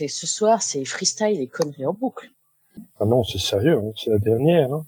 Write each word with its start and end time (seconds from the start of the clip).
c'est 0.00 0.08
ce 0.08 0.26
soir, 0.26 0.62
c'est 0.62 0.82
freestyle 0.86 1.42
et 1.42 1.46
conneries 1.46 1.84
en 1.84 1.92
boucle. 1.92 2.30
Ah 2.98 3.04
non, 3.04 3.22
c'est 3.22 3.38
sérieux, 3.38 3.76
hein, 3.76 3.92
c'est 3.94 4.08
la 4.08 4.18
dernière. 4.18 4.72
Hein. 4.72 4.86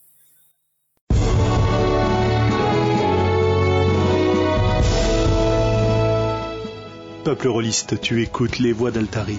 Peuple 7.24 7.48
rôliste, 7.48 8.00
tu 8.00 8.22
écoutes 8.22 8.58
les 8.58 8.72
voix 8.72 8.90
d'Altaride. 8.90 9.38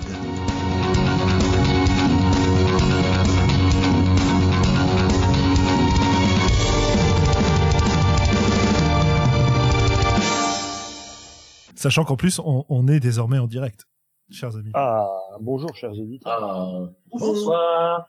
Sachant 11.75 12.05
qu'en 12.05 12.15
plus, 12.15 12.37
on, 12.37 12.63
on 12.69 12.87
est 12.87 12.99
désormais 12.99 13.39
en 13.39 13.47
direct, 13.47 13.87
chers 14.31 14.55
amis. 14.55 14.71
Ah, 14.73 15.07
bonjour, 15.39 15.75
chers 15.75 15.91
auditeurs. 15.91 16.43
Ah, 16.43 16.89
bonsoir. 17.11 18.07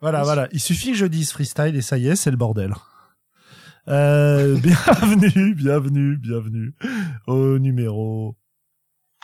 Voilà, 0.00 0.22
voilà. 0.22 0.48
Il 0.52 0.60
suffit 0.60 0.92
que 0.92 0.96
je 0.96 1.06
dise 1.06 1.32
freestyle 1.32 1.76
et 1.76 1.82
ça 1.82 1.98
y 1.98 2.08
est, 2.08 2.16
c'est 2.16 2.30
le 2.30 2.36
bordel. 2.36 2.74
Euh, 3.88 4.56
bienvenue, 4.62 5.54
bienvenue, 5.54 6.16
bienvenue 6.16 6.74
au 7.26 7.58
numéro, 7.58 8.36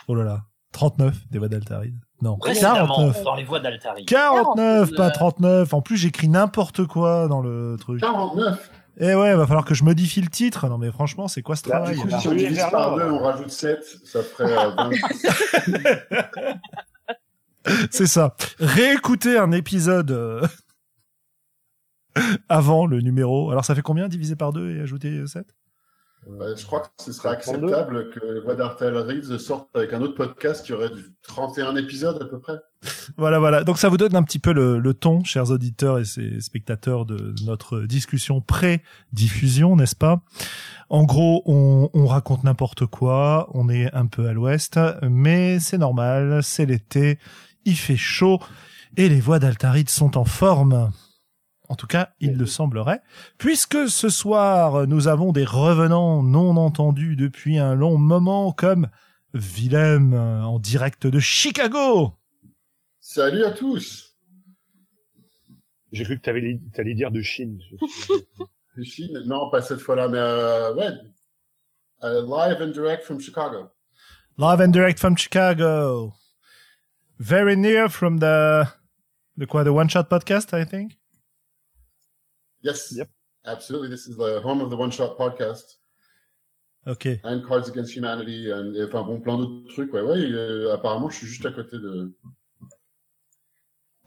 oh 0.07 0.15
là 0.15 0.23
là, 0.23 0.41
39 0.73 1.29
des 1.29 1.39
voix 1.39 1.47
d'Altaride. 1.47 1.95
Non, 2.21 2.37
Précédemment, 2.37 2.87
49. 2.87 3.23
dans 3.23 3.35
les 3.35 3.43
voix 3.43 3.59
d'Altari. 3.59 4.05
49, 4.05 4.95
pas 4.95 5.11
39. 5.11 5.71
En 5.73 5.81
plus, 5.81 5.97
j'écris 5.97 6.27
n'importe 6.27 6.85
quoi 6.85 7.27
dans 7.27 7.41
le 7.41 7.75
truc. 7.79 8.01
49. 8.01 8.71
Eh 8.99 9.13
ouais, 9.13 9.35
va 9.35 9.45
falloir 9.45 9.65
que 9.65 9.75
je 9.75 9.83
modifie 9.83 10.21
le 10.21 10.29
titre. 10.29 10.67
Non 10.67 10.77
mais 10.77 10.91
franchement, 10.91 11.27
c'est 11.27 11.41
quoi 11.43 11.55
ce 11.55 11.69
Là, 11.69 11.77
travail 11.77 11.95
du 11.97 12.01
coup, 12.01 12.19
Si 12.19 12.27
on 12.27 12.33
divise 12.33 12.65
par 12.71 12.95
deux, 12.95 13.03
on 13.03 13.19
rajoute 13.19 13.51
7, 13.51 13.79
ça 14.03 14.23
ferait 14.23 14.57
euh, 14.57 14.71
20. 17.65 17.87
C'est 17.91 18.07
ça. 18.07 18.35
Réécouter 18.59 19.37
un 19.37 19.51
épisode 19.51 20.11
euh, 20.11 20.47
avant 22.49 22.85
le 22.87 23.01
numéro. 23.01 23.51
Alors 23.51 23.65
ça 23.65 23.75
fait 23.75 23.81
combien 23.81 24.07
divisé 24.07 24.35
par 24.35 24.53
deux 24.53 24.75
et 24.75 24.81
ajouter 24.81 25.25
7 25.27 25.45
Ouais, 26.25 26.57
je 26.57 26.65
crois 26.65 26.81
que 26.81 26.87
ce 27.03 27.13
serait 27.13 27.37
32. 27.39 27.67
acceptable 27.67 28.09
que 28.09 28.19
les 28.33 28.39
voix 28.41 28.55
d'Artel 28.55 28.97
Reeves 28.97 29.37
sortent 29.37 29.69
avec 29.75 29.93
un 29.93 30.01
autre 30.01 30.15
podcast 30.15 30.65
qui 30.65 30.73
aurait 30.73 30.89
du 30.89 31.13
31 31.21 31.75
épisodes 31.77 32.21
à 32.21 32.25
peu 32.25 32.39
près. 32.39 32.55
Voilà, 33.15 33.39
voilà. 33.39 33.63
Donc 33.63 33.77
ça 33.77 33.87
vous 33.87 33.97
donne 33.97 34.15
un 34.15 34.23
petit 34.23 34.39
peu 34.39 34.51
le, 34.51 34.79
le 34.79 34.93
ton, 34.93 35.23
chers 35.23 35.51
auditeurs 35.51 35.99
et 35.99 36.05
ses 36.05 36.41
spectateurs, 36.41 37.05
de 37.05 37.33
notre 37.45 37.81
discussion 37.81 38.41
pré-diffusion, 38.41 39.75
n'est-ce 39.75 39.95
pas? 39.95 40.21
En 40.89 41.03
gros, 41.03 41.43
on, 41.45 41.89
on 41.93 42.05
raconte 42.07 42.43
n'importe 42.43 42.85
quoi, 42.85 43.49
on 43.53 43.69
est 43.69 43.93
un 43.93 44.07
peu 44.07 44.27
à 44.27 44.33
l'ouest, 44.33 44.79
mais 45.03 45.59
c'est 45.59 45.77
normal, 45.77 46.41
c'est 46.43 46.65
l'été, 46.65 47.19
il 47.65 47.75
fait 47.77 47.97
chaud, 47.97 48.39
et 48.97 49.07
les 49.09 49.19
voix 49.19 49.39
d'Altaride 49.39 49.89
sont 49.89 50.17
en 50.17 50.25
forme. 50.25 50.91
En 51.69 51.75
tout 51.75 51.87
cas, 51.87 52.09
il 52.21 52.37
le 52.37 52.45
semblerait, 52.45 53.01
puisque 53.37 53.89
ce 53.89 54.07
soir, 54.09 54.87
nous 54.87 55.07
avons 55.09 55.33
des 55.33 55.43
revenants 55.43 56.23
non 56.23 56.55
entendus 56.55 57.15
depuis 57.17 57.57
un 57.57 57.75
long 57.75 57.97
moment, 57.97 58.53
comme 58.53 58.87
Willem 59.33 60.13
euh, 60.13 60.43
en 60.43 60.59
direct 60.59 61.07
de 61.07 61.19
Chicago. 61.19 62.13
Salut 63.01 63.43
à 63.43 63.51
tous 63.51 64.15
J'ai 65.91 66.03
cru 66.05 66.17
que 66.17 66.23
t'avais- 66.23 66.59
t'allais 66.73 66.93
dire 66.93 67.11
de 67.11 67.21
Chine. 67.21 67.59
De 68.77 68.83
Chine? 68.83 69.23
Non, 69.25 69.49
pas 69.49 69.61
cette 69.63 69.79
fois-là, 69.79 70.07
mais 70.07 70.19
euh, 70.19 70.71
ouais. 70.75 70.91
Euh, 72.03 72.21
live 72.21 72.61
and 72.61 72.67
direct 72.73 73.03
from 73.03 73.19
Chicago. 73.19 73.71
Live 74.37 74.61
and 74.61 74.67
direct 74.67 74.99
from 74.99 75.17
Chicago. 75.17 76.13
Very 77.17 77.57
near 77.57 77.89
from 77.89 78.19
the, 78.19 78.65
the 79.35 79.47
quoi, 79.47 79.63
the 79.63 79.69
One 79.69 79.89
Shot 79.89 80.03
podcast, 80.11 80.53
I 80.53 80.63
think? 80.63 80.91
Yes, 82.67 82.91
Yep. 82.91 83.09
absolutely. 83.45 83.89
This 83.89 84.07
is 84.07 84.17
the 84.17 84.41
home 84.43 84.61
of 84.61 84.69
the 84.69 84.75
One 84.77 84.91
Shot 84.91 85.15
podcast 85.17 85.79
Ok. 86.85 87.07
and 87.23 87.41
Cards 87.47 87.69
Against 87.69 87.95
Humanity 87.95 88.51
and 88.51 88.73
et, 88.75 88.83
enfin 88.83 89.03
bon 89.03 89.21
plein 89.21 89.37
d'autres 89.37 89.73
trucs. 89.73 89.93
Ouais, 89.93 90.01
ouais. 90.01 90.17
euh, 90.19 90.73
apparemment, 90.73 91.09
je 91.09 91.17
suis 91.17 91.27
juste 91.27 91.45
à 91.45 91.51
côté 91.51 91.77
de. 91.77 92.13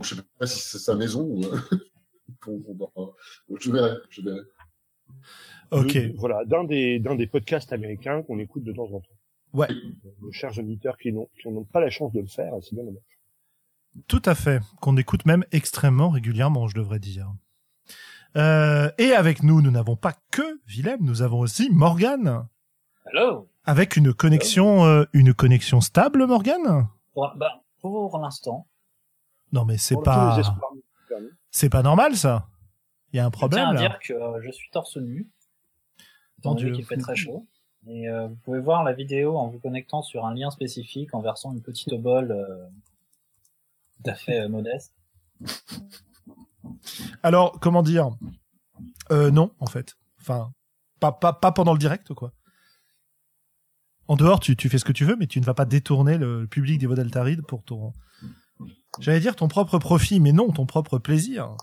Je 0.02 0.14
sais 0.14 0.22
pas 0.38 0.46
si 0.46 0.60
c'est 0.60 0.78
sa 0.78 0.94
maison 0.94 1.22
ou. 1.22 1.42
je 3.60 3.70
verrai, 3.72 3.96
je 4.10 4.22
verrai. 4.22 4.40
Ok. 5.70 5.92
De- 5.94 6.12
voilà, 6.18 6.44
d'un 6.44 6.64
des, 6.64 6.98
d'un 6.98 7.14
des 7.16 7.26
podcasts 7.26 7.72
américains 7.72 8.22
qu'on 8.22 8.38
écoute 8.38 8.64
de 8.64 8.72
temps 8.72 8.90
en 8.92 9.00
temps. 9.00 9.16
Ouais. 9.54 9.68
Nos 10.20 10.32
chers 10.32 10.56
auditeurs 10.58 10.96
qui 10.98 11.12
n'ont, 11.12 11.28
qui 11.40 11.48
n'ont 11.48 11.64
pas 11.64 11.80
la 11.80 11.90
chance 11.90 12.12
de 12.12 12.20
le 12.20 12.26
faire, 12.26 12.52
c'est 12.62 12.74
bien 12.74 12.84
dommage. 12.84 13.02
Tout 14.06 14.22
à 14.24 14.34
fait. 14.34 14.60
Qu'on 14.82 14.96
écoute 14.98 15.24
même 15.26 15.44
extrêmement 15.50 16.10
régulièrement, 16.10 16.68
je 16.68 16.74
devrais 16.76 16.98
dire. 17.00 17.32
Euh, 18.36 18.90
et 18.98 19.12
avec 19.12 19.42
nous, 19.42 19.60
nous 19.60 19.70
n'avons 19.70 19.96
pas 19.96 20.12
que 20.30 20.60
Willem, 20.66 20.98
nous 21.00 21.22
avons 21.22 21.40
aussi 21.40 21.68
Morgane. 21.70 22.46
Hello. 23.06 23.48
Avec 23.64 23.96
une 23.96 24.14
connexion, 24.14 24.84
euh, 24.84 25.04
une 25.12 25.34
connexion 25.34 25.80
stable, 25.80 26.26
Morgane? 26.26 26.88
Pour, 27.12 27.32
bah, 27.36 27.62
pour 27.80 28.18
l'instant, 28.18 28.66
Non, 29.52 29.64
mais 29.64 29.78
c'est 29.78 30.00
pas, 30.02 30.40
c'est 31.50 31.68
pas 31.70 31.82
normal, 31.82 32.16
ça. 32.16 32.46
Il 33.12 33.16
y 33.16 33.20
a 33.20 33.24
un 33.24 33.26
je 33.26 33.30
tiens 33.30 33.38
problème, 33.38 33.66
à 33.68 33.72
là. 33.72 33.80
dire 33.80 33.98
que 33.98 34.12
euh, 34.12 34.40
je 34.42 34.50
suis 34.52 34.70
torse 34.70 34.96
nu. 34.96 35.28
Donné 36.38 36.62
Dieu. 36.62 36.72
qu'il 36.72 36.84
fait 36.86 36.96
très 36.96 37.16
chaud. 37.16 37.46
Et 37.86 38.08
euh, 38.08 38.28
vous 38.28 38.36
pouvez 38.36 38.60
voir 38.60 38.84
la 38.84 38.92
vidéo 38.92 39.36
en 39.36 39.48
vous 39.48 39.58
connectant 39.58 40.02
sur 40.02 40.24
un 40.24 40.34
lien 40.34 40.50
spécifique 40.50 41.14
en 41.14 41.20
versant 41.20 41.52
une 41.52 41.62
petite 41.62 41.92
obole 41.92 42.36
tout 43.96 44.10
à 44.10 44.14
fait 44.14 44.48
modeste. 44.48 44.94
Alors, 47.22 47.58
comment 47.60 47.82
dire? 47.82 48.10
Euh, 49.10 49.30
Non, 49.30 49.52
en 49.58 49.66
fait. 49.66 49.94
Enfin, 50.20 50.52
pas, 51.00 51.12
pas, 51.12 51.32
pas 51.32 51.52
pendant 51.52 51.72
le 51.72 51.78
direct, 51.78 52.12
quoi. 52.14 52.32
En 54.08 54.16
dehors, 54.16 54.40
tu, 54.40 54.56
tu 54.56 54.68
fais 54.68 54.78
ce 54.78 54.84
que 54.84 54.92
tu 54.92 55.04
veux, 55.04 55.16
mais 55.16 55.26
tu 55.26 55.40
ne 55.40 55.44
vas 55.44 55.54
pas 55.54 55.64
détourner 55.64 56.18
le 56.18 56.46
public 56.46 56.78
des 56.78 56.86
d'Altaride 56.86 57.42
pour 57.46 57.62
ton... 57.62 57.92
J'allais 58.98 59.20
dire 59.20 59.36
ton 59.36 59.46
propre 59.48 59.78
profit, 59.78 60.18
mais 60.20 60.32
non, 60.32 60.50
ton 60.50 60.66
propre 60.66 60.98
plaisir. 60.98 61.56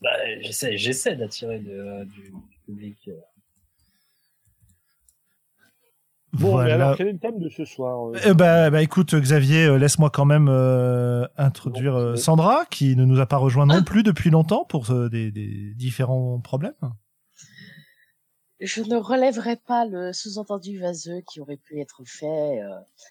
Bah, 0.00 0.10
j'essaie, 0.40 0.76
j'essaie 0.76 1.16
d'attirer 1.16 1.62
euh, 1.66 2.04
du, 2.04 2.30
du 2.30 2.58
public. 2.64 3.08
euh. 3.08 3.16
Bon, 6.34 6.50
voilà. 6.50 6.64
mais 6.64 6.72
alors, 6.82 6.96
quel 6.96 7.06
est 7.08 7.12
le 7.12 7.18
thème 7.18 7.38
de 7.38 7.48
ce 7.48 7.64
soir 7.64 8.08
euh 8.08 8.34
bah, 8.34 8.70
bah, 8.70 8.82
écoute, 8.82 9.14
Xavier, 9.14 9.66
euh, 9.66 9.78
laisse-moi 9.78 10.10
quand 10.10 10.24
même 10.24 10.48
euh, 10.48 11.26
introduire 11.36 11.92
Bon, 11.92 11.98
euh, 12.00 12.16
Sandra, 12.16 12.66
qui 12.66 12.96
ne 12.96 13.04
nous 13.04 13.20
a 13.20 13.26
pas 13.26 13.36
rejoint 13.36 13.66
non 13.66 13.84
plus 13.84 14.02
depuis 14.02 14.30
longtemps 14.30 14.64
pour 14.64 14.90
euh, 14.90 15.08
des, 15.08 15.30
des 15.30 15.72
différents 15.74 16.40
problèmes. 16.40 16.74
Je 18.60 18.82
ne 18.82 18.96
relèverai 18.96 19.56
pas 19.56 19.84
le 19.86 20.12
sous-entendu 20.12 20.78
vaseux 20.78 21.20
qui 21.30 21.40
aurait 21.40 21.56
pu 21.56 21.80
être 21.80 22.02
fait, 22.04 22.60
euh, 22.62 22.68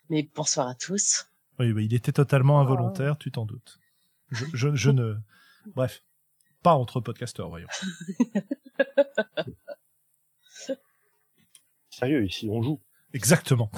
mais 0.10 0.30
bonsoir 0.36 0.68
à 0.68 0.76
tous. 0.76 1.28
Oui, 1.60 1.72
bah, 1.72 1.82
il 1.82 1.94
était 1.94 2.12
totalement 2.12 2.60
involontaire, 2.60 3.18
tu 3.18 3.32
t'en 3.32 3.46
doutes. 3.46 3.80
Je, 4.32 4.46
je, 4.54 4.76
je 4.76 4.90
ne... 4.90 5.16
Bref, 5.76 6.04
pas 6.62 6.74
entre 6.74 7.00
podcasteurs, 7.00 7.48
voyons. 7.50 7.68
Sérieux, 11.90 12.26
ici, 12.26 12.50
on 12.52 12.62
joue. 12.62 12.82
Exactement. 13.14 13.70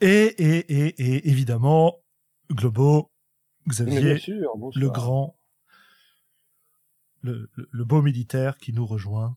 Et, 0.00 0.08
et, 0.08 0.58
et, 0.58 0.86
et 0.86 1.28
évidemment, 1.30 1.98
Globo, 2.50 3.10
Xavier, 3.68 4.18
sûr, 4.18 4.52
le 4.74 4.90
grand, 4.90 5.36
le, 7.22 7.50
le, 7.54 7.68
le 7.70 7.84
beau 7.84 8.02
militaire 8.02 8.58
qui 8.58 8.72
nous 8.72 8.84
rejoint 8.86 9.36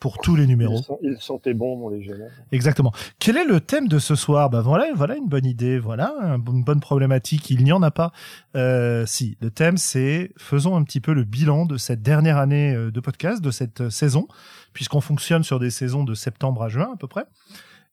pour 0.00 0.18
tous 0.18 0.36
les 0.36 0.46
numéros. 0.46 0.82
Il, 1.00 1.12
il 1.12 1.18
sentait 1.18 1.54
bon, 1.54 1.78
mon 1.78 1.88
légionnaire. 1.88 2.30
Exactement. 2.52 2.92
Quel 3.18 3.38
est 3.38 3.44
le 3.46 3.60
thème 3.60 3.88
de 3.88 3.98
ce 3.98 4.14
soir? 4.14 4.50
Bah 4.50 4.60
voilà, 4.60 4.92
voilà 4.94 5.16
une 5.16 5.28
bonne 5.28 5.46
idée, 5.46 5.78
voilà 5.78 6.14
un- 6.20 6.44
une 6.44 6.62
bonne 6.62 6.80
problématique. 6.80 7.48
Il 7.48 7.64
n'y 7.64 7.72
en 7.72 7.80
a 7.82 7.90
pas. 7.90 8.12
Euh, 8.54 9.06
si, 9.06 9.38
le 9.40 9.50
thème 9.50 9.78
c'est 9.78 10.32
faisons 10.36 10.76
un 10.76 10.82
petit 10.84 11.00
peu 11.00 11.14
le 11.14 11.24
bilan 11.24 11.64
de 11.64 11.78
cette 11.78 12.02
dernière 12.02 12.36
année 12.36 12.74
euh, 12.74 12.90
de 12.90 13.00
podcast, 13.00 13.40
de 13.42 13.50
cette 13.50 13.80
euh, 13.82 13.88
saison, 13.90 14.28
puisqu'on 14.74 15.00
fonctionne 15.00 15.42
sur 15.42 15.58
des 15.58 15.70
saisons 15.70 16.04
de 16.04 16.12
septembre 16.12 16.62
à 16.64 16.68
juin 16.68 16.90
à 16.92 16.96
peu 16.98 17.06
près, 17.08 17.24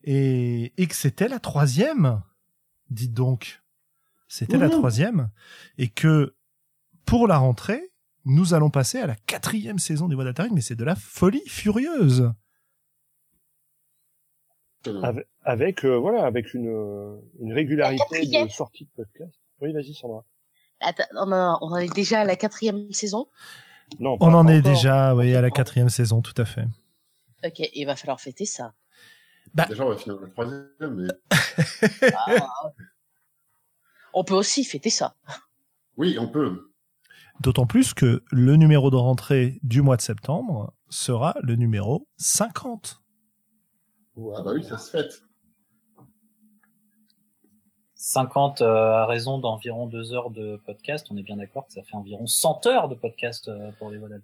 et, 0.04 0.74
et 0.82 0.88
que 0.88 0.96
c'était 0.96 1.28
la 1.28 1.40
troisième. 1.40 2.22
Dites 2.90 3.14
donc, 3.14 3.62
c'était 4.28 4.58
la 4.58 4.68
Wouhou. 4.68 4.78
troisième, 4.80 5.30
et 5.78 5.88
que 5.90 6.36
pour 7.06 7.28
la 7.28 7.38
rentrée, 7.38 7.92
nous 8.26 8.54
allons 8.54 8.70
passer 8.70 9.00
à 9.00 9.08
la 9.08 9.16
quatrième 9.16 9.80
saison 9.80 10.08
des 10.08 10.16
Voix 10.16 10.24
d'Atari, 10.26 10.50
mais 10.54 10.62
c'est 10.62 10.76
de 10.76 10.84
la 10.84 10.96
folie 10.96 11.42
furieuse. 11.48 12.32
Avec, 15.04 15.28
avec, 15.44 15.86
euh, 15.86 15.96
voilà, 15.98 16.26
avec 16.26 16.54
une, 16.56 16.68
euh, 16.68 17.16
une 17.40 17.54
régularité 17.54 18.26
de 18.26 18.50
sortie 18.50 18.86
de 18.86 18.90
podcast. 18.96 19.36
Oui, 19.62 19.72
vas-y, 19.74 19.94
Sandra. 19.94 20.26
Attends, 20.80 21.04
on, 21.16 21.32
en- 21.32 21.60
on 21.62 21.72
en 21.72 21.78
est 21.78 21.94
déjà 21.94 22.22
à 22.22 22.26
la 22.26 22.36
quatrième 22.36 22.92
saison? 22.92 23.28
Non, 24.00 24.18
pas- 24.18 24.26
On 24.26 24.34
en 24.34 24.48
est 24.48 24.58
encore. 24.60 24.72
déjà, 24.74 25.16
oui, 25.16 25.36
à 25.36 25.42
la 25.42 25.52
quatrième 25.52 25.90
saison, 25.90 26.22
tout 26.22 26.34
à 26.38 26.46
fait. 26.46 26.66
Ok, 27.46 27.60
il 27.76 27.86
va 27.86 27.96
falloir 27.96 28.20
fêter 28.20 28.46
ça. 28.46 28.74
Déjà, 29.54 29.86
on 29.86 29.90
va 29.90 29.98
finir 29.98 30.20
le 30.20 30.30
troisième, 30.30 30.68
mais 30.82 31.08
On 34.14 34.24
peut 34.24 34.34
aussi 34.34 34.64
fêter 34.64 34.90
ça. 34.90 35.16
Oui, 35.98 36.18
on 36.20 36.28
peut. 36.28 36.72
D'autant 37.42 37.66
plus 37.66 37.94
que 37.94 38.24
le 38.32 38.56
numéro 38.56 38.92
de 38.92 38.96
rentrée 38.96 39.60
du 39.64 39.82
mois 39.82 39.98
de 39.98 40.02
septembre 40.02 40.74
sera 40.90 41.36
le 41.42 41.56
numéro 41.56 42.08
50. 42.18 43.02
Ah 44.36 44.42
bah 44.44 44.52
oui, 44.54 44.64
ça 44.64 44.78
se 44.78 44.92
fête. 44.92 45.24
50 48.02 48.64
euh, 48.64 48.94
à 48.96 49.06
raison 49.06 49.38
d'environ 49.38 49.86
deux 49.86 50.12
heures 50.12 50.32
de 50.32 50.60
podcast, 50.66 51.06
on 51.12 51.18
est 51.18 51.22
bien 51.22 51.38
d'accord 51.38 51.68
que 51.68 51.74
ça 51.74 51.84
fait 51.84 51.96
environ 51.96 52.26
100 52.26 52.66
heures 52.66 52.90
de 52.90 52.96
podcast 52.96 53.48
euh, 53.48 53.70
pour 53.78 53.92
les 53.92 54.00
vols. 54.00 54.20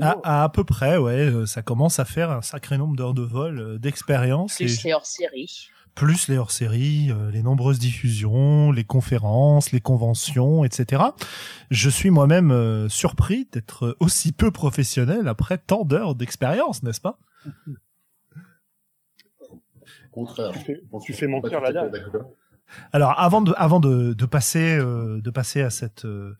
À, 0.00 0.16
à, 0.22 0.44
à 0.44 0.48
peu 0.48 0.62
près, 0.62 0.96
ouais, 0.96 1.28
euh, 1.28 1.44
ça 1.44 1.60
commence 1.60 1.98
à 1.98 2.04
faire 2.04 2.30
un 2.30 2.40
sacré 2.40 2.78
nombre 2.78 2.94
d'heures 2.94 3.14
de 3.14 3.22
vol, 3.22 3.58
euh, 3.58 3.78
d'expérience. 3.78 4.54
Plus 4.54 4.84
les 4.84 4.92
hors-séries. 4.92 5.70
Plus 5.96 6.28
les 6.28 6.38
hors-séries, 6.38 7.10
euh, 7.10 7.32
les 7.32 7.42
nombreuses 7.42 7.80
diffusions, 7.80 8.70
les 8.70 8.84
conférences, 8.84 9.72
les 9.72 9.80
conventions, 9.80 10.64
etc. 10.64 11.02
Je 11.72 11.90
suis 11.90 12.10
moi-même 12.10 12.52
euh, 12.52 12.88
surpris 12.88 13.48
d'être 13.50 13.96
aussi 13.98 14.30
peu 14.30 14.52
professionnel 14.52 15.26
après 15.26 15.58
tant 15.58 15.84
d'heures 15.84 16.14
d'expérience, 16.14 16.84
n'est-ce 16.84 17.00
pas? 17.00 17.18
Au 19.50 19.58
contraire. 20.12 20.52
Tu 20.52 20.58
fais, 20.60 20.80
Bon, 20.92 21.00
tu 21.00 21.12
fais 21.12 21.26
à 21.26 21.60
la 21.72 21.88
d'accord. 21.88 22.30
Alors 22.92 23.18
avant 23.18 23.42
de 23.42 23.52
avant 23.56 23.80
de, 23.80 24.12
de 24.12 24.26
passer 24.26 24.76
euh, 24.78 25.20
de 25.20 25.30
passer 25.30 25.62
à 25.62 25.70
cette 25.70 26.04
euh, 26.04 26.36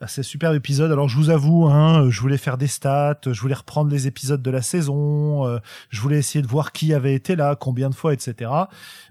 à 0.00 0.08
ce 0.08 0.22
superbe 0.22 0.54
épisode, 0.54 0.90
alors 0.90 1.08
je 1.08 1.16
vous 1.16 1.30
avoue, 1.30 1.66
hein, 1.66 2.10
je 2.10 2.20
voulais 2.20 2.36
faire 2.36 2.58
des 2.58 2.66
stats, 2.66 3.20
je 3.24 3.40
voulais 3.40 3.54
reprendre 3.54 3.90
les 3.90 4.06
épisodes 4.06 4.42
de 4.42 4.50
la 4.50 4.60
saison, 4.60 5.46
euh, 5.46 5.58
je 5.88 6.00
voulais 6.00 6.18
essayer 6.18 6.42
de 6.42 6.46
voir 6.48 6.72
qui 6.72 6.92
avait 6.92 7.14
été 7.14 7.36
là, 7.36 7.54
combien 7.56 7.90
de 7.90 7.94
fois, 7.94 8.12
etc. 8.12 8.50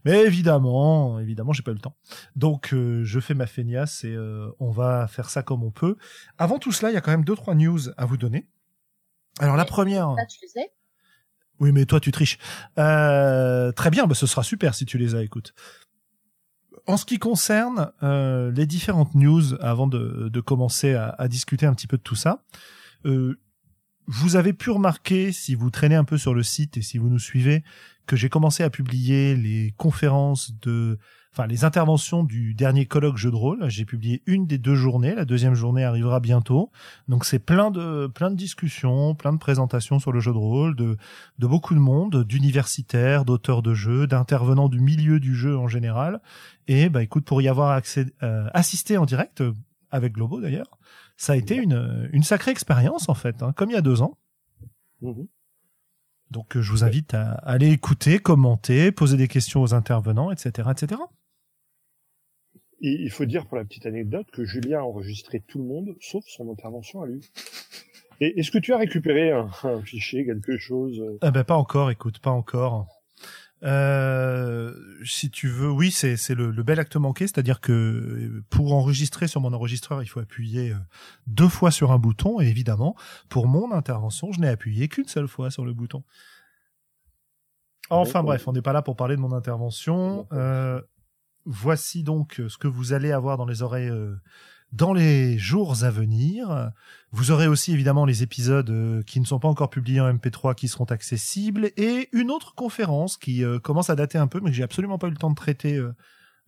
Mais 0.03 0.23
évidemment, 0.23 1.19
évidemment, 1.19 1.53
j'ai 1.53 1.63
pas 1.63 1.71
eu 1.71 1.75
le 1.75 1.79
temps. 1.79 1.95
Donc 2.35 2.73
euh, 2.73 3.03
je 3.05 3.19
fais 3.19 3.33
ma 3.33 3.47
feignasse 3.47 4.03
et 4.03 4.13
euh, 4.13 4.51
on 4.59 4.71
va 4.71 5.07
faire 5.07 5.29
ça 5.29 5.41
comme 5.41 5.63
on 5.63 5.71
peut. 5.71 5.95
Avant 6.37 6.59
tout 6.59 6.71
cela, 6.71 6.91
il 6.91 6.93
y 6.93 6.97
a 6.97 7.01
quand 7.01 7.11
même 7.11 7.25
deux 7.25 7.35
trois 7.35 7.55
news 7.55 7.79
à 7.97 8.05
vous 8.05 8.17
donner. 8.17 8.47
Alors 9.39 9.55
la 9.55 9.65
première. 9.65 10.13
Tu 10.29 10.45
les 10.55 10.65
Oui, 11.59 11.71
mais 11.71 11.85
toi, 11.85 12.01
tu 12.01 12.11
triches. 12.11 12.37
Euh, 12.77 13.71
très 13.71 13.89
bien, 13.89 14.05
bah, 14.05 14.15
ce 14.15 14.27
sera 14.27 14.43
super 14.43 14.75
si 14.75 14.85
tu 14.85 14.97
les 14.97 15.15
as, 15.15 15.23
écoute. 15.23 15.55
En 16.85 16.97
ce 16.97 17.05
qui 17.05 17.17
concerne 17.17 17.91
euh, 18.03 18.51
les 18.51 18.65
différentes 18.65 19.15
news, 19.15 19.53
avant 19.61 19.87
de, 19.87 20.41
commencer 20.41 20.93
à, 20.93 21.15
à 21.17 21.27
discuter 21.27 21.65
un 21.65 21.73
petit 21.73 21.87
peu 21.87 21.97
de 21.97 22.01
tout 22.01 22.15
ça, 22.15 22.43
euh, 23.05 23.39
vous 24.07 24.35
avez 24.35 24.51
pu 24.51 24.69
remarquer, 24.69 25.31
si 25.31 25.55
vous 25.55 25.69
traînez 25.69 25.95
un 25.95 26.03
peu 26.03 26.17
sur 26.17 26.33
le 26.33 26.43
site 26.43 26.75
et 26.75 26.81
si 26.81 26.97
vous 26.97 27.09
nous 27.09 27.19
suivez, 27.19 27.63
que 28.05 28.17
j'ai 28.17 28.27
commencé 28.27 28.63
à 28.63 28.69
publier 28.69 29.35
les 29.35 29.73
conférences 29.77 30.51
de, 30.59 30.99
enfin 31.33 31.47
les 31.47 31.65
interventions 31.65 32.23
du 32.23 32.53
dernier 32.53 32.85
colloque 32.85 33.17
jeu 33.17 33.31
de 33.31 33.35
rôle. 33.35 33.67
J'ai 33.67 33.85
publié 33.85 34.21
une 34.27 34.45
des 34.45 34.59
deux 34.59 34.75
journées. 34.75 35.15
La 35.15 35.25
deuxième 35.25 35.55
journée 35.55 35.83
arrivera 35.83 36.19
bientôt. 36.19 36.71
Donc 37.07 37.25
c'est 37.25 37.39
plein 37.39 37.71
de 37.71 38.07
plein 38.07 38.29
de 38.29 38.35
discussions, 38.35 39.15
plein 39.15 39.33
de 39.33 39.39
présentations 39.39 39.97
sur 39.99 40.11
le 40.11 40.19
jeu 40.19 40.31
de 40.31 40.37
rôle, 40.37 40.75
de 40.75 40.97
de 41.39 41.47
beaucoup 41.47 41.73
de 41.73 41.79
monde, 41.79 42.23
d'universitaires, 42.23 43.25
d'auteurs 43.25 43.63
de 43.63 43.73
jeux, 43.73 44.05
d'intervenants 44.05 44.69
du 44.69 44.79
milieu 44.79 45.19
du 45.19 45.35
jeu 45.35 45.57
en 45.57 45.67
général. 45.67 46.21
Et 46.67 46.89
bah 46.89 47.01
écoute, 47.01 47.25
pour 47.25 47.41
y 47.41 47.47
avoir 47.47 47.71
accès, 47.71 48.05
euh, 48.21 48.47
assisté 48.53 48.97
en 48.97 49.05
direct 49.05 49.41
euh, 49.41 49.53
avec 49.89 50.13
Globo 50.13 50.39
d'ailleurs, 50.39 50.77
ça 51.17 51.33
a 51.33 51.35
été 51.35 51.55
une 51.55 52.09
une 52.13 52.23
sacrée 52.23 52.51
expérience 52.51 53.09
en 53.09 53.15
fait, 53.15 53.41
hein, 53.41 53.53
comme 53.53 53.71
il 53.71 53.73
y 53.73 53.77
a 53.77 53.81
deux 53.81 54.03
ans. 54.03 54.19
Mhm. 55.01 55.27
Donc 56.29 56.59
je 56.59 56.71
vous 56.71 56.83
invite 56.83 57.15
à 57.15 57.33
aller 57.43 57.69
écouter, 57.69 58.19
commenter, 58.19 58.91
poser 58.91 59.17
des 59.17 59.27
questions 59.27 59.61
aux 59.61 59.73
intervenants, 59.73 60.31
etc., 60.31 60.69
etc. 60.71 60.99
Et 62.83 63.01
il 63.01 63.09
faut 63.09 63.25
dire 63.25 63.47
pour 63.47 63.57
la 63.57 63.63
petite 63.63 63.85
anecdote 63.85 64.27
que 64.31 64.43
Julien 64.43 64.79
a 64.79 64.83
enregistré 64.83 65.39
tout 65.39 65.57
le 65.57 65.63
monde, 65.63 65.95
sauf 66.01 66.25
son 66.27 66.51
intervention 66.51 67.01
à 67.01 67.07
lui. 67.07 67.21
Et 68.19 68.39
est-ce 68.39 68.51
que 68.51 68.57
tu 68.57 68.73
as 68.73 68.77
récupéré 68.77 69.31
un, 69.31 69.49
un 69.63 69.81
fichier, 69.81 70.25
quelque 70.25 70.57
chose 70.57 70.99
euh, 70.99 71.17
Ah 71.21 71.31
ben 71.31 71.43
pas 71.43 71.55
encore, 71.55 71.89
écoute, 71.91 72.19
pas 72.19 72.29
encore. 72.29 72.87
Euh, 73.63 74.73
si 75.05 75.29
tu 75.31 75.47
veux, 75.47 75.71
oui, 75.71 75.91
c'est 75.91 76.17
c'est 76.17 76.35
le, 76.35 76.51
le 76.51 76.63
bel 76.63 76.79
acte 76.79 76.97
manqué, 76.97 77.25
c'est-à-dire 77.25 77.61
que 77.61 77.71
euh, 77.71 78.43
pour 78.49 78.73
enregistrer 78.73 79.27
sur 79.27 79.39
mon 79.39 79.53
enregistreur, 79.53 80.03
il 80.03 80.07
faut 80.07 80.19
appuyer 80.19 80.71
euh, 80.71 80.77
deux 81.27 81.47
fois 81.47 81.71
sur 81.71 81.93
un 81.93 81.97
bouton, 81.97 82.41
et 82.41 82.47
évidemment, 82.47 82.95
pour 83.29 83.47
mon 83.47 83.71
intervention, 83.71 84.33
je 84.33 84.41
n'ai 84.41 84.49
appuyé 84.49 84.89
qu'une 84.89 85.07
seule 85.07 85.29
fois 85.29 85.49
sur 85.49 85.63
le 85.63 85.73
bouton. 85.73 86.03
Enfin 87.89 88.19
D'accord. 88.19 88.23
bref, 88.23 88.47
on 88.47 88.53
n'est 88.53 88.61
pas 88.61 88.73
là 88.73 88.81
pour 88.81 88.95
parler 88.95 89.15
de 89.15 89.21
mon 89.21 89.31
intervention. 89.33 90.27
Euh, 90.33 90.81
voici 91.45 92.03
donc 92.03 92.41
ce 92.47 92.57
que 92.57 92.67
vous 92.67 92.93
allez 92.93 93.11
avoir 93.11 93.37
dans 93.37 93.45
les 93.45 93.61
oreilles 93.61 93.89
euh, 93.89 94.15
dans 94.71 94.93
les 94.93 95.37
jours 95.37 95.83
à 95.83 95.91
venir. 95.91 96.71
Vous 97.11 97.31
aurez 97.31 97.47
aussi 97.47 97.71
évidemment 97.71 98.05
les 98.05 98.23
épisodes 98.23 98.69
euh, 98.71 99.03
qui 99.03 99.19
ne 99.19 99.25
sont 99.25 99.39
pas 99.39 99.47
encore 99.47 99.69
publiés 99.69 100.01
en 100.01 100.11
MP3 100.11 100.55
qui 100.55 100.67
seront 100.67 100.85
accessibles 100.85 101.71
et 101.77 102.09
une 102.11 102.31
autre 102.31 102.55
conférence 102.55 103.17
qui 103.17 103.43
euh, 103.43 103.59
commence 103.59 103.89
à 103.89 103.95
dater 103.95 104.17
un 104.17 104.27
peu 104.27 104.39
mais 104.39 104.49
que 104.49 104.55
j'ai 104.55 104.63
absolument 104.63 104.97
pas 104.97 105.07
eu 105.07 105.11
le 105.11 105.17
temps 105.17 105.29
de 105.29 105.35
traiter 105.35 105.77
euh, 105.77 105.93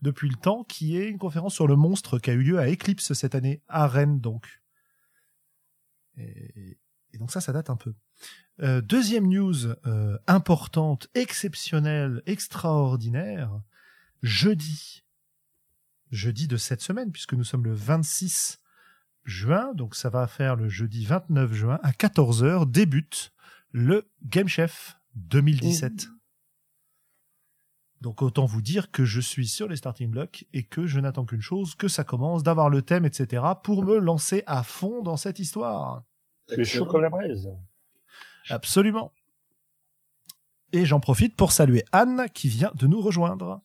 depuis 0.02 0.28
le 0.28 0.36
temps 0.36 0.64
qui 0.64 0.98
est 0.98 1.08
une 1.08 1.20
conférence 1.20 1.54
sur 1.54 1.68
le 1.68 1.76
monstre 1.76 2.18
qui 2.18 2.32
a 2.32 2.34
eu 2.34 2.42
lieu 2.42 2.60
à 2.60 2.68
Eclipse 2.68 3.14
cette 3.14 3.36
année 3.36 3.62
à 3.68 3.88
Rennes 3.88 4.20
donc. 4.20 4.62
Et, 6.18 6.80
et 7.14 7.18
donc 7.18 7.32
ça 7.32 7.42
ça 7.42 7.54
date 7.54 7.70
un 7.70 7.76
peu. 7.76 7.94
Euh, 8.62 8.82
deuxième 8.82 9.28
news 9.28 9.68
euh, 9.86 10.18
importante, 10.28 11.10
exceptionnelle, 11.14 12.22
extraordinaire. 12.26 13.52
Jeudi, 14.22 15.04
jeudi 16.12 16.48
de 16.48 16.58
cette 16.58 16.82
semaine, 16.82 17.12
puisque 17.12 17.34
nous 17.34 17.44
sommes 17.44 17.66
le 17.66 17.74
26 17.74 18.60
juin, 19.24 19.74
donc 19.74 19.96
ça 19.96 20.10
va 20.10 20.28
faire 20.28 20.56
le 20.56 20.70
jeudi 20.70 21.06
29 21.06 21.54
juin, 21.54 21.80
à 21.84 21.92
14h, 21.92 22.70
débute 22.70 23.34
le 23.72 24.10
Game 24.24 24.48
Chef 24.48 24.98
2017. 25.16 26.08
Donc 28.02 28.22
autant 28.22 28.46
vous 28.46 28.62
dire 28.62 28.92
que 28.92 29.04
je 29.04 29.20
suis 29.20 29.48
sur 29.48 29.68
les 29.68 29.78
starting 29.78 30.12
blocks 30.12 30.46
et 30.54 30.64
que 30.64 30.86
je 30.86 31.00
n'attends 31.00 31.26
qu'une 31.26 31.42
chose, 31.42 31.76
que 31.76 31.88
ça 31.88 32.04
commence, 32.04 32.44
d'avoir 32.44 32.70
le 32.70 32.82
thème, 32.82 33.06
etc., 33.06 33.44
pour 33.64 33.84
me 33.84 33.98
lancer 33.98 34.44
à 34.46 34.64
fond 34.64 35.02
dans 35.02 35.18
cette 35.18 35.40
histoire. 35.40 36.04
Es 36.50 36.64
chaud 36.64 36.86
comme 36.86 37.02
la 37.02 37.10
braise. 37.10 37.50
Absolument. 38.50 39.12
Et 40.72 40.86
j'en 40.86 41.00
profite 41.00 41.36
pour 41.36 41.52
saluer 41.52 41.84
Anne 41.92 42.28
qui 42.34 42.48
vient 42.48 42.72
de 42.76 42.86
nous 42.86 43.02
rejoindre. 43.02 43.62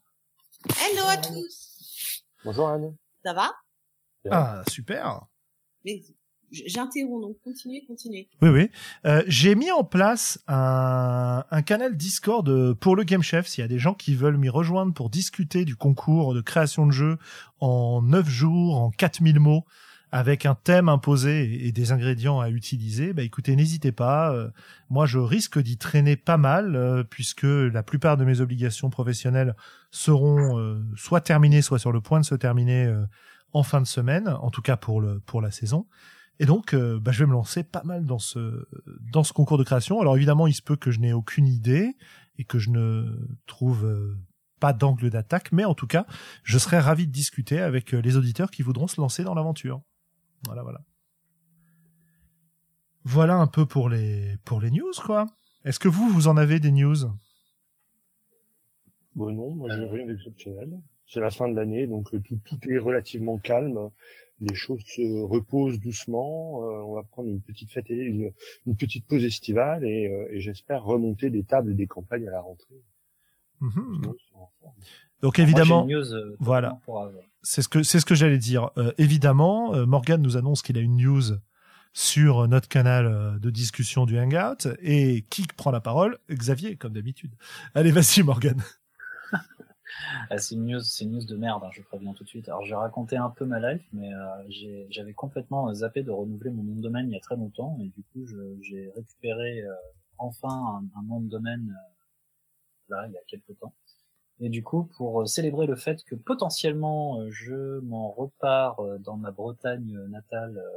Hello 0.69 1.07
à 1.09 1.17
tous. 1.17 2.23
Bonjour 2.45 2.69
Anne. 2.69 2.95
Ça 3.25 3.33
va? 3.33 3.51
Ah, 4.31 4.63
super. 4.69 5.23
Mais 5.85 6.03
j'interromps, 6.51 7.23
donc 7.23 7.37
continuez, 7.43 7.85
continuez. 7.87 8.29
Oui, 8.43 8.51
oui. 8.51 8.71
Euh, 9.07 9.23
j'ai 9.27 9.55
mis 9.55 9.71
en 9.71 9.85
place 9.85 10.39
un, 10.47 11.45
un 11.51 11.63
canal 11.63 11.97
Discord 11.97 12.47
euh, 12.49 12.75
pour 12.75 12.95
le 12.95 13.05
Game 13.05 13.23
Chef. 13.23 13.47
S'il 13.47 13.63
y 13.63 13.65
a 13.65 13.69
des 13.69 13.79
gens 13.79 13.95
qui 13.95 14.15
veulent 14.15 14.37
m'y 14.37 14.51
rejoindre 14.51 14.93
pour 14.93 15.09
discuter 15.09 15.65
du 15.65 15.77
concours 15.77 16.35
de 16.35 16.43
création 16.43 16.87
de 16.87 16.93
jeu 16.93 17.17
en 17.61 18.03
9 18.03 18.29
jours, 18.29 18.77
en 18.77 18.91
4000 18.91 19.41
mots, 19.41 19.65
avec 20.13 20.45
un 20.47 20.55
thème 20.55 20.89
imposé 20.89 21.67
et- 21.67 21.73
des 21.73 21.93
ingrédients 21.93 22.41
à 22.41 22.51
utiliser, 22.51 23.13
bah 23.13 23.23
écoutez, 23.23 23.55
n'hésitez 23.55 23.93
pas. 23.93 24.33
Euh, 24.33 24.51
moi, 24.89 25.07
je 25.07 25.19
risque 25.19 25.59
d'y 25.61 25.79
traîner 25.79 26.17
pas 26.17 26.37
mal, 26.37 26.75
euh, 26.75 27.05
puisque 27.05 27.45
la 27.45 27.83
plupart 27.83 28.17
de 28.17 28.25
mes 28.25 28.41
obligations 28.41 28.91
professionnelles 28.91 29.55
seront 29.91 30.59
euh, 30.59 30.83
soit 30.97 31.21
terminées, 31.21 31.63
soit 31.63 31.79
sur 31.79 31.93
le 31.93 32.01
point 32.01 32.21
de 32.21 32.25
se 32.25 32.35
terminer 32.35 32.93
en 33.53 33.63
fin 33.63 33.81
de 33.81 33.87
semaine, 33.87 34.29
en 34.29 34.51
tout 34.51 34.63
cas 34.63 34.77
pour, 34.77 35.01
le, 35.01 35.21
pour 35.21 35.41
la 35.41 35.51
saison. 35.51 35.87
Et 36.39 36.47
donc, 36.47 36.75
bah, 36.75 37.13
je 37.13 37.19
vais 37.21 37.27
me 37.27 37.33
lancer 37.33 37.63
pas 37.65 37.83
mal 37.85 38.07
dans 38.07 38.19
ce 38.19 38.67
dans 39.13 39.25
ce 39.25 39.33
concours 39.33 39.59
de 39.59 39.65
création. 39.65 40.01
Alors 40.01 40.17
évidemment, 40.17 40.47
il 40.47 40.55
se 40.55 40.63
peut 40.63 40.77
que 40.77 40.91
je 40.91 40.99
n'ai 40.99 41.13
aucune 41.13 41.47
idée 41.47 41.97
et 42.39 42.45
que 42.45 42.59
je 42.59 42.71
ne 42.71 43.29
trouve 43.47 44.17
pas 44.59 44.73
d'angle 44.73 45.11
d'attaque, 45.11 45.53
mais 45.53 45.65
en 45.65 45.75
tout 45.75 45.87
cas, 45.87 46.07
je 46.43 46.57
serais 46.59 46.79
ravi 46.81 47.07
de 47.07 47.13
discuter 47.13 47.61
avec 47.61 47.93
les 47.93 48.17
auditeurs 48.17 48.51
qui 48.51 48.63
voudront 48.63 48.87
se 48.87 49.01
lancer 49.01 49.23
dans 49.23 49.35
l'aventure. 49.35 49.83
Voilà, 50.45 50.63
voilà. 50.63 50.81
Voilà 53.05 53.37
un 53.37 53.47
peu 53.47 53.67
pour 53.67 53.89
les 53.89 54.37
pour 54.45 54.61
les 54.61 54.71
news, 54.71 54.93
quoi. 55.05 55.27
Est-ce 55.65 55.79
que 55.79 55.89
vous, 55.89 56.09
vous 56.09 56.29
en 56.29 56.37
avez 56.37 56.61
des 56.61 56.71
news? 56.71 56.97
Bon 59.15 59.33
non, 59.33 59.55
moi 59.55 59.69
j'ai 59.71 59.85
rien 59.85 60.07
d'exceptionnel. 60.07 60.81
C'est 61.07 61.21
la 61.21 61.31
fin 61.31 61.49
de 61.49 61.55
l'année, 61.55 61.87
donc 61.87 62.15
euh, 62.15 62.21
tout, 62.21 62.39
tout 62.45 62.59
est 62.71 62.79
relativement 62.79 63.39
calme. 63.39 63.91
Les 64.41 64.55
choses 64.55 64.83
se 64.87 65.23
reposent 65.23 65.81
doucement. 65.81 66.63
Euh, 66.65 66.83
on 66.85 66.95
va 66.95 67.03
prendre 67.03 67.29
une 67.29 67.43
petite 67.43 67.71
fête, 67.71 67.91
une, 67.91 68.33
une 68.67 68.77
petite 68.77 69.07
pause 69.07 69.25
estivale 69.25 69.85
et, 69.85 70.07
euh, 70.07 70.29
et 70.33 70.41
j'espère 70.41 70.85
remonter 70.85 71.29
des 71.29 71.45
tables 71.45 71.73
et 71.73 71.75
des 71.75 71.87
campagnes 71.87 72.29
à 72.29 72.31
la 72.31 72.41
rentrée. 72.41 72.83
Mhm. 73.61 74.15
Donc 75.21 75.39
évidemment, 75.39 75.85
news, 75.85 76.15
euh, 76.15 76.37
voilà. 76.39 76.81
pour, 76.85 77.07
c'est 77.43 77.63
ce 77.63 77.69
que 77.69 77.83
c'est 77.83 78.01
ce 78.01 78.07
que 78.07 78.15
j'allais 78.15 78.39
dire. 78.39 78.71
Euh, 78.77 78.93
évidemment, 78.99 79.75
euh, 79.75 79.87
Morgan 79.87 80.21
nous 80.21 80.37
annonce 80.37 80.63
qu'il 80.63 80.77
a 80.79 80.81
une 80.81 80.97
news 80.97 81.39
sur 81.93 82.47
notre 82.47 82.69
canal 82.69 83.07
euh, 83.07 83.39
de 83.39 83.51
discussion 83.51 84.07
du 84.07 84.19
Hangout 84.19 84.69
et 84.81 85.27
qui 85.31 85.47
prend 85.57 85.71
la 85.71 85.81
parole? 85.81 86.19
Xavier, 86.31 86.77
comme 86.77 86.93
d'habitude. 86.93 87.35
Allez, 87.75 87.91
vas-y, 87.91 88.23
Morgan. 88.23 88.63
Ah, 90.31 90.39
c'est 90.39 90.55
une 90.55 90.67
news, 90.67 90.81
c'est 90.81 91.05
une 91.05 91.13
news 91.13 91.27
de 91.27 91.37
merde, 91.37 91.63
hein, 91.65 91.71
je 91.73 91.83
préviens 91.83 92.15
tout 92.15 92.23
de 92.25 92.29
suite. 92.29 92.49
Alors 92.49 92.65
j'ai 92.65 92.75
raconté 92.75 93.17
un 93.17 93.29
peu 93.31 93.45
ma 93.45 93.59
life, 93.59 93.87
mais 93.93 94.13
euh, 94.15 94.87
j'avais 94.89 95.13
complètement 95.13 95.73
zappé 95.75 96.03
de 96.03 96.11
renouveler 96.11 96.51
mon 96.51 96.63
nom 96.63 96.77
de 96.77 96.81
domaine 96.81 97.09
il 97.09 97.13
y 97.13 97.17
a 97.17 97.21
très 97.21 97.37
longtemps, 97.37 97.77
et 97.81 97.89
du 97.89 98.03
coup 98.13 98.25
j'ai 98.63 98.91
récupéré 98.95 99.63
euh, 99.63 99.73
enfin 100.17 100.49
un, 100.49 100.99
un 100.99 101.03
nom 101.03 101.21
de 101.21 101.29
domaine 101.29 101.77
euh, 101.77 102.95
là 102.95 103.07
il 103.09 103.13
y 103.13 103.17
a 103.17 103.21
quelques 103.27 103.59
temps. 103.59 103.75
Et 104.41 104.49
du 104.49 104.63
coup, 104.65 104.85
pour 104.97 105.21
euh, 105.23 105.27
célébrer 105.27 105.67
le 105.67 105.77
fait 105.77 106.03
que 106.05 106.15
potentiellement 106.15 107.21
euh, 107.21 107.29
je 107.31 107.81
m'en 107.81 108.11
repars 108.11 108.81
euh, 108.81 108.99
dans 108.99 109.17
ma 109.17 109.31
Bretagne 109.31 109.99
natale 110.09 110.57
euh, 110.59 110.69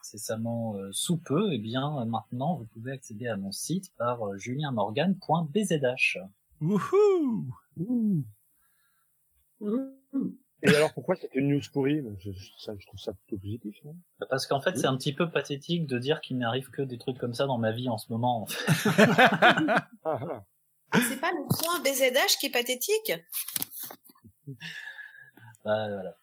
incessamment 0.00 0.76
euh, 0.76 0.88
sous 0.92 1.16
peu, 1.16 1.52
et 1.52 1.58
bien 1.58 1.98
euh, 2.00 2.04
maintenant 2.04 2.54
vous 2.56 2.66
pouvez 2.66 2.92
accéder 2.92 3.26
à 3.26 3.36
mon 3.36 3.50
site 3.50 3.92
par 3.96 4.36
julienmorgan.bzh. 4.38 6.18
Wouhou 6.60 7.44
Et 10.62 10.68
alors 10.74 10.92
pourquoi 10.94 11.16
c'était 11.16 11.38
une 11.38 11.48
news 11.48 11.60
pourrie? 11.72 12.02
Je, 12.18 12.30
je- 12.32 12.50
ça, 12.58 12.72
je 12.78 12.86
trouve 12.86 13.00
ça 13.00 13.12
plutôt 13.12 13.38
positif. 13.40 13.76
Non? 13.84 13.96
Parce 14.30 14.46
qu'en 14.46 14.60
fait, 14.60 14.76
c'est 14.78 14.86
un 14.86 14.96
petit 14.96 15.12
peu 15.12 15.30
pathétique 15.30 15.86
de 15.86 15.98
dire 15.98 16.20
qu'il 16.20 16.38
n'arrive 16.38 16.70
que 16.70 16.82
des 16.82 16.98
trucs 16.98 17.18
comme 17.18 17.34
ça 17.34 17.46
dans 17.46 17.58
ma 17.58 17.72
vie 17.72 17.88
en 17.88 17.98
ce 17.98 18.12
moment. 18.12 18.42
en 18.42 18.46
fait. 18.46 18.72
ah, 18.96 19.88
ah. 20.04 20.44
Ah, 20.92 21.00
c'est 21.08 21.20
pas 21.20 21.30
le 21.32 21.46
point 21.48 21.80
BZH 21.80 22.38
qui 22.40 22.46
est 22.46 22.50
pathétique 22.50 23.12
Bah, 25.64 25.88
voilà. 25.88 26.16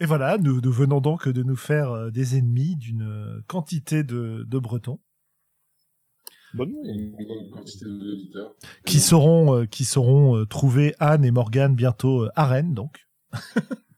Et 0.00 0.06
voilà, 0.06 0.38
nous, 0.38 0.60
nous 0.60 0.72
venons 0.72 1.00
donc 1.00 1.28
de 1.28 1.42
nous 1.42 1.56
faire 1.56 1.90
euh, 1.92 2.10
des 2.10 2.36
ennemis 2.36 2.76
d'une 2.76 3.02
euh, 3.02 3.40
quantité 3.46 4.02
de, 4.02 4.44
de 4.48 4.58
Bretons 4.58 4.98
Bon, 6.54 6.64
Et 6.64 6.72
non. 6.72 6.82
une 6.84 7.12
grande 7.24 7.50
quantité 7.50 7.84
d'auditeurs. 7.86 8.54
qui 8.84 9.00
sauront, 9.00 9.54
euh, 9.60 9.64
qui 9.66 9.84
sauront 9.84 10.36
euh, 10.36 10.44
trouver 10.46 10.94
Anne 10.98 11.24
et 11.24 11.30
Morgane 11.30 11.74
bientôt 11.74 12.26
à 12.34 12.46
Rennes, 12.46 12.74
donc. 12.74 13.06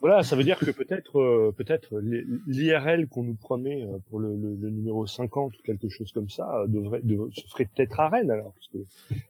Voilà, 0.00 0.22
ça 0.22 0.34
veut 0.36 0.44
dire 0.44 0.58
que 0.58 0.70
peut-être, 0.70 1.18
euh, 1.20 1.52
peut-être 1.56 2.00
l'IRL 2.46 3.06
qu'on 3.08 3.22
nous 3.22 3.34
promet 3.36 3.82
euh, 3.84 3.98
pour 4.10 4.18
le, 4.20 4.34
le, 4.36 4.56
le 4.60 4.70
numéro 4.70 5.06
50 5.06 5.52
ou 5.56 5.62
quelque 5.62 5.88
chose 5.88 6.10
comme 6.12 6.28
ça 6.28 6.52
euh, 6.60 6.66
devrait, 6.66 7.00
dev- 7.02 7.30
se 7.32 7.46
ferait 7.48 7.66
peut-être 7.74 8.00
à 8.00 8.08
Rennes 8.08 8.30
alors, 8.30 8.52
parce 8.54 8.68
que 8.68 8.78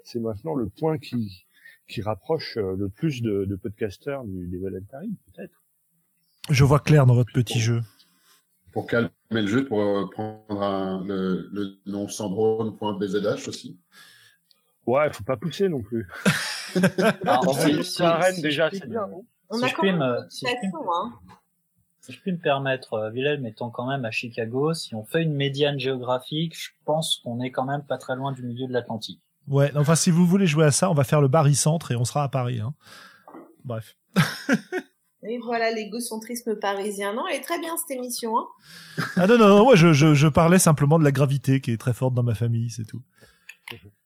c'est 0.05 0.21
maintenant 0.21 0.55
le 0.55 0.69
point 0.69 0.99
qui 0.99 1.45
qui 1.89 2.01
rapproche 2.01 2.57
le 2.57 2.89
plus 2.89 3.21
de, 3.21 3.45
de 3.45 3.55
podcasters 3.57 4.25
du, 4.25 4.47
des 4.47 4.57
Valentine, 4.59 5.15
peut-être. 5.35 5.63
Je 6.49 6.65
vois 6.65 6.79
clair 6.79 7.05
dans 7.05 7.15
votre 7.15 7.33
petit 7.33 7.59
jeu. 7.61 7.83
Pour 8.73 8.87
calmer 8.87 9.11
le 9.31 9.47
jeu, 9.47 9.67
pour 9.67 9.81
euh, 9.81 10.09
prendre 10.11 10.63
un- 10.63 11.05
le, 11.05 11.51
le 11.53 11.77
nom 11.85 12.09
sandrone.bzh 12.09 13.47
aussi. 13.49 13.79
Ouais, 14.87 15.13
faut 15.13 15.25
pas 15.25 15.37
pousser 15.37 15.69
non 15.69 15.83
plus. 15.83 16.09
Alors, 17.23 17.49
Envoyer 17.51 17.83
si- 17.83 18.03
Rennes 18.03 18.35
si 18.37 18.41
déjà, 18.43 18.71
c'est 18.71 18.85
me- 18.87 18.91
bien. 18.91 19.07
non? 19.09 19.27
On 19.53 19.59
Si 19.59 19.65
a 19.65 19.69
je 19.69 19.75
quand 19.75 19.83
puis 19.83 19.93
même 19.93 20.01
me- 20.01 20.19
une 20.25 20.31
si 20.31 20.47
je 20.47 20.51
puis 20.57 20.67
me- 20.67 20.71
station, 20.71 20.93
hein. 20.93 21.13
Si 22.01 22.13
je 22.13 22.21
puis 22.21 22.33
me 22.33 22.39
permettre, 22.39 22.95
euh, 22.95 23.11
Wilhelm 23.13 23.47
étant 23.47 23.71
quand 23.71 23.87
même 23.87 24.05
à 24.05 24.11
Chicago, 24.11 24.75
si 24.75 24.95
on 24.97 25.05
fait 25.05 25.23
une 25.23 25.35
médiane 25.35 25.79
géographique, 25.79 26.59
je 26.59 26.71
pense 26.85 27.21
qu'on 27.23 27.41
est 27.41 27.53
quand 27.53 27.65
même 27.65 27.85
pas 27.85 27.97
très 27.99 28.17
loin 28.17 28.33
du 28.33 28.43
milieu 28.43 28.67
de 28.67 28.73
l'Atlantique. 28.73 29.21
Ouais, 29.47 29.71
enfin, 29.77 29.95
si 29.95 30.11
vous 30.11 30.27
voulez 30.27 30.47
jouer 30.49 30.65
à 30.65 30.71
ça, 30.73 30.91
on 30.91 30.95
va 30.95 31.05
faire 31.05 31.21
le 31.21 31.29
barycentre 31.29 31.93
et 31.93 31.97
on 31.97 32.05
sera 32.05 32.25
à 32.25 32.29
Paris. 32.29 32.59
Hein. 32.61 32.75
Bref. 33.65 33.97
Et 35.25 35.39
voilà 35.39 35.71
l'égocentrisme 35.71 36.57
parisien. 36.57 37.15
Non, 37.15 37.29
elle 37.29 37.37
est 37.37 37.43
très 37.45 37.61
bien 37.61 37.77
cette 37.77 37.97
émission. 37.97 38.37
Hein. 38.37 38.47
Ah 39.15 39.29
non, 39.29 39.39
non, 39.39 39.47
non, 39.47 39.63
moi 39.63 39.77
je, 39.77 39.93
je, 39.93 40.15
je 40.15 40.27
parlais 40.27 40.59
simplement 40.59 40.99
de 40.99 41.05
la 41.05 41.13
gravité 41.13 41.61
qui 41.61 41.71
est 41.71 41.77
très 41.77 41.93
forte 41.93 42.15
dans 42.15 42.25
ma 42.25 42.35
famille, 42.35 42.71
c'est 42.71 42.85
tout. 42.85 43.03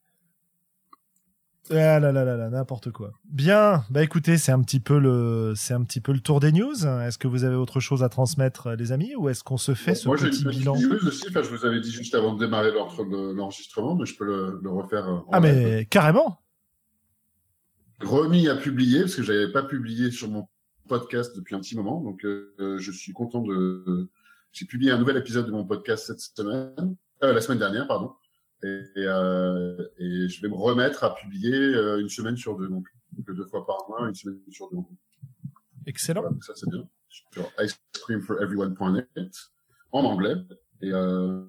Ah 1.70 1.99
là 1.99 2.12
là 2.12 2.25
là 2.25 2.37
là, 2.37 2.49
n'importe 2.50 2.90
quoi. 2.92 3.12
Bien, 3.25 3.85
bah 3.90 4.02
écoutez, 4.02 4.38
c'est 4.38 4.52
un 4.52 4.62
petit 4.62 4.78
peu 4.80 4.99
le, 4.99 5.52
c'est 5.56 5.75
un 5.75 5.82
petit 5.82 6.00
peu 6.00 6.12
le 6.12 6.20
tour 6.20 6.38
des 6.40 6.52
news. 6.52 6.87
Est-ce 6.87 7.18
que 7.18 7.26
vous 7.28 7.44
avez 7.44 7.56
autre 7.56 7.80
chose 7.80 8.02
à 8.04 8.08
transmettre, 8.08 8.70
les 8.70 8.92
amis, 8.92 9.14
ou 9.16 9.28
est-ce 9.28 9.42
qu'on 9.42 9.56
se 9.56 9.75
fait 9.75 9.94
ce 9.94 10.06
Moi, 10.06 10.16
j'ai 10.16 10.26
une 10.26 10.30
petit 10.30 10.44
petite 10.44 10.58
bilan 10.61 10.76
news 10.76 11.06
aussi. 11.06 11.25
Enfin, 11.28 11.42
je 11.42 11.49
vous 11.49 11.64
avais 11.66 11.80
dit 11.80 11.90
juste 11.90 12.14
avant 12.14 12.35
de 12.35 12.38
démarrer 12.38 12.70
l'enregistrement, 12.73 13.96
mais 13.96 14.06
je 14.06 14.16
peux 14.16 14.25
le, 14.25 14.61
le 14.62 14.70
refaire. 14.70 15.08
euh, 15.08 15.16
en 15.26 15.28
Ah 15.32 15.40
live. 15.40 15.54
mais 15.54 15.85
carrément. 15.87 16.38
remis 18.00 18.49
à 18.49 18.56
publier 18.56 19.00
parce 19.00 19.16
que 19.16 19.23
j'avais 19.23 19.50
pas 19.50 19.62
publié 19.62 20.11
sur 20.11 20.28
mon 20.28 20.46
podcast 20.88 21.35
depuis 21.37 21.54
un 21.54 21.61
petit 21.61 21.76
moment. 21.76 22.00
Donc, 22.00 22.25
euh, 22.25 22.76
je 22.78 22.92
suis 22.92 23.12
content 23.12 23.42
de. 23.42 24.08
J'ai 24.52 24.66
publié 24.66 24.92
un 24.92 24.99
nouvel 24.99 25.16
épisode 25.16 25.46
de 25.46 25.50
mon 25.50 25.64
podcast 25.66 26.06
cette 26.06 26.20
semaine, 26.20 26.96
euh, 27.25 27.32
la 27.32 27.40
semaine 27.40 27.58
dernière, 27.58 27.87
pardon. 27.88 28.12
Et, 28.62 28.82
euh, 28.96 29.86
et 29.98 30.28
je 30.28 30.40
vais 30.40 30.48
me 30.48 30.54
remettre 30.54 31.04
à 31.04 31.14
publier 31.14 31.54
euh, 31.54 32.00
une 32.00 32.08
semaine 32.08 32.36
sur 32.36 32.56
deux, 32.56 32.68
donc 32.68 32.86
deux 33.12 33.46
fois 33.46 33.66
par 33.66 33.86
mois, 33.88 34.08
une 34.08 34.14
semaine 34.14 34.40
sur 34.50 34.70
deux. 34.70 34.78
Excellent. 35.86 36.22
Voilà, 36.22 36.36
ça 36.40 36.54
c'est 36.54 36.68
bien. 36.70 36.88
Sur 37.08 37.50
icecreamforeveryone.net 37.58 39.32
en 39.92 40.04
anglais. 40.04 40.36
Et, 40.82 40.90
euh, 40.92 41.44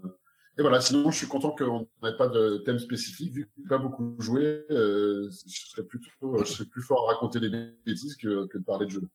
et 0.58 0.62
voilà, 0.62 0.82
sinon 0.82 1.12
je 1.12 1.18
suis 1.18 1.28
content 1.28 1.52
qu'on 1.52 1.88
n'ait 2.04 2.18
pas 2.18 2.28
de 2.28 2.58
thème 2.66 2.80
spécifique, 2.80 3.34
vu 3.34 3.46
que 3.46 3.68
pas 3.68 3.78
beaucoup 3.78 4.16
joué, 4.20 4.66
euh, 4.70 5.30
je 5.30 5.68
serais 5.70 5.84
plutôt, 5.84 6.38
je 6.40 6.46
serais 6.46 6.66
plus 6.66 6.82
fort 6.82 7.10
à 7.10 7.14
raconter 7.14 7.40
des 7.40 7.50
bêtises 7.50 8.16
que, 8.16 8.48
que 8.48 8.58
de 8.58 8.64
parler 8.64 8.86
de 8.86 8.92
jeux. 8.92 9.10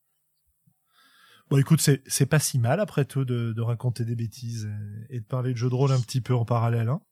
Bon, 1.50 1.58
écoute, 1.58 1.80
c'est, 1.80 2.02
c'est 2.06 2.26
pas 2.26 2.38
si 2.38 2.58
mal 2.58 2.80
après 2.80 3.04
tout 3.04 3.24
de, 3.24 3.52
de 3.52 3.60
raconter 3.60 4.04
des 4.04 4.16
bêtises 4.16 4.70
et 5.10 5.20
de 5.20 5.24
parler 5.24 5.52
de 5.52 5.58
jeux 5.58 5.68
de 5.68 5.74
rôle 5.74 5.92
un 5.92 6.00
petit 6.00 6.20
peu 6.20 6.34
en 6.34 6.44
parallèle. 6.44 6.88
Hein. 6.88 7.02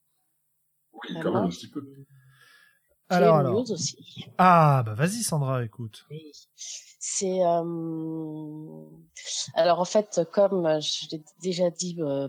Oui, 1.08 1.14
Ah 1.16 1.20
quand 1.22 1.32
même 1.32 1.44
un 1.44 1.48
petit 1.48 1.68
peu. 1.68 1.82
Alors, 3.08 3.40
une 3.40 3.46
alors. 3.46 3.54
news 3.54 3.72
aussi. 3.72 3.96
Ah, 4.38 4.82
bah 4.86 4.94
vas-y 4.94 5.22
Sandra, 5.22 5.64
écoute. 5.64 6.06
Oui. 6.10 6.30
C'est 7.02 7.40
euh... 7.44 8.84
alors 9.54 9.80
en 9.80 9.84
fait 9.84 10.20
comme 10.32 10.80
je 10.80 11.08
l'ai 11.10 11.22
déjà 11.42 11.70
dit 11.70 11.96
euh, 11.98 12.28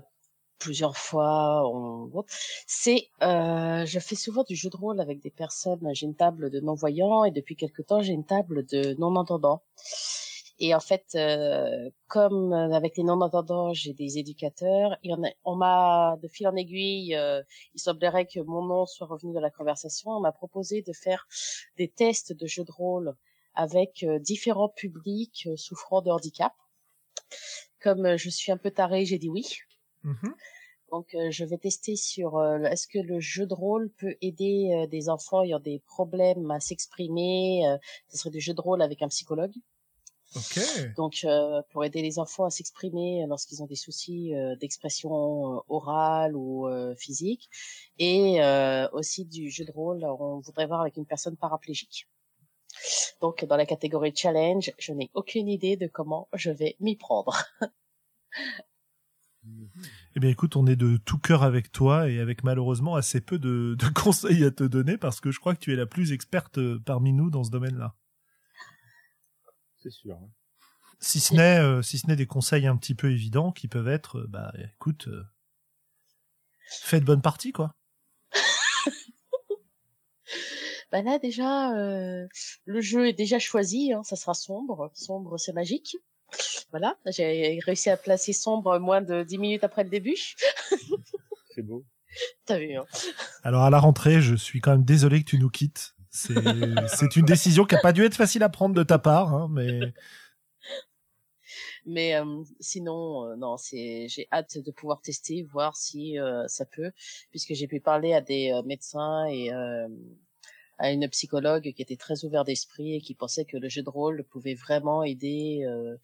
plusieurs 0.59 0.95
fois, 0.95 1.67
on... 1.67 2.09
c'est 2.67 3.09
euh, 3.21 3.85
je 3.85 3.99
fais 3.99 4.15
souvent 4.15 4.43
du 4.43 4.55
jeu 4.55 4.69
de 4.69 4.77
rôle 4.77 5.01
avec 5.01 5.21
des 5.21 5.29
personnes. 5.29 5.87
J'ai 5.93 6.05
une 6.05 6.15
table 6.15 6.49
de 6.49 6.61
non 6.61 6.73
voyants 6.73 7.25
et 7.25 7.31
depuis 7.31 7.55
quelque 7.55 7.81
temps 7.81 8.01
j'ai 8.01 8.13
une 8.13 8.25
table 8.25 8.65
de 8.65 8.95
non 8.97 9.15
entendants. 9.17 9.61
Et 10.63 10.75
en 10.75 10.79
fait, 10.79 11.15
euh, 11.15 11.89
comme 12.07 12.53
avec 12.53 12.95
les 12.95 13.01
non-entendants, 13.03 13.73
j'ai 13.73 13.93
des 13.93 14.19
éducateurs. 14.19 14.95
Il 15.01 15.09
y 15.09 15.13
en 15.15 15.23
a, 15.23 15.29
on 15.43 15.55
m'a, 15.55 16.17
de 16.21 16.27
fil 16.27 16.47
en 16.47 16.55
aiguille, 16.55 17.15
euh, 17.15 17.41
il 17.73 17.81
semblerait 17.81 18.27
que 18.27 18.39
mon 18.41 18.63
nom 18.63 18.85
soit 18.85 19.07
revenu 19.07 19.33
dans 19.33 19.41
la 19.41 19.49
conversation. 19.49 20.11
On 20.11 20.19
m'a 20.19 20.31
proposé 20.31 20.83
de 20.83 20.93
faire 20.93 21.27
des 21.77 21.87
tests 21.87 22.31
de 22.31 22.45
jeux 22.45 22.63
de 22.63 22.71
rôle 22.71 23.15
avec 23.55 24.03
euh, 24.03 24.19
différents 24.19 24.69
publics 24.69 25.47
euh, 25.47 25.57
souffrant 25.57 26.03
de 26.03 26.11
handicap. 26.11 26.53
Comme 27.81 28.05
euh, 28.05 28.17
je 28.17 28.29
suis 28.29 28.51
un 28.51 28.57
peu 28.57 28.69
tarée, 28.69 29.03
j'ai 29.03 29.17
dit 29.17 29.29
oui. 29.29 29.47
Mhm. 30.03 30.35
Donc, 30.91 31.15
euh, 31.15 31.31
je 31.31 31.43
vais 31.43 31.57
tester 31.57 31.95
sur 31.95 32.37
euh, 32.37 32.59
est-ce 32.65 32.87
que 32.87 32.99
le 32.99 33.19
jeu 33.19 33.47
de 33.47 33.53
rôle 33.55 33.89
peut 33.97 34.15
aider 34.21 34.69
euh, 34.75 34.85
des 34.85 35.09
enfants 35.09 35.41
ayant 35.41 35.59
des 35.59 35.81
problèmes 35.87 36.51
à 36.51 36.59
s'exprimer. 36.59 37.67
euh, 37.67 37.77
ce 38.09 38.19
serait 38.19 38.29
du 38.29 38.41
jeu 38.41 38.53
de 38.53 38.61
rôle 38.61 38.83
avec 38.83 39.01
un 39.01 39.07
psychologue. 39.07 39.53
Ok. 40.35 40.59
Donc, 40.95 41.25
euh, 41.25 41.61
pour 41.71 41.83
aider 41.83 42.01
les 42.01 42.17
enfants 42.17 42.45
à 42.45 42.49
s'exprimer 42.49 43.25
lorsqu'ils 43.27 43.61
ont 43.61 43.65
des 43.65 43.75
soucis 43.75 44.33
euh, 44.33 44.55
d'expression 44.55 45.57
euh, 45.57 45.59
orale 45.67 46.35
ou 46.35 46.67
euh, 46.67 46.95
physique, 46.95 47.49
et 47.99 48.41
euh, 48.41 48.87
aussi 48.93 49.25
du 49.25 49.49
jeu 49.49 49.65
de 49.65 49.71
rôle, 49.71 50.05
on 50.05 50.39
voudrait 50.39 50.67
voir 50.67 50.81
avec 50.81 50.95
une 50.95 51.05
personne 51.05 51.35
paraplégique. 51.35 52.07
Donc, 53.19 53.43
dans 53.45 53.57
la 53.57 53.65
catégorie 53.65 54.13
challenge, 54.15 54.71
je 54.79 54.93
n'ai 54.93 55.11
aucune 55.13 55.49
idée 55.49 55.75
de 55.75 55.87
comment 55.87 56.29
je 56.33 56.51
vais 56.51 56.77
m'y 56.79 56.95
prendre. 56.95 57.35
Eh 60.15 60.19
bien, 60.19 60.29
écoute, 60.29 60.55
on 60.55 60.67
est 60.67 60.75
de 60.75 60.97
tout 60.97 61.17
cœur 61.17 61.41
avec 61.41 61.71
toi 61.71 62.09
et 62.09 62.19
avec 62.19 62.43
malheureusement 62.43 62.95
assez 62.95 63.21
peu 63.21 63.39
de, 63.39 63.75
de 63.77 63.87
conseils 63.93 64.43
à 64.43 64.51
te 64.51 64.63
donner 64.63 64.97
parce 64.97 65.19
que 65.19 65.31
je 65.31 65.39
crois 65.39 65.55
que 65.55 65.59
tu 65.59 65.73
es 65.73 65.75
la 65.75 65.87
plus 65.87 66.11
experte 66.11 66.57
euh, 66.59 66.79
parmi 66.85 67.11
nous 67.11 67.29
dans 67.29 67.43
ce 67.43 67.49
domaine-là. 67.49 67.95
C'est 69.81 69.89
sûr. 69.91 70.15
hein. 70.15 70.29
Si 70.99 71.19
ce 71.19 71.33
n'est, 71.33 71.59
euh, 71.59 71.81
si 71.81 71.97
ce 71.97 72.07
n'est 72.07 72.15
des 72.15 72.27
conseils 72.27 72.67
un 72.67 72.77
petit 72.77 72.93
peu 72.93 73.11
évidents 73.11 73.51
qui 73.51 73.67
peuvent 73.67 73.87
être, 73.87 74.19
euh, 74.19 74.27
bah, 74.29 74.53
écoute, 74.75 75.07
euh, 75.07 75.23
fais 76.69 76.99
de 76.99 77.05
bonnes 77.05 77.21
parties, 77.23 77.51
quoi. 77.51 77.75
Bah 80.91 81.01
là 81.01 81.19
déjà, 81.19 81.71
euh, 81.77 82.27
le 82.65 82.81
jeu 82.81 83.07
est 83.07 83.13
déjà 83.13 83.39
choisi, 83.39 83.93
hein, 83.93 84.03
ça 84.03 84.17
sera 84.17 84.33
sombre. 84.33 84.91
Sombre, 84.93 85.37
c'est 85.37 85.53
magique. 85.53 85.95
Voilà, 86.71 86.97
j'ai 87.05 87.59
réussi 87.65 87.89
à 87.89 87.95
placer 87.95 88.33
sombre 88.33 88.77
moins 88.77 89.01
de 89.01 89.23
10 89.23 89.37
minutes 89.37 89.63
après 89.63 89.83
le 89.85 89.89
début. 89.89 90.17
C'est 91.55 91.61
beau. 91.61 91.85
T'as 92.45 92.59
vu, 92.59 92.75
hein. 92.75 92.85
Alors, 93.43 93.63
à 93.63 93.69
la 93.69 93.79
rentrée, 93.79 94.21
je 94.21 94.35
suis 94.35 94.59
quand 94.59 94.71
même 94.71 94.83
désolé 94.83 95.23
que 95.23 95.29
tu 95.29 95.39
nous 95.39 95.49
quittes. 95.49 95.95
C'est, 96.11 97.15
une 97.15 97.25
décision 97.25 97.63
qui 97.63 97.75
a 97.75 97.79
pas 97.79 97.93
dû 97.93 98.03
être 98.03 98.15
facile 98.15 98.43
à 98.43 98.49
prendre 98.49 98.75
de 98.75 98.83
ta 98.83 98.99
part, 98.99 99.33
hein, 99.33 99.47
mais 99.49 99.93
Mais 101.85 102.15
euh, 102.15 102.43
sinon, 102.59 103.25
euh, 103.25 103.35
non, 103.35 103.57
c'est 103.57 104.07
j'ai 104.07 104.27
hâte 104.31 104.57
de 104.57 104.71
pouvoir 104.71 105.01
tester, 105.01 105.43
voir 105.43 105.75
si 105.75 106.19
euh, 106.19 106.47
ça 106.47 106.65
peut, 106.65 106.91
puisque 107.31 107.53
j'ai 107.53 107.67
pu 107.67 107.79
parler 107.79 108.13
à 108.13 108.21
des 108.21 108.51
médecins 108.65 109.25
et 109.25 109.49
à 110.81 110.91
une 110.91 111.07
psychologue 111.09 111.71
qui 111.75 111.81
était 111.81 111.95
très 111.95 112.25
ouverte 112.25 112.47
d'esprit 112.47 112.95
et 112.95 113.01
qui 113.01 113.13
pensait 113.13 113.45
que 113.45 113.55
le 113.55 113.69
jeu 113.69 113.83
de 113.83 113.89
rôle 113.89 114.23
pouvait 114.23 114.55
vraiment 114.55 115.03
aider 115.03 115.63
euh, 115.63 115.95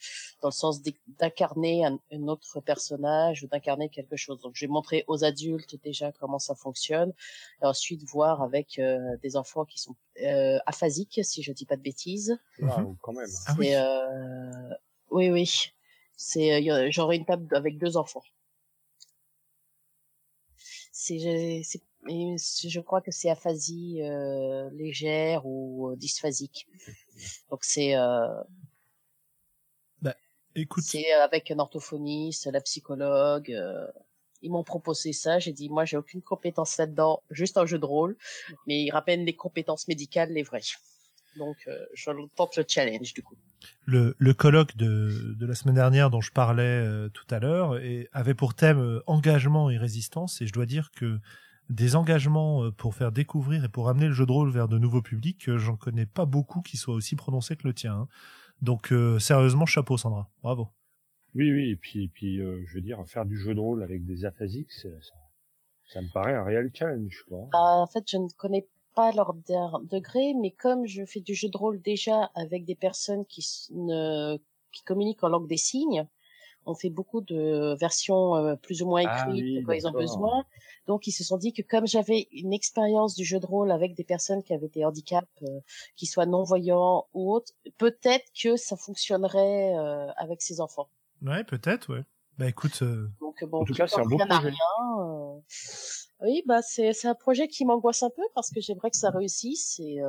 dans 0.41 0.49
le 0.49 0.53
sens 0.53 0.83
d'incarner 1.19 1.83
un, 1.83 2.27
autre 2.27 2.59
personnage 2.61 3.43
ou 3.43 3.47
d'incarner 3.47 3.89
quelque 3.89 4.15
chose. 4.15 4.39
Donc 4.39 4.53
j'ai 4.53 4.67
montré 4.67 5.03
aux 5.07 5.23
adultes 5.23 5.81
déjà 5.83 6.11
comment 6.11 6.37
ça 6.37 6.53
fonctionne 6.53 7.11
et 7.63 7.65
ensuite 7.65 8.03
voir 8.03 8.43
avec 8.43 8.77
euh, 8.77 9.17
des 9.23 9.35
enfants 9.35 9.65
qui 9.65 9.79
sont 9.79 9.95
euh, 10.21 10.59
aphasiques, 10.67 11.21
si 11.23 11.41
je 11.41 11.51
dis 11.51 11.65
pas 11.65 11.75
de 11.75 11.81
bêtises. 11.81 12.37
quand 13.01 13.13
même. 13.13 13.29
Ah 13.47 13.55
oui. 13.57 13.73
oui, 15.09 15.31
oui. 15.31 15.71
C'est 16.15 16.91
j'aurai 16.91 17.15
une 17.15 17.25
table 17.25 17.55
avec 17.55 17.79
deux 17.79 17.97
enfants. 17.97 18.23
C'est 20.91 21.17
je 22.07 22.79
crois 22.79 23.01
que 23.01 23.11
c'est 23.11 23.29
aphasie 23.29 24.01
euh, 24.01 24.69
légère 24.71 25.45
ou 25.45 25.89
euh, 25.89 25.95
dysphasique. 25.95 26.67
Donc 27.49 27.63
c'est 27.63 27.95
euh, 27.95 28.27
bah, 30.01 30.15
écoute, 30.55 30.83
c'est 30.85 31.11
avec 31.13 31.51
un 31.51 31.59
orthophoniste, 31.59 32.47
la 32.51 32.61
psychologue. 32.61 33.51
Euh, 33.51 33.87
ils 34.41 34.51
m'ont 34.51 34.63
proposé 34.63 35.13
ça. 35.13 35.39
J'ai 35.39 35.53
dit 35.53 35.69
moi 35.69 35.85
j'ai 35.85 35.97
aucune 35.97 36.21
compétence 36.21 36.77
là-dedans, 36.77 37.23
juste 37.31 37.57
un 37.57 37.65
jeu 37.65 37.79
de 37.79 37.85
rôle, 37.85 38.17
mais 38.67 38.83
ils 38.83 38.91
rappellent 38.91 39.25
les 39.25 39.35
compétences 39.35 39.87
médicales 39.87 40.31
les 40.31 40.43
vraies. 40.43 40.61
Donc 41.37 41.57
je 41.93 42.09
tente 42.35 42.55
le 42.55 42.65
challenge 42.67 43.13
du 43.13 43.21
coup. 43.21 43.35
Le, 43.85 44.15
le 44.17 44.33
colloque 44.33 44.75
de, 44.75 45.35
de 45.37 45.45
la 45.45 45.53
semaine 45.53 45.75
dernière 45.75 46.09
dont 46.09 46.21
je 46.21 46.31
parlais 46.31 47.09
tout 47.13 47.25
à 47.29 47.39
l'heure 47.39 47.79
avait 48.11 48.33
pour 48.33 48.53
thème 48.55 49.01
engagement 49.05 49.69
et 49.69 49.77
résistance 49.77 50.41
et 50.41 50.47
je 50.47 50.53
dois 50.53 50.65
dire 50.65 50.91
que 50.91 51.19
des 51.69 51.95
engagements 51.95 52.63
euh, 52.63 52.71
pour 52.71 52.95
faire 52.95 53.11
découvrir 53.11 53.63
et 53.63 53.69
pour 53.69 53.89
amener 53.89 54.07
le 54.07 54.13
jeu 54.13 54.25
de 54.25 54.31
rôle 54.31 54.49
vers 54.49 54.67
de 54.67 54.77
nouveaux 54.77 55.01
publics, 55.01 55.49
euh, 55.49 55.57
j'en 55.57 55.75
connais 55.75 56.05
pas 56.05 56.25
beaucoup 56.25 56.61
qui 56.61 56.77
soient 56.77 56.95
aussi 56.95 57.15
prononcés 57.15 57.55
que 57.55 57.67
le 57.67 57.73
tien. 57.73 57.93
Hein. 57.93 58.07
Donc 58.61 58.91
euh, 58.91 59.19
sérieusement, 59.19 59.65
chapeau 59.65 59.97
Sandra, 59.97 60.29
bravo. 60.41 60.67
Oui, 61.35 61.51
oui, 61.51 61.69
et 61.69 61.75
puis, 61.75 62.05
et 62.05 62.07
puis 62.07 62.37
je 62.37 62.73
veux 62.73 62.81
dire, 62.81 63.03
faire 63.05 63.25
du 63.25 63.37
jeu 63.37 63.53
de 63.53 63.59
rôle 63.59 63.83
avec 63.83 64.05
des 64.05 64.25
aphasiques, 64.25 64.71
ça, 64.71 64.89
ça 65.85 66.01
me 66.01 66.11
paraît 66.11 66.33
un 66.33 66.43
réel 66.43 66.71
challenge. 66.73 67.23
Quoi. 67.27 67.49
Bah, 67.51 67.59
en 67.59 67.85
fait, 67.85 68.03
je 68.09 68.17
ne 68.17 68.27
connais 68.37 68.67
pas 68.95 69.11
leur 69.11 69.35
degré, 69.35 70.33
mais 70.41 70.51
comme 70.51 70.87
je 70.87 71.05
fais 71.05 71.19
du 71.19 71.35
jeu 71.35 71.49
de 71.49 71.57
rôle 71.57 71.79
déjà 71.81 72.31
avec 72.33 72.65
des 72.65 72.73
personnes 72.73 73.25
qui 73.27 73.45
ne 73.71 74.37
qui 74.71 74.83
communiquent 74.83 75.23
en 75.23 75.29
langue 75.29 75.47
des 75.47 75.57
signes, 75.57 76.07
on 76.67 76.75
fait 76.75 76.89
beaucoup 76.89 77.21
de 77.21 77.75
versions 77.79 78.57
plus 78.61 78.81
ou 78.81 78.87
moins 78.87 79.03
ah 79.07 79.25
écrites 79.29 79.65
quand 79.65 79.73
ils 79.73 79.87
ont 79.87 79.91
besoin. 79.91 80.45
Donc 80.87 81.05
ils 81.05 81.11
se 81.11 81.23
sont 81.23 81.37
dit 81.37 81.53
que 81.53 81.61
comme 81.61 81.85
j'avais 81.85 82.27
une 82.31 82.53
expérience 82.53 83.13
du 83.13 83.25
jeu 83.25 83.39
de 83.39 83.45
rôle 83.45 83.71
avec 83.71 83.93
des 83.93 84.05
personnes 84.05 84.41
qui 84.41 84.53
avaient 84.53 84.69
des 84.69 84.85
handicaps, 84.85 85.27
euh, 85.43 85.59
qui 85.95 86.05
soient 86.05 86.25
non-voyants 86.25 87.07
ou 87.13 87.33
autres, 87.33 87.51
peut-être 87.77 88.25
que 88.41 88.55
ça 88.55 88.77
fonctionnerait 88.77 89.75
euh, 89.75 90.09
avec 90.15 90.41
ces 90.41 90.61
enfants. 90.61 90.89
Ouais, 91.21 91.43
peut-être, 91.43 91.93
ouais. 91.93 92.03
Bah 92.37 92.47
écoute. 92.47 92.81
Euh, 92.83 93.09
Donc 93.19 93.43
bon, 93.43 93.61
en 93.61 93.65
tout 93.65 93.73
cas, 93.73 93.87
c'est 93.87 93.99
un 93.99 94.05
beau 94.05 94.17
projet. 94.17 94.49
Rien, 94.49 95.43
oui, 96.21 96.41
bah 96.47 96.61
c'est 96.61 96.93
c'est 96.93 97.07
un 97.07 97.15
projet 97.15 97.47
qui 97.47 97.65
m'angoisse 97.65 98.01
un 98.01 98.09
peu 98.09 98.23
parce 98.33 98.49
que 98.49 98.61
j'aimerais 98.61 98.89
que 98.89 98.97
ça 98.97 99.11
réussisse 99.11 99.79
et. 99.79 99.99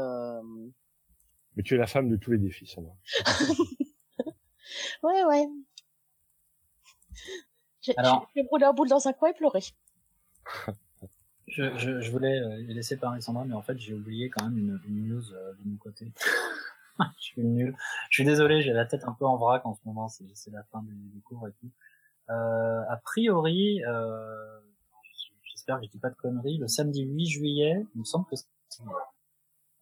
Mais 1.57 1.65
tu 1.65 1.75
es 1.75 1.77
la 1.77 1.89
femme 1.89 2.09
de 2.09 2.17
tous 2.17 2.31
les 2.31 2.39
défis, 2.39 2.69
Sandra. 2.69 2.95
ouais, 5.03 5.25
ouais. 5.25 5.47
J'ai 7.81 8.43
brûlé 8.45 8.65
un 8.65 8.73
boule 8.73 8.89
dans 8.89 9.07
un 9.09 9.13
coin 9.13 9.31
et 9.31 9.35
pleurer. 9.35 9.65
Je, 11.51 11.75
je, 11.79 12.03
je, 12.03 12.11
voulais 12.11 12.39
euh, 12.39 12.59
laisser 12.75 12.99
parler 12.99 13.23
Sandra, 13.23 13.43
mais 13.47 13.55
en 13.55 13.63
fait 13.63 13.79
j'ai 13.79 13.95
oublié 13.95 14.29
quand 14.29 14.45
même 14.45 14.59
une, 14.59 14.79
une 14.87 15.09
news 15.09 15.33
euh, 15.33 15.55
de 15.55 15.71
mon 15.71 15.79
côté. 15.79 16.13
je 17.19 17.25
suis 17.25 17.43
nul. 17.43 17.75
Je 18.11 18.17
suis 18.17 18.25
désolé, 18.25 18.61
j'ai 18.61 18.75
la 18.75 18.85
tête 18.85 19.05
un 19.05 19.13
peu 19.13 19.25
en 19.25 19.39
vrac 19.39 19.65
en 19.65 19.75
ce 19.75 19.81
moment, 19.87 20.09
c'est 20.09 20.51
la 20.51 20.63
fin 20.65 20.83
du, 20.83 21.23
cours 21.23 21.49
et 21.49 21.53
tout. 21.53 21.71
Euh, 22.29 22.83
a 22.89 22.97
priori, 22.99 23.83
euh, 23.85 24.61
j'espère 25.43 25.81
que 25.81 25.87
je 25.87 25.91
dis 25.91 25.99
pas 25.99 26.11
de 26.11 26.17
conneries, 26.17 26.59
le 26.59 26.69
samedi 26.69 27.03
8 27.05 27.27
juillet, 27.27 27.87
il 27.95 28.01
me 28.01 28.05
semble 28.05 28.27
que 28.27 28.37
c'est 28.37 28.47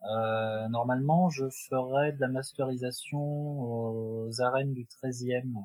euh, 0.08 0.68
normalement, 0.68 1.30
je 1.30 1.48
ferai 1.48 2.12
de 2.12 2.20
la 2.20 2.28
masterisation 2.28 3.18
aux 3.18 4.40
arènes 4.40 4.72
du 4.72 4.84
13e 4.84 5.64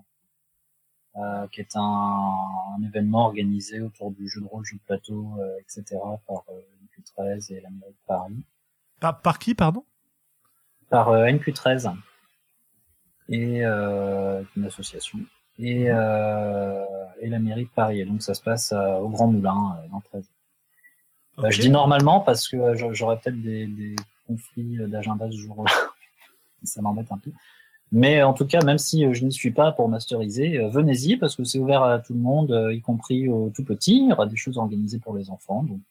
euh, 1.17 1.47
qui 1.52 1.60
est 1.60 1.76
un, 1.76 1.82
un, 1.82 2.84
événement 2.84 3.26
organisé 3.26 3.82
autour 3.82 4.12
du 4.12 4.30
jeu 4.30 4.39
de 4.39 4.45
rôle, 4.45 4.63
jeu 4.63 4.78
de 4.78 4.82
plateau, 4.84 5.28
euh, 5.39 5.58
etc. 5.60 6.00
par 6.26 6.43
euh, 6.50 6.62
NQ13 6.97 7.54
et 7.54 7.60
la 7.60 7.69
mairie 7.69 7.91
de 7.91 8.08
Paris. 8.08 8.45
Par, 9.02 9.19
par 9.21 9.38
qui, 9.38 9.54
pardon? 9.54 9.84
Par 10.89 11.10
euh, 11.10 11.26
NQ13 11.26 11.93
et 13.28 13.63
une 13.63 14.65
association 14.65 15.19
et, 15.58 15.84
et 15.84 17.30
la 17.30 17.39
mairie 17.39 17.63
de 17.63 17.69
Paris. 17.69 18.02
Et 18.02 18.06
donc 18.06 18.21
ça 18.21 18.34
se 18.34 18.41
passe 18.41 18.74
au 18.74 19.08
Grand 19.08 19.28
Moulin 19.28 19.78
dans 19.89 20.02
13. 20.02 20.30
je 21.50 21.62
dis 21.62 21.69
normalement 21.69 22.19
parce 22.19 22.50
que 22.50 22.58
j'aurais 22.93 23.17
peut-être 23.19 23.41
des, 23.41 23.67
des 23.67 23.95
conflits 24.28 24.78
d'agenda 24.89 25.32
ce 25.32 25.38
jour-là. 25.38 25.71
ça 26.63 26.82
m'embête 26.82 27.10
un 27.10 27.17
peu. 27.19 27.32
Mais 27.91 28.23
en 28.23 28.34
tout 28.34 28.45
cas, 28.45 28.63
même 28.63 28.77
si 28.77 29.06
euh, 29.06 29.13
je 29.13 29.25
n'y 29.25 29.34
suis 29.34 29.51
pas 29.51 29.73
pour 29.73 29.89
masteriser, 29.89 30.58
euh, 30.58 30.69
venez-y 30.69 31.17
parce 31.17 31.36
que 31.36 31.43
c'est 31.43 31.60
ouvert 31.60 31.84
à 31.84 31.99
tout 31.99 32.13
le 32.13 32.19
monde, 32.19 32.51
euh, 32.51 32.73
y 32.73 32.82
compris 32.82 33.27
aux 33.27 33.49
tout 33.49 33.65
petits. 33.65 33.97
Il 33.97 34.10
y 34.10 34.13
aura 34.13 34.27
des 34.27 34.38
choses 34.38 34.58
organisées 34.58 34.99
pour 34.99 35.15
les 35.15 35.30
enfants. 35.30 35.63
Donc, 35.63 35.82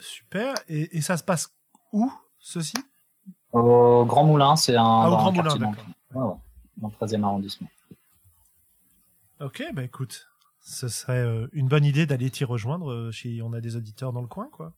Super. 0.00 0.54
Et, 0.68 0.96
et, 0.96 1.02
ça 1.02 1.16
se 1.16 1.22
passe 1.22 1.52
où, 1.92 2.10
ceci? 2.38 2.74
Au 3.52 4.04
Grand 4.06 4.24
Moulin, 4.24 4.56
c'est 4.56 4.74
un. 4.74 4.82
Ah, 4.84 5.08
au 5.08 5.16
Grand 5.16 5.32
Moulin, 5.32 5.56
d'accord. 5.56 5.84
Ouais, 6.14 6.34
dans 6.78 6.88
le 6.88 7.06
13e 7.06 7.22
arrondissement. 7.22 7.68
Ok, 9.40 9.62
bah 9.74 9.84
écoute, 9.84 10.26
ce 10.60 10.88
serait 10.88 11.24
une 11.52 11.68
bonne 11.68 11.84
idée 11.84 12.06
d'aller 12.06 12.30
t'y 12.30 12.44
rejoindre 12.44 13.10
si 13.12 13.40
on 13.44 13.52
a 13.52 13.60
des 13.60 13.76
auditeurs 13.76 14.12
dans 14.12 14.22
le 14.22 14.26
coin, 14.26 14.48
quoi. 14.50 14.72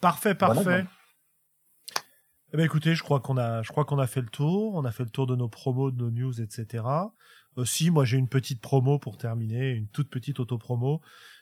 Parfait, 0.00 0.34
parfait. 0.34 0.84
eh 2.52 2.56
ben 2.56 2.64
écoutez, 2.64 2.94
je 2.94 3.02
crois 3.02 3.20
qu'on 3.20 3.36
a, 3.36 3.62
je 3.62 3.68
crois 3.68 3.84
qu'on 3.84 3.98
a 3.98 4.06
fait 4.06 4.20
le 4.20 4.28
tour. 4.28 4.74
On 4.74 4.84
a 4.84 4.92
fait 4.92 5.04
le 5.04 5.10
tour 5.10 5.26
de 5.26 5.36
nos 5.36 5.48
promos, 5.48 5.90
de 5.90 5.96
nos 5.98 6.10
news, 6.10 6.40
etc. 6.40 6.84
Aussi, 7.56 7.90
moi 7.90 8.04
j'ai 8.04 8.16
une 8.16 8.28
petite 8.28 8.60
promo 8.60 8.98
pour 8.98 9.18
terminer, 9.18 9.70
une 9.70 9.88
toute 9.88 10.08
petite 10.08 10.38
auto-promo. 10.40 11.00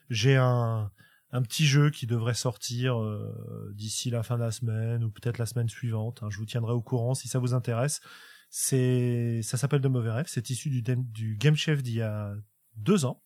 J'ai 0.08 0.36
un, 0.36 0.90
un 1.32 1.42
petit 1.42 1.66
jeu 1.66 1.90
qui 1.90 2.06
devrait 2.06 2.34
sortir 2.34 3.00
euh, 3.00 3.72
d'ici 3.74 4.10
la 4.10 4.22
fin 4.22 4.36
de 4.36 4.42
la 4.42 4.50
semaine 4.50 5.04
ou 5.04 5.10
peut-être 5.10 5.38
la 5.38 5.46
semaine 5.46 5.68
suivante. 5.68 6.22
Hein. 6.22 6.28
Je 6.30 6.38
vous 6.38 6.46
tiendrai 6.46 6.72
au 6.72 6.80
courant 6.82 7.14
si 7.14 7.28
ça 7.28 7.38
vous 7.38 7.54
intéresse. 7.54 8.00
C'est, 8.48 9.40
ça 9.42 9.56
s'appelle 9.58 9.80
De 9.80 9.88
Mauvais 9.88 10.10
Rêves. 10.12 10.26
C'est 10.28 10.48
issu 10.50 10.70
du, 10.70 10.82
du 10.82 11.36
Game 11.36 11.56
Chef 11.56 11.82
d'il 11.82 11.94
y 11.96 12.02
a 12.02 12.32
deux 12.76 13.04
ans. 13.04 13.22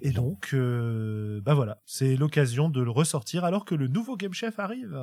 Et 0.00 0.10
donc, 0.10 0.50
euh, 0.52 1.40
bah 1.42 1.54
voilà, 1.54 1.80
c'est 1.84 2.16
l'occasion 2.16 2.68
de 2.68 2.82
le 2.82 2.90
ressortir 2.90 3.44
alors 3.44 3.64
que 3.64 3.74
le 3.74 3.88
nouveau 3.88 4.16
Game 4.16 4.32
Chef 4.32 4.58
arrive. 4.58 4.98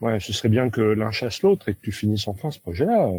Ouais, 0.00 0.20
ce 0.20 0.32
serait 0.32 0.48
bien 0.48 0.68
que 0.68 0.80
l'un 0.80 1.10
chasse 1.10 1.42
l'autre 1.42 1.68
et 1.68 1.74
que 1.74 1.80
tu 1.80 1.92
finisses 1.92 2.28
enfin 2.28 2.50
ce 2.50 2.60
projet-là. 2.60 3.10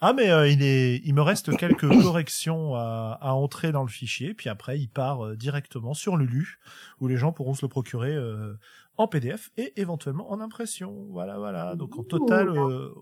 Ah 0.00 0.12
mais 0.12 0.30
euh, 0.30 0.48
il 0.48 0.62
est, 0.62 1.00
il 1.04 1.14
me 1.14 1.22
reste 1.22 1.56
quelques 1.56 1.88
corrections 2.02 2.74
à, 2.74 3.18
à, 3.20 3.32
entrer 3.32 3.72
dans 3.72 3.82
le 3.82 3.88
fichier, 3.88 4.34
puis 4.34 4.48
après 4.48 4.78
il 4.78 4.88
part 4.88 5.24
euh, 5.24 5.36
directement 5.36 5.94
sur 5.94 6.16
Lulu 6.16 6.58
où 7.00 7.08
les 7.08 7.16
gens 7.16 7.32
pourront 7.32 7.54
se 7.54 7.64
le 7.64 7.68
procurer 7.68 8.14
euh, 8.14 8.54
en 8.96 9.06
PDF 9.06 9.50
et 9.56 9.72
éventuellement 9.80 10.30
en 10.30 10.40
impression. 10.40 11.06
Voilà, 11.10 11.38
voilà. 11.38 11.76
Donc 11.76 11.96
en 11.98 12.02
total 12.02 12.50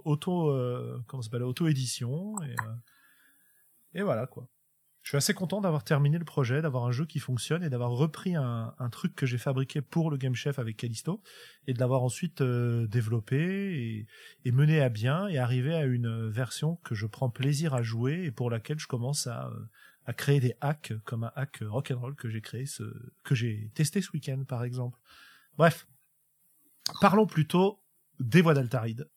auto, 0.04 0.52
comment 1.06 1.22
s'appelle, 1.22 1.42
auto 1.42 1.68
édition 1.68 2.34
et 2.42 2.56
et 3.96 4.02
voilà 4.02 4.26
quoi 4.26 4.48
je 5.04 5.10
suis 5.10 5.18
assez 5.18 5.34
content 5.34 5.60
d'avoir 5.60 5.84
terminé 5.84 6.18
le 6.18 6.24
projet, 6.24 6.62
d'avoir 6.62 6.86
un 6.86 6.90
jeu 6.90 7.04
qui 7.04 7.18
fonctionne 7.18 7.62
et 7.62 7.68
d'avoir 7.68 7.90
repris 7.90 8.34
un, 8.36 8.74
truc 8.90 9.14
que 9.14 9.26
j'ai 9.26 9.36
fabriqué 9.36 9.82
pour 9.82 10.10
le 10.10 10.16
Game 10.16 10.34
Chef 10.34 10.58
avec 10.58 10.78
Callisto 10.78 11.22
et 11.66 11.74
de 11.74 11.78
l'avoir 11.78 12.02
ensuite 12.02 12.40
euh, 12.40 12.86
développé 12.86 14.06
et, 14.46 14.52
mené 14.52 14.80
à 14.80 14.88
bien 14.88 15.28
et 15.28 15.36
arriver 15.36 15.74
à 15.74 15.84
une 15.84 16.30
version 16.30 16.76
que 16.76 16.94
je 16.94 17.06
prends 17.06 17.28
plaisir 17.28 17.74
à 17.74 17.82
jouer 17.82 18.24
et 18.24 18.30
pour 18.30 18.48
laquelle 18.48 18.78
je 18.78 18.86
commence 18.86 19.26
à, 19.26 19.50
à 20.06 20.14
créer 20.14 20.40
des 20.40 20.54
hacks 20.62 20.94
comme 21.04 21.24
un 21.24 21.32
hack 21.36 21.58
rock'n'roll 21.60 22.14
que 22.14 22.30
j'ai 22.30 22.40
créé 22.40 22.64
ce, 22.64 22.82
que 23.24 23.34
j'ai 23.34 23.70
testé 23.74 24.00
ce 24.00 24.10
week-end 24.12 24.42
par 24.48 24.64
exemple. 24.64 24.98
Bref. 25.58 25.86
Parlons 27.02 27.26
plutôt 27.26 27.82
des 28.20 28.40
voix 28.40 28.54
d'Altaride 28.54 29.10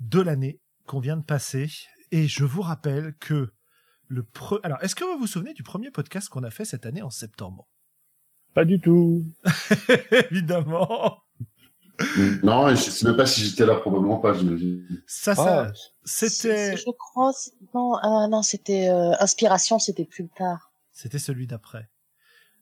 de 0.00 0.20
l'année 0.20 0.60
qu'on 0.84 1.00
vient 1.00 1.16
de 1.16 1.24
passer 1.24 1.70
et 2.10 2.28
je 2.28 2.44
vous 2.44 2.62
rappelle 2.62 3.14
que 3.18 3.54
le 4.10 4.26
Alors, 4.64 4.82
est-ce 4.82 4.94
que 4.94 5.04
vous 5.04 5.18
vous 5.18 5.26
souvenez 5.26 5.54
du 5.54 5.62
premier 5.62 5.90
podcast 5.90 6.28
qu'on 6.28 6.42
a 6.42 6.50
fait 6.50 6.64
cette 6.64 6.84
année 6.84 7.00
en 7.00 7.10
septembre? 7.10 7.68
Pas 8.54 8.64
du 8.64 8.80
tout. 8.80 9.24
Évidemment. 10.30 11.22
Non, 12.42 12.70
je 12.70 12.76
sais 12.76 13.06
même 13.06 13.16
pas 13.16 13.26
si 13.26 13.42
j'étais 13.42 13.64
là, 13.64 13.76
probablement 13.76 14.18
pas, 14.18 14.32
j'imagine. 14.34 14.84
Ça, 15.06 15.34
ça, 15.34 15.68
ah. 15.68 15.72
c'était. 16.04 16.76
Je 16.76 16.90
crois, 16.90 17.32
non, 17.74 17.94
ah, 18.02 18.26
non, 18.28 18.42
c'était 18.42 18.88
euh, 18.88 19.12
Inspiration, 19.20 19.78
c'était 19.78 20.06
plus 20.06 20.28
tard. 20.28 20.72
C'était 20.92 21.18
celui 21.18 21.46
d'après. 21.46 21.88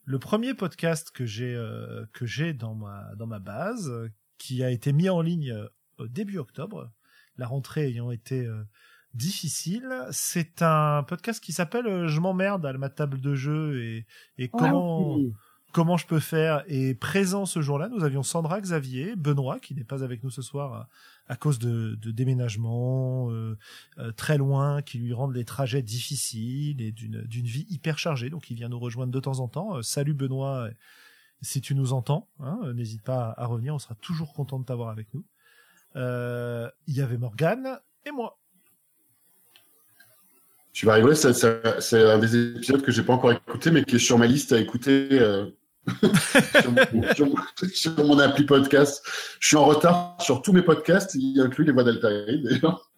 le 0.05 0.19
premier 0.19 0.55
podcast 0.55 1.11
que 1.13 1.25
j'ai 1.25 1.55
euh, 1.55 2.05
que 2.13 2.27
j'ai 2.27 2.53
dans 2.53 2.75
ma 2.75 3.15
dans 3.17 3.27
ma 3.27 3.39
base, 3.39 3.91
qui 4.39 4.63
a 4.63 4.71
été 4.71 4.93
mis 4.93 5.09
en 5.09 5.21
ligne 5.21 5.53
euh, 5.53 5.67
au 5.99 6.09
début 6.09 6.39
octobre, 6.39 6.91
la 7.37 7.47
rentrée 7.47 7.89
ayant 7.89 8.11
été 8.11 8.45
euh, 8.45 8.65
difficile, 9.15 10.07
c'est 10.11 10.63
un 10.63 11.03
podcast 11.03 11.43
qui 11.43 11.53
s'appelle 11.53 11.87
euh, 11.87 12.09
Je 12.09 12.21
m'emmerde 12.21 12.65
à 12.67 12.73
ma 12.75 12.89
table 12.89 13.21
de 13.21 13.35
jeu 13.35 13.83
et 13.83 14.07
et 14.39 14.49
comment 14.49 15.19
comment 15.73 15.97
je 15.97 16.07
peux 16.07 16.21
faire 16.21 16.65
Et 16.67 16.95
présent 16.95 17.47
ce 17.47 17.61
jour-là, 17.61 17.89
nous 17.89 18.03
avions 18.03 18.23
Sandra, 18.23 18.61
Xavier, 18.61 19.17
Benoît, 19.17 19.61
qui 19.61 19.75
n'est 19.75 19.85
pas 19.85 20.03
avec 20.03 20.25
nous 20.25 20.31
ce 20.31 20.43
soir 20.43 20.73
à, 20.73 20.89
à 21.29 21.37
cause 21.37 21.59
de, 21.59 21.95
de 21.97 22.11
déménagement 22.11 23.31
euh, 23.31 23.59
euh, 23.99 24.11
très 24.13 24.39
loin, 24.39 24.83
qui 24.83 24.99
lui 24.99 25.13
rendent 25.13 25.35
les 25.35 25.45
trajets 25.45 25.83
difficiles 25.83 26.81
et 26.81 26.91
d'une 26.91 27.23
d'une 27.23 27.47
vie 27.47 27.67
hyper 27.69 27.99
chargée. 27.99 28.31
Donc 28.31 28.51
il 28.51 28.55
vient 28.57 28.69
nous 28.69 28.79
rejoindre 28.79 29.13
de 29.13 29.21
temps 29.21 29.41
en 29.41 29.49
temps. 29.49 29.77
Euh, 29.77 29.83
salut 29.83 30.15
Benoît, 30.15 30.69
si 31.43 31.61
tu 31.61 31.75
nous 31.75 31.93
entends, 31.93 32.29
hein, 32.41 32.59
n'hésite 32.75 33.03
pas 33.03 33.35
à 33.37 33.47
revenir, 33.47 33.75
on 33.75 33.79
sera 33.79 33.95
toujours 33.97 34.33
content 34.33 34.59
de 34.59 34.65
t'avoir 34.65 34.89
avec 34.89 35.13
nous. 35.15 35.25
Euh, 35.97 36.69
Il 36.87 36.95
y 36.95 37.01
avait 37.01 37.19
Morgane 37.19 37.79
et 38.07 38.11
moi. 38.11 38.39
Tu 40.73 40.87
vas 40.87 41.15
ça- 41.15 41.81
c'est 41.81 42.03
un 42.11 42.19
des 42.19 42.57
épisodes 42.57 42.83
que 42.83 42.93
j'ai 42.93 43.03
pas 43.03 43.13
encore 43.15 43.33
écouté, 43.33 43.71
mais 43.71 43.85
qui 43.85 43.97
est 43.97 43.99
sur 43.99 44.19
ma 44.19 44.27
liste 44.27 44.53
à 44.53 44.59
écouter 44.61 45.09
euh, 45.13 45.47
sur, 46.63 46.73
mon, 46.73 47.15
sur 47.15 47.27
mon- 47.27 47.69
sur 47.73 48.05
mon 48.05 48.19
appli 48.19 48.45
podcast. 48.45 49.03
Je 49.41 49.49
suis 49.49 49.57
en 49.57 49.65
retard 49.65 50.17
sur 50.21 50.43
tous 50.43 50.53
mes 50.53 50.63
podcasts, 50.63 51.15
y 51.17 51.41
inclut 51.41 51.65
les 51.65 51.73
voix 51.73 51.85
d'Altaïr 51.85 52.39
d'ailleurs. 52.45 52.91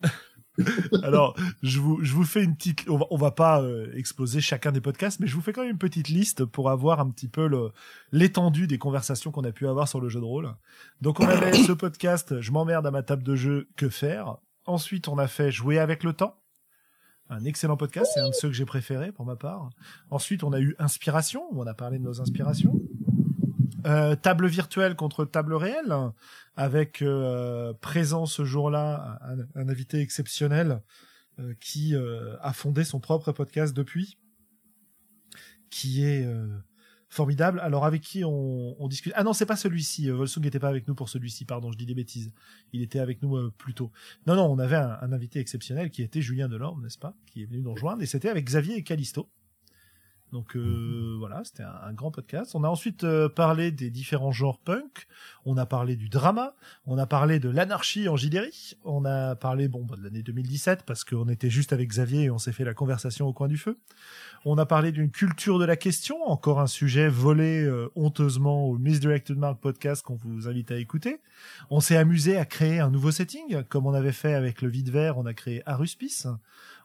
Alors, 1.02 1.34
je 1.62 1.78
vous, 1.78 2.00
je 2.02 2.12
vous 2.12 2.24
fais 2.24 2.42
une 2.44 2.54
petite, 2.54 2.84
on 2.88 2.98
va, 2.98 3.06
on 3.10 3.16
va 3.16 3.30
pas 3.30 3.62
euh, 3.62 3.86
exposer 3.94 4.40
chacun 4.42 4.72
des 4.72 4.80
podcasts, 4.82 5.18
mais 5.20 5.26
je 5.26 5.34
vous 5.34 5.40
fais 5.40 5.52
quand 5.52 5.62
même 5.62 5.70
une 5.70 5.78
petite 5.78 6.08
liste 6.08 6.44
pour 6.44 6.68
avoir 6.68 7.00
un 7.00 7.08
petit 7.08 7.28
peu 7.28 7.48
l'étendue 8.12 8.66
des 8.66 8.76
conversations 8.76 9.30
qu'on 9.30 9.44
a 9.44 9.52
pu 9.52 9.66
avoir 9.68 9.88
sur 9.88 10.00
le 10.00 10.08
jeu 10.10 10.20
de 10.20 10.24
rôle. 10.24 10.52
Donc, 11.00 11.20
on 11.20 11.26
avait 11.26 11.52
ce 11.66 11.72
podcast, 11.72 12.40
je 12.40 12.50
m'emmerde 12.52 12.86
à 12.86 12.90
ma 12.90 13.02
table 13.02 13.22
de 13.22 13.36
jeu, 13.36 13.68
que 13.76 13.88
faire? 13.88 14.36
Ensuite, 14.66 15.08
on 15.08 15.16
a 15.16 15.28
fait 15.28 15.50
jouer 15.50 15.78
avec 15.78 16.04
le 16.04 16.12
temps. 16.12 16.36
Un 17.30 17.44
excellent 17.44 17.76
podcast, 17.76 18.10
c'est 18.12 18.20
un 18.20 18.30
de 18.30 18.34
ceux 18.34 18.48
que 18.48 18.54
j'ai 18.54 18.64
préféré 18.64 19.12
pour 19.12 19.24
ma 19.24 19.36
part. 19.36 19.70
Ensuite, 20.10 20.42
on 20.42 20.52
a 20.52 20.58
eu 20.58 20.74
Inspiration, 20.80 21.44
où 21.52 21.62
on 21.62 21.66
a 21.66 21.74
parlé 21.74 21.98
de 21.98 22.02
nos 22.02 22.20
inspirations. 22.20 22.80
Euh, 23.86 24.16
table 24.16 24.48
virtuelle 24.48 24.96
contre 24.96 25.24
table 25.24 25.54
réelle, 25.54 25.94
avec 26.56 27.02
euh, 27.02 27.72
présent 27.80 28.26
ce 28.26 28.44
jour-là 28.44 29.20
un, 29.54 29.68
invité 29.68 30.00
exceptionnel 30.00 30.82
euh, 31.38 31.54
qui 31.60 31.94
euh, 31.94 32.36
a 32.40 32.52
fondé 32.52 32.82
son 32.82 32.98
propre 32.98 33.30
podcast 33.30 33.74
depuis, 33.74 34.18
qui 35.70 36.04
est 36.04 36.26
euh, 36.26 36.48
formidable. 37.10 37.60
Alors 37.60 37.84
avec 37.84 38.00
qui 38.00 38.24
on, 38.24 38.82
on 38.82 38.88
discute? 38.88 39.12
Ah 39.16 39.24
non, 39.24 39.34
c'est 39.34 39.44
pas 39.44 39.56
celui-ci. 39.56 40.08
Euh, 40.08 40.14
Volsung 40.14 40.42
n'était 40.42 40.58
pas 40.58 40.68
avec 40.68 40.88
nous 40.88 40.94
pour 40.94 41.10
celui-ci. 41.10 41.44
Pardon, 41.44 41.70
je 41.70 41.76
dis 41.76 41.86
des 41.86 41.94
bêtises. 41.94 42.32
Il 42.72 42.80
était 42.80 43.00
avec 43.00 43.20
nous 43.20 43.36
euh, 43.36 43.52
plus 43.58 43.74
tôt. 43.74 43.90
Non, 44.26 44.34
non, 44.34 44.46
on 44.46 44.58
avait 44.58 44.76
un, 44.76 44.96
un 45.02 45.12
invité 45.12 45.40
exceptionnel 45.40 45.90
qui 45.90 46.02
était 46.02 46.22
Julien 46.22 46.48
Delorme, 46.48 46.82
n'est-ce 46.82 46.98
pas? 46.98 47.14
Qui 47.26 47.42
est 47.42 47.46
venu 47.46 47.60
nous 47.60 47.72
rejoindre 47.72 48.02
et 48.02 48.06
c'était 48.06 48.30
avec 48.30 48.46
Xavier 48.46 48.76
et 48.76 48.82
Callisto. 48.82 49.28
Donc 50.32 50.56
euh, 50.56 51.16
voilà, 51.18 51.42
c'était 51.44 51.62
un, 51.62 51.74
un 51.82 51.92
grand 51.92 52.10
podcast. 52.10 52.54
On 52.54 52.62
a 52.64 52.68
ensuite 52.68 53.04
euh, 53.04 53.28
parlé 53.28 53.70
des 53.72 53.90
différents 53.90 54.32
genres 54.32 54.58
punk. 54.58 55.06
On 55.44 55.56
a 55.56 55.66
parlé 55.66 55.96
du 55.96 56.08
drama. 56.08 56.54
On 56.86 56.98
a 56.98 57.06
parlé 57.06 57.40
de 57.40 57.48
l'anarchie 57.48 58.08
en 58.08 58.16
JDR. 58.16 58.40
On 58.84 59.04
a 59.04 59.34
parlé 59.34 59.68
bon 59.68 59.84
bah, 59.84 59.96
de 59.96 60.04
l'année 60.04 60.22
2017 60.22 60.84
parce 60.84 61.04
qu'on 61.04 61.28
était 61.28 61.50
juste 61.50 61.72
avec 61.72 61.88
Xavier 61.88 62.24
et 62.24 62.30
on 62.30 62.38
s'est 62.38 62.52
fait 62.52 62.64
la 62.64 62.74
conversation 62.74 63.26
au 63.26 63.32
coin 63.32 63.48
du 63.48 63.56
feu. 63.56 63.76
On 64.44 64.56
a 64.56 64.66
parlé 64.66 64.92
d'une 64.92 65.10
culture 65.10 65.58
de 65.58 65.64
la 65.64 65.76
question, 65.76 66.16
encore 66.26 66.60
un 66.60 66.66
sujet 66.66 67.08
volé 67.08 67.62
euh, 67.62 67.90
honteusement 67.94 68.64
au 68.66 68.78
Misdirected 68.78 69.36
Mark 69.36 69.60
podcast 69.60 70.02
qu'on 70.02 70.14
vous 70.14 70.48
invite 70.48 70.70
à 70.70 70.76
écouter. 70.76 71.20
On 71.70 71.80
s'est 71.80 71.96
amusé 71.96 72.36
à 72.36 72.44
créer 72.44 72.80
un 72.80 72.90
nouveau 72.90 73.10
setting, 73.10 73.62
comme 73.64 73.86
on 73.86 73.94
avait 73.94 74.12
fait 74.12 74.34
avec 74.34 74.62
le 74.62 74.68
vide 74.68 74.90
vert, 74.90 75.18
on 75.18 75.26
a 75.26 75.34
créé 75.34 75.62
Aruspice. 75.66 76.26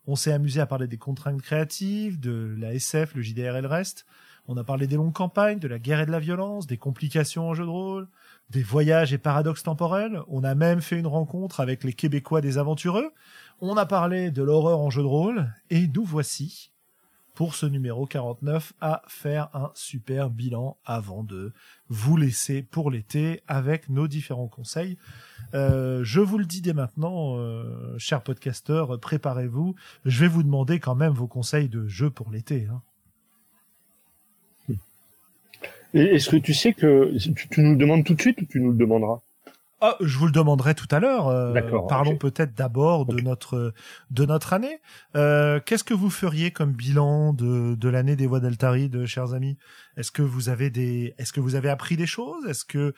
On 0.08 0.16
s'est 0.16 0.32
amusé 0.32 0.62
à 0.62 0.66
parler 0.66 0.88
des 0.88 0.98
contraintes 0.98 1.42
créatives, 1.42 2.20
de 2.20 2.56
la 2.60 2.74
SF, 2.74 3.16
le 3.16 3.22
JDR 3.22 3.56
et 3.56 3.62
le 3.62 3.68
reste. 3.68 4.06
On 4.48 4.58
a 4.58 4.64
parlé 4.64 4.86
des 4.86 4.96
longues 4.96 5.14
campagnes, 5.14 5.58
de 5.58 5.68
la 5.68 5.80
guerre 5.80 6.02
et 6.02 6.06
de 6.06 6.12
la 6.12 6.20
violence, 6.20 6.68
des 6.68 6.78
complications 6.78 7.50
en 7.50 7.56
jeu 7.56 7.66
de 7.66 7.70
rôle, 7.70 8.08
des 8.52 8.62
voyages 8.62 9.12
et 9.12 9.18
paradoxes 9.18 9.64
temporels. 9.64 10.22
On 10.28 10.44
a 10.44 10.54
même 10.54 10.82
fait 10.82 11.00
une 11.00 11.08
rencontre 11.08 11.60
avec 11.60 11.84
les 11.84 11.94
Québécois 11.94 12.42
des 12.42 12.60
aventureux. 12.60 13.12
On 13.60 13.76
a 13.78 13.88
parlé 13.88 14.30
de 14.30 14.44
l'horreur 14.44 14.80
en 14.80 14.92
jeu 14.92 15.02
de 15.02 15.08
rôle. 15.08 15.52
Et 15.72 15.88
nous 15.88 16.04
voici, 16.04 16.72
pour 17.36 17.54
ce 17.54 17.66
numéro 17.66 18.06
49, 18.06 18.74
à 18.82 19.04
faire 19.08 19.50
un 19.54 19.72
super 19.76 20.30
bilan 20.30 20.78
avant 20.86 21.24
de 21.24 21.52
vous 21.90 22.18
laisser 22.18 22.64
pour 22.64 22.90
l'été 22.90 23.42
avec 23.48 23.90
nos 23.90 24.08
différents 24.08 24.48
conseils. 24.48 24.98
Euh, 25.54 26.02
je 26.04 26.22
vous 26.22 26.38
le 26.38 26.46
dis 26.46 26.62
dès 26.62 26.74
maintenant, 26.74 27.38
euh, 27.38 27.98
chers 27.98 28.22
podcasteurs, 28.22 29.00
préparez-vous. 29.00 29.76
Je 30.06 30.22
vais 30.22 30.30
vous 30.30 30.44
demander 30.44 30.80
quand 30.80 30.96
même 30.96 31.14
vos 31.14 31.28
conseils 31.28 31.70
de 31.70 31.86
jeu 31.88 32.10
pour 32.10 32.32
l'été. 32.32 32.68
Hein. 32.72 32.82
Est-ce 35.94 36.30
que 36.30 36.38
tu 36.38 36.54
sais 36.54 36.74
que 36.74 37.18
tu, 37.18 37.48
tu 37.50 37.62
nous 37.62 37.72
le 37.72 37.78
demandes 37.78 38.04
tout 38.04 38.16
de 38.16 38.22
suite 38.22 38.42
ou 38.42 38.46
tu 38.46 38.60
nous 38.60 38.72
le 38.72 38.78
demanderas? 38.78 39.22
Ah, 39.82 39.98
je 40.00 40.18
vous 40.18 40.26
le 40.26 40.32
demanderai 40.32 40.74
tout 40.74 40.88
à 40.90 41.00
l'heure. 41.00 41.28
Euh, 41.28 41.52
D'accord, 41.54 41.86
Parlons 41.88 42.18
peut-être 42.18 42.56
d'abord 42.56 43.06
de 43.06 43.20
notre 43.22 43.74
de 44.10 44.26
notre 44.26 44.54
année. 44.54 44.80
Euh, 45.16 45.60
Qu'est-ce 45.64 45.84
que 45.84 45.94
vous 45.94 46.10
feriez 46.10 46.52
comme 46.52 46.72
bilan 46.72 47.34
de, 47.34 47.76
de 47.76 47.90
l'année 47.90 48.16
des 48.16 48.26
voix 48.26 48.40
d'Altaride, 48.40 49.06
chers 49.06 49.34
amis? 49.34 49.58
Est-ce 49.98 50.12
que 50.12 50.22
vous 50.22 50.48
avez 50.50 50.70
des 50.70 51.14
Est-ce 51.18 51.34
que 51.34 51.42
vous 51.42 51.56
avez 51.56 51.70
appris 51.70 51.98
des 51.98 52.08
choses? 52.08 52.46
Est-ce 52.48 52.64
que 52.66 52.94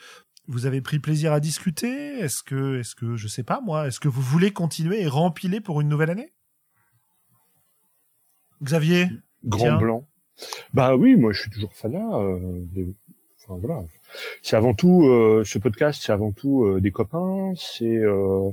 vous 0.48 0.66
avez 0.68 0.82
pris 0.82 1.00
plaisir 1.00 1.34
à 1.34 1.40
discuter? 1.40 2.20
Est-ce 2.20 2.44
que 2.44 2.80
est-ce 2.80 2.96
que 2.96 3.16
je 3.16 3.28
sais 3.28 3.44
pas 3.44 3.60
moi 3.60 3.88
Est-ce 3.88 4.00
que 4.00 4.08
vous 4.08 4.22
voulez 4.22 4.52
continuer 4.54 5.02
et 5.02 5.08
rempiler 5.08 5.60
pour 5.60 5.82
une 5.82 5.90
nouvelle 5.90 6.12
année? 6.12 6.32
Xavier? 8.64 9.08
Grand 9.46 9.60
Tiens. 9.66 9.78
blanc. 9.78 10.08
Bah 10.74 10.96
oui, 10.96 11.16
moi 11.16 11.32
je 11.34 11.42
suis 11.42 11.50
toujours 11.50 11.74
fanat. 11.74 12.18
Euh, 12.20 12.64
Enfin 13.50 13.60
voilà. 13.64 13.82
C'est 14.42 14.56
avant 14.56 14.74
tout 14.74 15.06
euh, 15.08 15.44
ce 15.46 15.60
podcast, 15.60 16.02
c'est 16.04 16.12
avant 16.12 16.32
tout 16.32 16.66
euh, 16.66 16.82
des 16.82 16.92
copains, 16.92 17.54
c'est 17.56 17.86
euh, 17.86 18.50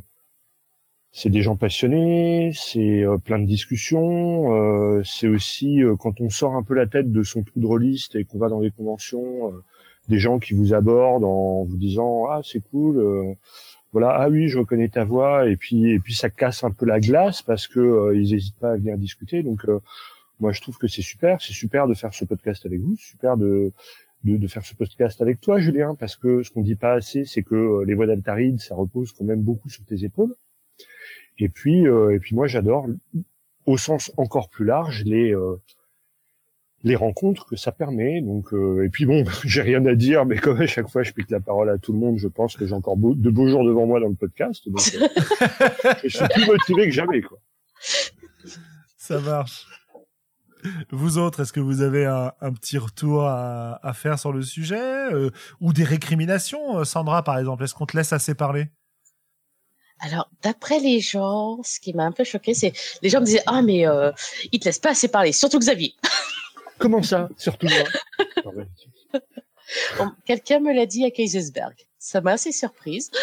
c'est 1.12 1.30
des 1.30 1.42
gens 1.42 1.56
passionnés, 1.56 2.52
c'est 2.54 3.04
euh, 3.04 3.18
plein 3.18 3.38
de 3.38 3.46
discussions, 3.46 4.52
euh, 4.52 5.02
c'est 5.04 5.28
aussi 5.28 5.80
quand 6.00 6.20
on 6.20 6.30
sort 6.30 6.54
un 6.56 6.62
peu 6.62 6.74
la 6.74 6.86
tête 6.86 7.12
de 7.12 7.22
son 7.22 7.42
trou 7.42 7.60
de 7.60 8.18
et 8.18 8.24
qu'on 8.24 8.38
va 8.38 8.48
dans 8.48 8.60
des 8.60 8.70
conventions, 8.70 9.52
des 10.08 10.18
gens 10.18 10.38
qui 10.38 10.54
vous 10.54 10.74
abordent 10.74 11.24
en 11.24 11.64
vous 11.64 11.76
disant 11.76 12.26
ah 12.26 12.40
c'est 12.44 12.60
cool, 12.70 13.36
voilà 13.94 14.10
ah 14.10 14.28
oui 14.28 14.48
je 14.48 14.58
reconnais 14.58 14.88
ta 14.88 15.04
voix 15.04 15.48
et 15.48 15.56
puis 15.56 15.90
et 15.92 16.00
puis 16.00 16.14
ça 16.14 16.28
casse 16.28 16.64
un 16.64 16.72
peu 16.72 16.84
la 16.84 16.98
glace 16.98 17.42
parce 17.42 17.68
que 17.68 17.78
euh, 17.78 18.16
ils 18.16 18.34
hésitent 18.34 18.58
pas 18.58 18.72
à 18.72 18.76
venir 18.76 18.98
discuter. 18.98 19.44
Donc 19.44 19.64
euh, 19.68 19.78
moi 20.40 20.50
je 20.50 20.60
trouve 20.60 20.76
que 20.78 20.88
c'est 20.88 21.00
super, 21.00 21.40
c'est 21.40 21.52
super 21.52 21.86
de 21.86 21.94
faire 21.94 22.12
ce 22.12 22.24
podcast 22.24 22.66
avec 22.66 22.80
vous, 22.80 22.96
super 22.96 23.36
de 23.36 23.70
de, 24.24 24.36
de 24.36 24.46
faire 24.46 24.64
ce 24.64 24.74
podcast 24.74 25.20
avec 25.22 25.40
toi, 25.40 25.58
Julien, 25.60 25.94
parce 25.94 26.16
que 26.16 26.42
ce 26.42 26.50
qu'on 26.50 26.62
dit 26.62 26.74
pas 26.76 26.92
assez, 26.94 27.24
c'est 27.24 27.42
que 27.42 27.54
euh, 27.54 27.84
les 27.84 27.94
voix 27.94 28.06
d'Altaride, 28.06 28.60
ça 28.60 28.74
repose 28.74 29.12
quand 29.12 29.24
même 29.24 29.42
beaucoup 29.42 29.68
sur 29.68 29.84
tes 29.84 30.04
épaules. 30.04 30.34
Et 31.38 31.48
puis, 31.48 31.86
euh, 31.86 32.14
et 32.14 32.18
puis 32.18 32.34
moi, 32.34 32.46
j'adore, 32.46 32.86
au 33.66 33.76
sens 33.78 34.12
encore 34.16 34.48
plus 34.48 34.64
large, 34.64 35.04
les 35.04 35.34
euh, 35.34 35.56
les 36.86 36.96
rencontres 36.96 37.46
que 37.46 37.56
ça 37.56 37.72
permet. 37.72 38.20
Donc, 38.20 38.52
euh, 38.52 38.84
et 38.84 38.90
puis 38.90 39.06
bon, 39.06 39.24
j'ai 39.44 39.62
rien 39.62 39.84
à 39.86 39.94
dire, 39.94 40.26
mais 40.26 40.36
comme 40.38 40.60
à 40.60 40.66
chaque 40.66 40.88
fois, 40.88 41.02
je 41.02 41.12
pique 41.12 41.30
la 41.30 41.40
parole 41.40 41.70
à 41.70 41.78
tout 41.78 41.92
le 41.92 41.98
monde, 41.98 42.18
je 42.18 42.28
pense 42.28 42.56
que 42.56 42.66
j'ai 42.66 42.74
encore 42.74 42.96
beau- 42.96 43.14
de 43.14 43.30
beaux 43.30 43.48
jours 43.48 43.64
devant 43.64 43.86
moi 43.86 44.00
dans 44.00 44.08
le 44.08 44.14
podcast. 44.14 44.68
Donc, 44.68 44.80
euh, 44.94 45.08
je 46.04 46.08
suis 46.08 46.28
plus 46.28 46.46
motivé 46.46 46.84
que 46.84 46.90
jamais, 46.92 47.22
quoi. 47.22 47.38
Ça 48.98 49.20
marche. 49.20 49.66
Vous 50.90 51.18
autres, 51.18 51.40
est-ce 51.42 51.52
que 51.52 51.60
vous 51.60 51.82
avez 51.82 52.06
un, 52.06 52.32
un 52.40 52.52
petit 52.52 52.78
retour 52.78 53.24
à, 53.24 53.78
à 53.86 53.92
faire 53.92 54.18
sur 54.18 54.32
le 54.32 54.42
sujet 54.42 54.80
euh, 55.12 55.30
ou 55.60 55.72
des 55.72 55.84
récriminations, 55.84 56.78
euh, 56.78 56.84
Sandra 56.84 57.22
par 57.22 57.38
exemple? 57.38 57.64
Est-ce 57.64 57.74
qu'on 57.74 57.86
te 57.86 57.96
laisse 57.96 58.12
assez 58.12 58.34
parler? 58.34 58.68
Alors, 60.00 60.28
d'après 60.42 60.80
les 60.80 61.00
gens, 61.00 61.62
ce 61.62 61.80
qui 61.80 61.94
m'a 61.94 62.04
un 62.04 62.12
peu 62.12 62.24
choqué, 62.24 62.52
c'est 62.52 62.72
les 63.02 63.08
gens 63.08 63.20
me 63.20 63.26
disaient 63.26 63.42
ah 63.46 63.62
mais 63.62 63.86
euh, 63.86 64.10
il 64.52 64.58
te 64.58 64.64
laisse 64.66 64.78
pas 64.78 64.90
assez 64.90 65.08
parler, 65.08 65.32
surtout 65.32 65.58
Xavier. 65.58 65.94
Comment 66.78 67.02
ça, 67.02 67.28
surtout 67.36 67.68
moi? 67.68 68.54
Bon, 69.98 70.10
Quelqu'un 70.26 70.60
me 70.60 70.74
l'a 70.74 70.86
dit 70.86 71.04
à 71.04 71.10
Kaisersberg. 71.10 71.74
Ça 71.98 72.20
m'a 72.20 72.32
assez 72.32 72.52
surprise. 72.52 73.10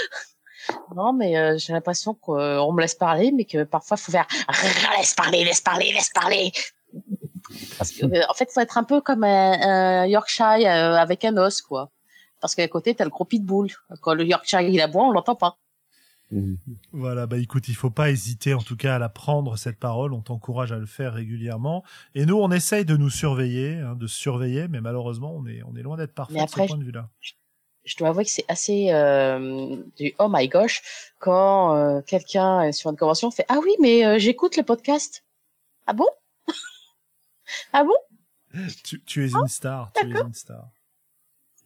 Non, 0.95 1.11
mais 1.11 1.37
euh, 1.37 1.57
j'ai 1.57 1.73
l'impression 1.73 2.13
qu'on 2.13 2.71
me 2.71 2.81
laisse 2.81 2.93
parler, 2.93 3.31
mais 3.31 3.45
que 3.45 3.63
parfois 3.63 3.97
il 3.99 4.03
faut 4.03 4.11
faire 4.11 4.27
laisse 4.95 5.15
parler, 5.15 5.43
laisse 5.43 5.59
parler, 5.59 5.91
laisse 5.91 6.11
parler. 6.13 6.51
Parce 7.77 7.91
que, 7.91 8.05
euh, 8.05 8.21
en 8.29 8.33
fait, 8.33 8.49
faut 8.51 8.61
être 8.61 8.77
un 8.77 8.83
peu 8.83 9.01
comme 9.01 9.23
un, 9.23 10.03
un 10.03 10.05
Yorkshire 10.05 10.67
euh, 10.67 10.95
avec 10.95 11.25
un 11.25 11.37
os, 11.37 11.61
quoi. 11.61 11.91
Parce 12.39 12.55
qu'à 12.55 12.67
côté, 12.67 12.95
t'as 12.95 13.03
le 13.03 13.09
gros 13.09 13.25
pitbull. 13.25 13.69
Quand 14.01 14.13
le 14.13 14.25
Yorkshire 14.25 14.61
il 14.61 14.81
aboie, 14.81 15.03
on 15.03 15.11
l'entend 15.11 15.35
pas. 15.35 15.57
Mhm. 16.31 16.57
Voilà, 16.93 17.27
bah 17.27 17.37
écoute, 17.37 17.67
il 17.67 17.75
faut 17.75 17.89
pas 17.89 18.09
hésiter 18.09 18.53
en 18.53 18.61
tout 18.61 18.77
cas 18.77 18.95
à 18.95 18.99
la 18.99 19.09
prendre 19.09 19.57
cette 19.57 19.77
parole. 19.77 20.13
On 20.13 20.21
t'encourage 20.21 20.71
à 20.71 20.77
le 20.77 20.85
faire 20.85 21.13
régulièrement. 21.13 21.83
Et 22.15 22.25
nous, 22.25 22.37
on 22.37 22.51
essaye 22.51 22.85
de 22.85 22.95
nous 22.95 23.09
surveiller, 23.09 23.75
hein, 23.75 23.95
de 23.95 24.07
se 24.07 24.15
surveiller, 24.15 24.67
mais 24.67 24.81
malheureusement, 24.81 25.33
on 25.35 25.45
est 25.45 25.61
on 25.63 25.75
est 25.75 25.83
loin 25.83 25.97
d'être 25.97 26.13
parfait 26.13 26.35
Mais 26.35 26.45
de 26.45 26.49
ce 26.49 26.53
après, 26.53 26.67
point 26.67 26.77
de 26.77 26.83
vue-là. 26.83 27.09
Je 27.83 27.97
dois 27.97 28.09
avouer 28.09 28.23
que 28.23 28.29
c'est 28.29 28.45
assez 28.47 28.91
euh, 28.91 29.75
du 29.97 30.13
oh 30.19 30.27
my 30.29 30.47
gosh 30.47 30.81
quand 31.19 31.75
euh, 31.75 32.01
quelqu'un 32.01 32.61
est 32.61 32.73
sur 32.73 32.91
une 32.91 32.95
convention 32.95 33.31
fait 33.31 33.45
ah 33.49 33.57
oui 33.63 33.75
mais 33.79 34.05
euh, 34.05 34.19
j'écoute 34.19 34.55
le 34.55 34.63
podcast. 34.63 35.25
Ah 35.87 35.93
bon? 35.93 36.07
Ah 37.73 37.83
bon? 37.83 37.95
Tu, 38.83 39.01
tu 39.03 39.25
es 39.25 39.29
une 39.29 39.47
star, 39.47 39.91
tu 39.95 40.05
es 40.05 40.19
une 40.19 40.33
star. 40.33 40.67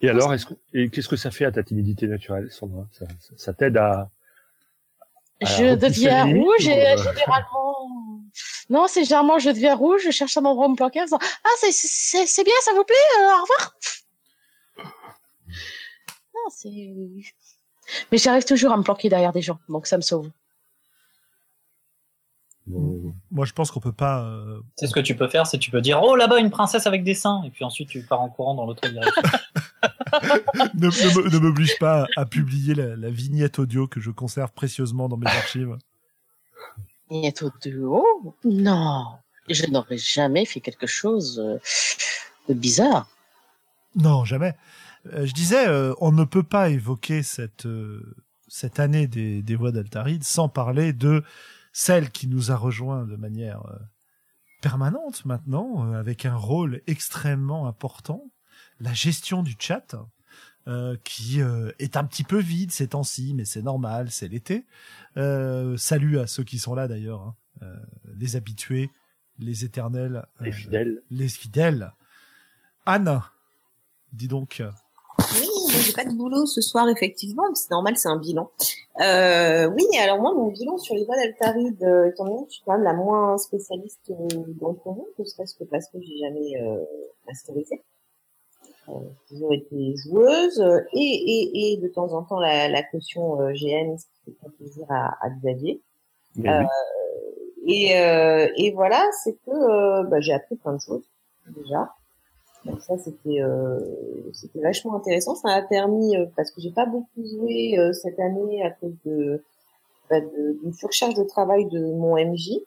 Et 0.02 0.10
alors, 0.10 0.34
est-ce 0.34 0.46
que, 0.46 0.54
et 0.74 0.90
qu'est-ce 0.90 1.08
que 1.08 1.16
ça 1.16 1.32
fait 1.32 1.46
à 1.46 1.52
ta 1.52 1.64
timidité 1.64 2.08
naturelle, 2.08 2.52
Sandra? 2.52 2.88
Ça, 2.92 3.06
ça, 3.20 3.34
ça 3.38 3.54
t'aide 3.54 3.78
à, 3.78 4.10
à 5.42 5.46
Je 5.46 5.76
deviens 5.76 6.26
rouge 6.26 6.66
ou, 6.66 6.70
et 6.70 6.88
euh, 6.88 6.98
généralement 6.98 8.22
non 8.70 8.88
c'est 8.88 9.04
généralement 9.04 9.38
je 9.38 9.50
deviens 9.50 9.76
rouge 9.76 10.02
je 10.06 10.12
cherche 10.12 10.38
un 10.38 10.46
endroit 10.46 10.68
où 10.68 10.72
me 10.72 10.76
planquer 10.76 11.02
en 11.02 11.04
disant 11.04 11.20
ah 11.22 11.50
c'est 11.60 11.72
c'est 11.72 12.26
c'est 12.26 12.44
bien 12.44 12.54
ça 12.62 12.72
vous 12.74 12.84
plaît 12.84 12.96
euh, 13.20 13.38
au 13.38 13.42
revoir. 13.42 13.76
Non 16.34 16.50
c'est 16.50 16.70
mais 18.12 18.18
j'arrive 18.18 18.46
toujours 18.46 18.72
à 18.72 18.78
me 18.78 18.84
planquer 18.84 19.10
derrière 19.10 19.34
des 19.34 19.42
gens 19.42 19.60
donc 19.70 19.88
ça 19.88 19.98
me 19.98 20.02
sauve. 20.02 20.30
Bon, 22.68 23.14
Moi, 23.32 23.46
je 23.46 23.54
pense 23.54 23.72
qu'on 23.72 23.80
peut 23.80 23.92
pas. 23.92 24.24
euh, 24.24 24.60
C'est 24.76 24.88
ce 24.88 24.94
que 24.94 25.00
tu 25.00 25.16
peux 25.16 25.28
faire, 25.28 25.46
c'est 25.48 25.58
tu 25.58 25.72
peux 25.72 25.82
dire 25.82 26.02
oh 26.04 26.16
là-bas 26.16 26.40
une 26.40 26.50
princesse 26.52 26.88
avec 26.88 27.04
des 27.04 27.14
seins 27.14 27.44
et 27.46 27.50
puis 27.52 27.64
ensuite 27.66 27.90
tu 27.90 28.02
pars 28.04 28.22
en 28.22 28.30
courant 28.30 28.56
dans 28.56 28.66
l'autre 28.66 28.88
direction. 28.90 29.22
ne 30.74 30.88
ne 30.88 31.24
me- 31.24 31.30
ne 31.30 31.40
m'oblige 31.40 31.78
pas 31.80 32.08
à 32.16 32.26
publier 32.26 32.74
la, 32.76 32.96
la 32.96 33.10
vignette 33.10 33.60
audio 33.60 33.88
que 33.88 34.00
je 34.00 34.12
conserve 34.12 34.52
précieusement 34.54 35.10
dans 35.10 35.18
mes 35.18 35.28
archives. 35.30 35.78
De 37.12 37.84
haut 37.84 38.36
Non, 38.44 39.06
je 39.50 39.66
n'aurais 39.68 39.98
jamais 39.98 40.46
fait 40.46 40.60
quelque 40.60 40.88
chose 40.88 41.40
euh, 41.40 41.60
de 42.50 42.54
bizarre. 42.56 43.08
Non, 43.96 44.26
jamais. 44.26 44.54
Euh, 45.14 45.26
je 45.26 45.34
disais, 45.34 45.68
euh, 45.68 45.94
on 46.02 46.12
ne 46.12 46.24
peut 46.24 46.42
pas 46.44 46.70
évoquer 46.70 47.22
cette 47.22 47.68
euh, 47.68 48.02
cette 48.48 48.80
année 48.80 49.06
des, 49.08 49.42
des 49.44 49.56
voix 49.56 49.72
d'Altaride 49.72 50.24
sans 50.24 50.50
parler 50.50 50.94
de 50.94 51.24
celle 51.78 52.10
qui 52.10 52.28
nous 52.28 52.54
a 52.54 52.56
rejoint 52.56 53.06
de 53.06 53.18
manière 53.18 53.66
euh, 53.66 53.78
permanente 54.62 55.26
maintenant, 55.26 55.86
euh, 55.86 56.00
avec 56.00 56.26
un 56.26 56.38
rôle 56.38 56.82
extrêmement 56.88 57.68
important, 57.68 58.32
la 58.80 58.94
gestion 58.94 59.44
du 59.44 59.56
chat, 59.60 59.94
euh, 60.70 60.96
qui 61.04 61.42
euh, 61.42 61.74
est 61.78 61.98
un 61.98 62.06
petit 62.06 62.24
peu 62.24 62.40
vide 62.40 62.72
ces 62.72 62.88
temps-ci, 62.88 63.34
mais 63.34 63.44
c'est 63.44 63.62
normal, 63.62 64.10
c'est 64.10 64.30
l'été. 64.30 64.66
Euh, 65.18 65.76
salut 65.76 66.18
à 66.18 66.28
ceux 66.28 66.46
qui 66.46 66.60
sont 66.60 66.76
là 66.76 66.88
d'ailleurs, 66.88 67.22
hein, 67.22 67.36
euh, 67.64 67.76
les 68.16 68.38
habitués, 68.38 68.90
les 69.38 69.66
éternels, 69.66 70.26
les 70.40 70.54
fidèles. 70.54 71.04
les 71.10 71.28
fidèles. 71.28 71.92
Anne, 72.86 73.22
dis 74.14 74.30
donc. 74.30 74.64
Oui, 75.34 75.50
j'ai 75.82 75.94
pas 75.94 76.06
de 76.06 76.14
boulot 76.14 76.46
ce 76.46 76.62
soir, 76.62 76.88
effectivement, 76.90 77.44
c'est 77.54 77.72
normal, 77.72 77.98
c'est 77.98 78.08
un 78.08 78.18
bilan. 78.18 78.50
Euh, 79.02 79.68
oui, 79.68 79.84
alors 80.00 80.20
moi, 80.20 80.34
mon 80.34 80.48
bilan 80.48 80.78
sur 80.78 80.96
les 80.96 81.04
voies 81.06 81.16
d'Altaride, 81.16 81.84
euh, 81.84 82.10
étant 82.10 82.26
donné 82.26 82.44
que 82.46 82.50
je 82.50 82.56
suis 82.56 82.64
quand 82.66 82.74
même 82.74 82.84
la 82.84 82.94
moins 82.94 83.38
spécialiste 83.38 84.12
euh, 84.12 84.28
d'entre 84.60 84.88
nous, 84.88 85.08
ne 85.18 85.24
serait-ce 85.24 85.56
que 85.56 85.64
parce 85.64 85.88
que 85.88 86.00
j'ai 86.02 86.18
jamais 86.20 86.62
euh, 86.62 86.78
masterisé. 87.28 87.82
Euh, 88.88 88.92
j'ai 89.28 89.36
toujours 89.36 89.54
été 89.54 89.96
joueuse 89.98 90.62
euh, 90.62 90.80
et, 90.94 91.00
et, 91.00 91.74
et 91.74 91.78
de 91.78 91.88
temps 91.88 92.14
en 92.14 92.24
temps 92.24 92.40
la, 92.40 92.70
la 92.70 92.84
caution 92.84 93.42
euh, 93.42 93.52
GN, 93.52 93.98
ce 93.98 94.06
qui 94.24 94.38
fait 94.40 94.50
plaisir 94.58 94.86
à, 94.90 95.18
à 95.26 95.30
Xavier. 95.30 95.82
Euh, 96.40 96.62
oui. 97.64 97.86
Et, 97.88 98.00
euh, 98.00 98.48
et 98.58 98.72
voilà, 98.74 99.04
c'est 99.24 99.34
que 99.46 99.50
euh, 99.52 100.04
bah, 100.04 100.20
j'ai 100.20 100.34
appris 100.34 100.56
plein 100.56 100.74
de 100.74 100.80
choses 100.80 101.04
déjà. 101.48 101.90
Donc 102.66 102.82
ça 102.82 102.98
c'était 102.98 103.42
euh, 103.42 103.80
c'était 104.34 104.60
vachement 104.60 104.96
intéressant. 104.96 105.36
Ça 105.36 105.50
m'a 105.50 105.62
permis 105.62 106.18
euh, 106.18 106.26
parce 106.36 106.52
que 106.52 106.62
j'ai 106.62 106.72
pas 106.72 106.86
beaucoup 106.86 107.24
joué 107.24 107.78
euh, 107.78 107.94
cette 107.94 108.20
année 108.20 108.64
à 108.64 108.72
cause 108.72 108.96
de 109.06 109.44
bah, 110.10 110.20
d'une 110.20 110.74
surcharge 110.74 111.14
de 111.14 111.24
travail 111.24 111.66
de 111.66 111.80
mon 111.80 112.16
MJ 112.16 112.60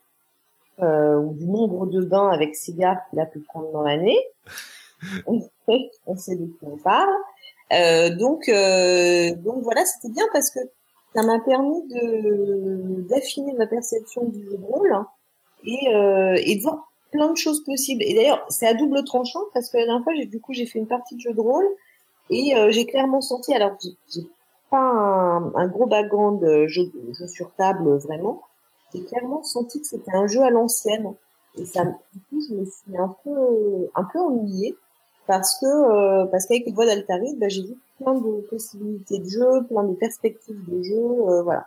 euh, 0.80 1.16
ou 1.16 1.34
du 1.34 1.46
nombre 1.46 1.86
de 1.86 2.04
bains 2.04 2.28
avec 2.28 2.54
cigares 2.54 2.98
qu'il 3.10 3.18
a 3.18 3.26
pu 3.26 3.40
prendre 3.40 3.72
dans 3.72 3.82
l'année. 3.82 4.18
on 5.26 5.40
sait 6.16 6.36
de 6.36 6.46
qui 6.46 6.58
on 6.62 6.76
parle. 6.76 7.10
Euh, 7.72 8.14
donc 8.16 8.48
euh, 8.48 9.34
donc 9.36 9.62
voilà, 9.62 9.84
c'était 9.84 10.12
bien 10.12 10.26
parce 10.32 10.50
que 10.50 10.60
ça 11.14 11.22
m'a 11.22 11.40
permis 11.40 11.82
de 11.88 13.02
d'affiner 13.08 13.52
ma 13.54 13.66
perception 13.66 14.24
du 14.26 14.48
rôle 14.62 14.94
et 15.64 15.88
et 16.50 16.56
de 16.56 16.62
voir 16.62 16.88
plein 17.10 17.30
de 17.30 17.36
choses 17.36 17.64
possibles. 17.64 18.02
Et 18.02 18.14
d'ailleurs, 18.14 18.44
c'est 18.48 18.66
à 18.66 18.74
double 18.74 19.04
tranchant 19.04 19.40
parce 19.54 19.70
que 19.70 19.78
la 19.78 19.86
dernière 19.86 20.04
fois, 20.04 20.14
j'ai 20.14 20.26
du 20.26 20.40
coup, 20.40 20.52
j'ai 20.52 20.66
fait 20.66 20.78
une 20.78 20.86
partie 20.86 21.16
de 21.16 21.20
jeu 21.20 21.32
de 21.32 21.40
rôle 21.40 21.66
et 22.30 22.56
euh, 22.56 22.70
j'ai 22.70 22.86
clairement 22.86 23.20
senti, 23.20 23.54
alors 23.54 23.72
j'ai 23.82 23.90
j'ai 24.14 24.26
pas 24.70 24.78
un, 24.78 25.54
un 25.54 25.66
gros 25.66 25.86
background 25.86 26.42
euh, 26.44 26.68
jeu, 26.68 26.92
jeu 27.18 27.26
sur 27.26 27.50
table 27.54 27.96
vraiment, 27.96 28.42
j'ai 28.92 29.02
clairement 29.02 29.42
senti 29.42 29.80
que 29.80 29.86
c'était 29.86 30.14
un 30.14 30.26
jeu 30.26 30.42
à 30.42 30.50
l'ancienne. 30.50 31.14
Et 31.56 31.64
ça, 31.64 31.84
du 31.84 32.20
coup, 32.28 32.40
je 32.48 32.54
me 32.54 32.64
suis 32.64 32.96
un 32.96 33.14
peu, 33.24 33.90
un 33.94 34.04
peu 34.04 34.18
ennuyée 34.20 34.76
parce 35.28 35.58
que 35.60 35.66
euh, 35.66 36.26
parce 36.26 36.46
qu'avec 36.46 36.64
les 36.66 36.72
voix 36.72 36.86
d'Altaride, 36.86 37.38
bah, 37.38 37.48
j'ai 37.48 37.62
vu 37.62 37.76
plein 37.98 38.14
de 38.14 38.40
possibilités 38.48 39.18
de 39.18 39.28
jeu, 39.28 39.64
plein 39.68 39.84
de 39.84 39.94
perspectives 39.94 40.64
de 40.66 40.82
jeu, 40.82 40.96
euh, 40.96 41.42
voilà. 41.42 41.66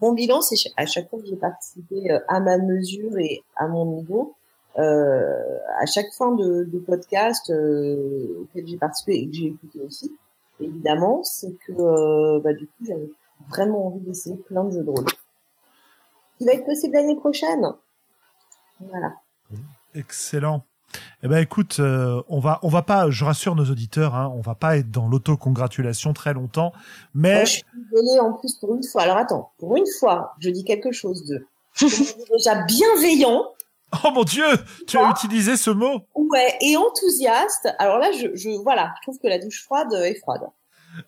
Mon 0.00 0.12
bilan, 0.12 0.40
c'est 0.40 0.56
à 0.76 0.86
chaque 0.86 1.10
fois 1.10 1.20
que 1.20 1.26
j'ai 1.26 1.36
participé 1.36 2.10
euh, 2.10 2.18
à 2.28 2.40
ma 2.40 2.58
mesure 2.58 3.18
et 3.18 3.42
à 3.56 3.68
mon 3.68 3.84
niveau, 3.84 4.34
à 4.76 5.86
chaque 5.86 6.12
fin 6.12 6.32
de, 6.32 6.64
de 6.64 6.78
podcast 6.78 7.50
euh, 7.50 8.42
auquel 8.42 8.66
j'ai 8.66 8.76
participé 8.76 9.14
et 9.14 9.28
que 9.28 9.34
j'ai 9.34 9.46
écouté 9.46 9.80
aussi, 9.80 10.12
évidemment, 10.60 11.22
c'est 11.22 11.52
que 11.66 11.72
euh, 11.72 12.40
bah, 12.40 12.52
du 12.52 12.66
coup 12.66 12.84
j'avais 12.86 13.10
vraiment 13.48 13.88
envie 13.88 14.00
d'essayer 14.00 14.36
plein 14.36 14.64
de 14.64 14.72
jeux 14.72 14.84
de 14.84 14.90
rôle. 14.90 15.06
Il 16.40 16.46
va 16.46 16.54
être 16.54 16.64
possible 16.64 16.94
l'année 16.94 17.16
prochaine. 17.16 17.66
Voilà. 18.80 19.14
Excellent. 19.94 20.64
Eh 21.22 21.28
ben 21.28 21.38
écoute, 21.38 21.78
euh, 21.80 22.22
on 22.28 22.38
va 22.38 22.60
on 22.62 22.68
va 22.68 22.82
pas, 22.82 23.10
je 23.10 23.24
rassure 23.24 23.56
nos 23.56 23.64
auditeurs, 23.64 24.14
hein, 24.14 24.32
on 24.36 24.40
va 24.40 24.54
pas 24.54 24.76
être 24.76 24.90
dans 24.90 25.08
l'autocongratulation 25.08 26.12
très 26.12 26.34
longtemps, 26.34 26.72
mais 27.14 27.42
Oh, 27.42 27.44
je 27.46 27.50
suis 27.50 27.64
désolée 27.90 28.20
en 28.20 28.32
plus 28.32 28.54
pour 28.54 28.74
une 28.74 28.84
fois. 28.84 29.02
Alors 29.02 29.16
attends, 29.16 29.50
pour 29.58 29.76
une 29.76 29.86
fois, 29.98 30.34
je 30.38 30.50
dis 30.50 30.64
quelque 30.64 30.92
chose 30.92 31.24
de 31.26 31.44
déjà 31.80 32.62
bienveillant, 32.64 33.44
oh 34.04 34.10
mon 34.14 34.24
Dieu, 34.24 34.44
tu 34.86 34.98
as 34.98 35.10
utilisé 35.10 35.56
ce 35.56 35.70
mot. 35.70 36.06
ouais, 36.14 36.56
et 36.60 36.76
enthousiaste. 36.76 37.68
Alors 37.78 37.98
là, 37.98 38.10
je, 38.12 38.34
je 38.34 38.50
voilà, 38.62 38.92
je 38.98 39.02
trouve 39.02 39.18
que 39.20 39.28
la 39.28 39.38
douche 39.38 39.62
froide 39.64 39.92
est 39.92 40.18
froide. 40.20 40.42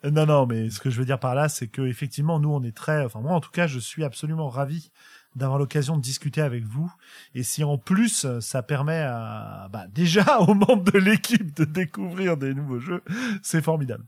Euh, 0.04 0.10
Non 0.10 0.26
non, 0.26 0.46
mais 0.46 0.70
ce 0.70 0.80
que 0.80 0.90
je 0.90 0.98
veux 0.98 1.04
dire 1.04 1.20
par 1.20 1.34
là, 1.34 1.48
c'est 1.48 1.68
que 1.68 1.82
effectivement 1.82 2.38
nous 2.40 2.50
on 2.52 2.62
est 2.62 2.76
très, 2.76 3.04
enfin 3.04 3.20
moi 3.20 3.32
en 3.32 3.40
tout 3.40 3.50
cas 3.52 3.66
je 3.66 3.78
suis 3.78 4.04
absolument 4.04 4.48
ravi 4.48 4.90
d'avoir 5.36 5.58
l'occasion 5.58 5.96
de 5.96 6.00
discuter 6.02 6.40
avec 6.40 6.64
vous. 6.64 6.90
Et 7.34 7.42
si 7.42 7.62
en 7.62 7.76
plus 7.78 8.26
ça 8.40 8.62
permet 8.62 9.00
à 9.02 9.68
bah, 9.70 9.84
déjà 9.88 10.40
aux 10.48 10.54
membres 10.54 10.90
de 10.90 10.98
l'équipe 10.98 11.54
de 11.54 11.64
découvrir 11.64 12.36
des 12.36 12.54
nouveaux 12.54 12.80
jeux, 12.80 13.02
c'est 13.42 13.62
formidable. 13.62 14.04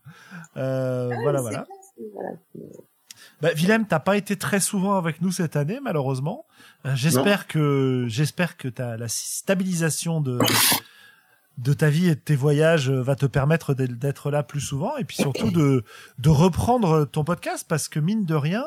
Euh, 0.57 1.11
voilà 1.23 1.39
Ah, 1.39 1.43
voilà. 1.43 1.59
bien, 1.59 1.67
voilà, 2.15 2.31
Bah, 3.41 3.51
Willem, 3.55 3.87
t'as 3.87 4.01
pas 4.01 4.17
été 4.17 4.37
très 4.37 4.59
souvent 4.61 4.97
avec 4.97 5.21
nous 5.23 5.31
cette 5.31 5.55
année, 5.57 5.79
malheureusement. 5.83 6.45
Euh, 6.87 6.95
j'espère 6.97 7.47
que 7.47 8.07
j'espère 8.09 8.57
que 8.57 8.69
t'as 8.69 8.97
la 8.97 9.09
stabilisation 9.09 10.21
de 10.21 10.39
de 11.59 11.73
ta 11.73 11.89
vie 11.91 12.07
et 12.07 12.15
de 12.15 12.21
tes 12.21 12.37
voyages 12.37 12.89
euh, 12.89 13.03
va 13.03 13.17
te 13.17 13.27
permettre 13.27 13.75
d'être- 13.75 13.99
d'être 13.99 14.31
là 14.31 14.45
plus 14.45 14.61
souvent 14.61 14.97
et 14.97 15.05
puis 15.05 15.17
surtout 15.17 15.51
de 15.51 15.83
de 16.19 16.29
reprendre 16.29 17.05
ton 17.05 17.25
podcast 17.25 17.65
parce 17.69 17.89
que 17.89 17.99
mine 17.99 18.25
de 18.25 18.35
rien, 18.35 18.65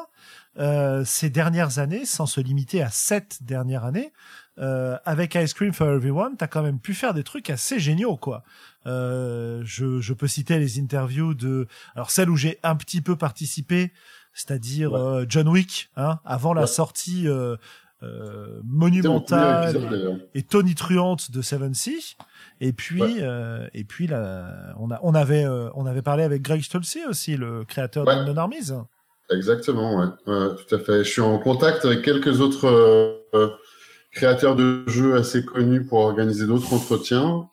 euh, 0.60 1.04
ces 1.06 1.30
dernières 1.30 1.80
années, 1.80 2.04
sans 2.06 2.26
se 2.26 2.42
limiter 2.42 2.82
à 2.82 2.90
cette 2.90 3.44
dernière 3.44 3.86
année, 3.86 4.12
euh, 4.60 4.98
avec 5.06 5.36
Ice 5.36 5.54
Cream 5.54 5.72
for 5.74 5.88
Everyone, 5.90 6.36
t'as 6.38 6.48
quand 6.48 6.62
même 6.64 6.80
pu 6.80 6.94
faire 6.94 7.14
des 7.14 7.24
trucs 7.24 7.50
assez 7.50 7.80
géniaux, 7.80 8.18
quoi. 8.18 8.44
Euh, 8.86 9.62
je, 9.64 10.02
je 10.02 10.14
peux 10.14 10.28
citer 10.28 10.60
les 10.60 10.78
interviews 10.80 11.34
de, 11.34 11.68
alors 11.96 12.12
celle 12.12 12.30
où 12.30 12.36
j'ai 12.36 12.60
un 12.64 12.76
petit 12.76 13.00
peu 13.02 13.16
participé, 13.16 13.94
c'est-à-dire 14.34 14.94
Ouais. 14.94 15.00
euh, 15.00 15.26
John 15.28 15.48
Wick, 15.48 15.90
hein, 15.96 16.20
avant 16.26 16.54
la 16.54 16.68
sortie 16.68 17.28
euh, 17.28 17.56
euh, 18.04 18.60
monumentale 18.64 19.70
épisode, 19.76 19.90
d'ailleurs. 19.92 20.18
et 20.34 20.44
tonitruante 20.44 21.32
de 21.32 21.42
Seven 21.42 21.74
Sea. 21.74 22.16
Et 22.60 22.74
puis, 22.74 23.02
Ouais. 23.02 23.18
euh, 23.22 23.68
et 23.74 23.84
puis 23.84 24.08
là, 24.08 24.74
on 24.80 24.90
a, 24.92 25.00
on 25.04 25.14
avait, 25.14 25.46
euh, 25.46 25.70
on 25.76 25.86
avait 25.86 26.02
parlé 26.02 26.24
avec 26.24 26.42
Greg 26.42 26.62
Stolze 26.64 26.98
aussi, 27.08 27.38
le 27.38 27.64
créateur 27.66 28.08
Ouais. 28.08 28.16
d'Unknown 28.16 28.38
Armies. 28.38 28.72
Exactement, 29.30 29.98
ouais. 30.00 30.08
Tout 30.26 30.76
à 30.76 30.80
fait. 30.80 31.04
Je 31.04 31.10
suis 31.10 31.22
en 31.22 31.38
contact 31.40 31.86
avec 31.86 32.02
quelques 32.02 32.42
autres 32.42 33.22
créateurs 34.12 34.56
de 34.56 34.84
jeux 34.88 35.16
assez 35.16 35.46
connus 35.46 35.86
pour 35.86 36.00
organiser 36.00 36.46
d'autres 36.48 36.74
entretiens. 36.74 37.48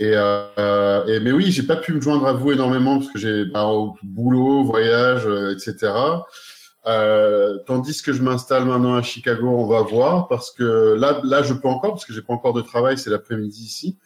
Et, 0.00 0.12
euh, 0.14 1.04
et 1.06 1.20
mais 1.20 1.30
oui, 1.30 1.52
j'ai 1.52 1.62
pas 1.62 1.76
pu 1.76 1.92
me 1.92 2.00
joindre 2.00 2.26
à 2.26 2.32
vous 2.32 2.52
énormément 2.52 2.98
parce 2.98 3.12
que 3.12 3.18
j'ai 3.18 3.44
bah, 3.44 3.66
au 3.66 3.98
boulot, 4.02 4.64
voyage, 4.64 5.26
euh, 5.26 5.52
etc. 5.52 5.92
Euh, 6.86 7.58
tandis 7.66 8.00
que 8.02 8.14
je 8.14 8.22
m'installe 8.22 8.64
maintenant 8.64 8.94
à 8.94 9.02
Chicago, 9.02 9.46
on 9.46 9.66
va 9.66 9.82
voir 9.82 10.26
parce 10.26 10.50
que 10.50 10.94
là, 10.98 11.20
là, 11.22 11.42
je 11.42 11.52
peux 11.52 11.68
encore 11.68 11.90
parce 11.90 12.06
que 12.06 12.14
j'ai 12.14 12.22
pas 12.22 12.32
encore 12.32 12.54
de 12.54 12.62
travail, 12.62 12.96
c'est 12.96 13.10
l'après-midi 13.10 13.62
ici. 13.62 13.98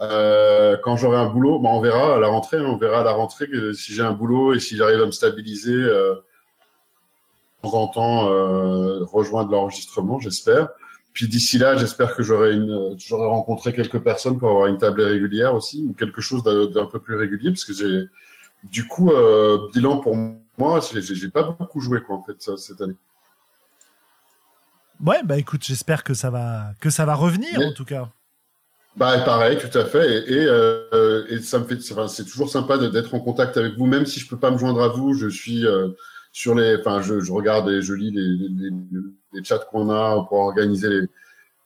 Euh, 0.00 0.76
quand 0.84 0.96
j'aurai 0.96 1.16
un 1.16 1.26
boulot, 1.26 1.58
bah, 1.58 1.70
on 1.72 1.80
verra 1.80 2.14
à 2.14 2.18
la 2.20 2.28
rentrée, 2.28 2.58
hein, 2.58 2.66
on 2.66 2.76
verra 2.76 3.00
à 3.00 3.04
la 3.04 3.12
rentrée 3.12 3.48
que 3.48 3.72
si 3.72 3.94
j'ai 3.94 4.02
un 4.02 4.12
boulot 4.12 4.54
et 4.54 4.60
si 4.60 4.76
j'arrive 4.76 5.02
à 5.02 5.06
me 5.06 5.10
stabiliser, 5.10 5.72
euh, 5.72 6.14
de 7.64 7.68
temps 7.68 7.74
en 7.74 7.88
temps 7.88 8.30
euh, 8.30 9.02
rejoindre 9.02 9.50
l'enregistrement, 9.50 10.20
j'espère. 10.20 10.68
Puis 11.12 11.28
d'ici 11.28 11.58
là, 11.58 11.76
j'espère 11.76 12.14
que 12.16 12.22
j'aurai 12.22 12.54
une, 12.54 12.94
j'aurai 12.98 13.26
rencontré 13.26 13.72
quelques 13.74 13.98
personnes 14.00 14.38
pour 14.38 14.48
avoir 14.50 14.66
une 14.68 14.78
table 14.78 15.02
régulière 15.02 15.54
aussi 15.54 15.84
ou 15.88 15.92
quelque 15.92 16.20
chose 16.22 16.42
d'un 16.44 16.86
peu 16.86 17.00
plus 17.00 17.16
régulier 17.16 17.50
parce 17.50 17.64
que 17.64 17.74
j'ai, 17.74 18.04
du 18.64 18.86
coup, 18.86 19.10
euh, 19.12 19.68
bilan 19.74 19.98
pour 19.98 20.16
moi, 20.56 20.80
j'ai 20.92 21.28
pas 21.28 21.42
beaucoup 21.42 21.80
joué 21.80 22.00
quoi 22.02 22.16
en 22.16 22.22
fait 22.22 22.56
cette 22.56 22.80
année. 22.80 22.96
Ouais, 25.04 25.22
bah 25.24 25.36
écoute, 25.38 25.64
j'espère 25.64 26.04
que 26.04 26.14
ça 26.14 26.30
va 26.30 26.72
que 26.80 26.88
ça 26.90 27.04
va 27.04 27.14
revenir 27.14 27.58
Mais- 27.58 27.66
en 27.66 27.72
tout 27.72 27.84
cas. 27.84 28.08
Bah 28.94 29.18
pareil, 29.20 29.56
tout 29.58 29.76
à 29.76 29.84
fait. 29.86 30.22
Et, 30.28 30.32
et, 30.34 30.46
euh, 30.46 31.24
et 31.30 31.40
ça 31.40 31.58
me 31.58 31.64
fait, 31.64 31.78
enfin, 31.92 32.08
c'est 32.08 32.24
toujours 32.26 32.50
sympa 32.50 32.76
d'être 32.76 33.14
en 33.14 33.20
contact 33.20 33.56
avec 33.56 33.74
vous, 33.78 33.86
même 33.86 34.04
si 34.04 34.20
je 34.20 34.28
peux 34.28 34.38
pas 34.38 34.50
me 34.50 34.58
joindre 34.58 34.82
à 34.82 34.88
vous. 34.88 35.14
Je 35.14 35.28
suis 35.28 35.66
euh, 35.66 35.88
sur 36.30 36.54
les, 36.54 36.76
enfin, 36.78 37.00
je, 37.00 37.20
je 37.20 37.32
regarde 37.32 37.68
et 37.70 37.80
je 37.80 37.94
lis 37.94 38.10
les, 38.10 38.20
les, 38.20 38.70
les- 38.70 39.00
les 39.32 39.44
chats 39.44 39.58
qu'on 39.58 39.90
a 39.90 40.24
pour 40.28 40.38
organiser 40.38 41.08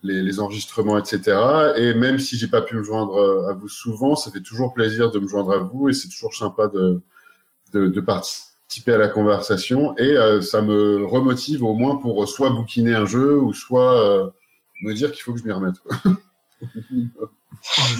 les, 0.02 0.40
enregistrements, 0.40 0.98
etc. 0.98 1.38
Et 1.76 1.94
même 1.94 2.18
si 2.18 2.36
j'ai 2.36 2.48
pas 2.48 2.62
pu 2.62 2.76
me 2.76 2.82
joindre 2.82 3.16
euh, 3.16 3.50
à 3.50 3.54
vous 3.54 3.68
souvent, 3.68 4.16
ça 4.16 4.30
fait 4.30 4.40
toujours 4.40 4.72
plaisir 4.72 5.10
de 5.10 5.18
me 5.18 5.26
joindre 5.26 5.52
à 5.52 5.58
vous 5.58 5.88
et 5.88 5.92
c'est 5.92 6.08
toujours 6.08 6.34
sympa 6.34 6.68
de, 6.68 7.02
participer 8.00 8.92
à 8.92 8.98
la 8.98 9.08
conversation. 9.08 9.96
Et 9.98 10.16
euh, 10.16 10.40
ça 10.40 10.62
me 10.62 11.04
remotive 11.04 11.64
au 11.64 11.74
moins 11.74 11.96
pour 11.96 12.26
soit 12.28 12.50
bouquiner 12.50 12.94
un 12.94 13.06
jeu 13.06 13.38
ou 13.38 13.52
soit 13.52 14.00
euh, 14.00 14.30
me 14.82 14.94
dire 14.94 15.12
qu'il 15.12 15.22
faut 15.22 15.32
que 15.32 15.40
je 15.40 15.44
m'y 15.44 15.52
remette. 15.52 15.76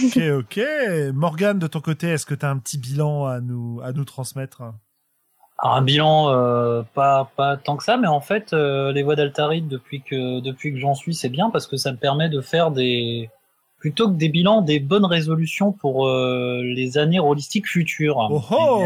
Ok, 0.03 0.17
ok. 0.17 0.59
Morgane, 1.13 1.59
de 1.59 1.67
ton 1.67 1.81
côté, 1.81 2.07
est-ce 2.07 2.25
que 2.25 2.35
tu 2.35 2.45
as 2.45 2.49
un 2.49 2.57
petit 2.57 2.77
bilan 2.77 3.25
à 3.25 3.41
nous 3.41 3.81
à 3.83 3.91
nous 3.91 4.05
transmettre? 4.05 4.61
Un 5.59 5.81
bilan 5.81 6.29
euh, 6.29 6.83
pas 6.93 7.31
pas 7.35 7.57
tant 7.57 7.77
que 7.77 7.83
ça, 7.83 7.97
mais 7.97 8.07
en 8.07 8.21
fait 8.21 8.53
euh, 8.53 8.91
les 8.91 9.03
voix 9.03 9.15
d'Altaride 9.15 9.67
depuis 9.67 10.01
que 10.01 10.39
depuis 10.39 10.71
que 10.71 10.79
j'en 10.79 10.93
suis 10.93 11.15
c'est 11.15 11.29
bien 11.29 11.49
parce 11.49 11.67
que 11.67 11.77
ça 11.77 11.91
me 11.91 11.97
permet 11.97 12.29
de 12.29 12.41
faire 12.41 12.71
des 12.71 13.29
plutôt 13.79 14.09
que 14.09 14.15
des 14.15 14.29
bilans 14.29 14.61
des 14.61 14.79
bonnes 14.79 15.05
résolutions 15.05 15.71
pour 15.71 16.07
euh, 16.07 16.61
les 16.63 16.97
années 16.97 17.19
rôlistiques 17.19 17.67
futures. 17.67 18.17
Oh 18.31 18.41
oh 18.51 18.81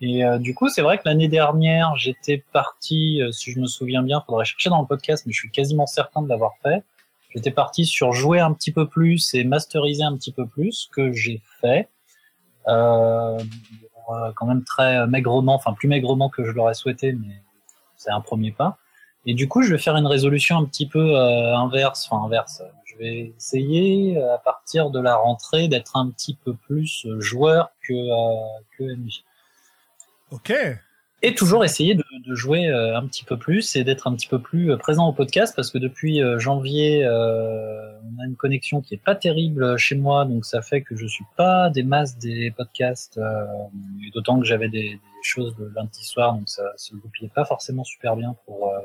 Et, 0.00 0.24
euh, 0.24 0.36
et, 0.36 0.38
du 0.38 0.54
coup 0.54 0.68
c'est 0.68 0.82
vrai 0.82 0.98
que 0.98 1.02
l'année 1.06 1.28
dernière 1.28 1.96
j'étais 1.96 2.44
parti, 2.52 3.20
euh, 3.20 3.32
si 3.32 3.50
je 3.50 3.58
me 3.58 3.66
souviens 3.66 4.02
bien, 4.02 4.22
faudrait 4.24 4.44
chercher 4.44 4.70
dans 4.70 4.80
le 4.80 4.86
podcast, 4.86 5.24
mais 5.26 5.32
je 5.32 5.38
suis 5.38 5.50
quasiment 5.50 5.86
certain 5.86 6.22
de 6.22 6.28
l'avoir 6.28 6.52
fait. 6.62 6.84
J'étais 7.34 7.52
parti 7.52 7.86
sur 7.86 8.12
jouer 8.12 8.40
un 8.40 8.52
petit 8.52 8.72
peu 8.72 8.88
plus 8.88 9.34
et 9.34 9.44
masteriser 9.44 10.02
un 10.02 10.16
petit 10.16 10.32
peu 10.32 10.46
plus, 10.46 10.88
que 10.92 11.12
j'ai 11.12 11.40
fait. 11.60 11.88
Euh, 12.68 13.38
quand 14.36 14.46
même 14.46 14.64
très 14.64 15.06
maigrement, 15.06 15.54
enfin 15.54 15.72
plus 15.72 15.88
maigrement 15.88 16.28
que 16.28 16.44
je 16.44 16.50
l'aurais 16.52 16.74
souhaité, 16.74 17.12
mais 17.12 17.42
c'est 17.96 18.10
un 18.10 18.20
premier 18.20 18.50
pas. 18.50 18.78
Et 19.26 19.34
du 19.34 19.48
coup, 19.48 19.62
je 19.62 19.72
vais 19.72 19.78
faire 19.78 19.96
une 19.96 20.06
résolution 20.06 20.56
un 20.56 20.64
petit 20.64 20.88
peu 20.88 21.16
euh, 21.16 21.56
inverse, 21.56 22.08
enfin 22.10 22.24
inverse. 22.24 22.62
Je 22.84 22.96
vais 22.96 23.34
essayer 23.36 24.16
euh, 24.16 24.34
à 24.34 24.38
partir 24.38 24.90
de 24.90 25.00
la 25.00 25.16
rentrée 25.16 25.68
d'être 25.68 25.96
un 25.96 26.10
petit 26.10 26.34
peu 26.34 26.54
plus 26.54 27.04
euh, 27.06 27.20
joueur 27.20 27.70
que 27.82 27.92
euh, 27.92 28.60
que 28.76 28.84
MJ. 28.84 29.24
Ok. 30.30 30.52
Et 31.22 31.34
toujours 31.34 31.66
essayer 31.66 31.94
de, 31.94 32.04
de 32.26 32.34
jouer 32.34 32.68
euh, 32.68 32.96
un 32.96 33.06
petit 33.06 33.24
peu 33.24 33.36
plus 33.36 33.76
et 33.76 33.84
d'être 33.84 34.06
un 34.06 34.14
petit 34.14 34.26
peu 34.26 34.38
plus 34.38 34.72
euh, 34.72 34.78
présent 34.78 35.06
au 35.06 35.12
podcast 35.12 35.54
parce 35.54 35.70
que 35.70 35.76
depuis 35.76 36.22
euh, 36.22 36.38
janvier, 36.38 37.04
euh, 37.04 37.92
on 38.04 38.22
a 38.22 38.26
une 38.26 38.36
connexion 38.36 38.80
qui 38.80 38.94
est 38.94 39.04
pas 39.04 39.14
terrible 39.14 39.76
chez 39.76 39.96
moi, 39.96 40.24
donc 40.24 40.46
ça 40.46 40.62
fait 40.62 40.80
que 40.80 40.96
je 40.96 41.06
suis 41.06 41.26
pas 41.36 41.68
des 41.68 41.82
masses 41.82 42.16
des 42.16 42.50
podcasts, 42.50 43.18
euh, 43.18 43.44
d'autant 44.14 44.40
que 44.40 44.46
j'avais 44.46 44.70
des, 44.70 44.94
des 44.94 45.00
choses 45.22 45.54
le 45.58 45.70
lundi 45.76 46.02
soir, 46.04 46.32
donc 46.32 46.48
ça 46.48 46.62
se 46.76 46.94
goupillait 46.94 47.30
pas 47.34 47.44
forcément 47.44 47.84
super 47.84 48.16
bien 48.16 48.34
pour 48.46 48.68
euh, 48.68 48.78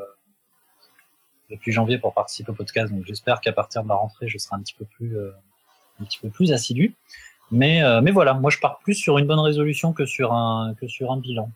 depuis 1.50 1.71
janvier 1.71 2.00
pour 2.00 2.13
participer 2.13 2.52
au 2.52 2.56
podcast. 2.56 2.91
Donc 2.91 3.06
j'espère 3.06 3.39
qu'à 3.39 3.54
partir 3.54 3.82
de 3.84 3.88
la 3.88 3.95
rentrée, 3.95 4.28
je 4.28 4.38
serai 4.38 4.58
un 4.58 4.60
petit 4.60 4.76
peu 4.78 4.84
plus 4.84 5.17
un 6.02 6.04
petit 6.04 6.19
peu 6.19 6.30
plus 6.30 6.52
assidu. 6.52 6.95
Mais 7.52 7.82
mais 8.02 8.12
voilà, 8.12 8.34
moi 8.34 8.50
je 8.50 8.60
pars 8.60 8.80
plus 8.80 8.95
sur 8.95 9.19
une 9.19 9.28
bonne 9.28 9.39
résolution 9.39 9.93
que 9.93 10.06
sur 10.06 10.34
un 10.34 10.74
que 10.82 10.88
sur 10.88 11.12
un 11.13 11.17
bilan. 11.17 11.50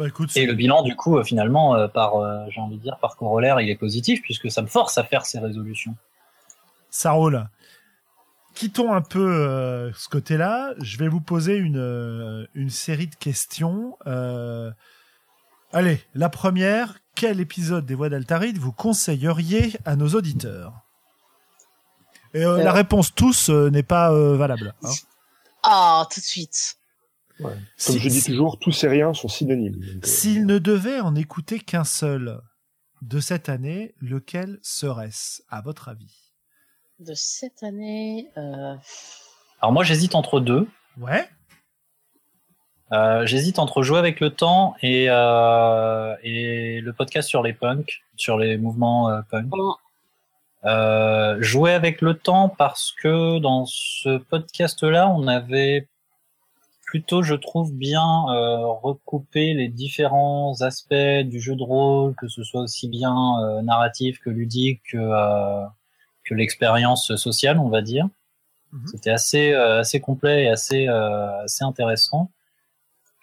Bah 0.00 0.08
écoute, 0.08 0.34
Et 0.34 0.46
le 0.46 0.54
bilan, 0.54 0.82
du 0.82 0.96
coup, 0.96 1.18
euh, 1.18 1.24
finalement, 1.24 1.74
euh, 1.74 1.86
par, 1.86 2.16
euh, 2.16 2.46
j'ai 2.48 2.58
envie 2.58 2.78
de 2.78 2.82
dire, 2.82 2.96
par 3.02 3.16
corollaire, 3.16 3.60
il 3.60 3.68
est 3.68 3.76
positif 3.76 4.22
puisque 4.22 4.50
ça 4.50 4.62
me 4.62 4.66
force 4.66 4.96
à 4.96 5.04
faire 5.04 5.26
ces 5.26 5.38
résolutions. 5.38 5.94
ça 6.88 7.10
roule. 7.10 7.46
Quittons 8.54 8.94
un 8.94 9.02
peu 9.02 9.20
euh, 9.30 9.92
ce 9.92 10.08
côté-là. 10.08 10.72
Je 10.80 10.96
vais 10.96 11.08
vous 11.08 11.20
poser 11.20 11.56
une, 11.56 11.76
euh, 11.78 12.46
une 12.54 12.70
série 12.70 13.08
de 13.08 13.14
questions. 13.14 13.98
Euh, 14.06 14.70
allez, 15.72 16.02
la 16.14 16.30
première. 16.30 16.94
Quel 17.14 17.38
épisode 17.38 17.84
des 17.84 17.94
Voix 17.94 18.08
d'Altaride 18.08 18.56
vous 18.56 18.72
conseilleriez 18.72 19.76
à 19.84 19.96
nos 19.96 20.08
auditeurs? 20.14 20.72
Et 22.32 22.42
euh, 22.44 22.56
Euh. 22.58 22.62
la 22.64 22.72
réponse 22.72 23.14
tous 23.14 23.50
euh, 23.50 23.68
n'est 23.68 23.82
pas 23.82 24.10
euh, 24.12 24.36
valable. 24.38 24.72
hein. 24.82 24.90
Ah, 25.62 26.06
tout 26.10 26.20
de 26.20 26.24
suite. 26.24 26.78
Comme 27.42 27.54
Si- 27.76 27.98
je 27.98 28.08
dis 28.08 28.20
si- 28.20 28.30
toujours, 28.30 28.58
tous 28.58 28.84
et 28.84 28.88
rien 28.88 29.12
sont 29.14 29.28
synonymes. 29.28 29.80
Euh, 29.82 30.00
S'il 30.06 30.46
ne 30.46 30.58
devait 30.58 31.00
en 31.00 31.14
écouter 31.14 31.58
qu'un 31.58 31.84
seul 31.84 32.40
de 33.02 33.20
cette 33.20 33.48
année, 33.48 33.94
lequel 34.00 34.58
serait-ce, 34.62 35.42
à 35.48 35.60
votre 35.62 35.88
avis? 35.88 36.32
De 36.98 37.14
cette 37.14 37.62
année, 37.62 38.28
euh, 38.36 38.74
Alors 39.60 39.72
moi, 39.72 39.84
j'hésite 39.84 40.14
entre 40.14 40.40
deux. 40.40 40.68
Ouais 40.98 41.28
Euh, 42.92 43.24
j'hésite 43.24 43.58
entre 43.60 43.82
jouer 43.82 43.98
avec 44.00 44.18
le 44.18 44.30
temps 44.30 44.74
et, 44.82 45.06
euh, 45.08 46.16
et 46.24 46.80
le 46.80 46.92
podcast 46.92 47.28
sur 47.28 47.42
les 47.42 47.52
punks, 47.52 48.00
sur 48.16 48.36
les 48.36 48.58
mouvements 48.58 49.08
euh, 49.10 49.20
punk. 49.30 49.46
bon, 49.46 49.74
Euh, 50.66 51.40
jouer 51.40 51.72
avec 51.72 52.02
le 52.02 52.12
temps 52.14 52.48
parce 52.50 52.92
que 53.00 53.38
dans 53.38 53.64
ce 53.66 54.18
podcast-là, 54.18 55.08
on 55.08 55.26
avait 55.26 55.88
plutôt, 56.90 57.22
je 57.22 57.36
trouve, 57.36 57.72
bien 57.72 58.26
euh, 58.30 58.66
recoupé 58.66 59.54
les 59.54 59.68
différents 59.68 60.60
aspects 60.60 61.22
du 61.24 61.38
jeu 61.38 61.54
de 61.54 61.62
rôle, 61.62 62.16
que 62.16 62.26
ce 62.26 62.42
soit 62.42 62.62
aussi 62.62 62.88
bien 62.88 63.14
euh, 63.14 63.62
narratif 63.62 64.18
que 64.18 64.28
ludique 64.28 64.82
que, 64.90 64.98
euh, 64.98 65.64
que 66.24 66.34
l'expérience 66.34 67.14
sociale, 67.14 67.60
on 67.60 67.68
va 67.68 67.80
dire. 67.80 68.08
Mhm. 68.72 68.88
C'était 68.88 69.10
assez 69.10 69.52
euh, 69.52 69.78
assez 69.78 70.00
complet 70.00 70.44
et 70.44 70.48
assez 70.48 70.88
euh, 70.88 71.44
assez 71.44 71.62
intéressant. 71.62 72.32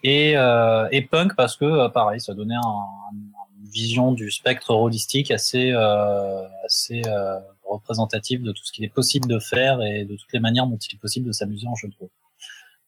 Et, 0.02 0.38
euh, 0.38 0.88
et 0.94 1.02
punk 1.02 1.36
parce 1.36 1.58
que 1.58 1.90
pareil, 1.90 2.22
ça 2.22 2.34
donnait 2.34 2.56
un, 2.56 2.86
une 3.12 3.70
vision 3.70 4.14
du 4.14 4.32
spectre 4.32 4.70
holistique 4.76 5.30
assez 5.30 5.72
euh, 5.74 6.48
assez 6.64 7.02
euh, 7.06 7.38
représentative 7.66 8.44
de 8.44 8.54
tout 8.54 8.64
ce 8.64 8.72
qu'il 8.72 8.86
est 8.86 8.94
possible 9.00 9.28
de 9.28 9.40
faire 9.40 9.82
et 9.82 10.06
de 10.06 10.16
toutes 10.16 10.32
les 10.32 10.40
manières 10.40 10.68
dont 10.68 10.78
il 10.78 10.96
est 10.96 11.00
possible 11.00 11.28
de 11.28 11.34
s'amuser 11.34 11.68
en 11.68 11.76
jeu 11.76 11.90
de 11.90 11.96
rôle. 12.00 12.10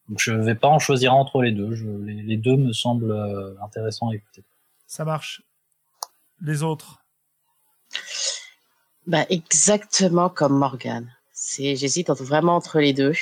Donc 0.10 0.20
je 0.20 0.32
vais 0.32 0.56
pas 0.56 0.68
en 0.68 0.80
choisir 0.80 1.14
entre 1.14 1.42
les 1.42 1.52
deux. 1.52 1.76
Je, 1.76 1.88
les, 1.88 2.22
les 2.24 2.38
deux 2.38 2.58
me 2.58 2.74
semblent 2.74 3.12
euh, 3.12 3.54
intéressants 3.64 4.10
à 4.10 4.16
écouter. 4.16 4.44
Ça 4.88 5.06
marche. 5.06 5.42
Les 6.42 6.64
autres? 6.64 7.00
Bah, 9.08 9.26
exactement 9.30 10.30
comme 10.30 10.58
Morgan. 10.58 11.12
C'est, 11.34 11.76
j'hésite 11.76 12.10
entre- 12.10 12.24
vraiment 12.24 12.56
entre 12.56 12.80
les 12.80 12.94
deux. 12.94 13.14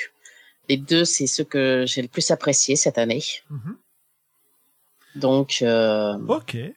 Les 0.69 0.78
deux, 0.78 1.06
c'est 1.06 1.28
ceux 1.28 1.43
que 1.43 1.86
j'ai 1.88 2.02
le 2.02 2.08
plus 2.08 2.32
apprécié 2.32 2.76
cette 2.76 2.97
année. 2.97 3.23
Mhm. 3.50 3.78
Donc, 5.15 5.60
euh, 5.62 6.17
Ok. 6.28 6.56
Et 6.56 6.76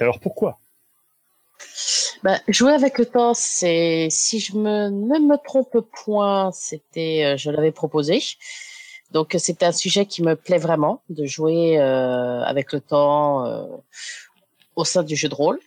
alors 0.00 0.20
pourquoi? 0.20 0.60
Bah, 2.22 2.38
jouer 2.48 2.72
avec 2.72 2.98
le 2.98 3.06
temps, 3.06 3.34
c'est, 3.34 4.08
si 4.10 4.40
je 4.40 4.56
me, 4.56 4.88
ne 4.88 5.18
me 5.18 5.36
trompe 5.36 5.78
point, 6.04 6.50
c'était, 6.52 7.24
euh, 7.24 7.36
je 7.36 7.50
l'avais 7.50 7.72
proposé. 7.72 8.22
Donc, 9.10 9.34
c'est 9.38 9.62
un 9.62 9.72
sujet 9.72 10.06
qui 10.06 10.22
me 10.22 10.34
plaît 10.34 10.58
vraiment, 10.58 11.02
de 11.08 11.24
jouer 11.24 11.78
euh, 11.78 12.42
avec 12.42 12.72
le 12.72 12.80
temps 12.80 13.46
euh, 13.46 13.64
au 14.76 14.84
sein 14.84 15.02
du 15.02 15.16
jeu 15.16 15.28
de 15.28 15.34
rôle. 15.34 15.58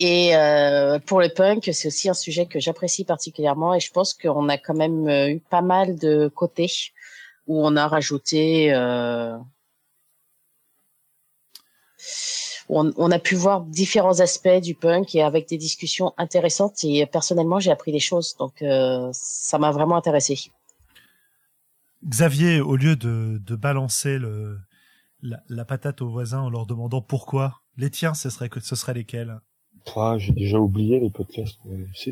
Et 0.00 0.36
euh, 0.36 0.98
pour 0.98 1.20
le 1.20 1.28
punk, 1.28 1.70
c'est 1.72 1.88
aussi 1.88 2.08
un 2.08 2.14
sujet 2.14 2.46
que 2.46 2.58
j'apprécie 2.58 3.04
particulièrement 3.04 3.74
et 3.74 3.80
je 3.80 3.92
pense 3.92 4.12
qu'on 4.12 4.48
a 4.48 4.58
quand 4.58 4.74
même 4.74 5.08
euh, 5.08 5.28
eu 5.30 5.40
pas 5.40 5.62
mal 5.62 5.96
de 5.96 6.28
côtés 6.28 6.72
où 7.46 7.64
on 7.64 7.76
a 7.76 7.86
rajouté, 7.86 8.72
euh, 8.74 9.36
on, 12.68 13.10
a 13.10 13.18
pu 13.18 13.34
voir 13.34 13.62
différents 13.62 14.20
aspects 14.20 14.60
du 14.62 14.74
punk 14.74 15.14
et 15.14 15.22
avec 15.22 15.48
des 15.48 15.58
discussions 15.58 16.14
intéressantes 16.16 16.82
et 16.84 17.06
personnellement 17.06 17.60
j'ai 17.60 17.70
appris 17.70 17.92
des 17.92 18.00
choses 18.00 18.36
donc 18.38 18.62
euh, 18.62 19.10
ça 19.12 19.58
m'a 19.58 19.70
vraiment 19.70 19.96
intéressé. 19.96 20.38
Xavier, 22.06 22.60
au 22.60 22.76
lieu 22.76 22.96
de, 22.96 23.56
balancer 23.56 24.18
la, 25.22 25.64
patate 25.64 26.02
aux 26.02 26.08
voisins 26.08 26.40
en 26.40 26.50
leur 26.50 26.66
demandant 26.66 27.00
pourquoi. 27.00 27.62
Les 27.76 27.90
tiens, 27.90 28.14
ce 28.14 28.28
serait 28.30 28.50
ce 28.60 28.76
serait 28.76 28.94
lesquels? 28.94 29.40
Ah, 29.96 30.16
j'ai 30.18 30.32
déjà 30.32 30.58
oublié 30.58 30.98
les 30.98 31.10
podcasts. 31.10 31.58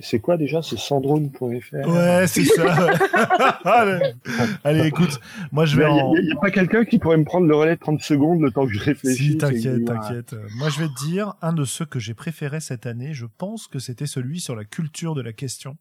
C'est 0.02 0.20
quoi 0.20 0.36
déjà? 0.36 0.62
C'est 0.62 0.78
sandrone.fr 0.78 1.74
Ouais, 1.88 2.26
c'est 2.28 2.44
ça. 2.44 2.90
Allez. 4.64 4.86
Écoute, 4.86 5.18
moi 5.50 5.64
je 5.64 5.76
vais 5.76 5.84
Il 5.90 5.96
y 5.96 6.00
a- 6.00 6.04
en... 6.04 6.14
il 6.16 6.28
y 6.28 6.32
a, 6.32 6.36
pas 6.36 6.50
quelqu'un 6.50 6.84
qui 6.84 6.98
pourrait 6.98 7.16
me 7.16 7.24
prendre 7.24 7.46
le 7.46 7.56
relais 7.56 7.74
de 7.74 7.80
30 7.80 8.00
secondes 8.02 8.40
le 8.40 8.50
temps 8.50 8.66
que 8.66 8.72
je 8.72 8.78
réfléchisse 8.78 9.32
Si, 9.32 9.38
t'inquiète, 9.38 9.82
voilà. 9.84 10.00
t'inquiète. 10.00 10.36
Moi, 10.58 10.68
je 10.68 10.80
vais 10.80 10.88
te 10.88 11.04
dire, 11.06 11.34
un 11.42 11.52
de 11.52 11.64
ceux 11.64 11.84
que 11.84 11.98
j'ai 11.98 12.14
préféré 12.14 12.60
cette 12.60 12.86
année, 12.86 13.14
je 13.14 13.26
pense 13.38 13.66
que 13.66 13.78
c'était 13.78 14.06
celui 14.06 14.40
sur 14.40 14.54
la 14.54 14.64
culture 14.64 15.14
de 15.14 15.22
la 15.22 15.32
question, 15.32 15.76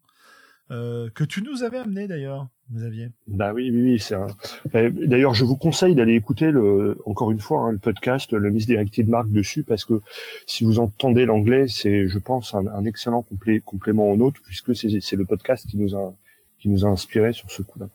euh, 0.72 1.10
que 1.14 1.24
tu 1.24 1.42
nous 1.42 1.62
avais 1.62 1.78
amené 1.78 2.08
d'ailleurs, 2.08 2.48
Xavier. 2.72 3.10
Bah 3.28 3.52
oui, 3.52 3.70
oui, 3.70 3.82
oui, 3.82 3.98
c'est 3.98 4.14
un... 4.14 4.26
D'ailleurs, 4.72 5.34
je 5.34 5.44
vous 5.44 5.56
conseille 5.56 5.94
d'aller 5.94 6.14
écouter 6.14 6.50
le, 6.50 6.98
encore 7.06 7.30
une 7.30 7.38
fois, 7.38 7.60
hein, 7.60 7.72
le 7.72 7.78
podcast, 7.78 8.32
le 8.32 8.50
Misdirected 8.50 9.08
Mark 9.08 9.30
dessus, 9.30 9.62
parce 9.62 9.84
que 9.84 10.00
si 10.46 10.64
vous 10.64 10.78
entendez 10.78 11.26
l'anglais, 11.26 11.66
c'est, 11.68 12.08
je 12.08 12.18
pense, 12.18 12.54
un, 12.54 12.84
excellent 12.84 13.24
complé- 13.30 13.60
complément 13.60 14.10
au 14.10 14.16
nôtre, 14.16 14.40
puisque 14.44 14.74
c'est 14.74 15.16
le 15.16 15.24
podcast 15.24 15.68
qui 15.68 15.76
nous 15.76 15.94
a, 15.94 16.14
qui 16.58 16.68
nous 16.68 16.86
a 16.86 16.88
inspiré 16.88 17.32
sur 17.32 17.50
ce 17.50 17.62
coup-là. 17.62 17.88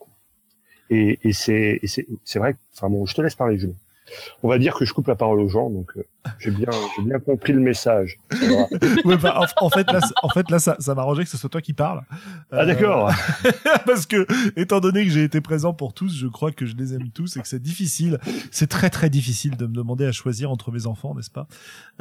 Et, 0.90 1.20
et 1.24 1.34
c'est, 1.34 1.82
vrai. 2.36 2.56
Enfin 2.74 2.90
bon, 2.90 3.06
je 3.06 3.16
te 3.16 3.22
laisse 3.22 3.36
parler, 3.36 3.58
Julien. 3.58 3.74
On 4.44 4.48
va 4.50 4.58
dire 4.58 4.74
que 4.76 4.86
je 4.86 4.94
coupe 4.94 5.08
la 5.08 5.16
parole 5.16 5.40
aux 5.40 5.48
gens, 5.50 5.70
donc 5.70 5.92
euh, 5.98 6.04
j'ai 6.40 6.52
bien, 6.52 6.70
j'ai 6.96 7.04
bien 7.04 7.20
compris 7.20 7.54
le 7.54 7.60
message. 7.60 8.18
Ouais, 9.06 9.18
bah, 9.18 9.40
en, 9.60 9.66
en 9.66 9.70
fait, 9.70 9.90
là, 9.92 10.02
c- 10.02 10.14
en 10.24 10.30
fait, 10.30 10.50
là, 10.50 10.60
ça, 10.60 10.76
ça 10.80 10.96
m'arrangeait 10.96 11.24
que 11.24 11.30
ce 11.30 11.38
soit 11.38 11.50
toi 11.50 11.62
qui 11.62 11.74
parles. 11.74 12.02
Ah 12.52 12.66
d'accord. 12.66 13.12
Parce 13.86 14.06
que, 14.06 14.26
étant 14.60 14.80
donné 14.80 15.04
que 15.06 15.12
j'ai 15.12 15.24
été 15.24 15.42
présent 15.42 15.74
pour 15.74 15.94
tous, 15.94 16.16
je 16.16 16.28
crois 16.28 16.52
que 16.52 16.66
je 16.66 16.76
les 16.76 16.94
aime 16.94 17.10
tous 17.12 17.38
et 17.38 17.42
que 17.42 17.48
c'est 17.48 17.62
difficile. 17.62 18.20
C'est 18.52 18.68
très 18.68 18.90
très 18.90 19.10
difficile 19.10 19.56
de 19.58 19.66
me 19.68 19.74
demander 19.74 20.06
à 20.06 20.12
choisir 20.12 20.52
entre 20.52 20.72
mes 20.72 20.88
enfants, 20.88 21.14
n'est-ce 21.16 21.32
pas? 21.32 21.48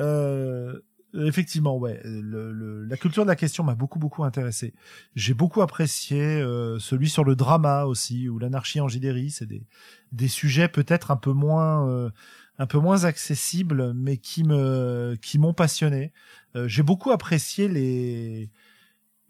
Euh, 0.00 0.80
Effectivement, 1.24 1.78
ouais. 1.78 2.00
Le, 2.04 2.52
le- 2.52 2.84
la 2.84 2.96
culture 2.96 3.24
de 3.24 3.28
la 3.28 3.36
question 3.36 3.64
m'a 3.64 3.74
beaucoup 3.74 3.98
beaucoup 3.98 4.24
intéressé. 4.24 4.74
J'ai 5.14 5.34
beaucoup 5.34 5.62
apprécié 5.62 6.20
euh, 6.20 6.78
celui 6.78 7.08
sur 7.08 7.24
le 7.24 7.36
drama 7.36 7.84
aussi 7.84 8.28
ou 8.28 8.38
l'anarchie 8.38 8.80
en 8.80 8.88
JDRI. 8.88 9.30
C'est 9.30 9.46
des 9.46 9.66
des 10.12 10.28
sujets 10.28 10.68
peut-être 10.68 11.10
un 11.10 11.16
peu 11.16 11.32
moins 11.32 11.88
euh, 11.88 12.10
un 12.58 12.66
peu 12.66 12.78
moins 12.78 13.04
accessibles, 13.04 13.92
mais 13.94 14.16
qui 14.18 14.44
me 14.44 15.16
qui 15.22 15.38
m'ont 15.38 15.54
passionné. 15.54 16.12
Euh, 16.54 16.68
J'ai 16.68 16.82
beaucoup 16.82 17.12
apprécié 17.12 17.68
les 17.68 18.50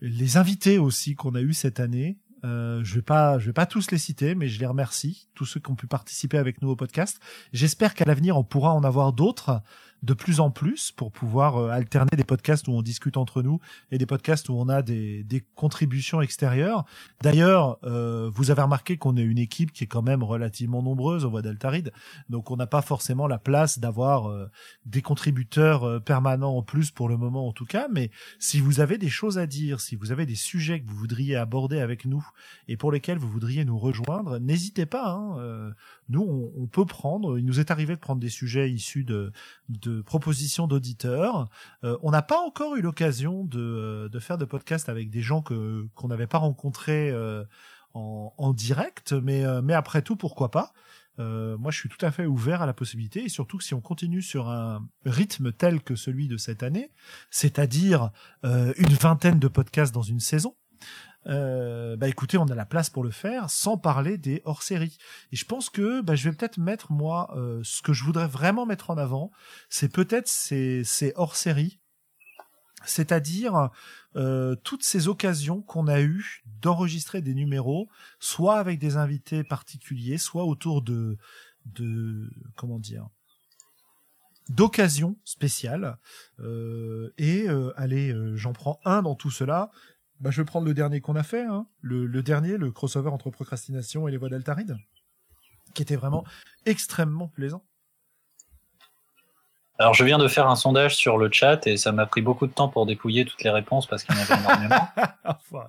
les 0.01 0.37
invités 0.37 0.79
aussi 0.79 1.15
qu'on 1.15 1.35
a 1.35 1.41
eu 1.41 1.53
cette 1.55 1.81
année. 1.81 2.19
Euh, 2.45 2.85
je 2.85 2.97
vais 2.97 3.03
pas, 3.03 3.39
je 3.39 3.47
vais 3.47 3.53
pas 3.55 3.67
tous 3.67 3.91
les 3.91 3.99
citer, 3.99 4.35
mais 4.35 4.47
je 4.47 4.61
les 4.61 4.67
remercie, 4.67 5.29
tous 5.35 5.47
ceux 5.47 5.59
qui 5.59 5.71
ont 5.71 5.75
pu 5.75 5.87
participer 5.87 6.37
avec 6.39 6.61
nous 6.63 6.69
au 6.69 6.77
podcast. 6.77 7.19
J'espère 7.53 7.95
qu'à 7.95 8.05
l'avenir 8.05 8.37
on 8.37 8.45
pourra 8.45 8.73
en 8.75 8.85
avoir 8.85 9.13
d'autres 9.13 9.63
de 10.03 10.15
plus 10.15 10.41
en 10.41 10.51
plus 10.51 10.93
pour 10.93 11.13
pouvoir 11.13 11.57
euh, 11.57 11.71
alterner 11.71 12.17
des 12.17 12.25
podcasts 12.25 12.69
où 12.69 12.73
on 12.73 12.83
discute 12.83 13.17
entre 13.17 13.43
nous 13.43 13.61
et 13.91 13.99
des 13.99 14.07
podcasts 14.07 14.49
où 14.49 14.55
on 14.55 14.69
a 14.69 14.83
des, 14.83 15.25
des 15.25 15.45
contributions 15.55 16.21
extérieures. 16.21 16.85
D'ailleurs, 17.23 17.79
euh, 17.85 18.31
vous 18.33 18.51
avez 18.51 18.63
remarqué 18.63 18.97
qu'on 18.97 19.17
est 19.17 19.23
une 19.23 19.39
équipe 19.39 19.73
qui 19.73 19.85
est 19.85 19.87
quand 19.87 20.03
même 20.03 20.23
relativement 20.23 20.83
nombreuse 20.83 21.25
au 21.25 21.31
Voix 21.31 21.43
d'Altaride, 21.43 21.93
donc 22.29 22.51
on 22.51 22.57
n'a 22.57 22.67
pas 22.67 22.83
forcément 22.83 23.27
la 23.27 23.39
place 23.39 23.79
d'avoir 23.79 24.31
euh, 24.31 24.51
des 24.85 25.03
contributeurs 25.03 25.85
euh, 25.85 26.01
permanents 26.01 26.57
en 26.57 26.63
plus 26.63 26.91
pour 26.91 27.09
le 27.09 27.17
moment 27.17 27.49
en 27.49 27.53
tout 27.53 27.67
cas, 27.67 27.89
mais 27.93 28.11
si 28.39 28.61
vous 28.61 28.81
avez 28.81 28.99
des 28.99 29.09
choses 29.09 29.39
à 29.39 29.47
dire, 29.47 29.81
si 29.81 29.97
vous 29.97 30.13
avez 30.13 30.27
des 30.27 30.35
sujets 30.35 30.81
que 30.81 30.87
vous 30.87 30.97
voudriez 30.97 31.37
aborder 31.37 31.81
avec 31.81 32.05
nous 32.05 32.27
et 32.69 32.77
pour 32.77 32.93
lesquels 32.93 33.19
vous 33.19 33.29
voudriez 33.29 33.65
nous 33.65 33.79
rejoindre, 33.79 34.39
n'hésitez 34.39 34.87
pas. 34.87 35.11
Hein, 35.11 35.39
euh, 35.39 35.71
nous, 36.09 36.53
on, 36.57 36.67
peut 36.67 36.85
prendre. 36.85 37.39
Il 37.39 37.45
nous 37.45 37.59
est 37.59 37.71
arrivé 37.71 37.95
de 37.95 38.01
prendre 38.01 38.21
des 38.21 38.29
sujets 38.29 38.71
issus 38.71 39.05
de 39.05 39.33
propositions 40.03 40.67
d'auditeurs. 40.67 41.49
Euh, 41.85 41.97
on 42.03 42.11
n'a 42.11 42.23
pas 42.23 42.41
encore 42.41 42.77
eu 42.77 42.81
l'occasion 42.81 43.45
de, 43.45 43.61
euh, 43.61 44.09
de 44.09 44.19
faire 44.19 44.39
de 44.39 44.45
podcasts 44.45 44.89
avec 44.89 45.11
des 45.11 45.23
gens 45.23 45.43
que 45.43 45.87
qu'on 45.95 46.09
n'avait 46.09 46.27
pas 46.27 46.39
rencontrés 46.39 47.11
euh, 47.11 47.45
en, 47.95 48.33
en 48.37 48.53
direct, 48.53 49.13
mais 49.13 49.45
mais 49.63 49.75
après 49.75 50.03
tout, 50.03 50.17
pourquoi 50.17 50.51
pas? 50.51 50.73
Moi, 51.19 51.71
je 51.71 51.79
suis 51.79 51.89
tout 51.89 52.05
à 52.05 52.11
fait 52.11 52.27
ouvert 52.27 52.61
à 52.61 52.67
la 52.67 52.75
possibilité, 52.75 53.25
et 53.25 53.31
surtout 53.31 53.59
si 53.59 53.73
on 53.73 53.81
continue 53.81 54.21
sur 54.21 54.51
un 54.51 54.87
rythme 55.07 55.51
tel 55.51 55.81
que 55.81 55.97
celui 55.97 56.29
de 56.29 56.37
cette 56.37 56.63
année, 56.63 56.91
c'est-à-dire 57.31 58.11
une 58.43 58.95
vingtaine 59.01 59.39
de 59.39 59.49
podcasts 59.49 59.95
dans 59.95 60.03
une 60.03 60.21
saison, 60.21 60.55
euh, 61.27 61.97
bah 61.97 62.09
écoutez, 62.09 62.39
on 62.39 62.47
a 62.47 62.55
la 62.55 62.67
place 62.67 62.91
pour 62.91 63.03
le 63.03 63.11
faire, 63.11 63.51
sans 63.51 63.77
parler 63.77 64.19
des 64.19 64.43
hors-séries. 64.45 64.97
Et 65.33 65.37
je 65.37 65.45
pense 65.45 65.71
que 65.71 66.01
bah, 66.01 66.15
je 66.15 66.29
vais 66.29 66.37
peut-être 66.37 66.59
mettre 66.59 66.93
moi 66.93 67.35
euh, 67.37 67.61
ce 67.65 67.83
que 67.83 67.93
je 67.93 68.05
voudrais 68.05 68.29
vraiment 68.29 68.67
mettre 68.67 68.91
en 68.91 68.99
avant, 68.99 69.31
c'est 69.69 69.93
peut-être 69.93 70.29
ces, 70.29 70.85
ces 70.85 71.13
hors-séries, 71.17 71.81
c'est-à-dire 72.85 73.71
euh, 74.15 74.55
toutes 74.63 74.85
ces 74.85 75.09
occasions 75.09 75.63
qu'on 75.63 75.89
a 75.89 76.01
eues 76.01 76.45
d'enregistrer 76.63 77.21
des 77.23 77.35
numéros, 77.35 77.89
soit 78.21 78.59
avec 78.59 78.79
des 78.79 78.97
invités 78.97 79.43
particuliers, 79.43 80.19
soit 80.19 80.45
autour 80.45 80.83
de 80.83 81.17
de 81.65 82.31
comment 82.55 82.79
dire 82.79 83.09
d'occasions 84.49 85.17
spéciales. 85.25 85.99
Euh, 86.41 87.13
et 87.19 87.49
euh, 87.49 87.73
allez, 87.77 88.13
euh, 88.13 88.37
j'en 88.37 88.53
prends 88.53 88.81
un 88.85 89.03
dans 89.03 89.15
tout 89.15 89.31
cela. 89.31 89.71
Bah, 90.21 90.31
je 90.31 90.41
vais 90.41 90.47
prendre 90.47 90.67
le 90.67 90.75
dernier 90.75 91.01
qu'on 91.01 91.17
a 91.17 91.23
fait, 91.23 91.43
hein. 91.43 91.67
le, 91.81 92.07
le 92.07 92.23
dernier, 92.23 92.57
le 92.57 92.71
crossover 92.71 93.11
entre 93.11 93.31
procrastination 93.31 94.09
et 94.09 94.11
les 94.11 94.17
voix 94.17 94.29
d'Altaride, 94.29 94.77
qui 95.75 95.83
était 95.83 95.97
vraiment 95.97 96.25
extrêmement 96.65 97.29
plaisant. 97.29 97.65
Alors, 99.79 99.93
je 99.93 100.05
viens 100.05 100.17
de 100.17 100.27
faire 100.27 100.49
un 100.49 100.57
sondage 100.57 100.97
sur 100.97 101.19
le 101.19 101.31
chat 101.31 101.67
et 101.67 101.77
ça 101.77 101.93
m'a 101.93 102.07
pris 102.07 102.23
beaucoup 102.23 102.47
de 102.47 102.53
temps 102.53 102.69
pour 102.69 102.87
dépouiller 102.87 103.27
toutes 103.27 103.43
les 103.45 103.51
réponses 103.51 103.87
parce 103.87 104.05
qu'il 104.05 104.15
y 104.15 104.19
en 104.19 104.23
avait 104.23 104.43
énormément. 104.43 104.89
Enfin, 105.25 105.67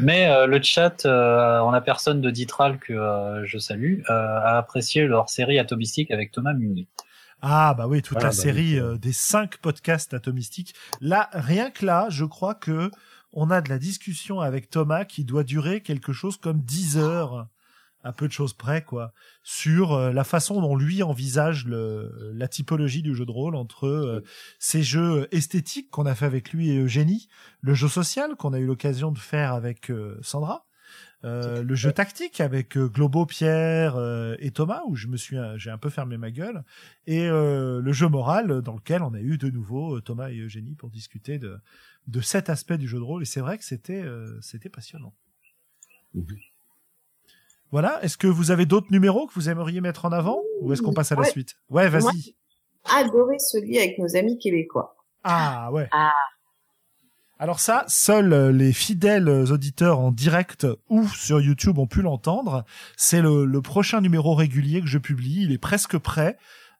Mais 0.00 0.30
euh, 0.30 0.46
le 0.46 0.62
chat, 0.62 1.04
euh, 1.04 1.58
en 1.58 1.70
la 1.70 1.82
personne 1.82 2.22
de 2.22 2.30
Ditral 2.30 2.78
que 2.78 2.94
euh, 2.94 3.44
je 3.44 3.58
salue, 3.58 4.00
euh, 4.08 4.14
a 4.14 4.56
apprécié 4.56 5.06
leur 5.06 5.28
série 5.28 5.58
atomistique 5.58 6.10
avec 6.10 6.32
Thomas 6.32 6.54
Munier. 6.54 6.88
Ah 7.42 7.74
bah 7.76 7.86
oui, 7.86 8.02
toute 8.02 8.16
la 8.16 8.30
bah 8.30 8.32
série 8.32 8.74
oui. 8.74 8.80
euh, 8.80 8.96
des 8.96 9.12
cinq 9.12 9.58
podcasts 9.58 10.14
atomistiques. 10.14 10.74
Là, 11.00 11.28
rien 11.32 11.70
que 11.70 11.84
là, 11.86 12.06
je 12.08 12.24
crois 12.24 12.54
que 12.54 12.90
on 13.32 13.50
a 13.50 13.60
de 13.60 13.68
la 13.68 13.78
discussion 13.78 14.40
avec 14.40 14.70
Thomas 14.70 15.04
qui 15.04 15.24
doit 15.24 15.44
durer 15.44 15.82
quelque 15.82 16.12
chose 16.12 16.36
comme 16.36 16.60
10 16.60 16.98
heures, 16.98 17.48
à 18.04 18.12
peu 18.12 18.28
de 18.28 18.32
choses 18.32 18.52
près, 18.52 18.82
quoi, 18.82 19.12
sur 19.42 19.92
euh, 19.92 20.12
la 20.12 20.24
façon 20.24 20.60
dont 20.60 20.76
lui 20.76 21.02
envisage 21.02 21.66
le, 21.66 22.32
la 22.34 22.48
typologie 22.48 23.02
du 23.02 23.14
jeu 23.14 23.26
de 23.26 23.30
rôle 23.30 23.56
entre 23.56 23.86
euh, 23.86 24.24
ces 24.58 24.82
jeux 24.82 25.28
esthétiques 25.32 25.90
qu'on 25.90 26.06
a 26.06 26.14
fait 26.14 26.26
avec 26.26 26.52
lui 26.52 26.70
et 26.70 26.78
Eugénie, 26.78 27.28
le 27.60 27.74
jeu 27.74 27.88
social 27.88 28.36
qu'on 28.36 28.52
a 28.52 28.58
eu 28.58 28.66
l'occasion 28.66 29.10
de 29.10 29.18
faire 29.18 29.52
avec 29.52 29.90
euh, 29.90 30.18
Sandra, 30.22 30.67
euh, 31.24 31.62
le 31.64 31.74
jeu 31.74 31.90
tactique 31.92 32.40
avec 32.40 32.76
euh, 32.76 32.86
Globo, 32.88 33.26
Pierre 33.26 33.96
euh, 33.96 34.36
et 34.38 34.52
Thomas 34.52 34.82
où 34.86 34.94
je 34.94 35.08
me 35.08 35.16
suis 35.16 35.36
j'ai 35.56 35.70
un 35.70 35.78
peu 35.78 35.90
fermé 35.90 36.16
ma 36.16 36.30
gueule 36.30 36.62
et 37.08 37.26
euh, 37.28 37.80
le 37.80 37.92
jeu 37.92 38.06
moral 38.08 38.62
dans 38.62 38.74
lequel 38.74 39.02
on 39.02 39.12
a 39.14 39.20
eu 39.20 39.36
de 39.36 39.50
nouveau 39.50 39.96
euh, 39.96 40.00
Thomas 40.00 40.30
et 40.30 40.38
Eugénie 40.38 40.76
pour 40.76 40.90
discuter 40.90 41.38
de 41.38 41.58
de 42.06 42.20
cet 42.20 42.48
aspect 42.50 42.78
du 42.78 42.86
jeu 42.86 42.98
de 42.98 43.02
rôle 43.02 43.22
et 43.22 43.26
c'est 43.26 43.40
vrai 43.40 43.58
que 43.58 43.64
c'était 43.64 44.00
euh, 44.00 44.38
c'était 44.40 44.68
passionnant. 44.68 45.12
Mhm. 46.14 46.36
Voilà, 47.70 48.02
est-ce 48.02 48.16
que 48.16 48.26
vous 48.28 48.50
avez 48.50 48.64
d'autres 48.64 48.90
numéros 48.90 49.26
que 49.26 49.34
vous 49.34 49.50
aimeriez 49.50 49.80
mettre 49.80 50.04
en 50.06 50.12
avant 50.12 50.40
ou 50.62 50.72
est-ce 50.72 50.80
qu'on 50.82 50.94
passe 50.94 51.12
à 51.12 51.16
la 51.16 51.22
Ouais. 51.22 51.30
suite? 51.30 51.54
Ouais, 51.68 51.88
vas-y. 51.88 52.34
Adoré 52.84 53.38
celui 53.40 53.76
avec 53.76 53.98
nos 53.98 54.16
amis 54.16 54.38
québécois. 54.38 54.96
Ah 55.24 55.70
ouais. 55.72 55.88
Ah. 55.92 56.14
Alors 57.40 57.60
ça, 57.60 57.84
seuls 57.86 58.32
euh, 58.32 58.50
les 58.50 58.72
fidèles 58.72 59.28
auditeurs 59.28 60.00
en 60.00 60.10
direct 60.10 60.66
ou 60.88 61.06
sur 61.06 61.40
YouTube 61.40 61.78
ont 61.78 61.86
pu 61.86 62.02
l'entendre. 62.02 62.64
C'est 62.96 63.22
le, 63.22 63.44
le 63.44 63.62
prochain 63.62 64.00
numéro 64.00 64.34
régulier 64.34 64.80
que 64.80 64.88
je 64.88 64.98
publie. 64.98 65.42
Il 65.42 65.52
est 65.52 65.58
presque 65.58 65.98
prêt. 65.98 66.36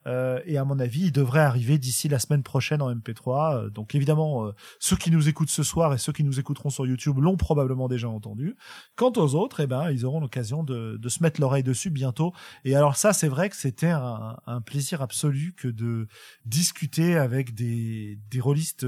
Euh, 0.07 0.41
et 0.47 0.57
à 0.57 0.65
mon 0.65 0.79
avis, 0.79 1.07
il 1.07 1.13
devrait 1.13 1.41
arriver 1.41 1.77
d'ici 1.77 2.09
la 2.09 2.19
semaine 2.19 2.43
prochaine 2.43 2.81
en 2.83 2.93
MP3. 2.93 3.55
Euh, 3.67 3.71
Donc 3.71 3.95
évidemment, 3.95 4.47
euh, 4.47 4.53
ceux 4.81 4.97
qui 4.97 5.11
nous 5.11 5.29
écoutent 5.29 5.51
ce 5.51 5.63
soir 5.63 5.93
et 5.93 5.99
ceux 5.99 6.13
qui 6.13 6.25
nous 6.25 6.41
écouteront 6.41 6.71
sur 6.71 6.87
YouTube 6.87 7.19
l'ont 7.19 7.37
probablement 7.37 7.89
déjà 7.89 8.09
entendu. 8.09 8.57
Quant 8.97 9.13
aux 9.17 9.35
autres, 9.35 9.61
eh 9.61 9.67
ben, 9.67 9.91
ils 9.91 10.07
auront 10.07 10.21
l'occasion 10.21 10.63
de, 10.65 10.97
de 10.97 11.09
se 11.09 11.23
mettre 11.23 11.41
l'oreille 11.41 11.63
dessus 11.63 11.91
bientôt. 11.91 12.33
Et 12.65 12.75
alors 12.75 12.97
ça, 12.97 13.13
c'est 13.13 13.29
vrai 13.29 13.49
que 13.51 13.57
c'était 13.57 13.91
un, 13.91 14.37
un 14.47 14.61
plaisir 14.61 15.03
absolu 15.03 15.55
que 15.57 15.69
de 15.69 16.09
discuter 16.47 17.17
avec 17.17 17.55
des, 17.55 18.19
des 18.31 18.41
rôlistes 18.41 18.87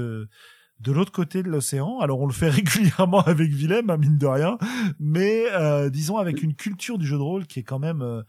de 0.81 0.91
l'autre 0.91 1.11
côté 1.11 1.43
de 1.43 1.49
l'océan. 1.49 1.99
Alors 1.99 2.19
on 2.19 2.25
le 2.25 2.33
fait 2.33 2.49
régulièrement 2.61 3.21
avec 3.21 3.51
Willem, 3.51 3.89
hein, 3.89 3.97
mine 3.97 4.17
de 4.17 4.27
rien, 4.27 4.57
mais 4.99 5.45
euh, 5.51 5.89
disons 5.89 6.17
avec 6.17 6.41
une 6.41 6.55
culture 6.55 6.97
du 6.97 7.05
jeu 7.05 7.17
de 7.17 7.21
rôle 7.21 7.45
qui 7.47 7.59
est 7.59 7.63
quand 7.63 7.79
même 7.79 8.01
euh, 8.01 8.23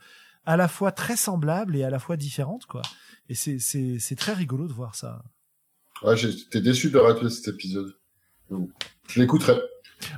à 0.44 0.56
la 0.56 0.68
fois 0.68 0.92
très 0.92 1.16
semblable 1.16 1.76
et 1.76 1.84
à 1.84 1.90
la 1.90 1.98
fois 1.98 2.16
différente, 2.16 2.66
quoi. 2.66 2.82
Et 3.28 3.34
c'est 3.34 3.58
c'est 3.58 3.98
c'est 3.98 4.16
très 4.16 4.34
rigolo 4.34 4.66
de 4.66 4.72
voir 4.72 4.94
ça. 4.94 5.22
Ouais, 6.02 6.16
j'étais 6.16 6.60
déçu 6.60 6.90
de 6.90 6.98
rater 6.98 7.30
cet 7.30 7.54
épisode. 7.54 7.94
Je 8.50 9.20
l'écouterai. 9.20 9.54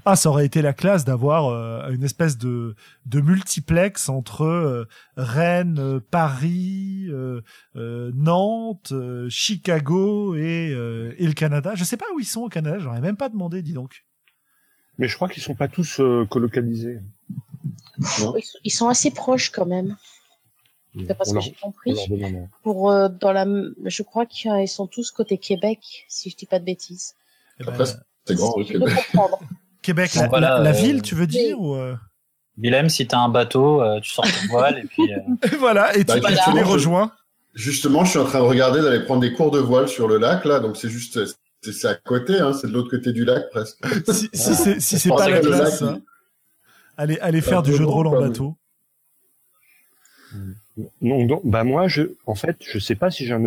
Ah, 0.04 0.16
ça 0.16 0.28
aurait 0.30 0.46
été 0.46 0.62
la 0.62 0.72
classe 0.72 1.04
d'avoir 1.04 1.48
euh, 1.48 1.90
une 1.90 2.02
espèce 2.04 2.38
de, 2.38 2.74
de 3.06 3.20
multiplex 3.20 4.08
entre 4.08 4.42
euh, 4.42 4.88
Rennes, 5.16 5.78
euh, 5.78 6.00
Paris, 6.10 7.06
euh, 7.08 7.40
euh, 7.76 8.10
Nantes, 8.14 8.92
euh, 8.92 9.28
Chicago 9.30 10.34
et, 10.34 10.70
euh, 10.72 11.14
et 11.18 11.26
le 11.26 11.32
Canada. 11.32 11.72
Je 11.74 11.84
sais 11.84 11.96
pas 11.96 12.06
où 12.14 12.20
ils 12.20 12.24
sont 12.26 12.42
au 12.42 12.48
Canada, 12.48 12.78
j'aurais 12.78 13.00
même 13.00 13.16
pas 13.16 13.28
demandé, 13.28 13.62
dis 13.62 13.72
donc. 13.72 14.04
Mais 14.98 15.08
je 15.08 15.16
crois 15.16 15.28
qu'ils 15.28 15.42
sont 15.42 15.56
pas 15.56 15.68
tous 15.68 16.00
euh, 16.00 16.24
colocalisés. 16.26 17.00
Non 18.20 18.34
Ils 18.64 18.70
sont- 18.70 18.88
assez 18.88 19.10
proches 19.10 19.50
quand 19.50 19.66
même. 19.66 19.96
D'après 20.94 21.24
ce 21.24 21.30
On 21.32 21.34
que 21.34 21.40
j'ai 21.40 21.52
compris. 21.60 21.94
Pour 22.62 22.90
euh, 22.90 23.08
dans 23.08 23.32
la, 23.32 23.44
je 23.84 24.02
crois 24.04 24.26
qu'ils 24.26 24.68
sont 24.68 24.86
tous 24.86 25.10
côté 25.10 25.38
Québec, 25.38 26.04
si 26.08 26.30
je 26.30 26.36
dis 26.36 26.46
pas 26.46 26.60
de 26.60 26.64
bêtises. 26.64 27.14
Eh 27.58 27.64
ben, 27.64 27.72
Après, 27.72 27.84
C'est 28.26 28.36
grand, 28.36 28.54
oui, 28.56 28.66
Je 28.68 28.78
peux 28.78 28.84
comprendre. 28.94 29.40
Québec, 29.84 30.14
la, 30.14 30.28
voilà, 30.28 30.48
la- 30.58 30.64
la 30.64 30.70
euh, 30.70 30.72
ville, 30.72 31.02
tu 31.02 31.14
veux 31.14 31.26
dire 31.26 31.58
oui. 31.60 31.66
ou 31.68 31.74
euh? 31.76 31.94
Willem, 32.56 32.88
si 32.88 33.06
t'as 33.06 33.18
un 33.18 33.28
bateau, 33.28 33.82
euh, 33.82 34.00
tu 34.00 34.10
sors 34.10 34.24
ton 34.24 34.48
voile 34.48 34.78
et 34.78 34.84
puis. 34.86 35.12
euh, 35.12 35.18
Et 35.52 35.56
voilà, 35.56 35.94
et 35.96 36.04
tu, 36.04 36.20
Bah, 36.20 36.20
tu 36.20 36.52
les 36.54 36.60
je- 36.60 36.64
rejoins. 36.64 37.12
Justement, 37.54 38.04
je 38.04 38.10
suis 38.10 38.18
en 38.18 38.24
train 38.24 38.40
de 38.40 38.44
regarder 38.44 38.80
d'aller 38.82 39.04
prendre 39.04 39.20
des 39.20 39.32
cours 39.32 39.50
de 39.52 39.58
voile 39.60 39.88
sur 39.88 40.08
le 40.08 40.18
lac, 40.18 40.44
là, 40.44 40.58
donc 40.60 40.76
c'est 40.76 40.88
juste, 40.88 41.20
c'est 41.62 41.86
à 41.88 41.94
côté, 41.94 42.40
hein, 42.40 42.52
c'est 42.52 42.66
de 42.66 42.72
l'autre 42.72 42.90
côté 42.90 43.12
du 43.12 43.24
lac, 43.24 43.48
presque. 43.50 43.78
Si, 44.12 44.28
si 44.32 44.54
c'est 44.80 44.80
si 44.80 45.08
pas 45.08 45.28
la 45.28 45.38
classe, 45.40 45.80
lac, 45.80 45.90
hein. 45.96 46.00
allez, 46.96 47.18
allez 47.20 47.38
un 47.38 47.42
faire 47.42 47.62
du 47.62 47.72
jeu 47.72 47.78
de 47.84 47.84
rôle 47.84 48.06
en 48.08 48.18
bateau. 48.20 48.56
Non, 51.00 51.24
donc, 51.26 51.42
bah 51.44 51.62
moi, 51.62 51.86
je, 51.86 52.02
en 52.26 52.34
fait, 52.34 52.56
je 52.60 52.78
sais 52.80 52.96
pas 52.96 53.10
si 53.10 53.24
j'ai 53.24 53.34
un, 53.34 53.44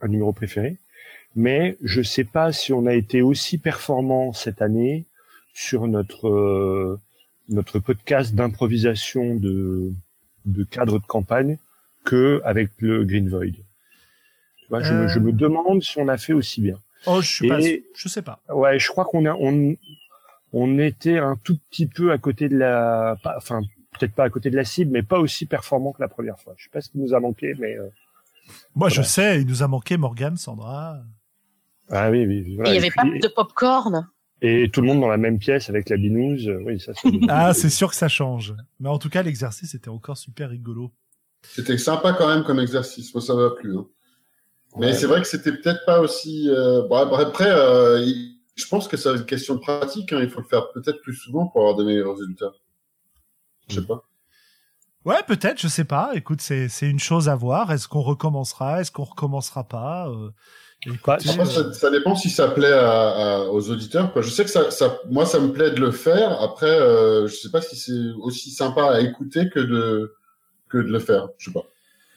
un 0.00 0.08
numéro 0.08 0.32
préféré, 0.32 0.76
mais 1.36 1.76
je 1.82 2.02
sais 2.02 2.24
pas 2.24 2.52
si 2.52 2.72
on 2.72 2.86
a 2.86 2.94
été 2.94 3.22
aussi 3.22 3.58
performant 3.58 4.32
cette 4.32 4.62
année 4.62 5.04
sur 5.60 5.88
notre 5.88 6.28
euh, 6.28 7.00
notre 7.48 7.78
podcast 7.80 8.34
d'improvisation 8.34 9.34
de 9.34 9.92
de 10.44 10.64
cadre 10.64 10.98
de 11.00 11.06
campagne 11.06 11.58
que 12.04 12.40
avec 12.44 12.70
le 12.78 13.04
Green 13.04 13.28
Void. 13.28 13.52
Tu 14.58 14.66
vois, 14.70 14.82
je, 14.82 14.92
me, 14.94 15.02
Euh. 15.04 15.08
je 15.08 15.18
me 15.18 15.32
demande 15.32 15.82
si 15.82 15.98
on 15.98 16.08
a 16.08 16.16
fait 16.16 16.32
aussi 16.32 16.60
bien. 16.60 16.78
Oh, 17.06 17.20
je 17.20 17.26
suis 17.28 17.48
pas, 17.48 17.58
je 17.60 18.08
sais 18.08 18.22
pas. 18.22 18.40
Ouais, 18.48 18.78
je 18.78 18.88
crois 18.88 19.04
qu'on 19.04 19.26
a 19.26 19.34
on 19.34 19.76
on 20.52 20.78
était 20.78 21.18
un 21.18 21.36
tout 21.36 21.58
petit 21.70 21.86
peu 21.86 22.12
à 22.12 22.18
côté 22.18 22.48
de 22.48 22.56
la, 22.56 23.16
pas- 23.22 23.34
enfin 23.36 23.60
peut-être 23.98 24.14
pas 24.14 24.24
à 24.24 24.30
côté 24.30 24.50
de 24.50 24.56
la 24.56 24.64
cible, 24.64 24.92
mais 24.92 25.02
pas 25.02 25.18
aussi 25.18 25.44
performant 25.46 25.92
que 25.92 26.00
la 26.00 26.08
première 26.08 26.38
fois. 26.38 26.54
Je 26.56 26.64
sais 26.64 26.70
pas 26.70 26.80
ce 26.80 26.88
qui 26.90 26.98
nous 26.98 27.14
a 27.14 27.20
manqué, 27.20 27.54
mais 27.58 27.76
euh, 27.76 27.88
Moi, 28.76 28.88
je 28.90 29.02
sais, 29.02 29.40
il 29.40 29.46
nous 29.46 29.62
a 29.62 29.68
manqué 29.68 29.96
Morgane, 29.96 30.36
Sandra. 30.36 31.00
ah 31.90 32.10
oui, 32.10 32.24
oui, 32.26 32.54
voilà. 32.54 32.70
Et 32.70 32.72
il 32.72 32.76
y 32.76 32.76
Et 32.76 32.80
avait 32.80 32.90
puis- 32.90 33.20
pas 33.20 33.28
de 33.28 33.32
popcorn. 33.34 34.08
Et 34.42 34.70
tout 34.70 34.80
le 34.80 34.86
monde 34.86 35.00
dans 35.00 35.08
la 35.08 35.16
même 35.16 35.38
pièce 35.38 35.68
avec 35.68 35.88
la 35.88 35.96
binouse. 35.96 36.48
euh, 36.48 36.60
Oui, 36.64 36.78
ça. 36.80 36.92
c'est- 36.94 37.08
Ah, 37.28 37.52
c'est 37.54 37.70
sûr 37.70 37.88
que 37.90 37.96
ça 37.96 38.08
change. 38.08 38.54
Mais 38.80 38.88
en 38.88 38.98
tout 38.98 39.08
cas, 39.08 39.22
l'exercice 39.22 39.74
était 39.74 39.88
encore 39.88 40.16
super 40.16 40.50
rigolo. 40.50 40.92
C'était 41.42 41.78
sympa 41.78 42.12
quand 42.14 42.28
même 42.28 42.44
comme 42.44 42.58
exercice, 42.60 43.14
moi 43.14 43.22
ça 43.22 43.34
m'a 43.34 43.50
plu. 43.50 43.76
hein. 43.76 43.86
Mais 44.76 44.86
Ouais. 44.88 44.92
c'est 44.92 45.06
vrai 45.06 45.20
que 45.22 45.26
c'était 45.26 45.52
peut-être 45.52 45.84
pas 45.86 46.00
aussi. 46.00 46.48
Euh... 46.50 46.82
Bon, 46.88 46.96
après, 46.96 47.50
euh, 47.50 48.04
je 48.54 48.66
pense 48.68 48.86
que 48.88 48.96
c'est 48.96 49.08
une 49.14 49.24
question 49.24 49.54
de 49.54 49.60
pratique. 49.60 50.12
Hein. 50.12 50.20
Il 50.22 50.28
faut 50.30 50.40
le 50.40 50.46
faire 50.46 50.70
peut-être 50.72 51.00
plus 51.00 51.14
souvent 51.14 51.46
pour 51.46 51.60
avoir 51.62 51.76
de 51.76 51.84
meilleurs 51.84 52.12
résultats. 52.16 52.52
Je 53.68 53.76
sais 53.80 53.86
pas. 53.86 54.04
Ouais, 55.04 55.22
peut-être, 55.26 55.58
je 55.60 55.68
sais 55.68 55.84
pas. 55.84 56.10
Écoute, 56.14 56.40
c'est 56.42 56.68
c'est 56.68 56.88
une 56.90 56.98
chose 56.98 57.28
à 57.28 57.34
voir. 57.36 57.72
Est-ce 57.72 57.88
qu'on 57.88 58.02
recommencera? 58.02 58.80
Est-ce 58.80 58.90
qu'on 58.92 59.04
recommencera 59.04 59.64
pas? 59.64 60.08
Euh, 60.10 60.30
ça, 61.18 61.72
ça 61.72 61.90
dépend 61.90 62.14
si 62.14 62.30
ça 62.30 62.48
plaît 62.48 62.72
à, 62.72 62.90
à- 63.08 63.40
aux 63.48 63.70
auditeurs. 63.70 64.12
Quoi. 64.12 64.22
Je 64.22 64.30
sais 64.30 64.44
que 64.44 64.50
ça, 64.50 64.70
ça, 64.70 64.98
moi, 65.10 65.26
ça 65.26 65.40
me 65.40 65.52
plaît 65.52 65.70
de 65.70 65.80
le 65.80 65.90
faire. 65.90 66.40
Après, 66.40 66.70
euh, 66.70 67.26
je 67.26 67.34
sais 67.34 67.50
pas 67.50 67.60
si 67.60 67.76
c'est 67.76 68.12
aussi 68.20 68.50
sympa 68.50 68.84
à 68.84 69.00
écouter 69.00 69.48
que 69.50 69.60
de 69.60 70.14
que 70.68 70.78
de 70.78 70.88
le 70.92 70.98
faire. 70.98 71.28
Je 71.38 71.46
sais 71.46 71.52
pas. 71.52 71.64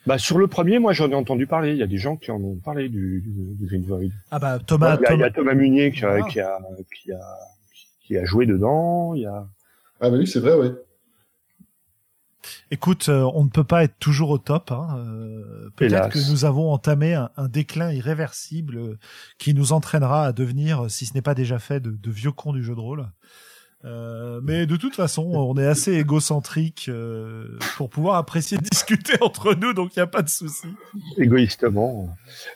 Bah 0.07 0.17
sur 0.17 0.37
le 0.39 0.47
premier, 0.47 0.79
moi 0.79 0.93
j'en 0.93 1.09
ai 1.11 1.15
entendu 1.15 1.45
parler. 1.47 1.71
Il 1.71 1.77
y 1.77 1.83
a 1.83 1.87
des 1.87 1.97
gens 1.99 2.17
qui 2.17 2.31
en 2.31 2.41
ont 2.41 2.55
parlé 2.55 2.89
du, 2.89 3.21
du, 3.21 3.31
du 3.55 3.65
Green 3.67 3.83
Void. 3.83 4.09
Ah 4.31 4.39
bah 4.39 4.57
Thomas, 4.65 4.97
il, 4.99 5.03
y 5.03 5.05
a, 5.05 5.13
il 5.13 5.15
y 5.15 5.17
Thomas- 5.17 5.25
a 5.27 5.29
Thomas 5.31 5.53
Munier 5.53 5.91
qui 5.91 6.03
a, 6.05 6.17
Ah. 6.19 6.27
qui 6.27 6.39
a 6.39 6.57
qui 7.03 7.11
a 7.11 7.19
qui 8.05 8.17
a 8.17 8.25
joué 8.25 8.45
dedans. 8.47 9.13
Il 9.13 9.21
y 9.21 9.25
a 9.27 9.45
Ah 9.99 10.09
bah 10.09 10.17
oui, 10.17 10.25
c'est 10.27 10.39
vrai, 10.39 10.53
oui. 10.55 10.69
Écoute, 12.71 13.07
euh, 13.09 13.29
on 13.33 13.43
ne 13.43 13.49
peut 13.49 13.63
pas 13.63 13.83
être 13.83 13.97
toujours 13.99 14.29
au 14.29 14.37
top. 14.37 14.71
Hein. 14.71 14.87
euh, 14.97 15.69
Peut-être 15.75 16.09
que 16.09 16.31
nous 16.31 16.45
avons 16.45 16.71
entamé 16.71 17.13
un, 17.13 17.29
un 17.37 17.47
déclin 17.47 17.91
irréversible 17.91 18.77
euh, 18.77 18.97
qui 19.37 19.53
nous 19.53 19.73
entraînera 19.73 20.25
à 20.25 20.31
devenir, 20.33 20.89
si 20.89 21.05
ce 21.05 21.13
n'est 21.13 21.21
pas 21.21 21.35
déjà 21.35 21.59
fait, 21.59 21.79
de, 21.79 21.91
de 21.91 22.11
vieux 22.11 22.31
cons 22.31 22.53
du 22.53 22.63
jeu 22.63 22.75
de 22.75 22.79
rôle. 22.79 23.07
Euh, 23.83 24.41
mais 24.43 24.67
de 24.67 24.75
toute 24.75 24.95
façon, 24.95 25.23
on 25.33 25.57
est 25.57 25.65
assez 25.65 25.93
égocentrique 25.93 26.85
euh, 26.87 27.57
pour 27.77 27.89
pouvoir 27.89 28.15
apprécier 28.17 28.57
discuter 28.59 29.13
entre 29.21 29.55
nous, 29.55 29.73
donc 29.73 29.95
il 29.95 29.99
n'y 29.99 30.03
a 30.03 30.07
pas 30.07 30.21
de 30.21 30.29
souci. 30.29 30.67
égoïstement. 31.17 32.09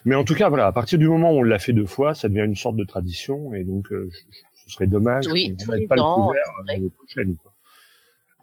Mais 0.04 0.14
en 0.14 0.24
tout 0.24 0.34
cas, 0.34 0.48
voilà, 0.48 0.66
à 0.66 0.72
partir 0.72 0.98
du 0.98 1.08
moment 1.08 1.32
où 1.32 1.38
on 1.38 1.42
l'a 1.42 1.58
fait 1.58 1.72
deux 1.72 1.86
fois, 1.86 2.14
ça 2.14 2.28
devient 2.28 2.44
une 2.44 2.54
sorte 2.56 2.76
de 2.76 2.84
tradition, 2.84 3.54
et 3.54 3.64
donc 3.64 3.90
euh, 3.92 4.08
je- 4.12 4.18
je- 4.18 4.64
ce 4.66 4.70
serait 4.72 4.86
dommage 4.86 5.26
Oui, 5.28 5.56
qu'on 5.56 5.72
ne 5.72 5.78
mette 5.78 5.88
pas 5.88 5.96
le 5.96 6.02
couvert 6.02 6.42
l'année 6.66 6.90
prochaine. 6.90 7.36
Quoi. 7.36 7.52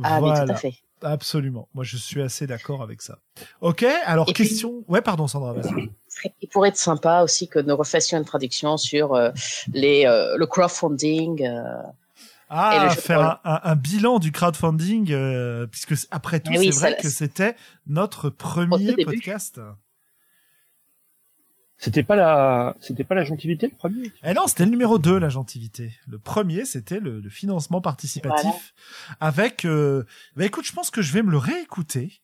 Ah, 0.03 0.19
mais 0.21 0.45
tout 0.45 0.51
à 0.51 0.55
fait. 0.55 0.73
Absolument. 1.03 1.67
Moi, 1.73 1.83
je 1.83 1.97
suis 1.97 2.21
assez 2.21 2.47
d'accord 2.47 2.81
avec 2.81 3.01
ça. 3.01 3.19
Ok, 3.61 3.83
alors 4.05 4.27
Et 4.29 4.33
puis- 4.33 4.47
question. 4.47 4.83
Ouais, 4.87 5.01
pardon, 5.01 5.27
Sandra. 5.27 5.55
Il 6.41 6.47
pourrait 6.49 6.69
être 6.69 6.77
sympa 6.77 7.21
aussi 7.23 7.47
que 7.47 7.59
nous 7.59 7.75
refassions 7.75 8.17
une 8.17 8.25
traduction 8.25 8.77
sur 8.77 9.13
euh, 9.13 9.31
les, 9.73 10.05
euh, 10.05 10.37
le 10.37 10.45
crowdfunding. 10.45 11.45
euh. 11.45 11.63
Et 12.49 12.55
Ah, 12.55 12.85
le 12.95 13.01
faire 13.01 13.21
un, 13.21 13.39
un- 13.45 13.61
un 13.63 13.75
bilan 13.75 14.19
du 14.19 14.31
crowdfunding, 14.31 15.07
puisque 15.71 15.95
après 16.11 16.39
tout, 16.39 16.51
oui, 16.55 16.71
c'est 16.71 16.79
vrai 16.79 16.97
que 17.01 17.09
c'était 17.09 17.55
notre 17.87 18.29
premier 18.29 18.93
début. 18.93 19.19
C'était 21.83 22.03
pas 22.03 22.15
la, 22.15 22.77
c'était 22.79 23.03
pas 23.03 23.13
la 23.13 23.25
gentilité 23.25 23.67
le 23.67 23.75
premier? 23.75 24.11
Eh 24.23 24.33
non, 24.33 24.47
c'était 24.47 24.63
le 24.63 24.71
numéro 24.71 24.99
2, 24.99 25.17
la 25.19 25.27
gentilité. 25.27 25.91
Le 26.07 26.17
premier, 26.17 26.63
c'était 26.63 27.01
le, 27.01 27.19
le 27.19 27.29
financement 27.29 27.81
participatif. 27.81 28.73
Avec, 29.19 29.65
euh, 29.65 30.05
bah 30.37 30.45
écoute, 30.45 30.65
je 30.65 30.71
pense 30.71 30.89
que 30.91 31.01
je 31.01 31.11
vais 31.11 31.23
me 31.23 31.31
le 31.31 31.37
réécouter. 31.37 32.21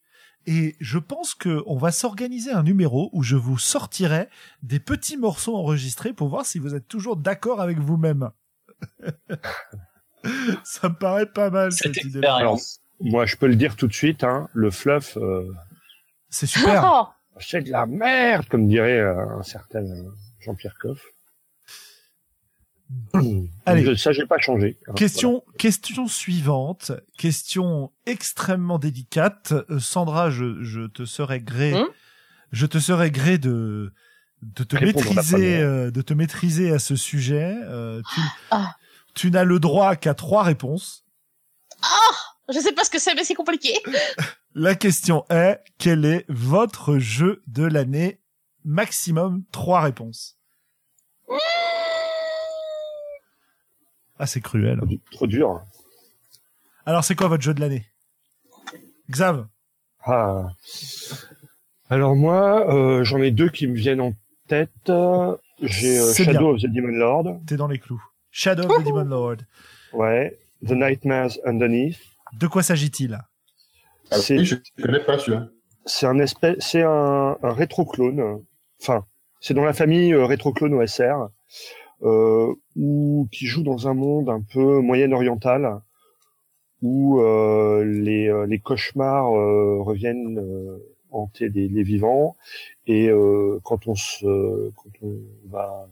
Et 0.48 0.78
je 0.80 0.98
pense 0.98 1.36
que 1.36 1.62
on 1.66 1.76
va 1.78 1.92
s'organiser 1.92 2.52
un 2.54 2.64
numéro 2.64 3.10
où 3.12 3.22
je 3.22 3.36
vous 3.36 3.58
sortirai 3.60 4.30
des 4.64 4.80
petits 4.80 5.18
morceaux 5.18 5.58
enregistrés 5.58 6.14
pour 6.14 6.30
voir 6.30 6.46
si 6.46 6.58
vous 6.58 6.74
êtes 6.74 6.88
toujours 6.88 7.18
d'accord 7.18 7.60
avec 7.60 7.80
vous-même. 7.80 8.30
Ça 10.64 10.88
me 10.88 10.96
paraît 10.96 11.26
pas 11.26 11.50
mal 11.50 11.74
cette 11.74 11.96
Cette 11.96 12.06
idée. 12.06 12.20
expérience. 12.20 12.80
Moi, 13.02 13.26
je 13.26 13.36
peux 13.36 13.48
le 13.48 13.56
dire 13.58 13.76
tout 13.76 13.88
de 13.88 13.94
suite, 13.94 14.24
hein, 14.24 14.48
le 14.54 14.72
fluff, 14.72 15.18
euh, 15.18 15.52
C'est 16.30 16.48
super. 16.48 17.14
C'est 17.40 17.62
de 17.62 17.72
la 17.72 17.86
merde, 17.86 18.48
comme 18.48 18.68
dirait 18.68 19.00
euh, 19.00 19.38
un 19.38 19.44
certain 19.44 19.84
euh, 19.84 20.10
Jean-Pierre 20.40 20.76
Coff. 20.80 21.02
Allez. 23.66 23.86
Je- 23.86 23.96
ça, 23.96 24.12
j'ai 24.12 24.26
pas 24.26 24.40
changé. 24.40 24.78
hein, 24.88 24.94
Question, 24.94 25.44
question 25.58 26.08
suivante, 26.08 26.92
question 27.18 27.92
extrêmement 28.06 28.80
délicate. 28.80 29.54
Euh, 29.70 29.80
Sandra, 29.80 30.30
je, 30.32 30.62
je 30.64 30.88
te 30.88 31.06
serais 31.06 31.40
gré, 31.40 31.74
Hum 31.76 31.88
je 32.52 32.66
te 32.66 32.80
serais 32.80 33.12
gré 33.12 33.38
de 33.38 33.94
de 34.42 34.64
te 34.64 34.76
Répondre 34.76 35.06
maîtriser, 35.06 35.60
euh, 35.60 35.92
de 35.92 36.02
te 36.02 36.16
maîtriser 36.16 36.72
à 36.72 36.80
ce 36.80 36.96
sujet. 36.96 37.54
Euh, 37.66 38.02
tu, 38.16 38.22
Ah. 38.50 38.74
tu 39.14 39.30
n'as 39.30 39.44
le 39.44 39.60
droit 39.60 39.96
qu'à 39.96 40.16
trois 40.16 40.42
réponses. 40.42 41.06
Je 42.54 42.60
sais 42.60 42.72
pas 42.74 42.84
ce 42.84 42.90
que 42.90 43.00
c'est, 43.00 43.14
mais 43.16 43.24
c'est 43.24 43.36
compliqué. 43.36 43.74
La 44.56 44.76
question 44.76 45.26
est 45.30 45.60
quel 45.78 46.04
est 46.06 46.26
votre 46.30 46.98
jeu 46.98 47.42
de 47.48 47.64
l'année? 47.64 48.20
Maximum 48.66 49.44
trois 49.52 49.82
réponses. 49.82 50.38
Ah, 54.18 54.26
c'est 54.28 54.42
cruel. 54.42 54.78
Trop, 54.78 54.86
du- 54.86 55.00
trop 55.12 55.28
dur. 55.28 55.62
Alors, 56.86 57.04
c'est 57.04 57.16
quoi 57.16 57.28
votre 57.28 57.44
jeu 57.44 57.54
de 57.54 57.62
l'année? 57.62 57.86
Xav 59.10 59.48
Ah. 60.04 60.50
Alors 61.90 62.16
moi, 62.16 62.72
euh, 62.74 63.04
j'en 63.04 63.20
ai 63.20 63.32
deux 63.32 63.50
qui 63.50 63.66
me 63.68 63.76
viennent 63.76 64.02
en 64.02 64.14
tête. 64.48 64.70
J'ai 65.62 66.00
euh, 66.00 66.14
Shadow 66.14 66.54
of 66.56 66.62
the 66.62 66.68
Demon 66.68 66.90
Lord. 66.98 67.40
T'es 67.48 67.56
dans 67.56 67.68
les 67.68 67.80
clous. 67.80 68.04
Shadow 68.32 68.64
of 68.70 68.84
the 68.84 68.88
Demon 68.88 69.06
Lord. 69.06 69.38
Ouais. 69.94 70.38
The 70.66 70.72
Nightmares 70.72 71.40
Underneath. 71.46 71.98
De 72.34 72.48
quoi 72.48 72.64
s'agit-il? 72.64 73.20
Ah 74.12 74.18
C'est- 74.18 74.38
oui, 74.38 74.46
je 74.46 74.56
connais 74.82 75.00
pas 75.04 75.18
celui-là. 75.20 75.50
C'est 75.86 76.06
un 76.06 76.20
espèce, 76.20 76.58
c'est 76.60 76.84
un, 76.84 77.38
un 77.42 77.54
rétroclone. 77.54 78.44
Enfin, 78.82 79.06
c'est 79.40 79.54
dans 79.54 79.64
la 79.66 79.74
famille 79.74 80.14
euh, 80.14 80.26
rétroclone 80.26 80.74
OSR, 80.74 81.30
euh, 82.04 82.54
ou 82.76 83.28
qui 83.32 83.46
joue 83.46 83.64
dans 83.64 83.88
un 83.88 83.94
monde 83.94 84.30
un 84.30 84.42
peu 84.42 84.80
moyen-oriental, 84.82 85.82
où 86.82 87.20
euh, 87.22 87.84
les, 87.84 88.28
euh, 88.30 88.46
les 88.46 88.60
cauchemars 88.60 89.36
euh, 89.36 89.82
reviennent 89.82 90.40
euh, 90.40 90.78
hanter 91.12 91.50
les, 91.50 91.68
les 91.68 91.84
vivants, 91.84 92.38
et 92.88 93.10
euh, 93.10 93.60
quand 93.64 93.88
on 93.88 93.96
se, 93.96 94.70
quand 94.72 94.90
on 95.02 95.18
va 95.50 95.88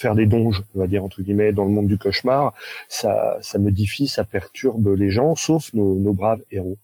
faire 0.00 0.14
des 0.14 0.26
donges, 0.26 0.62
on 0.74 0.80
va 0.80 0.86
dire 0.86 1.04
entre 1.04 1.22
guillemets, 1.22 1.52
dans 1.52 1.64
le 1.64 1.70
monde 1.70 1.86
du 1.86 1.98
cauchemar, 1.98 2.54
ça, 2.88 3.38
ça 3.40 3.58
modifie, 3.58 4.08
ça 4.08 4.24
perturbe 4.24 4.88
les 4.88 5.10
gens, 5.10 5.34
sauf 5.34 5.72
nos, 5.74 5.94
nos 5.96 6.12
braves 6.12 6.42
héros. 6.50 6.78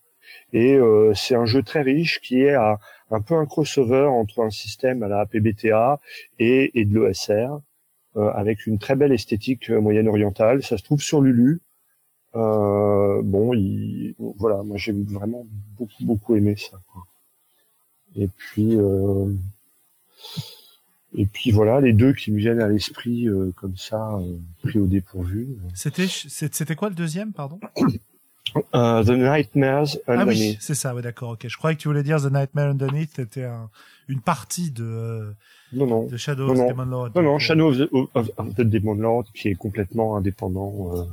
Et 0.52 0.74
euh, 0.74 1.12
c'est 1.14 1.34
un 1.34 1.46
jeu 1.46 1.62
très 1.62 1.82
riche 1.82 2.20
qui 2.20 2.42
est 2.42 2.54
un 2.54 3.20
peu 3.20 3.34
un 3.34 3.46
crossover 3.46 4.06
entre 4.06 4.42
un 4.42 4.50
système 4.50 5.02
à 5.02 5.08
la 5.08 5.24
PBTA 5.26 6.00
et, 6.38 6.78
et 6.78 6.84
de 6.84 7.00
l'ESR, 7.00 7.48
euh, 8.16 8.30
avec 8.32 8.66
une 8.66 8.78
très 8.78 8.96
belle 8.96 9.12
esthétique 9.12 9.70
euh, 9.70 9.80
moyenne 9.80 10.08
orientale. 10.08 10.62
Ça 10.62 10.76
se 10.76 10.82
trouve 10.82 11.00
sur 11.00 11.20
Lulu. 11.20 11.60
Euh, 12.34 13.22
bon, 13.22 13.54
il, 13.54 14.14
voilà, 14.18 14.62
moi 14.62 14.76
j'ai 14.76 14.92
vraiment 14.92 15.46
beaucoup 15.78 16.04
beaucoup 16.04 16.36
aimé 16.36 16.54
ça. 16.56 16.78
Et 18.14 18.28
puis 18.28 18.76
euh, 18.76 19.32
et 21.14 21.26
puis 21.26 21.50
voilà, 21.50 21.80
les 21.80 21.92
deux 21.92 22.12
qui 22.12 22.32
me 22.32 22.38
viennent 22.38 22.60
à 22.60 22.68
l'esprit 22.68 23.28
euh, 23.28 23.52
comme 23.56 23.76
ça, 23.76 24.14
euh, 24.14 24.36
pris 24.62 24.78
au 24.78 24.86
dépourvu. 24.86 25.48
C'était 25.74 26.06
c'était 26.08 26.74
quoi 26.76 26.88
le 26.88 26.94
deuxième, 26.94 27.32
pardon 27.32 27.60
Uh, 28.72 29.02
The 29.04 29.10
Nightmares 29.10 29.98
Underneath. 30.06 30.08
Ah 30.08 30.24
oui, 30.24 30.56
c'est 30.60 30.76
ça, 30.76 30.94
ouais, 30.94 31.02
d'accord, 31.02 31.30
ok. 31.30 31.46
Je 31.46 31.56
croyais 31.58 31.76
que 31.76 31.82
tu 31.82 31.88
voulais 31.88 32.04
dire 32.04 32.22
The 32.22 32.32
Nightmare 32.32 32.70
Underneath, 32.70 33.10
c'était 33.16 33.44
un, 33.44 33.68
une 34.08 34.20
partie 34.20 34.70
de, 34.70 35.34
non, 35.72 35.86
non. 35.86 36.06
de 36.06 36.16
Shadow 36.16 36.46
non, 36.46 36.52
of 36.52 36.58
the 36.58 36.70
Demon 36.70 36.84
Lord. 36.86 37.10
Non, 37.16 37.22
non, 37.22 37.38
Shadow 37.38 37.70
of 37.70 37.76
the, 37.76 37.88
of, 38.14 38.30
of 38.38 38.54
the 38.54 38.62
Demon 38.62 38.94
Lord 38.94 39.24
qui 39.34 39.48
est 39.48 39.56
complètement 39.56 40.16
indépendant 40.16 41.06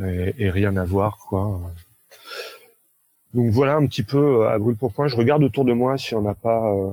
euh, 0.00 0.32
et, 0.38 0.46
et 0.46 0.50
rien 0.50 0.76
à 0.76 0.84
voir, 0.84 1.18
quoi. 1.28 1.60
Donc 3.32 3.50
voilà 3.50 3.76
un 3.76 3.86
petit 3.86 4.02
peu 4.02 4.42
euh, 4.42 4.48
à 4.48 4.58
brûle 4.58 4.76
pour 4.76 4.92
point. 4.92 5.06
Je 5.06 5.14
regarde 5.14 5.42
autour 5.44 5.64
de 5.64 5.72
moi 5.72 5.96
si 5.96 6.14
on 6.14 6.22
n'a 6.22 6.34
pas. 6.34 6.72
Euh, 6.74 6.92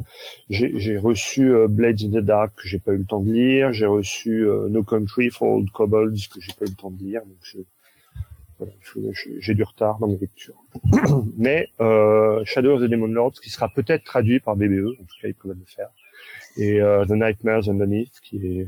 j'ai 0.50 0.80
j'ai 0.80 0.98
reçu 0.98 1.52
euh, 1.52 1.68
Blades 1.68 2.02
in 2.04 2.10
the 2.10 2.24
Dark 2.24 2.54
que 2.56 2.68
j'ai 2.68 2.78
pas 2.78 2.94
eu 2.94 2.98
le 2.98 3.06
temps 3.06 3.22
de 3.22 3.32
lire. 3.32 3.74
J'ai 3.74 3.88
reçu 3.88 4.48
euh, 4.48 4.70
No 4.70 4.84
Country 4.84 5.32
for 5.32 5.56
Old 5.56 5.72
Kobolds 5.72 6.28
que 6.32 6.40
j'ai 6.40 6.54
pas 6.54 6.66
eu 6.66 6.70
le 6.70 6.76
temps 6.76 6.92
de 6.92 7.04
lire. 7.04 7.22
Donc 7.26 7.38
je, 7.42 7.58
voilà, 8.60 8.72
j'ai 9.40 9.56
du 9.56 9.64
retard 9.64 9.98
dans 9.98 10.08
mes 10.08 10.18
lectures. 10.18 10.64
Mais 11.38 11.70
euh, 11.82 12.44
Shadow 12.46 12.76
of 12.76 12.82
the 12.82 12.86
Demon 12.86 13.08
Lord 13.08 13.34
qui 13.34 13.50
sera 13.50 13.70
peut-être 13.70 14.04
traduit 14.04 14.40
par 14.40 14.56
BBE. 14.56 14.90
En 14.90 15.04
tout 15.06 15.16
cas, 15.20 15.28
ils 15.30 15.34
peuvent 15.34 15.58
le 15.58 15.66
faire. 15.66 15.90
Et 16.56 16.80
euh, 16.82 17.04
The 17.06 17.12
Nightmares 17.12 17.68
Underneath 17.68 18.20
qui 18.22 18.38
est 18.38 18.68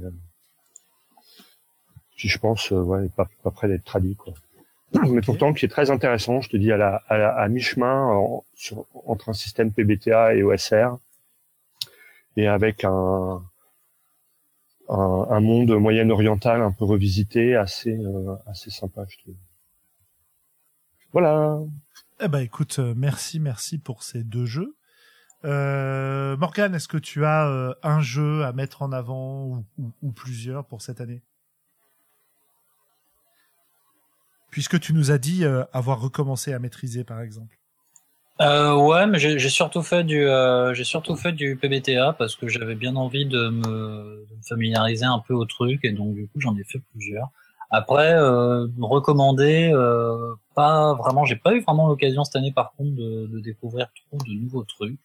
qui 2.18 2.28
je 2.28 2.38
pense 2.38 2.72
ouais, 2.72 3.08
pas, 3.16 3.30
pas 3.44 3.52
près 3.52 3.68
d'être 3.68 3.86
traduit 3.86 4.16
quoi. 4.16 4.34
Mais 5.12 5.22
pourtant 5.22 5.54
qui 5.54 5.66
est 5.66 5.70
très 5.70 5.92
intéressant, 5.92 6.42
je 6.42 6.50
te 6.50 6.58
dis 6.58 6.72
à 6.72 6.78
la 6.78 7.02
à, 7.08 7.18
la- 7.18 7.36
à 7.36 7.48
mi-chemin 7.48 8.08
en- 8.08 8.44
entre 9.06 9.30
un 9.30 9.34
système 9.34 9.72
PBTA 9.72 10.36
et 10.36 10.44
OSR 10.44 10.98
et 12.38 12.48
avec 12.48 12.84
un 12.84 13.44
un, 14.90 15.28
un 15.30 15.40
monde 15.42 15.72
moyen-oriental 15.80 16.62
un 16.62 16.72
peu 16.72 16.86
revisité, 16.86 17.56
assez 17.56 17.96
euh, 17.98 18.36
assez 18.48 18.72
sympa 18.72 19.06
je 19.08 19.18
trouve. 19.20 19.36
Voilà. 21.12 21.60
Eh 22.22 22.28
ben, 22.28 22.40
écoute, 22.40 22.80
euh, 22.80 22.94
merci, 22.96 23.40
merci 23.40 23.78
pour 23.80 24.04
ces 24.04 24.24
deux 24.24 24.46
jeux. 24.46 24.76
Euh, 25.46 26.36
Morgane, 26.38 26.76
est-ce 26.76 26.88
que 26.88 26.98
tu 26.98 27.24
as 27.26 27.48
euh, 27.48 27.74
un 27.82 28.02
jeu 28.02 28.44
à 28.44 28.52
mettre 28.54 28.82
en 28.82 28.92
avant 28.92 29.46
ou, 29.46 29.66
ou- 29.78 29.92
ou 30.02 30.12
plusieurs 30.12 30.66
pour 30.66 30.82
cette 30.82 31.00
année? 31.02 31.22
Puisque 34.50 34.80
tu 34.80 34.94
nous 34.94 35.12
as 35.12 35.18
dit 35.18 35.46
euh, 35.46 35.64
avoir 35.74 36.02
recommencé 36.02 36.54
à 36.54 36.60
maîtriser, 36.60 37.04
par 37.04 37.22
exemple. 37.22 37.60
Euh, 38.42 38.74
ouais, 38.74 39.06
mais 39.06 39.20
j'ai 39.20 39.50
surtout 39.50 39.84
fait 39.84 40.06
du, 40.06 40.26
euh, 40.26 40.74
j'ai 40.74 40.86
surtout 40.86 41.18
fait 41.18 41.34
du 41.34 41.58
PBTA 41.58 42.14
parce 42.14 42.38
que 42.38 42.48
j'avais 42.48 42.76
bien 42.76 42.96
envie 42.96 43.26
de 43.26 43.50
me, 43.50 44.26
familiariser 44.48 45.06
un 45.06 45.20
peu 45.20 45.34
au 45.34 45.44
truc 45.44 45.84
et 45.84 45.92
donc 45.92 46.16
du 46.16 46.28
coup 46.28 46.40
j'en 46.40 46.56
ai 46.56 46.64
fait 46.64 46.80
plusieurs. 46.94 47.28
Après, 47.70 48.14
euh, 48.14 48.66
recommander, 48.80 49.72
euh, 49.74 50.34
pas 50.56 50.94
vraiment, 50.94 51.26
j'ai 51.26 51.36
pas 51.36 51.54
eu 51.54 51.62
vraiment 51.62 51.88
l'occasion 51.88 52.24
cette 52.24 52.38
année 52.38 52.54
par 52.54 52.72
contre 52.78 52.96
de, 52.96 53.28
de 53.28 53.40
découvrir 53.42 53.90
trop 54.10 54.18
de 54.18 54.32
nouveaux 54.32 54.64
trucs, 54.64 55.00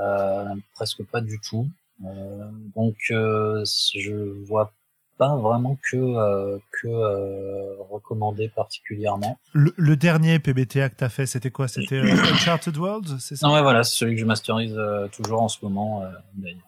euh, 0.00 0.44
presque 0.74 1.04
pas 1.04 1.20
du 1.20 1.38
tout. 1.40 1.68
Euh, 2.04 2.50
donc 2.74 2.96
euh, 3.12 3.64
je 3.94 4.14
vois 4.44 4.72
pas 5.18 5.36
vraiment 5.36 5.78
que 5.90 5.96
euh, 5.96 6.58
que 6.72 6.88
euh, 6.88 7.76
recommander 7.90 8.48
particulièrement. 8.48 9.38
Le, 9.52 9.72
le 9.76 9.96
dernier 9.96 10.38
PBTA 10.38 10.88
que 10.90 10.96
tu 10.96 11.04
as 11.04 11.08
fait, 11.08 11.26
c'était 11.26 11.50
quoi? 11.50 11.68
C'était 11.68 11.96
euh, 11.96 12.12
Uncharted 12.32 12.76
Worlds, 12.76 13.18
c'est 13.20 13.36
ça? 13.36 13.46
Non, 13.46 13.54
ouais, 13.54 13.62
voilà, 13.62 13.84
c'est 13.84 13.96
celui 13.96 14.14
que 14.14 14.20
je 14.20 14.26
masterise 14.26 14.74
euh, 14.76 15.08
toujours 15.08 15.42
en 15.42 15.48
ce 15.48 15.58
moment, 15.62 16.02
euh, 16.02 16.10
d'ailleurs. 16.34 16.62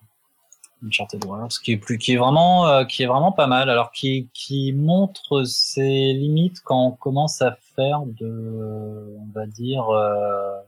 Uncharted 0.84 1.24
Worlds, 1.24 1.58
qui 1.62 1.72
est 1.72 1.76
plus, 1.78 1.98
qui 1.98 2.12
est 2.12 2.16
vraiment, 2.16 2.66
euh, 2.68 2.84
qui 2.84 3.02
est 3.02 3.06
vraiment 3.06 3.32
pas 3.32 3.46
mal. 3.46 3.70
Alors, 3.70 3.90
qui, 3.92 4.28
qui 4.34 4.72
montre 4.72 5.44
ses 5.44 6.12
limites 6.12 6.60
quand 6.60 6.86
on 6.86 6.90
commence 6.92 7.40
à 7.42 7.56
faire 7.74 8.00
de, 8.04 9.16
on 9.18 9.32
va 9.34 9.46
dire, 9.46 9.88
euh, 9.88 10.60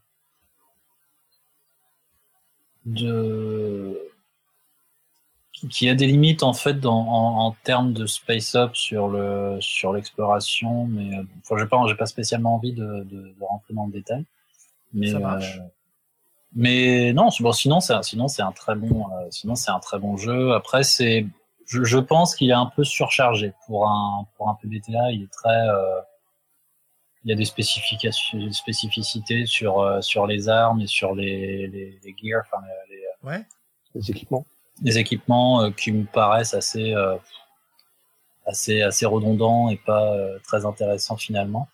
de, 2.87 4.01
qui 5.71 5.89
a 5.89 5.95
des 5.95 6.07
limites 6.07 6.43
en 6.43 6.53
fait 6.53 6.75
dans, 6.81 6.99
en, 7.09 7.47
en 7.47 7.57
termes 7.65 7.93
de 7.93 8.07
space 8.07 8.55
up 8.55 8.75
sur 8.77 9.09
le 9.09 9.59
sur 9.61 9.93
l'exploration, 9.93 10.87
mais 10.87 11.17
euh, 11.17 11.23
enfin, 11.41 11.57
j'ai 11.59 11.67
pas 11.67 11.83
j'ai 11.89 11.95
pas 11.95 12.07
spécialement 12.07 12.55
envie 12.55 12.73
de, 12.73 12.85
de, 13.05 13.35
de 13.39 13.45
rentrer 13.45 13.75
dans 13.75 13.87
le 13.87 13.93
détail. 13.93 14.25
Mais 14.93 15.09
Ça 15.13 15.19
marche. 15.19 15.59
euh, 15.59 15.63
mais 16.55 17.13
non, 17.13 17.31
c'est- 17.31 17.43
bon 17.43 17.53
sinon 17.53 17.81
c'est 17.81 17.93
un- 17.93 18.03
sinon 18.03 18.29
c'est 18.29 18.43
un 18.43 18.53
très 18.53 18.75
bon 18.75 19.07
euh, 19.13 19.27
sinon 19.31 19.55
c'est 19.55 19.71
un 19.71 19.81
très 19.81 19.99
bon 19.99 20.17
jeu. 20.17 20.53
Après 20.55 20.83
c'est 20.83 21.27
je, 21.67 21.85
je 21.85 21.99
pense 21.99 22.35
qu'il 22.35 22.49
est 22.51 22.55
un 22.55 22.71
peu 22.75 22.85
surchargé 22.85 23.53
pour 23.67 23.89
un 23.89 24.27
pour 24.37 24.49
un 24.49 24.55
PBTA. 24.55 25.13
Il 25.13 25.23
est 25.25 25.33
très 25.33 25.69
euh, 25.69 26.01
il 27.25 27.31
y 27.31 27.33
a 27.33 27.37
des 27.37 27.45
spécifications 27.45 28.39
des 28.39 28.53
spécificités 28.53 29.45
sur 29.45 29.81
euh, 29.81 30.01
sur 30.01 30.27
les 30.27 30.49
armes 30.49 30.81
et 30.81 30.87
sur 30.87 31.15
les 31.15 31.67
les, 31.67 31.99
les 32.03 32.15
gears, 32.23 32.43
enfin 32.47 32.63
les, 32.89 32.97
les, 32.97 33.03
Ouais. 33.25 33.45
Les 33.95 34.11
équipements. 34.11 34.47
Des 34.81 34.99
équipements 34.99 35.62
euh, 35.62 35.70
qui 35.70 35.93
me 35.93 36.05
paraissent 36.05 36.55
assez 36.55 36.95
euh, 36.95 37.16
assez 38.47 38.83
assez 38.83 39.07
redondants 39.07 39.68
et 39.68 39.76
pas 39.76 40.12
euh, 40.12 40.39
très 40.45 40.64
intéressants 40.64 41.16
finalement. 41.16 41.68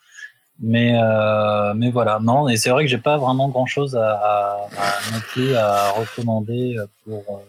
Mais 0.60 0.96
euh, 0.96 1.74
mais 1.74 1.90
voilà. 1.90 2.20
Non 2.20 2.48
et 2.48 2.56
c'est 2.56 2.70
vrai 2.70 2.84
que 2.84 2.90
j'ai 2.90 2.98
pas 2.98 3.18
vraiment 3.18 3.48
grand 3.48 3.66
chose 3.66 3.96
à, 3.96 4.12
à, 4.12 4.68
à 4.78 5.58
à 5.58 5.90
recommander 5.92 6.76
pour 7.04 7.42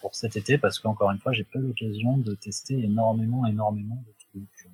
pour 0.00 0.14
cet 0.14 0.36
été 0.36 0.58
parce 0.58 0.78
qu'encore 0.78 1.10
une 1.10 1.18
fois 1.18 1.32
j'ai 1.32 1.44
pas 1.44 1.58
l'occasion 1.58 2.18
de 2.18 2.34
tester 2.34 2.74
énormément 2.82 3.46
énormément 3.46 4.02
de 4.06 4.12
trucs. 4.18 4.70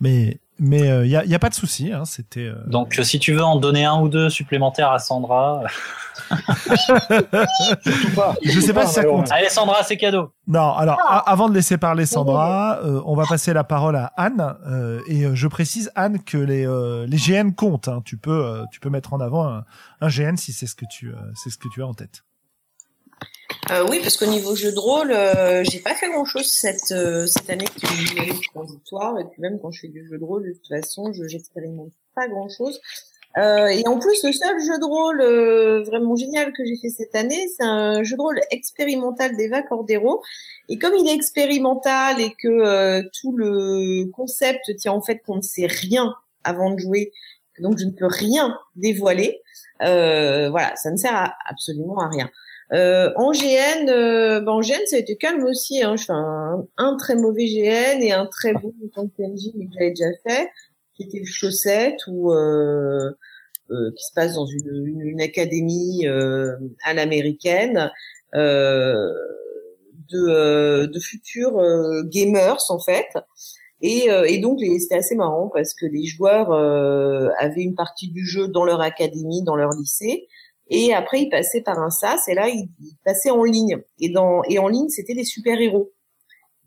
Mais 0.00 0.38
mais 0.58 0.78
il 0.80 0.90
euh, 0.90 1.06
y, 1.06 1.16
a, 1.16 1.24
y 1.24 1.34
a 1.34 1.38
pas 1.38 1.48
de 1.50 1.54
souci. 1.54 1.92
Hein, 1.92 2.04
c'était. 2.04 2.46
euh, 2.46 2.54
donc 2.66 2.98
euh, 2.98 3.02
si 3.04 3.18
tu 3.18 3.32
veux 3.32 3.42
en 3.44 3.56
donner 3.56 3.84
un 3.84 4.00
ou 4.00 4.08
deux 4.08 4.28
supplémentaires 4.30 4.90
à 4.92 4.98
Sandra 4.98 5.62
Surtout 7.82 8.10
pas. 8.14 8.34
Je 8.42 8.60
sais 8.60 8.72
pas 8.72 8.86
si 8.86 8.94
ça 8.94 9.04
compte. 9.04 9.30
allez 9.32 9.48
Sandra 9.48 9.82
c'est 9.82 9.96
cadeau 9.96 10.32
Non, 10.46 10.72
alors 10.74 10.98
a- 11.00 11.30
avant 11.30 11.48
de 11.48 11.54
laisser 11.54 11.76
parler 11.78 12.06
Sandra, 12.06 12.78
euh, 12.84 13.00
on 13.04 13.14
va 13.14 13.24
passer 13.26 13.52
la 13.52 13.64
parole 13.64 13.96
à 13.96 14.12
Anne. 14.16 14.54
euh, 14.66 15.00
et 15.08 15.24
euh, 15.24 15.34
je 15.34 15.48
précise 15.48 15.90
Anne 15.94 16.22
que 16.22 16.38
les 16.38 16.66
euh, 16.66 17.06
les 17.06 17.16
GN 17.16 17.52
comptent. 17.52 17.88
hein. 17.88 18.02
Tu 18.04 18.16
peux 18.16 18.44
euh, 18.44 18.64
tu 18.70 18.80
peux 18.80 18.90
mettre 18.90 19.12
en 19.12 19.20
avant 19.20 19.46
un, 19.48 19.64
un 20.00 20.08
GN 20.08 20.36
si 20.36 20.52
c'est 20.52 20.66
ce 20.66 20.74
que 20.74 20.84
tu 20.90 21.08
euh, 21.08 21.16
c'est 21.34 21.50
ce 21.50 21.58
que 21.58 21.68
tu 21.72 21.82
as 21.82 21.86
en 21.86 21.94
tête. 21.94 22.22
Euh, 23.70 23.86
oui, 23.88 24.00
parce 24.02 24.16
qu'au 24.16 24.26
niveau 24.26 24.54
jeu 24.54 24.72
de 24.72 24.78
rôle, 24.78 25.10
euh, 25.10 25.64
j'ai 25.64 25.80
pas 25.80 25.94
fait 25.94 26.10
grand 26.10 26.24
chose 26.24 26.50
cette 26.50 26.92
euh, 26.92 27.26
cette 27.26 27.48
année 27.48 27.64
qui 27.64 27.86
est 28.18 28.52
transitoire. 28.52 29.18
Et 29.18 29.24
puis 29.24 29.40
même 29.40 29.58
quand 29.60 29.70
je 29.70 29.80
fais 29.80 29.88
du 29.88 30.06
jeu 30.06 30.18
de 30.18 30.24
rôle, 30.24 30.46
de 30.46 30.52
toute 30.52 30.68
façon, 30.68 31.12
je 31.12 31.26
j'expérimente 31.26 31.92
pas 32.14 32.28
grand 32.28 32.48
chose. 32.48 32.80
Euh, 33.36 33.66
et 33.66 33.86
en 33.88 33.98
plus, 33.98 34.22
le 34.22 34.32
seul 34.32 34.60
jeu 34.60 34.78
de 34.78 34.84
rôle 34.84 35.20
euh, 35.20 35.82
vraiment 35.82 36.14
génial 36.14 36.52
que 36.52 36.64
j'ai 36.64 36.76
fait 36.76 36.88
cette 36.88 37.14
année, 37.16 37.48
c'est 37.56 37.64
un 37.64 38.02
jeu 38.04 38.16
de 38.16 38.22
rôle 38.22 38.40
expérimental 38.50 39.36
d'Eva 39.36 39.62
Cordero. 39.62 40.22
Et 40.68 40.78
comme 40.78 40.94
il 40.94 41.08
est 41.08 41.14
expérimental 41.14 42.20
et 42.20 42.32
que 42.40 42.48
euh, 42.48 43.02
tout 43.20 43.36
le 43.36 44.04
concept 44.12 44.76
tient 44.76 44.92
en 44.92 45.02
fait 45.02 45.18
qu'on 45.18 45.36
ne 45.36 45.42
sait 45.42 45.66
rien 45.66 46.14
avant 46.44 46.70
de 46.70 46.78
jouer, 46.78 47.12
donc 47.58 47.78
je 47.78 47.86
ne 47.86 47.90
peux 47.90 48.06
rien 48.06 48.56
dévoiler. 48.76 49.40
Voilà, 49.80 50.76
ça 50.76 50.90
ne 50.90 50.96
sert 50.96 51.34
absolument 51.46 51.98
à 51.98 52.08
rien. 52.08 52.30
Euh, 52.72 53.12
en 53.16 53.32
GN, 53.32 53.88
euh, 53.88 54.40
ben 54.40 54.52
en 54.52 54.60
GN, 54.60 54.86
ça 54.86 54.96
a 54.96 54.98
été 54.98 55.16
calme 55.16 55.44
aussi. 55.44 55.82
Hein. 55.82 55.96
Je 55.96 56.04
fais 56.04 56.12
un, 56.12 56.66
un 56.76 56.96
très 56.96 57.14
mauvais 57.14 57.46
GN 57.46 58.02
et 58.02 58.12
un 58.12 58.26
très 58.26 58.52
bon 58.54 58.72
tant 58.94 59.06
que 59.06 59.12
PNJ, 59.16 59.52
mais 59.56 59.66
que 59.66 59.72
j'avais 59.74 59.90
déjà 59.90 60.10
fait, 60.26 60.48
qui 60.96 61.04
était 61.04 61.20
le 61.20 61.26
Chaussette, 61.26 62.00
ou 62.08 62.32
euh, 62.32 63.10
euh, 63.70 63.90
qui 63.96 64.04
se 64.04 64.12
passe 64.14 64.34
dans 64.34 64.44
une, 64.44 64.86
une, 64.86 65.22
académie 65.22 66.06
euh, 66.06 66.54
à 66.84 66.92
l'américaine 66.92 67.90
euh, 68.34 68.94
de, 70.12 70.84
de 70.84 71.00
futurs 71.00 71.58
gamers 72.04 72.62
en 72.68 72.78
fait. 72.78 73.08
Et, 73.80 74.08
et 74.26 74.38
donc 74.38 74.60
c'était 74.60 74.96
assez 74.96 75.14
marrant 75.14 75.50
parce 75.52 75.72
que 75.72 75.86
les 75.86 76.04
joueurs 76.04 76.52
avaient 76.52 77.62
une 77.62 77.74
partie 77.74 78.08
du 78.08 78.26
jeu 78.26 78.48
dans 78.48 78.66
leur 78.66 78.82
académie, 78.82 79.42
dans 79.42 79.56
leur 79.56 79.70
lycée, 79.70 80.28
et 80.68 80.94
après 80.94 81.22
ils 81.22 81.30
passaient 81.30 81.62
par 81.62 81.78
un 81.78 81.90
sas 81.90 82.28
et 82.28 82.34
là 82.34 82.48
ils 82.48 82.68
passaient 83.04 83.30
en 83.30 83.44
ligne. 83.44 83.78
Et 83.98 84.08
dans 84.10 84.42
et 84.44 84.58
en 84.58 84.68
ligne 84.68 84.88
c'était 84.88 85.14
des 85.14 85.24
super 85.24 85.60
héros. 85.60 85.92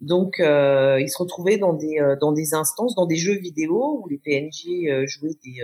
Donc, 0.02 0.40
euh, 0.40 1.00
ils 1.02 1.10
se 1.10 1.18
retrouvaient 1.18 1.58
dans 1.58 1.74
des 1.74 2.00
euh, 2.00 2.16
dans 2.22 2.32
des 2.32 2.54
instances, 2.54 2.94
dans 2.96 3.08
des 3.08 3.16
jeux 3.16 3.38
vidéo 3.38 4.00
où 4.00 4.08
les 4.08 4.20
PNJ 4.20 4.88
euh, 4.88 5.08
jouaient 5.08 5.38
des 5.44 5.62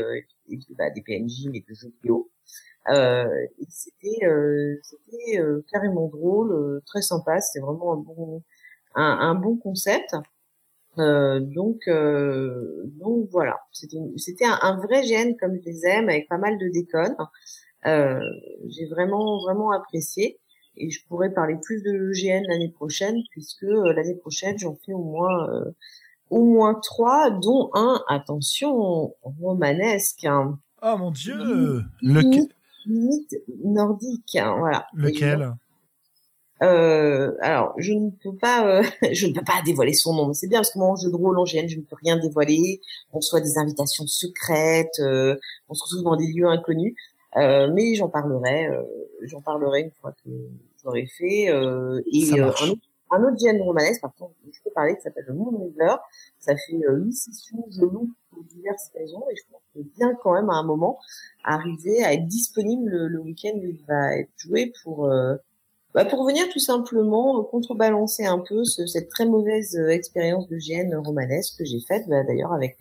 des, 0.50 0.60
bah, 0.76 0.90
des 0.90 1.02
PNJ 1.02 1.50
mais 1.52 1.60
de 1.68 1.74
jeux 1.74 1.90
vidéo. 2.02 2.32
c'était 3.70 4.20
c'était 4.82 5.40
carrément 5.72 6.08
drôle, 6.08 6.82
très 6.86 7.02
sympa. 7.02 7.40
C'était 7.42 7.64
vraiment 7.64 7.94
un 7.94 7.98
bon 7.98 8.44
un, 8.96 9.04
un 9.04 9.36
bon 9.36 9.58
concept. 9.58 10.16
donc 10.98 11.88
donc 11.88 13.28
voilà, 13.32 13.60
c'était 13.72 14.46
un, 14.46 14.60
un, 14.62 14.78
vrai 14.78 15.04
GN 15.04 15.36
comme 15.40 15.56
je 15.58 15.70
les 15.70 15.86
aime 15.86 16.10
avec 16.10 16.28
pas 16.28 16.38
mal 16.40 16.58
de 16.58 16.70
déconnes. 16.70 17.16
J'ai 17.86 18.86
vraiment 18.88 19.40
vraiment 19.44 19.72
apprécié 19.72 20.40
et 20.78 20.90
je 20.90 21.06
pourrais 21.08 21.32
parler 21.32 21.56
plus 21.62 21.82
de 21.84 21.92
l'EGN 21.92 22.44
l'année 22.48 22.72
prochaine 22.72 23.22
puisque 23.32 23.64
euh, 23.64 23.94
l'année 23.94 24.16
prochaine 24.16 24.58
j'en 24.58 24.76
fais 24.86 24.94
au 24.94 25.04
moins 25.04 25.50
euh, 25.50 25.72
au 26.30 26.44
moins 26.46 26.80
trois 26.82 27.30
dont 27.30 27.70
un 27.74 28.02
attention 28.08 29.16
romanesque 29.22 30.26
hein. 30.26 30.58
oh 30.82 30.98
mon 30.98 31.12
dieu 31.12 31.84
lequel? 32.02 32.48
limite 32.86 33.36
nordique 33.64 34.36
hein, 34.36 34.56
voilà 34.58 34.88
lequel? 34.94 35.54
Euh, 36.62 37.36
alors, 37.42 37.74
je 37.78 37.92
ne 37.92 38.10
peux 38.10 38.36
pas, 38.38 38.66
euh, 38.66 38.84
je 39.12 39.28
ne 39.28 39.34
peux 39.34 39.44
pas 39.44 39.62
dévoiler 39.66 39.94
son 39.94 40.14
nom. 40.14 40.34
C'est 40.34 40.48
bien 40.48 40.60
parce 40.60 40.72
que 40.72 40.80
moi, 40.80 40.90
en 40.90 40.96
jeu 40.96 41.10
de 41.10 41.16
rôle 41.16 41.38
en 41.38 41.44
GN, 41.44 41.68
je 41.68 41.78
ne 41.78 41.82
peux 41.82 41.98
rien 42.02 42.18
dévoiler. 42.18 42.80
On 43.12 43.18
reçoit 43.18 43.42
des 43.42 43.58
invitations 43.58 44.08
secrètes, 44.08 45.00
euh, 45.00 45.36
on 45.68 45.74
se 45.74 45.84
retrouve 45.84 46.04
dans 46.04 46.16
des 46.16 46.32
lieux 46.32 46.48
inconnus. 46.48 46.96
Euh, 47.36 47.72
mais 47.74 47.96
j'en 47.96 48.10
parlerai, 48.10 48.68
euh, 48.68 48.84
j'en 49.24 49.42
parlerai 49.42 49.82
une 49.82 49.92
fois 49.92 50.14
que 50.24 50.30
j'aurai 50.84 51.08
fait. 51.08 51.50
Euh, 51.50 52.02
et 52.12 52.40
un 52.40 52.48
autre, 52.48 52.64
un 53.12 53.24
autre 53.24 53.38
GN 53.38 53.62
romanesque, 53.62 54.02
par 54.02 54.14
contre, 54.16 54.34
je 54.52 54.60
peux 54.64 54.72
parler, 54.72 54.96
qui 54.96 55.02
s'appelle 55.02 55.26
le 55.28 55.34
Moon 55.34 55.58
River. 55.66 55.96
Ça 56.40 56.56
fait 56.56 56.78
huit 56.88 57.14
sessions, 57.14 57.66
je 57.72 57.82
loue 57.82 58.10
pour 58.32 58.44
diverses 58.44 58.92
raisons, 58.96 59.24
et 59.32 59.36
je 59.36 59.44
pense 59.52 59.62
que 59.74 59.80
bien 59.98 60.16
quand 60.22 60.34
même 60.34 60.50
à 60.50 60.56
un 60.56 60.64
moment 60.64 61.00
arriver 61.44 62.04
à 62.04 62.14
être 62.14 62.28
disponible 62.28 62.90
le, 62.90 63.20
week-end 63.20 63.54
où 63.56 63.66
il 63.66 63.84
va 63.88 64.18
être 64.18 64.32
joué 64.38 64.72
pour 64.84 65.10
bah 65.94 66.06
pour 66.06 66.26
venir 66.26 66.50
tout 66.52 66.60
simplement 66.60 67.44
contrebalancer 67.44 68.26
un 68.26 68.40
peu 68.40 68.64
ce, 68.64 68.88
cette 68.88 69.10
très 69.10 69.28
mauvaise 69.28 69.76
expérience 69.76 70.48
de 70.48 70.58
GN 70.58 70.96
romanesque 70.96 71.60
que 71.60 71.66
j'ai 71.66 71.82
faite 71.82 72.08
bah, 72.08 72.24
d'ailleurs 72.24 72.52
avec 72.52 72.80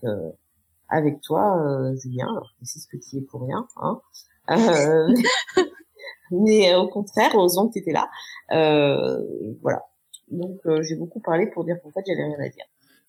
avec 0.88 1.20
toi 1.20 1.92
Julien 1.96 2.28
alors 2.30 2.54
c'est 2.62 2.78
ce 2.78 2.88
que 2.88 2.96
tu 2.96 3.18
es 3.18 3.20
pour 3.20 3.42
rien 3.42 3.66
hein 3.76 4.00
euh, 4.10 4.31
mais 6.30 6.74
au 6.74 6.88
contraire, 6.88 7.30
heureusement 7.34 7.68
que 7.68 7.74
tu 7.74 7.78
étais 7.80 7.92
là. 7.92 8.08
Euh, 8.52 9.18
voilà. 9.62 9.82
Donc 10.30 10.58
euh, 10.66 10.82
j'ai 10.82 10.96
beaucoup 10.96 11.20
parlé 11.20 11.46
pour 11.46 11.64
dire 11.64 11.76
qu'en 11.82 11.90
fait 11.90 12.00
j'avais 12.06 12.24
rien 12.24 12.38
à 12.40 12.48
dire. 12.48 12.64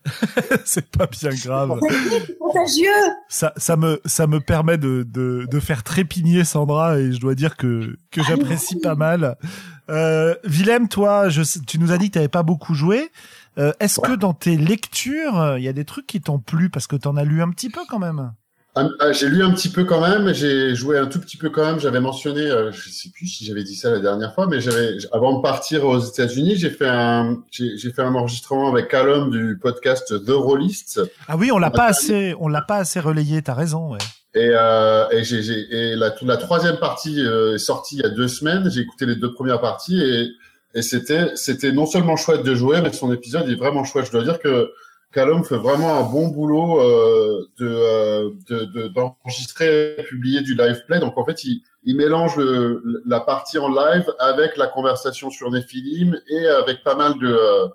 c'est 0.65 0.89
pas 0.89 1.07
bien 1.07 1.29
grave. 1.29 1.79
contagieux. 2.39 2.91
Ça, 3.29 3.53
ça 3.55 3.77
me, 3.77 4.01
ça 4.05 4.27
me 4.27 4.41
permet 4.41 4.77
de, 4.77 5.03
de, 5.03 5.47
de 5.49 5.59
faire 5.61 5.83
trépigner 5.83 6.43
Sandra 6.43 6.99
et 6.99 7.13
je 7.13 7.19
dois 7.21 7.35
dire 7.35 7.55
que 7.55 7.95
que 8.11 8.19
ah 8.19 8.25
j'apprécie 8.27 8.79
pas 8.79 8.95
mal. 8.95 9.37
Euh, 9.89 10.35
Willem, 10.43 10.89
toi, 10.89 11.29
je, 11.29 11.41
tu 11.65 11.79
nous 11.79 11.91
as 11.91 11.97
dit 11.97 12.09
que 12.09 12.15
t'avais 12.15 12.27
pas 12.27 12.43
beaucoup 12.43 12.73
joué. 12.73 13.11
Euh, 13.57 13.71
Est-ce 13.79 13.99
que 14.01 14.15
dans 14.15 14.33
tes 14.33 14.57
lectures, 14.57 15.57
il 15.57 15.63
y 15.63 15.67
a 15.67 15.73
des 15.73 15.85
trucs 15.85 16.07
qui 16.07 16.19
t'ont 16.19 16.39
plu? 16.39 16.69
Parce 16.69 16.87
que 16.87 16.95
t'en 16.95 17.15
as 17.15 17.23
lu 17.23 17.41
un 17.41 17.49
petit 17.51 17.69
peu 17.69 17.81
quand 17.87 17.99
même 17.99 18.33
ah, 18.75 18.87
ah, 18.99 19.11
j'ai 19.11 19.29
lu 19.29 19.43
un 19.43 19.51
petit 19.51 19.69
peu 19.69 19.83
quand 19.83 20.01
même, 20.01 20.33
j'ai 20.33 20.73
joué 20.73 20.97
un 20.97 21.05
tout 21.05 21.19
petit 21.19 21.37
peu 21.37 21.49
quand 21.49 21.63
même. 21.63 21.79
J'avais 21.79 21.99
mentionné, 21.99 22.41
euh, 22.41 22.71
je 22.71 22.89
sais 22.89 23.09
plus 23.09 23.27
si 23.27 23.45
j'avais 23.45 23.63
dit 23.63 23.75
ça 23.75 23.91
la 23.91 23.99
dernière 23.99 24.33
fois, 24.33 24.47
mais 24.47 24.61
j'avais, 24.61 24.97
avant 25.11 25.37
de 25.37 25.41
partir 25.41 25.85
aux 25.85 25.99
États-Unis, 25.99 26.55
j'ai 26.55 26.71
fait 26.71 26.87
un, 26.87 27.43
j'ai 27.51 27.91
fait 27.91 28.01
un 28.01 28.15
enregistrement 28.15 28.71
avec 28.71 28.87
Callum 28.87 29.29
du 29.29 29.59
podcast 29.61 30.25
The 30.25 30.31
Rollist. 30.31 31.01
Ah 31.27 31.37
oui, 31.37 31.51
on 31.51 31.59
l'a 31.59 31.71
pas 31.71 31.85
assez, 31.85 32.33
on 32.39 32.47
l'a 32.47 32.61
pas 32.61 32.77
assez 32.77 32.99
relayé. 32.99 33.41
T'as 33.41 33.53
raison, 33.53 33.91
ouais. 33.91 33.99
Et, 34.35 34.49
euh, 34.51 35.07
et, 35.11 35.23
j'ai, 35.23 35.41
et 35.41 35.95
la, 35.95 36.15
la 36.23 36.37
troisième 36.37 36.77
partie 36.77 37.23
euh, 37.23 37.53
est 37.53 37.59
sortie 37.59 37.97
il 37.97 38.01
y 38.01 38.05
a 38.05 38.09
deux 38.09 38.27
semaines. 38.27 38.71
J'ai 38.71 38.81
écouté 38.81 39.05
les 39.05 39.15
deux 39.15 39.31
premières 39.31 39.61
parties 39.61 40.01
et, 40.01 40.31
et 40.73 40.81
c'était, 40.81 41.35
c'était 41.35 41.71
non 41.71 41.85
seulement 41.85 42.15
chouette 42.15 42.41
de 42.41 42.55
jouer, 42.55 42.81
mais 42.81 42.91
son 42.91 43.13
épisode 43.13 43.47
est 43.47 43.55
vraiment 43.55 43.83
chouette. 43.83 44.07
Je 44.07 44.11
dois 44.11 44.23
dire 44.23 44.39
que 44.39 44.71
Callum 45.13 45.43
fait 45.43 45.57
vraiment 45.57 45.99
un 45.99 46.03
bon 46.03 46.29
boulot 46.29 46.81
euh, 46.81 47.47
de, 47.59 47.67
euh, 47.67 48.89
d'enregistrer 48.89 49.95
et 49.97 50.03
publier 50.03 50.41
du 50.41 50.55
live 50.55 50.83
play. 50.87 50.99
Donc 50.99 51.17
en 51.17 51.25
fait, 51.25 51.43
il, 51.43 51.61
il 51.83 51.95
mélange 51.95 52.37
la 53.05 53.19
partie 53.19 53.59
en 53.59 53.69
live 53.69 54.11
avec 54.19 54.57
la 54.57 54.67
conversation 54.67 55.29
sur 55.29 55.51
des 55.51 55.61
films 55.61 56.19
et 56.27 56.47
avec 56.47 56.83
pas 56.83 56.95
mal 56.95 57.17
de. 57.19 57.27
Euh, 57.27 57.67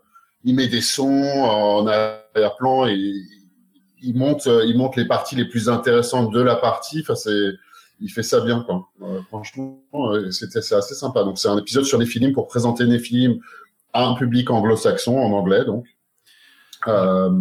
il 0.44 0.54
met 0.54 0.68
des 0.68 0.80
sons 0.80 1.24
en 1.32 1.86
arrière-plan 1.86 2.86
et 2.86 3.14
il 4.00 4.16
monte, 4.16 4.46
il 4.46 4.76
monte 4.76 4.96
les 4.96 5.04
parties 5.04 5.34
les 5.34 5.44
plus 5.44 5.68
intéressantes 5.68 6.32
de 6.32 6.40
la 6.40 6.54
partie. 6.54 7.00
Enfin, 7.00 7.16
c'est, 7.16 7.50
il 8.00 8.08
fait 8.08 8.22
ça 8.22 8.40
bien, 8.40 8.60
quoi. 8.60 8.88
franchement, 9.26 9.80
c'était 10.30 10.62
c'est 10.62 10.76
assez 10.76 10.94
sympa. 10.94 11.24
Donc 11.24 11.38
c'est 11.38 11.48
un 11.48 11.58
épisode 11.58 11.84
sur 11.84 11.98
les 11.98 12.32
pour 12.32 12.46
présenter 12.46 12.98
films 13.00 13.40
à 13.92 14.06
un 14.06 14.14
public 14.14 14.50
anglo-saxon 14.50 15.18
en 15.18 15.32
anglais, 15.32 15.64
donc. 15.64 15.86
Euh, 16.86 17.40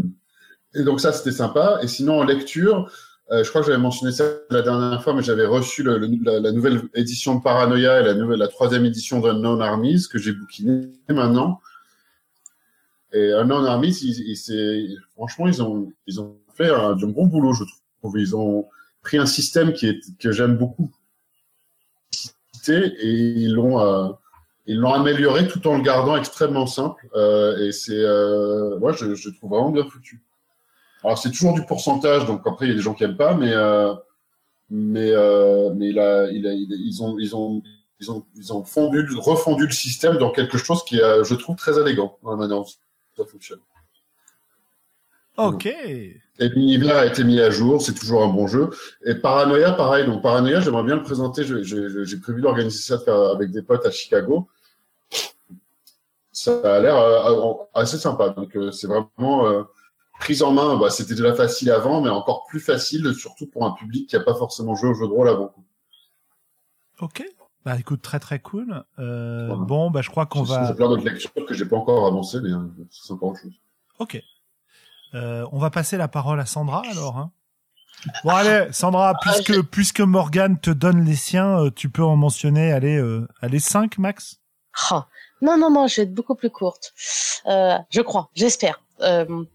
et 0.74 0.84
donc 0.84 1.00
ça, 1.00 1.12
c'était 1.12 1.32
sympa. 1.32 1.80
Et 1.82 1.88
sinon, 1.88 2.20
en 2.20 2.24
lecture, 2.24 2.90
euh, 3.32 3.44
je 3.44 3.50
crois 3.50 3.62
que 3.62 3.68
j'avais 3.68 3.82
mentionné 3.82 4.12
ça 4.12 4.26
la 4.50 4.62
dernière 4.62 5.02
fois, 5.04 5.14
mais 5.14 5.22
j'avais 5.22 5.46
reçu 5.46 5.84
la, 5.84 5.98
nouvelle 6.52 6.82
édition 6.94 7.36
de 7.36 7.44
Paranoia 7.44 8.02
et 8.02 8.04
la 8.04 8.14
nouvelle, 8.14 8.40
la 8.40 8.48
troisième 8.48 8.86
édition 8.86 9.20
d'Unknown 9.20 9.62
Armies 9.62 10.06
que 10.12 10.18
j'ai 10.18 10.34
bouquiné 10.34 10.92
maintenant. 11.10 11.62
Et 13.14 13.32
Unknown 13.34 13.66
Armies, 13.66 13.98
ils, 14.02 14.32
ils, 14.50 14.98
franchement, 15.14 15.48
ils 15.48 15.62
ont, 15.62 15.92
ils 16.08 16.20
ont 16.20 16.38
fait 16.56 16.70
un, 16.70 16.92
un, 16.92 16.96
bon 16.96 17.26
boulot, 17.28 17.54
je 17.54 17.64
trouve. 18.00 18.20
Ils 18.20 18.36
ont 18.36 18.68
pris 19.02 19.18
un 19.18 19.26
système 19.26 19.74
qui 19.74 19.88
est 19.88 20.18
que 20.20 20.32
j'aime 20.32 20.58
beaucoup 20.58 20.92
et 22.70 22.98
ils 23.08 23.54
l'ont 23.54 23.80
euh, 23.80 24.10
ils 24.68 24.78
l'ont 24.78 24.94
amélioré 24.94 25.48
tout 25.48 25.66
en 25.68 25.78
le 25.78 25.84
gardant 25.84 26.16
extrêmement 26.18 26.68
simple. 26.68 27.08
Euh, 27.16 27.66
et 27.66 27.72
c'est, 27.72 27.94
euh, 27.98 28.78
moi, 28.80 28.92
je, 28.92 29.16
je 29.16 29.30
trouve 29.30 29.52
vraiment 29.52 29.72
bien 29.72 29.86
foutu. 29.86 30.22
Alors 31.04 31.18
c'est 31.18 31.32
toujours 31.32 31.54
du 31.54 31.66
pourcentage, 31.66 32.26
donc 32.26 32.42
après 32.46 32.66
il 32.66 32.70
y 32.70 32.72
a 32.74 32.76
des 32.76 32.82
gens 32.82 32.94
qui 32.94 33.04
aiment 33.04 33.18
pas, 33.18 33.34
mais 33.34 33.54
euh, 33.54 33.94
mais 34.70 35.12
mais 35.76 35.90
il 35.90 36.00
a, 36.00 36.30
il 36.32 36.46
a, 36.48 36.54
ils 36.54 37.04
ont 37.04 37.18
ils 37.18 37.36
ont 37.36 37.62
ils 38.00 38.12
ont 38.12 38.26
ils 38.36 38.52
ont 38.52 38.64
fondu, 38.64 39.08
refondu 39.16 39.66
le 39.68 39.72
système 39.72 40.18
dans 40.18 40.32
quelque 40.32 40.58
chose 40.58 40.84
qui 40.84 40.98
est, 40.98 41.24
je 41.24 41.36
trouve, 41.36 41.56
très 41.56 41.80
élégant 41.80 42.18
dans 42.24 42.32
la 42.32 42.38
manière 42.38 42.58
dont 42.58 42.66
ça 42.66 43.26
fonctionne. 43.26 43.60
Ok. 45.38 45.68
Et 45.68 46.50
l'univers 46.50 46.98
a 46.98 47.06
été 47.06 47.24
mis 47.24 47.40
à 47.40 47.52
jour, 47.52 47.80
c'est 47.80 47.94
toujours 47.94 48.24
un 48.24 48.28
bon 48.28 48.48
jeu. 48.48 48.72
Et 49.06 49.14
Paranoia, 49.14 49.72
pareil. 49.74 50.06
Donc 50.08 50.24
Paranoia, 50.24 50.60
j'aimerais 50.62 50.84
bien 50.84 50.96
le 50.96 51.04
présenter. 51.04 51.44
J'ai 51.44 52.18
prévu 52.18 52.42
d'organiser 52.42 52.80
ça 52.80 53.00
avec 53.32 53.52
des 53.52 53.62
potes 53.62 53.86
à 53.86 53.92
Chicago 53.92 54.48
ça 56.38 56.76
a 56.76 56.80
l'air 56.80 56.96
euh, 56.96 57.54
assez 57.74 57.98
sympa. 57.98 58.30
Donc 58.30 58.56
euh, 58.56 58.72
c'est 58.72 58.88
vraiment 58.88 59.48
euh, 59.48 59.64
prise 60.20 60.44
en 60.44 60.52
main. 60.52 60.78
Bah, 60.78 60.90
C'était 60.90 61.16
déjà 61.16 61.34
facile 61.34 61.72
avant, 61.72 62.02
mais 62.02 62.10
encore 62.10 62.46
plus 62.48 62.60
facile, 62.60 63.14
surtout 63.16 63.48
pour 63.48 63.66
un 63.66 63.72
public 63.72 64.10
qui 64.10 64.16
n'a 64.16 64.24
pas 64.24 64.36
forcément 64.36 64.76
joué 64.76 64.90
au 64.90 64.94
jeu 64.94 65.08
de 65.08 65.12
rôle 65.12 65.30
avant. 65.30 65.54
Ok. 67.00 67.24
Bah 67.66 67.76
écoute, 67.78 68.02
très 68.02 68.20
très 68.20 68.40
cool. 68.40 68.86
Euh, 69.00 69.54
Bon, 69.56 69.92
bah 69.92 70.02
je 70.02 70.10
crois 70.10 70.26
qu'on 70.26 70.44
va. 70.44 70.68
J'ai 70.68 70.74
plein 70.76 70.88
d'autres 70.88 71.04
lectures 71.04 71.32
que 71.46 71.54
j'ai 71.54 71.66
pas 71.66 71.76
encore 71.76 72.06
avancé, 72.06 72.40
mais 72.42 72.50
c'est 72.92 73.12
encore 73.12 73.32
autre 73.32 73.42
chose. 73.42 73.60
Ok. 74.00 74.22
Euh, 75.14 75.46
on 75.52 75.60
va 75.60 75.70
passer 75.70 75.98
la 75.98 76.08
parole 76.08 76.40
à 76.40 76.46
Sandra 76.46 76.84
alors. 76.90 77.18
Hein. 77.18 77.32
Bon 78.24 78.30
allez, 78.30 78.72
Sandra, 78.72 79.14
ah, 79.16 79.20
puisque 79.22 79.64
puisque 79.64 80.02
Morgan 80.02 80.60
te 80.60 80.70
donne 80.70 81.04
les 81.04 81.16
siens, 81.16 81.70
tu 81.76 81.90
peux 81.90 82.04
en 82.04 82.16
mentionner, 82.16 82.72
allez, 82.72 82.98
euh, 82.98 83.28
allez 83.42 83.60
5 83.60 83.98
max? 83.98 84.40
Oh, 84.92 85.02
non, 85.42 85.58
non, 85.58 85.70
non, 85.70 85.88
je 85.88 85.98
vais 85.98 86.04
être 86.04 86.14
beaucoup 86.14 86.36
plus 86.36 86.50
courte. 86.50 86.94
Euh, 87.46 87.78
je 87.90 88.02
crois, 88.02 88.30
j'espère. 88.36 88.82
Euh, 89.02 89.46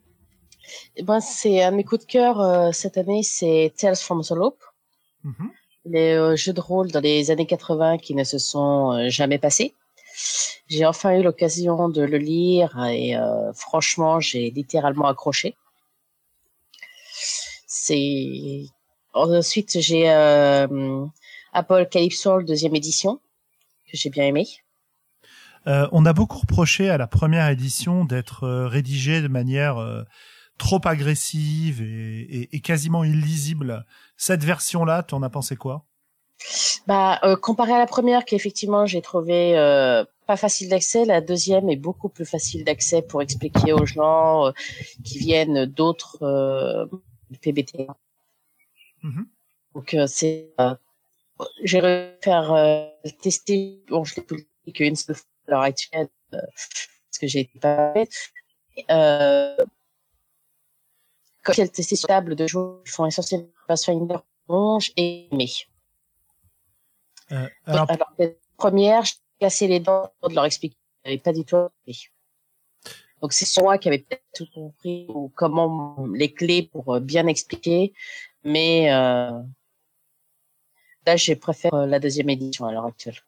ben, 1.03 1.21
c'est 1.21 1.71
mes 1.71 1.85
coups 1.85 2.07
de 2.07 2.11
cœur 2.11 2.41
euh, 2.41 2.73
cette 2.73 2.99
année, 2.99 3.23
c'est 3.23 3.73
Tales 3.77 3.97
from 3.97 4.23
the 4.23 4.31
Loop. 4.31 4.57
Mm-hmm. 5.25 5.51
Les 5.87 6.13
euh, 6.13 6.37
jeux 6.37 6.53
de 6.53 6.61
rôle 6.61 6.91
dans 6.91 7.01
les 7.01 7.31
années 7.31 7.47
80 7.47 7.99
qui 7.99 8.15
ne 8.15 8.25
se 8.25 8.39
sont 8.39 8.93
euh, 8.93 9.09
jamais 9.09 9.39
passés. 9.39 9.75
J'ai 10.69 10.87
enfin 10.87 11.19
eu 11.19 11.23
l'occasion 11.23 11.89
de 11.89 12.03
le 12.03 12.19
lire 12.19 12.79
et 12.87 13.15
franchement, 13.55 14.21
j'ai 14.21 14.51
littéralement 14.51 15.07
accroché. 15.07 15.55
C'est 17.67 18.67
ensuite 19.13 19.81
j'ai 19.81 20.09
Apple 21.53 21.89
Calypso, 21.91 22.43
deuxième 22.43 22.75
édition 22.75 23.21
que 23.91 23.97
j'ai 23.97 24.09
bien 24.09 24.27
aimé. 24.27 24.47
Euh, 25.67 25.89
on 25.93 26.05
a 26.07 26.13
beaucoup 26.13 26.39
reproché 26.39 26.91
à 26.91 26.99
la 26.99 27.07
première 27.07 27.49
édition 27.49 28.05
d'être 28.05 28.45
euh, 28.45 28.67
rédigée 28.67 29.23
de 29.23 29.29
manière 29.29 29.79
euh, 29.79 30.03
trop 30.59 30.81
agressive 30.85 31.83
et, 31.83 32.21
et, 32.21 32.57
et, 32.57 32.61
quasiment 32.61 33.05
illisible. 33.05 33.85
Cette 34.17 34.45
version-là, 34.45 35.03
tu 35.03 35.15
en 35.15 35.23
as 35.23 35.31
pensé 35.31 35.57
quoi? 35.57 35.87
Bah, 36.87 37.21
euh, 37.23 37.37
comparé 37.37 37.73
à 37.73 37.79
la 37.79 37.87
première, 37.87 38.25
qu'effectivement 38.25 38.87
j'ai 38.87 39.03
trouvé 39.03 39.57
euh, 39.57 40.05
pas 40.27 40.37
facile 40.37 40.69
d'accès, 40.69 41.05
la 41.05 41.21
deuxième 41.21 41.69
est 41.71 41.77
beaucoup 41.77 42.09
plus 42.09 42.25
facile 42.25 42.65
d'accès 42.65 43.03
pour 43.03 43.23
expliquer 43.23 43.73
aux 43.73 43.87
gens 43.87 44.47
euh, 44.47 44.51
qui 45.05 45.19
viennent 45.19 45.67
d'autres 45.67 46.23
euh, 46.23 46.87
PBT. 47.41 47.87
Mhm. 49.03 49.27
Donc 49.75 49.95
euh, 49.95 50.07
c'est, 50.07 50.53
euh, 50.61 50.75
j'ai 51.63 51.81
réussi 51.81 52.15
à 52.19 52.23
faire 52.23 52.53
euh, 52.53 52.87
tester, 53.23 53.83
bon 53.89 54.05
je 54.05 54.17
l'ai 54.17 54.23
publié 54.23 54.49
qu'une 54.75 54.97
seule 54.97 55.17
fois 55.17 55.32
l'heure 55.47 55.63
actuelle 55.63 56.09
euh, 56.35 56.39
parce 56.41 57.19
que 57.21 57.27
j'ai 57.27 57.41
été 57.41 57.59
pas. 57.59 57.95
Euh, 58.91 59.57
quand 61.43 61.53
testé 61.55 61.97
sur 61.97 62.09
table 62.09 62.37
de 62.37 62.47
joueurs 62.47 62.83
qui 62.85 62.93
font 62.93 63.07
essentiellement 63.07 63.49
Pathfinder, 63.67 64.17
bon, 64.47 64.79
j'ai 64.79 65.29
aimé. 65.31 65.51
Euh, 67.33 67.49
alors, 67.67 67.91
Alors, 67.91 68.13
la 68.19 68.29
première, 68.57 69.05
j'ai 69.05 69.15
cassé 69.41 69.67
les 69.67 69.81
dents 69.81 70.13
de 70.29 70.35
leur 70.35 70.45
expliquer. 70.45 70.77
J'avais 71.05 71.19
pas 71.19 71.33
du 71.33 71.45
tout 71.45 71.57
compris. 71.57 72.09
Donc, 73.21 73.33
c'est 73.33 73.61
moi 73.61 73.79
qui 73.79 73.89
avais 73.89 73.99
peut-être 73.99 74.25
tout 74.35 74.47
compris 74.53 75.07
ou 75.09 75.31
comment 75.35 76.07
les 76.13 76.33
clés 76.33 76.65
pour 76.65 76.97
euh, 76.97 77.01
bien 77.01 77.27
expliquer. 77.29 77.95
Mais 78.45 78.93
euh, 78.93 79.31
là, 81.07 81.17
j'ai 81.17 81.37
préféré 81.37 81.75
euh, 81.77 81.87
la 81.87 82.01
deuxième 82.01 82.31
édition 82.31 82.67
à 82.67 82.73
l'heure 82.73 82.87
actuelle. 82.87 83.19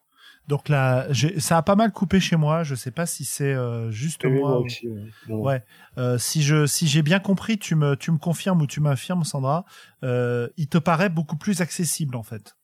Donc 0.49 0.69
là, 0.69 1.07
j'ai- 1.11 1.41
ça 1.41 1.57
a 1.57 1.63
pas 1.63 1.75
mal 1.75 1.93
coupé 1.93 2.21
chez 2.21 2.37
moi. 2.37 2.63
Je 2.65 2.75
sais 2.75 2.91
pas 2.91 3.07
si 3.07 3.25
c'est 3.25 3.53
euh, 3.55 3.91
juste 3.91 4.25
Oui, 4.25 4.33
moi. 4.33 4.51
moi 4.51 4.61
ou- 4.61 4.65
aussi, 4.65 4.89
ouais. 5.29 5.63
Euh, 5.99 6.19
si 6.19 6.43
je 6.43 6.67
si 6.67 6.87
j'ai 6.87 7.03
bien 7.03 7.19
compris, 7.21 7.59
tu 7.59 7.75
me 7.75 7.97
tu 7.97 8.11
me 8.11 8.19
confirmes 8.19 8.61
ou 8.63 8.67
tu 8.67 8.81
m'affirmes, 8.81 9.25
Sandra. 9.25 9.65
Euh, 10.03 10.49
il 10.57 10.69
te 10.69 10.79
paraît 10.79 11.09
beaucoup 11.09 11.37
plus 11.37 11.61
accessible 11.61 12.17
en 12.17 12.23
fait. 12.23 12.57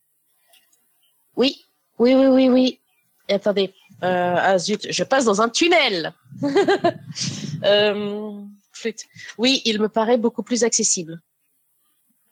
Oui, 1.37 1.65
oui, 1.99 2.15
oui, 2.15 2.27
oui, 2.27 2.49
oui. 2.49 2.81
Et 3.29 3.35
attendez, 3.35 3.73
euh, 4.03 4.35
ah 4.39 4.59
zut, 4.59 4.87
je 4.91 5.05
passe 5.05 5.25
dans 5.25 5.41
un 5.41 5.49
tunnel. 5.49 6.13
euh, 7.65 8.33
flûte. 8.73 9.05
Oui, 9.39 9.63
il 9.65 9.81
me 9.81 9.89
paraît 9.89 10.19
beaucoup 10.19 10.43
plus 10.43 10.65
accessible. 10.65 11.21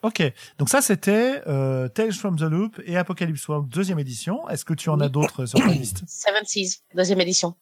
Ok. 0.03 0.23
Donc 0.59 0.69
ça 0.69 0.81
c'était 0.81 1.43
euh, 1.47 1.89
Tales 1.89 2.13
from 2.13 2.37
the 2.37 2.43
Loop 2.43 2.81
et 2.85 2.97
Apocalypse 2.97 3.47
World 3.49 3.69
deuxième 3.69 3.99
édition. 3.99 4.49
Est-ce 4.49 4.65
que 4.65 4.75
tu 4.75 4.91
en 4.91 5.01
as 5.01 5.09
d'autres 5.09 5.47
sur 5.47 5.59
ta 5.59 5.67
liste 5.67 6.03
Seven 6.09 6.45
Seas, 6.45 6.83
deuxième 6.95 7.21
édition. 7.21 7.55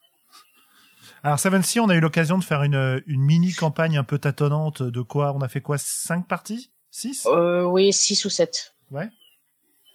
Alors 1.22 1.38
Seven 1.38 1.62
Sea, 1.62 1.80
on 1.80 1.88
a 1.88 1.94
eu 1.94 2.00
l'occasion 2.00 2.38
de 2.38 2.44
faire 2.44 2.62
une 2.62 3.02
une 3.06 3.22
mini 3.22 3.52
campagne 3.52 3.96
un 3.96 4.04
peu 4.04 4.18
tâtonnante 4.18 4.82
de 4.82 5.00
quoi 5.00 5.32
On 5.34 5.40
a 5.40 5.48
fait 5.48 5.60
quoi? 5.62 5.78
Cinq 5.78 6.28
parties? 6.28 6.70
Six? 6.90 7.26
Euh, 7.26 7.64
oui, 7.64 7.92
six 7.92 8.24
ou 8.24 8.30
sept. 8.30 8.74
Ouais. 8.90 9.08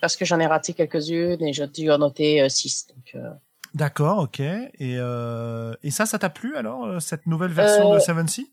Parce 0.02 0.16
que 0.16 0.26
j'en 0.26 0.40
ai 0.40 0.48
raté 0.48 0.74
quelques-unes 0.74 1.44
et 1.44 1.54
j'ai 1.54 1.68
dû 1.68 1.92
en 1.92 2.00
noter 2.00 2.42
euh, 2.42 2.50
six. 2.50 2.88
Donc, 2.88 3.12
euh, 3.16 3.30
D'accord, 3.74 4.18
ok. 4.20 4.40
Et 4.40 4.72
euh, 4.98 5.74
et 5.84 5.92
ça, 5.92 6.06
ça 6.06 6.20
t'a 6.20 6.30
plu 6.30 6.58
alors 6.58 6.86
euh, 6.86 7.00
cette 7.00 7.28
nouvelle 7.28 7.52
version 7.52 7.94
de 7.94 8.00
Seven 8.00 8.28
Sea 8.28 8.52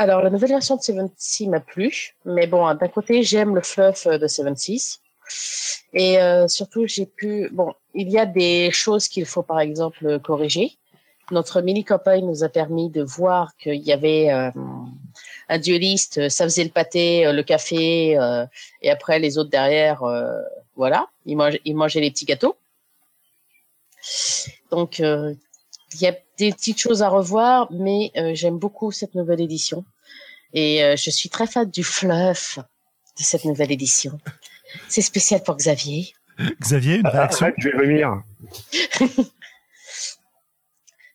Alors, 0.00 0.22
la 0.22 0.30
nouvelle 0.30 0.50
version 0.50 0.76
de 0.76 0.80
Seven 0.80 1.10
Seas 1.16 1.48
m'a 1.48 1.58
plu, 1.58 2.14
mais 2.24 2.46
bon, 2.46 2.64
hein, 2.64 2.76
d'un 2.76 2.86
côté, 2.86 3.24
j'aime 3.24 3.56
le 3.56 3.62
fluff 3.62 4.06
euh, 4.06 4.16
de 4.16 4.28
Seven 4.28 4.54
Seas. 4.54 5.00
Et 5.92 6.20
euh, 6.20 6.46
surtout, 6.46 6.86
j'ai 6.86 7.04
pu... 7.04 7.48
Bon, 7.50 7.74
il 7.94 8.08
y 8.08 8.16
a 8.16 8.24
des 8.24 8.70
choses 8.70 9.08
qu'il 9.08 9.26
faut, 9.26 9.42
par 9.42 9.58
exemple, 9.58 10.20
corriger. 10.20 10.78
Notre 11.32 11.62
mini-campagne 11.62 12.24
nous 12.24 12.44
a 12.44 12.48
permis 12.48 12.90
de 12.90 13.02
voir 13.02 13.56
qu'il 13.56 13.82
y 13.82 13.92
avait 13.92 14.30
euh, 14.30 14.52
un 15.48 15.58
dueliste, 15.58 16.28
ça 16.28 16.44
faisait 16.44 16.62
le 16.62 16.70
pâté, 16.70 17.26
euh, 17.26 17.32
le 17.32 17.42
café, 17.42 18.16
euh, 18.16 18.46
et 18.82 18.92
après, 18.92 19.18
les 19.18 19.36
autres 19.36 19.50
derrière, 19.50 20.04
euh, 20.04 20.40
voilà, 20.76 21.08
ils 21.26 21.36
mangeaient, 21.36 21.60
ils 21.64 21.74
mangeaient 21.74 22.00
les 22.00 22.12
petits 22.12 22.24
gâteaux. 22.24 22.56
Donc, 24.70 25.00
euh, 25.00 25.34
il 25.94 26.00
y 26.00 26.06
a 26.06 26.14
des 26.38 26.52
petites 26.52 26.78
choses 26.78 27.02
à 27.02 27.08
revoir, 27.08 27.68
mais 27.72 28.10
euh, 28.16 28.34
j'aime 28.34 28.58
beaucoup 28.58 28.92
cette 28.92 29.14
nouvelle 29.14 29.40
édition. 29.40 29.84
Et 30.54 30.82
euh, 30.84 30.96
je 30.96 31.10
suis 31.10 31.28
très 31.28 31.46
fan 31.46 31.68
du 31.70 31.84
fluff 31.84 32.58
de 32.58 33.22
cette 33.22 33.44
nouvelle 33.44 33.72
édition. 33.72 34.18
C'est 34.88 35.02
spécial 35.02 35.42
pour 35.42 35.56
Xavier. 35.56 36.12
Xavier, 36.60 36.96
une 36.96 37.06
réaction 37.06 37.46
Arrête, 37.46 37.54
je 37.58 37.68
vais 37.70 37.76
vomir. 37.78 38.22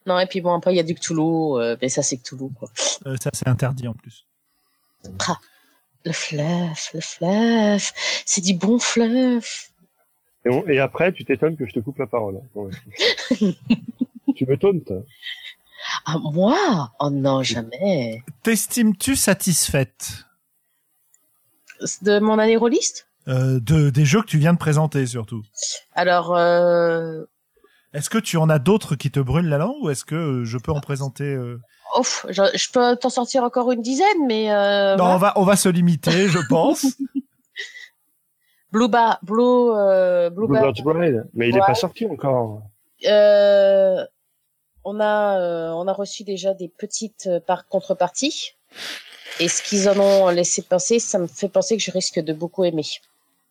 Non, 0.06 0.20
et 0.20 0.26
puis 0.26 0.42
bon, 0.42 0.54
après, 0.54 0.74
il 0.74 0.76
y 0.76 0.82
a 0.82 0.84
du 0.84 0.96
Cthulhu, 0.96 1.22
euh, 1.62 1.78
mais 1.82 1.88
ça, 1.88 2.04
c'est 2.04 2.18
Cthulhu, 2.18 2.50
quoi. 2.60 2.70
Euh, 3.06 3.16
Ça 3.24 3.30
c'est 3.34 3.48
interdit 3.48 3.88
en 3.88 3.94
plus. 3.94 4.26
Le 6.06 6.12
fluff, 6.12 6.92
le 6.94 7.00
fluff, 7.00 7.94
c'est 8.26 8.42
du 8.42 8.54
bon 8.54 8.80
fluff. 8.80 9.72
Et, 10.46 10.50
on- 10.50 10.68
et 10.68 10.80
après, 10.80 11.14
tu 11.14 11.24
t'étonnes 11.24 11.56
que 11.56 11.66
je 11.66 11.72
te 11.72 11.80
coupe 11.80 12.00
la 12.00 12.08
parole. 12.08 12.42
hein. 12.58 12.70
Tu 14.36 14.46
me 14.46 14.58
tauntes. 14.58 14.92
Ah, 16.06 16.18
moi? 16.20 16.92
Oh 17.00 17.10
non, 17.10 17.44
jamais. 17.44 18.24
T'estimes-tu 18.44 19.16
satisfaite? 19.16 20.26
De 22.02 22.20
mon 22.20 22.40
année 22.40 22.56
rôliste 22.56 23.08
euh, 23.28 23.60
de 23.60 23.90
des 23.90 24.06
jeux 24.06 24.22
que 24.22 24.28
tu 24.28 24.38
viens 24.38 24.54
de 24.54 24.58
présenter 24.58 25.06
surtout 25.06 25.42
Alors, 25.94 26.36
euh, 26.36 27.24
Est-ce 27.94 28.10
que 28.10 28.18
tu 28.18 28.38
en 28.38 28.50
as 28.50 28.60
d'autres 28.60 28.96
qui 28.96 29.12
te 29.12 29.20
brûlent 29.20 29.48
la 29.50 29.58
langue 29.58 29.76
ou 29.82 29.90
est-ce 29.90 30.06
que 30.06 30.16
euh, 30.16 30.46
je 30.46 30.58
peux 30.58 30.72
en 30.72 30.80
présenter 30.82 31.24
euh... 31.26 31.60
ouf, 32.00 32.26
je, 32.30 32.42
je 32.56 32.72
peux 32.72 32.96
t'en 32.98 33.10
sortir 33.10 33.44
encore 33.44 33.72
une 33.72 33.82
dizaine, 33.82 34.26
mais... 34.28 34.52
Euh, 34.52 34.96
Non, 34.98 35.04
voilà. 35.06 35.16
on 35.16 35.18
va 35.20 35.34
on 35.38 35.44
va 35.44 35.56
se 35.58 35.68
limiter, 35.70 36.28
je 36.30 36.40
pense. 36.48 36.86
Blue 38.72 38.88
Bar, 38.90 39.20
Blue, 39.24 39.42
euh, 39.72 40.30
Blue 40.30 40.48
Bar- 40.48 40.62
Bluebird's 40.74 40.82
Bride. 40.84 41.30
Mais 41.34 41.50
il 41.50 41.56
est 41.56 41.60
Ouais. 41.60 41.66
pas 41.68 41.76
sorti 41.76 42.06
encore. 42.06 42.62
Euh, 43.06 44.04
on 44.84 45.00
a 45.00 45.40
euh, 45.40 45.72
on 45.72 45.88
a 45.88 45.94
reçu 45.94 46.24
déjà 46.24 46.54
des 46.54 46.68
petites 46.70 47.28
euh, 47.28 47.40
par 47.40 47.68
contreparties 47.68 48.56
et 49.40 49.48
ce 49.48 49.62
qu'ils 49.64 49.90
en 49.90 50.00
ont 50.00 50.30
laissé 50.30 50.62
penser, 50.62 51.00
ça 51.00 51.18
me 51.20 51.28
fait 51.28 51.50
penser 51.50 51.76
que 51.78 51.84
je 51.84 51.92
risque 51.92 52.20
de 52.20 52.34
beaucoup 52.34 52.64
aimer. 52.64 52.86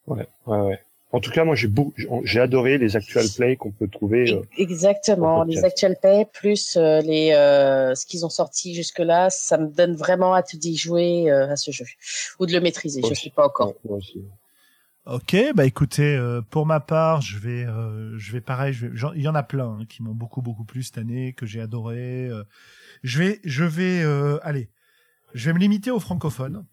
Ouais, 0.06 0.26
ouais, 0.46 0.58
ouais. 0.60 0.80
En 1.14 1.20
tout 1.20 1.30
cas, 1.30 1.44
moi, 1.44 1.54
j'ai 1.54 1.68
beau, 1.68 1.92
j'ai 2.24 2.40
adoré 2.40 2.78
les 2.78 2.96
actual 2.96 3.26
plays 3.36 3.56
qu'on 3.56 3.70
peut 3.70 3.86
trouver. 3.86 4.32
euh, 4.32 4.40
Exactement, 4.56 5.36
en 5.40 5.44
les 5.44 5.62
actual 5.62 5.96
pay 6.00 6.24
plus 6.32 6.76
euh, 6.78 7.02
les 7.02 7.32
euh, 7.32 7.94
ce 7.94 8.06
qu'ils 8.06 8.24
ont 8.24 8.30
sorti 8.30 8.74
jusque 8.74 8.98
là, 9.00 9.28
ça 9.28 9.58
me 9.58 9.66
donne 9.68 9.94
vraiment 9.94 10.34
hâte 10.34 10.56
d'y 10.56 10.74
jouer 10.74 11.30
à 11.30 11.54
ce 11.56 11.70
jeu 11.70 11.84
ou 12.38 12.46
de 12.46 12.52
le 12.52 12.60
maîtriser. 12.60 13.02
Je 13.02 13.08
Ouais. 13.08 13.14
sais 13.14 13.30
pas 13.30 13.46
encore. 13.46 13.68
ouais, 13.68 13.74
moi 13.84 13.98
aussi. 13.98 14.22
Ok, 15.04 15.34
bah 15.56 15.66
écoutez, 15.66 16.14
euh, 16.14 16.42
pour 16.42 16.64
ma 16.64 16.78
part, 16.78 17.22
je 17.22 17.36
vais, 17.36 17.64
euh, 17.66 18.16
je 18.18 18.30
vais 18.30 18.40
pareil. 18.40 18.72
Je 18.72 18.86
vais, 18.86 18.96
il 19.16 19.22
y 19.22 19.26
en 19.28 19.34
a 19.34 19.42
plein 19.42 19.80
hein, 19.80 19.84
qui 19.86 20.00
m'ont 20.00 20.14
beaucoup 20.14 20.42
beaucoup 20.42 20.64
plu 20.64 20.84
cette 20.84 20.98
année, 20.98 21.32
que 21.32 21.44
j'ai 21.44 21.60
adoré. 21.60 22.28
euh. 22.28 22.44
je 23.02 23.18
vais, 23.18 23.40
je 23.42 23.64
vais, 23.64 24.02
euh, 24.02 24.38
allez, 24.42 24.70
je 25.34 25.46
vais 25.46 25.54
me 25.54 25.58
limiter 25.58 25.90
aux 25.90 25.98
francophones 25.98 26.64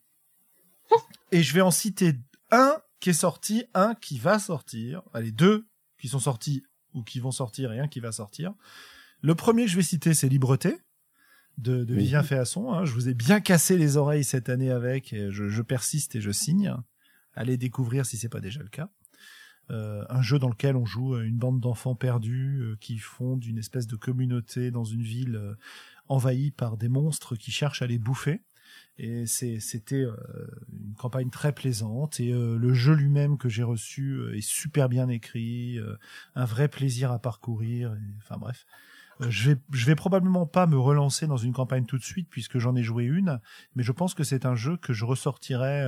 et 1.32 1.42
je 1.42 1.54
vais 1.56 1.62
en 1.62 1.72
citer 1.72 2.14
un 2.52 2.76
qui 3.00 3.10
est 3.10 3.14
sorti, 3.14 3.66
un 3.74 3.96
qui 3.96 4.20
va 4.20 4.38
sortir. 4.38 5.02
Allez, 5.14 5.32
deux 5.32 5.66
qui 6.00 6.08
sont 6.08 6.20
sortis 6.20 6.64
ou 6.94 7.02
qui 7.02 7.20
vont 7.20 7.32
sortir 7.32 7.72
et 7.74 7.80
un 7.80 7.88
qui 7.88 8.00
va 8.00 8.12
sortir. 8.12 8.54
Le 9.22 9.34
premier 9.34 9.66
que 9.66 9.72
je 9.72 9.76
vais 9.76 9.82
citer, 9.82 10.14
c'est 10.14 10.30
Libreté 10.30 10.78
de, 11.58 11.84
de 11.84 11.96
Oui. 11.96 12.02
Vivien 12.02 12.22
Féasson. 12.22 12.72
Hein. 12.74 12.86
Je 12.86 12.94
vous 12.94 13.10
ai 13.10 13.16
bien 13.16 13.40
cassé 13.40 13.76
les 13.76 13.98
oreilles 13.98 14.24
cette 14.24 14.50
année 14.50 14.70
avec. 14.70 15.14
Et 15.14 15.32
je, 15.32 15.50
je 15.50 15.62
persiste 15.64 16.16
et 16.16 16.22
je 16.22 16.32
signe. 16.32 16.76
Allez 17.36 17.58
découvrir 17.58 18.06
si 18.06 18.18
c'est 18.18 18.30
pas 18.30 18.42
déjà 18.42 18.62
le 18.62 18.70
cas. 18.70 18.90
Euh, 19.72 20.04
un 20.10 20.24
jeu 20.24 20.40
dans 20.40 20.50
lequel 20.50 20.76
on 20.76 20.86
joue 20.86 21.16
euh, 21.16 21.24
une 21.24 21.38
bande 21.38 21.60
d'enfants 21.60 21.94
perdus 21.94 22.60
euh, 22.60 22.76
qui 22.80 22.98
fondent 22.98 23.46
une 23.46 23.60
espèce 23.60 23.86
de 23.86 23.96
communauté 23.96 24.72
dans 24.72 24.84
une 24.84 25.04
ville 25.04 25.36
euh, 25.36 25.54
envahie 26.08 26.50
par 26.50 26.76
des 26.76 26.90
monstres 26.90 27.36
qui 27.36 27.52
cherchent 27.52 27.84
à 27.84 27.88
les 27.88 28.00
bouffer. 28.00 28.42
Et 28.98 29.26
c'était 29.28 30.04
euh, 30.04 30.16
une 30.74 30.96
campagne 30.96 31.30
très 31.30 31.54
plaisante 31.54 32.20
et 32.20 32.34
euh, 32.34 32.58
le 32.58 32.74
jeu 32.74 32.94
lui-même 32.94 33.38
que 33.38 33.48
j'ai 33.48 33.64
reçu 33.64 34.20
est 34.36 34.42
super 34.42 34.90
bien 34.90 35.08
écrit, 35.08 35.80
un 36.36 36.46
vrai 36.46 36.68
plaisir 36.68 37.12
à 37.12 37.20
parcourir. 37.20 37.96
enfin 38.18 38.38
bref, 38.38 38.66
je 39.22 39.52
vais 39.52 39.60
je 39.72 39.86
vais 39.86 39.96
probablement 39.96 40.46
pas 40.46 40.68
me 40.68 40.78
relancer 40.78 41.28
dans 41.28 41.38
une 41.38 41.54
campagne 41.54 41.86
tout 41.86 41.98
de 41.98 42.04
suite 42.04 42.28
puisque 42.30 42.58
j'en 42.60 42.76
ai 42.76 42.84
joué 42.84 43.06
une, 43.06 43.40
mais 43.76 43.84
je 43.84 43.92
pense 43.92 44.14
que 44.14 44.24
c'est 44.24 44.46
un 44.46 44.56
jeu 44.56 44.78
que 44.78 44.94
je 44.94 45.06
ressortirai 45.06 45.86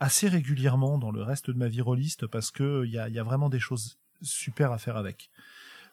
assez 0.00 0.28
régulièrement 0.28 0.98
dans 0.98 1.10
le 1.10 1.22
reste 1.22 1.50
de 1.50 1.56
ma 1.56 1.68
vie 1.68 1.80
rôliste 1.80 2.26
parce 2.26 2.50
que 2.50 2.84
il 2.84 2.92
y 2.92 2.98
a, 2.98 3.08
y 3.08 3.18
a 3.18 3.22
vraiment 3.22 3.48
des 3.48 3.60
choses 3.60 3.98
super 4.22 4.72
à 4.72 4.78
faire 4.78 4.96
avec. 4.96 5.30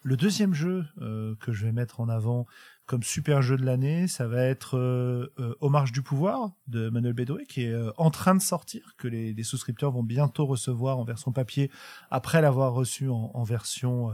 Le 0.01 0.17
deuxième 0.17 0.53
jeu 0.53 0.85
euh, 1.01 1.35
que 1.39 1.53
je 1.53 1.65
vais 1.65 1.71
mettre 1.71 2.01
en 2.01 2.09
avant 2.09 2.45
comme 2.85 3.03
super 3.03 3.41
jeu 3.41 3.55
de 3.55 3.65
l'année, 3.65 4.07
ça 4.07 4.27
va 4.27 4.43
être 4.43 4.77
euh, 4.77 5.33
euh, 5.39 5.55
Au 5.61 5.69
marge 5.69 5.93
du 5.93 6.01
pouvoir 6.01 6.51
de 6.67 6.89
Manuel 6.89 7.13
Bédoué 7.13 7.45
qui 7.45 7.63
est 7.63 7.71
euh, 7.71 7.91
en 7.97 8.11
train 8.11 8.35
de 8.35 8.41
sortir, 8.41 8.95
que 8.97 9.07
les, 9.07 9.33
les 9.33 9.43
souscripteurs 9.43 9.91
vont 9.91 10.03
bientôt 10.03 10.45
recevoir 10.45 10.99
en 10.99 11.05
version 11.05 11.31
papier 11.31 11.71
après 12.11 12.41
l'avoir 12.41 12.73
reçu 12.73 13.07
en, 13.07 13.31
en 13.33 13.43
version 13.43 14.11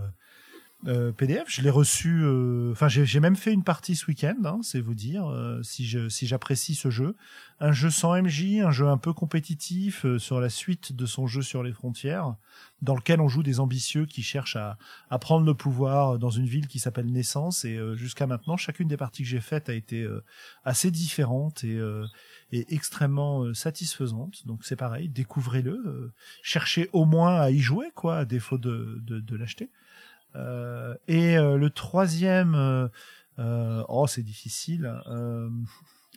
euh, 0.88 1.10
euh, 1.10 1.12
PDF. 1.12 1.46
Je 1.50 1.62
l'ai 1.62 1.70
reçu. 1.70 2.22
euh, 2.24 2.72
Enfin, 2.72 2.88
j'ai 2.88 3.06
j'ai 3.06 3.20
même 3.20 3.36
fait 3.36 3.52
une 3.54 3.64
partie 3.64 3.96
ce 3.96 4.06
week-end. 4.08 4.36
Hein, 4.46 4.60
c'est 4.64 4.80
vous 4.82 4.94
dire 4.94 5.28
euh, 5.28 5.62
si 5.64 5.88
je 5.88 6.10
si 6.10 6.28
j'apprécie 6.28 6.76
ce 6.76 6.90
jeu. 6.90 7.16
Un 7.60 7.74
jeu 7.74 7.90
sans 7.90 8.16
MJ, 8.22 8.62
un 8.64 8.72
jeu 8.72 8.88
un 8.88 8.98
peu 8.98 9.12
compétitif 9.14 10.06
euh, 10.06 10.18
sur 10.18 10.40
la 10.40 10.50
suite 10.50 10.94
de 10.94 11.06
son 11.06 11.28
jeu 11.28 11.42
sur 11.42 11.62
les 11.62 11.74
frontières, 11.74 12.36
dans 12.82 12.96
lequel 12.96 13.20
on 13.20 13.28
joue 13.28 13.44
des 13.44 13.60
ambitieux 13.60 14.06
qui 14.06 14.24
cherchent 14.24 14.56
à, 14.56 14.78
à 15.10 15.20
prendre 15.20 15.46
le 15.46 15.54
pouvoir 15.54 16.20
dans 16.20 16.30
une 16.30 16.46
ville 16.46 16.68
qui 16.68 16.80
s'appelle 16.80 17.08
Naissance. 17.12 17.66
Et 17.66 17.76
euh, 17.76 17.96
jusqu'à 17.96 18.28
maintenant, 18.28 18.56
chacune 18.56 18.88
des 18.88 18.96
parties 18.98 19.24
que 19.24 19.30
j'ai 19.30 19.42
faites 19.42 19.68
a 19.68 19.74
été 19.74 20.04
euh, 20.04 20.24
assez 20.64 20.90
différente 20.92 21.66
et, 21.66 21.76
euh, 21.76 22.06
et 22.54 22.74
extrêmement 22.74 23.44
euh, 23.44 23.54
satisfaisante. 23.54 24.48
Donc 24.48 24.64
c'est 24.64 24.78
pareil, 24.78 25.10
découvrez-le, 25.10 25.72
euh, 25.86 26.14
cherchez 26.42 26.90
au 26.94 27.04
moins 27.06 27.36
à 27.42 27.52
y 27.52 27.60
jouer, 27.60 27.88
quoi, 27.94 28.18
à 28.20 28.26
défaut 28.26 28.58
de, 28.58 29.00
de, 29.02 29.20
de 29.20 29.36
l'acheter. 29.36 29.70
Euh, 30.36 30.96
et 31.08 31.38
euh, 31.38 31.58
le 31.58 31.70
troisième, 31.70 32.56
euh, 33.40 33.84
oh 33.88 34.08
c'est 34.08 34.24
difficile. 34.24 34.92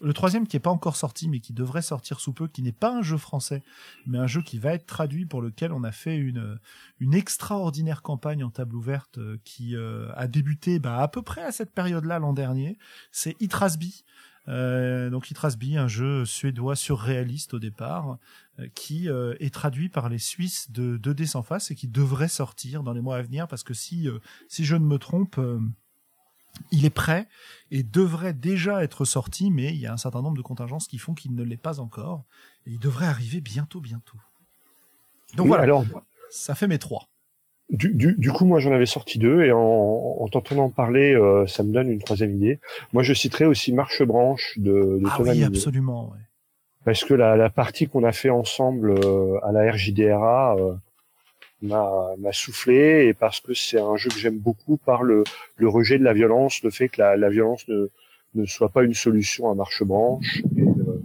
le 0.01 0.13
troisième 0.13 0.49
qui 0.49 0.57
est 0.57 0.61
pas 0.61 0.71
encore 0.71 0.97
sorti, 0.97 1.29
mais 1.29 1.39
qui 1.39 1.53
devrait 1.53 1.83
sortir 1.83 2.19
sous 2.19 2.33
peu, 2.33 2.49
qui 2.49 2.63
n'est 2.63 2.73
pas 2.73 2.93
un 2.93 3.03
jeu 3.03 3.17
français, 3.17 3.63
mais 4.07 4.19
un 4.19 4.27
jeu 4.27 4.43
qui 4.43 4.59
va 4.59 4.75
être 4.75 4.87
traduit 4.87 5.27
pour 5.27 5.41
lequel 5.41 5.73
on 5.73 5.85
a 5.85 5.93
fait 5.93 6.17
une 6.17 6.59
une 6.99 7.15
extraordinaire 7.15 8.03
campagne 8.03 8.43
en 8.43 8.51
table 8.51 8.75
ouverte 8.75 9.21
qui 9.45 9.77
a 9.77 10.27
débuté 10.27 10.79
bah, 10.79 10.99
à 10.99 11.09
peu 11.09 11.23
près 11.23 11.43
à 11.43 11.53
cette 11.53 11.73
période-là 11.73 12.19
l'an 12.19 12.33
dernier. 12.33 12.79
C'est 13.13 13.37
Itrasby. 13.41 14.05
Euh, 14.49 15.11
donc 15.11 15.31
Itrasby, 15.31 15.77
un 15.77 15.89
jeu 15.89 16.25
suédois 16.25 16.77
surréaliste 16.77 17.55
au 17.55 17.59
départ, 17.59 18.19
qui 18.75 19.09
euh, 19.09 19.35
est 19.41 19.53
traduit 19.53 19.89
par 19.89 20.09
les 20.09 20.19
Suisses 20.19 20.71
de 20.71 20.99
2D 20.99 21.27
sans 21.27 21.43
face 21.43 21.71
et 21.71 21.75
qui 21.75 21.89
devrait 21.89 22.29
sortir 22.29 22.83
dans 22.83 22.93
les 22.93 23.01
mois 23.01 23.17
à 23.17 23.23
venir 23.23 23.49
parce 23.49 23.63
que 23.63 23.75
si 23.75 24.09
euh, 24.09 24.19
si 24.49 24.65
je 24.65 24.77
ne 24.77 24.85
me 24.85 24.99
trompe, 24.99 25.39
euh, 25.39 25.59
il 26.71 26.85
est 26.85 26.91
prêt 26.91 27.29
et 27.71 27.83
devrait 27.83 28.35
déjà 28.35 28.85
être 28.85 29.05
sorti, 29.07 29.51
mais 29.51 29.69
il 29.73 29.81
y 29.81 29.87
a 29.87 29.93
un 29.93 29.97
certain 29.97 30.21
nombre 30.21 30.37
de 30.37 30.43
contingences 30.43 30.87
qui 30.87 30.99
font 30.99 31.15
qu'il 31.15 31.35
ne 31.35 31.43
l'est 31.43 31.57
pas 31.57 31.81
encore 31.81 32.25
et 32.67 32.73
il 32.73 32.79
devrait 32.79 33.07
arriver 33.07 33.41
bientôt, 33.41 33.81
bientôt. 33.81 34.19
Donc 35.37 35.45
Oui, 35.45 35.49
voilà, 35.49 35.63
Alors, 35.63 35.85
ça 36.31 36.55
fait 36.55 36.69
mes 36.69 36.79
trois. 36.79 37.09
du, 37.71 37.95
du, 37.95 38.15
du 38.19 38.31
coup, 38.33 38.45
moi, 38.45 38.61
j'en 38.61 38.73
avais 38.73 38.85
sorti 38.85 39.19
deux, 39.19 39.45
et 39.45 39.53
en, 39.53 39.59
en 39.59 40.29
t'entendant 40.29 40.69
parler, 40.69 41.15
euh, 41.15 41.47
ça 41.47 41.63
me 41.63 41.73
donne 41.73 41.89
une 41.91 42.01
troisième 42.01 42.37
idée. 42.37 42.61
Moi, 42.93 43.03
je 43.03 43.15
citerai 43.15 43.47
aussi 43.47 43.73
Marche 43.73 44.03
Branche 44.03 44.59
de, 44.59 44.73
de 45.01 45.03
Ah 45.11 45.15
Thomas 45.17 45.33
oui, 45.33 45.43
absolument. 45.45 46.11
ouais. 46.11 46.19
Parce 46.85 47.05
que 47.05 47.15
la, 47.15 47.37
la 47.37 47.51
partie 47.51 47.87
qu'on 47.89 48.05
a 48.05 48.13
fait 48.13 48.31
ensemble 48.31 48.93
euh, 49.05 49.39
à 49.43 49.53
la 49.53 49.71
RJDRA 49.71 50.57
euh, 50.59 50.75
m'a 51.63 52.33
soufflé 52.33 53.07
et 53.07 53.15
parce 53.15 53.41
que 53.41 53.55
c'est 53.55 53.81
un 53.81 53.97
jeu 53.97 54.11
que 54.11 54.19
j'aime 54.19 54.39
beaucoup 54.39 54.77
par 54.77 55.03
le, 55.03 55.25
le 55.57 55.69
rejet 55.69 55.99
de 55.99 56.05
la 56.05 56.13
violence, 56.13 56.63
le 56.63 56.71
fait 56.71 56.89
que 56.89 57.01
la, 57.01 57.17
la 57.17 57.31
violence 57.31 57.67
ne, 57.69 57.89
ne 58.35 58.47
soit 58.47 58.69
pas 58.69 58.83
une 58.83 58.95
solution 58.95 59.51
à 59.51 59.55
marche 59.55 59.83
branche, 59.83 60.43
et, 60.57 60.63
euh, 60.63 61.03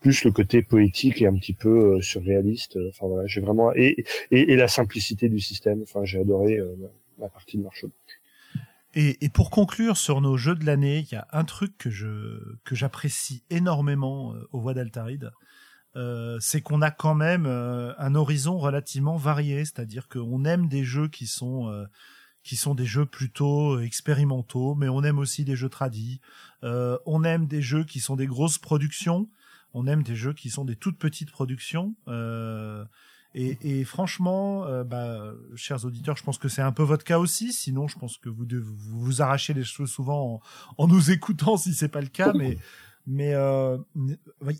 plus 0.00 0.24
le 0.24 0.30
côté 0.30 0.62
poétique 0.62 1.22
et 1.22 1.26
un 1.26 1.34
petit 1.34 1.52
peu 1.52 1.96
euh, 1.96 2.00
surréaliste. 2.00 2.78
Enfin 2.88 3.06
voilà, 3.06 3.26
j'ai 3.26 3.40
vraiment 3.40 3.72
et, 3.74 4.04
et, 4.30 4.52
et 4.52 4.56
la 4.56 4.68
simplicité 4.68 5.28
du 5.28 5.40
système. 5.40 5.82
Enfin, 5.82 6.04
j'ai 6.04 6.20
adoré 6.20 6.58
euh, 6.58 6.74
la 7.18 7.28
partie 7.28 7.58
de 7.58 7.62
marche 7.62 7.82
branche. 7.82 8.20
Et, 8.96 9.22
et 9.24 9.28
pour 9.28 9.50
conclure 9.50 9.98
sur 9.98 10.22
nos 10.22 10.38
jeux 10.38 10.54
de 10.54 10.64
l'année, 10.64 11.00
il 11.00 11.12
y 11.12 11.16
a 11.16 11.28
un 11.30 11.44
truc 11.44 11.76
que 11.76 11.90
je 11.90 12.56
que 12.64 12.74
j'apprécie 12.74 13.44
énormément 13.50 14.34
euh, 14.34 14.48
aux 14.52 14.60
voix 14.60 14.72
d'Altaride, 14.72 15.32
euh, 15.96 16.38
c'est 16.40 16.62
qu'on 16.62 16.80
a 16.80 16.90
quand 16.90 17.14
même 17.14 17.44
euh, 17.44 17.92
un 17.98 18.14
horizon 18.14 18.56
relativement 18.58 19.16
varié, 19.16 19.66
c'est-à-dire 19.66 20.08
qu'on 20.08 20.46
aime 20.46 20.66
des 20.68 20.82
jeux 20.82 21.08
qui 21.08 21.26
sont 21.26 21.68
euh, 21.68 21.84
qui 22.42 22.56
sont 22.56 22.74
des 22.74 22.86
jeux 22.86 23.04
plutôt 23.04 23.80
expérimentaux, 23.80 24.74
mais 24.74 24.88
on 24.88 25.02
aime 25.02 25.18
aussi 25.18 25.44
des 25.44 25.56
jeux 25.56 25.68
tradis. 25.68 26.20
On 26.62 27.24
aime 27.24 27.46
des 27.46 27.60
jeux 27.60 27.84
qui 27.84 28.00
sont 28.00 28.16
des 28.16 28.26
grosses 28.26 28.58
productions. 28.58 29.28
On 29.74 29.86
aime 29.86 30.02
des 30.02 30.16
jeux 30.16 30.32
qui 30.32 30.48
sont 30.48 30.64
des 30.64 30.76
toutes 30.76 30.98
petites 30.98 31.30
productions. 31.30 31.94
Euh, 32.08 32.84
et, 33.38 33.58
et 33.60 33.84
franchement, 33.84 34.64
euh, 34.64 34.82
bah, 34.82 35.34
chers 35.56 35.84
auditeurs, 35.84 36.16
je 36.16 36.22
pense 36.22 36.38
que 36.38 36.48
c'est 36.48 36.62
un 36.62 36.72
peu 36.72 36.82
votre 36.82 37.04
cas 37.04 37.18
aussi. 37.18 37.52
Sinon, 37.52 37.86
je 37.86 37.98
pense 37.98 38.16
que 38.16 38.30
vous 38.30 38.46
devez 38.46 38.62
vous, 38.62 38.74
vous 38.98 39.20
arrachez 39.20 39.52
les 39.52 39.62
cheveux 39.62 39.86
souvent 39.86 40.40
en, 40.78 40.84
en 40.84 40.88
nous 40.88 41.10
écoutant 41.12 41.58
si 41.58 41.74
c'est 41.74 41.88
pas 41.88 42.00
le 42.00 42.06
cas. 42.06 42.32
Mais 42.34 42.56
mais 43.06 43.34
euh, 43.34 43.78
il 43.94 44.18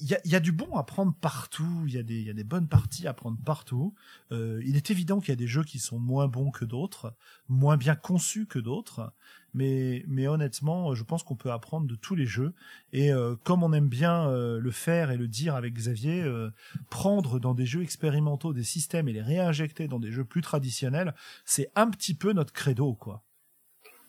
y, 0.08 0.14
a, 0.14 0.20
y 0.24 0.34
a 0.36 0.40
du 0.40 0.52
bon 0.52 0.76
à 0.76 0.84
prendre 0.84 1.12
partout. 1.20 1.84
Il 1.86 1.94
y 1.94 1.98
a 1.98 2.02
des 2.02 2.22
y 2.22 2.30
a 2.30 2.32
des 2.32 2.44
bonnes 2.44 2.68
parties 2.68 3.06
à 3.08 3.12
prendre 3.12 3.38
partout. 3.44 3.94
Euh, 4.30 4.62
il 4.64 4.76
est 4.76 4.90
évident 4.90 5.18
qu'il 5.20 5.30
y 5.30 5.32
a 5.32 5.36
des 5.36 5.48
jeux 5.48 5.64
qui 5.64 5.78
sont 5.78 5.98
moins 5.98 6.28
bons 6.28 6.50
que 6.50 6.64
d'autres, 6.64 7.14
moins 7.48 7.76
bien 7.76 7.96
conçus 7.96 8.46
que 8.46 8.58
d'autres. 8.58 9.12
Mais 9.52 10.04
mais 10.06 10.28
honnêtement, 10.28 10.94
je 10.94 11.02
pense 11.02 11.22
qu'on 11.22 11.34
peut 11.34 11.50
apprendre 11.50 11.86
de 11.86 11.96
tous 11.96 12.14
les 12.14 12.26
jeux. 12.26 12.54
Et 12.92 13.12
euh, 13.12 13.34
comme 13.42 13.62
on 13.62 13.72
aime 13.72 13.88
bien 13.88 14.28
euh, 14.28 14.60
le 14.60 14.70
faire 14.70 15.10
et 15.10 15.16
le 15.16 15.28
dire 15.28 15.56
avec 15.56 15.74
Xavier, 15.74 16.22
euh, 16.22 16.50
prendre 16.90 17.40
dans 17.40 17.54
des 17.54 17.66
jeux 17.66 17.82
expérimentaux 17.82 18.52
des 18.52 18.64
systèmes 18.64 19.08
et 19.08 19.12
les 19.12 19.22
réinjecter 19.22 19.88
dans 19.88 19.98
des 19.98 20.12
jeux 20.12 20.24
plus 20.24 20.42
traditionnels, 20.42 21.14
c'est 21.44 21.70
un 21.74 21.90
petit 21.90 22.14
peu 22.14 22.32
notre 22.32 22.52
credo, 22.52 22.94
quoi. 22.94 23.24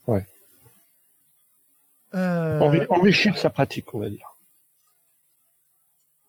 Ouais. 0.06 0.26
Euh, 2.16 2.60
Enri- 2.60 2.88
Enrichi 2.90 3.32
de 3.32 3.38
sa 3.38 3.50
pratique, 3.50 3.94
on 3.94 4.00
va 4.00 4.10
dire. 4.10 4.36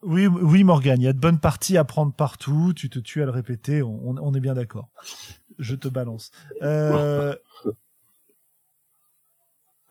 oui, 0.03 0.27
oui, 0.27 0.65
Morgane, 0.65 1.01
il 1.01 1.05
y 1.05 1.09
a 1.09 1.13
de 1.13 1.19
bonnes 1.19 1.41
parties 1.41 1.77
à 1.77 1.85
prendre 1.85 2.13
partout. 2.13 2.73
Tu 2.75 2.91
te 2.91 2.99
tues 2.99 3.23
à 3.23 3.27
le 3.27 3.31
répéter, 3.31 3.83
on, 3.83 4.35
est 4.35 4.41
bien 4.41 4.55
d'accord. 4.55 4.91
Je 5.59 5.75
te 5.75 5.89
balance. 5.89 6.31
Euh, 6.63 7.35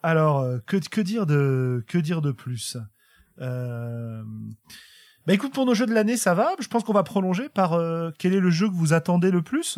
alors, 0.03 0.45
que, 0.65 0.77
que 0.77 1.01
dire 1.01 1.25
de 1.25 1.83
que 1.87 1.97
dire 1.97 2.21
de 2.21 2.31
plus? 2.31 2.77
Euh... 3.39 4.23
Bah 5.27 5.33
écoute, 5.33 5.53
pour 5.53 5.65
nos 5.65 5.73
jeux 5.73 5.85
de 5.85 5.93
l'année, 5.93 6.15
ça 6.15 6.33
va. 6.33 6.55
Je 6.57 6.69
pense 6.69 6.85
qu'on 6.85 6.93
va 6.93 7.03
prolonger 7.03 7.49
par 7.49 7.73
euh, 7.73 8.11
quel 8.17 8.33
est 8.33 8.39
le 8.39 8.49
jeu 8.49 8.69
que 8.69 8.73
vous 8.73 8.93
attendez 8.93 9.29
le 9.29 9.41
plus? 9.41 9.77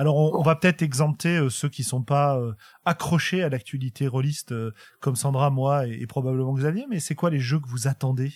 Alors, 0.00 0.16
on, 0.16 0.38
on 0.38 0.42
va 0.42 0.56
peut-être 0.56 0.80
exempter 0.80 1.36
euh, 1.36 1.50
ceux 1.50 1.68
qui 1.68 1.82
sont 1.84 2.00
pas 2.02 2.38
euh, 2.38 2.52
accrochés 2.86 3.42
à 3.42 3.50
l'actualité 3.50 4.06
rôliste, 4.08 4.52
euh, 4.52 4.72
comme 5.00 5.14
Sandra, 5.14 5.50
moi 5.50 5.86
et, 5.86 5.92
et 6.00 6.06
probablement 6.06 6.54
Xavier. 6.54 6.86
Mais 6.88 7.00
c'est 7.00 7.14
quoi 7.14 7.28
les 7.28 7.38
jeux 7.38 7.60
que 7.60 7.68
vous 7.68 7.86
attendez? 7.86 8.32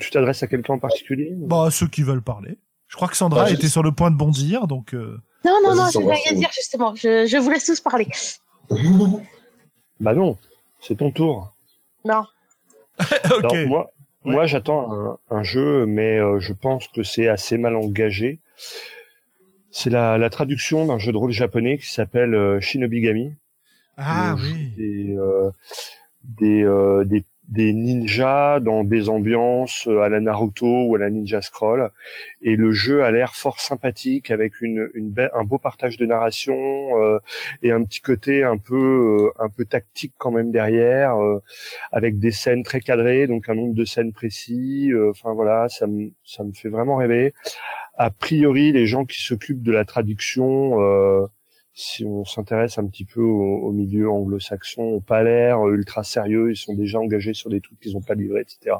Tu 0.00 0.10
t'adresses 0.10 0.42
à 0.42 0.46
quelqu'un 0.46 0.74
en 0.74 0.78
particulier? 0.78 1.32
Bah, 1.36 1.68
ceux 1.70 1.86
qui 1.86 2.02
veulent 2.02 2.22
parler. 2.22 2.58
Je 2.86 2.96
crois 2.96 3.08
que 3.08 3.16
Sandra 3.16 3.42
Bah, 3.42 3.48
je- 3.50 3.54
était 3.56 3.68
sur 3.68 3.82
le 3.82 3.92
point 3.92 4.10
de 4.10 4.16
bondir, 4.16 4.66
donc. 4.66 4.94
euh, 4.94 5.20
Non, 5.44 5.58
non, 5.62 5.74
non, 5.76 5.90
je 5.92 5.98
vais 5.98 6.14
rien 6.14 6.32
dire 6.32 6.50
justement. 6.54 6.94
Je, 6.94 7.26
je 7.26 7.36
vous 7.36 7.50
laisse 7.50 7.66
tous 7.66 7.80
parler. 7.80 8.08
Bah 10.00 10.14
non, 10.14 10.38
c'est 10.80 10.96
ton 10.96 11.10
tour. 11.10 11.52
Non. 12.04 12.24
ok. 13.00 13.44
Alors, 13.44 13.54
moi, 13.66 13.90
Ouais. 14.24 14.32
moi 14.32 14.46
j'attends 14.46 14.92
un, 14.92 15.18
un 15.30 15.42
jeu, 15.42 15.86
mais 15.86 16.18
euh, 16.18 16.38
je 16.40 16.52
pense 16.52 16.88
que 16.88 17.02
c'est 17.02 17.28
assez 17.28 17.56
mal 17.58 17.76
engagé. 17.76 18.40
C'est 19.70 19.90
la, 19.90 20.18
la 20.18 20.30
traduction 20.30 20.86
d'un 20.86 20.98
jeu 20.98 21.12
de 21.12 21.16
rôle 21.16 21.30
japonais 21.30 21.78
qui 21.78 21.90
s'appelle 21.90 22.34
euh, 22.34 22.60
Shinobigami. 22.60 23.34
ah 23.96 24.34
oui. 24.38 24.72
Des, 24.76 25.16
euh, 25.16 25.50
des, 26.24 26.62
euh, 26.62 27.04
des, 27.04 27.24
des 27.48 27.72
ninjas 27.72 28.60
dans 28.60 28.84
des 28.84 29.08
ambiances 29.08 29.88
euh, 29.88 30.00
à 30.00 30.08
la 30.08 30.20
Naruto 30.20 30.84
ou 30.84 30.94
à 30.96 30.98
la 30.98 31.10
Ninja 31.10 31.40
Scroll. 31.42 31.90
Et 32.42 32.56
le 32.56 32.72
jeu 32.72 33.02
a 33.04 33.10
l'air 33.10 33.34
fort 33.34 33.58
sympathique 33.60 34.30
avec 34.30 34.60
une, 34.60 34.90
une 34.94 35.14
un 35.34 35.44
beau 35.44 35.58
partage 35.58 35.96
de 35.96 36.06
narration 36.06 36.56
euh, 37.02 37.18
et 37.62 37.72
un 37.72 37.82
petit 37.84 38.00
côté 38.00 38.44
un 38.44 38.58
peu 38.58 39.30
euh, 39.38 39.42
un 39.42 39.48
peu 39.48 39.64
tactique 39.64 40.12
quand 40.18 40.30
même 40.30 40.50
derrière, 40.52 41.16
euh, 41.16 41.42
avec 41.90 42.18
des 42.18 42.30
scènes 42.30 42.62
très 42.62 42.80
cadrées, 42.80 43.26
donc 43.26 43.48
un 43.48 43.54
nombre 43.54 43.74
de 43.74 43.84
scènes 43.84 44.12
précis. 44.12 44.90
euh, 44.92 45.10
Enfin 45.10 45.32
voilà, 45.32 45.68
ça 45.68 45.86
me 45.86 46.10
ça 46.24 46.44
me 46.44 46.52
fait 46.52 46.68
vraiment 46.68 46.96
rêver. 46.96 47.32
A 47.96 48.10
priori, 48.10 48.72
les 48.72 48.86
gens 48.86 49.04
qui 49.04 49.20
s'occupent 49.22 49.62
de 49.62 49.72
la 49.72 49.84
traduction 49.84 50.80
euh, 50.80 51.26
si 51.80 52.04
on 52.04 52.24
s'intéresse 52.24 52.76
un 52.78 52.86
petit 52.88 53.04
peu 53.04 53.20
au, 53.22 53.58
au 53.68 53.70
milieu 53.72 54.10
anglo-saxon, 54.10 54.82
ont 54.82 55.00
pas 55.00 55.22
l'air 55.22 55.64
euh, 55.64 55.74
ultra 55.74 56.02
sérieux, 56.02 56.50
ils 56.50 56.56
sont 56.56 56.74
déjà 56.74 56.98
engagés 56.98 57.34
sur 57.34 57.50
des 57.50 57.60
trucs 57.60 57.78
qu'ils 57.78 57.92
n'ont 57.94 58.00
pas 58.02 58.14
livrés, 58.16 58.40
etc. 58.40 58.76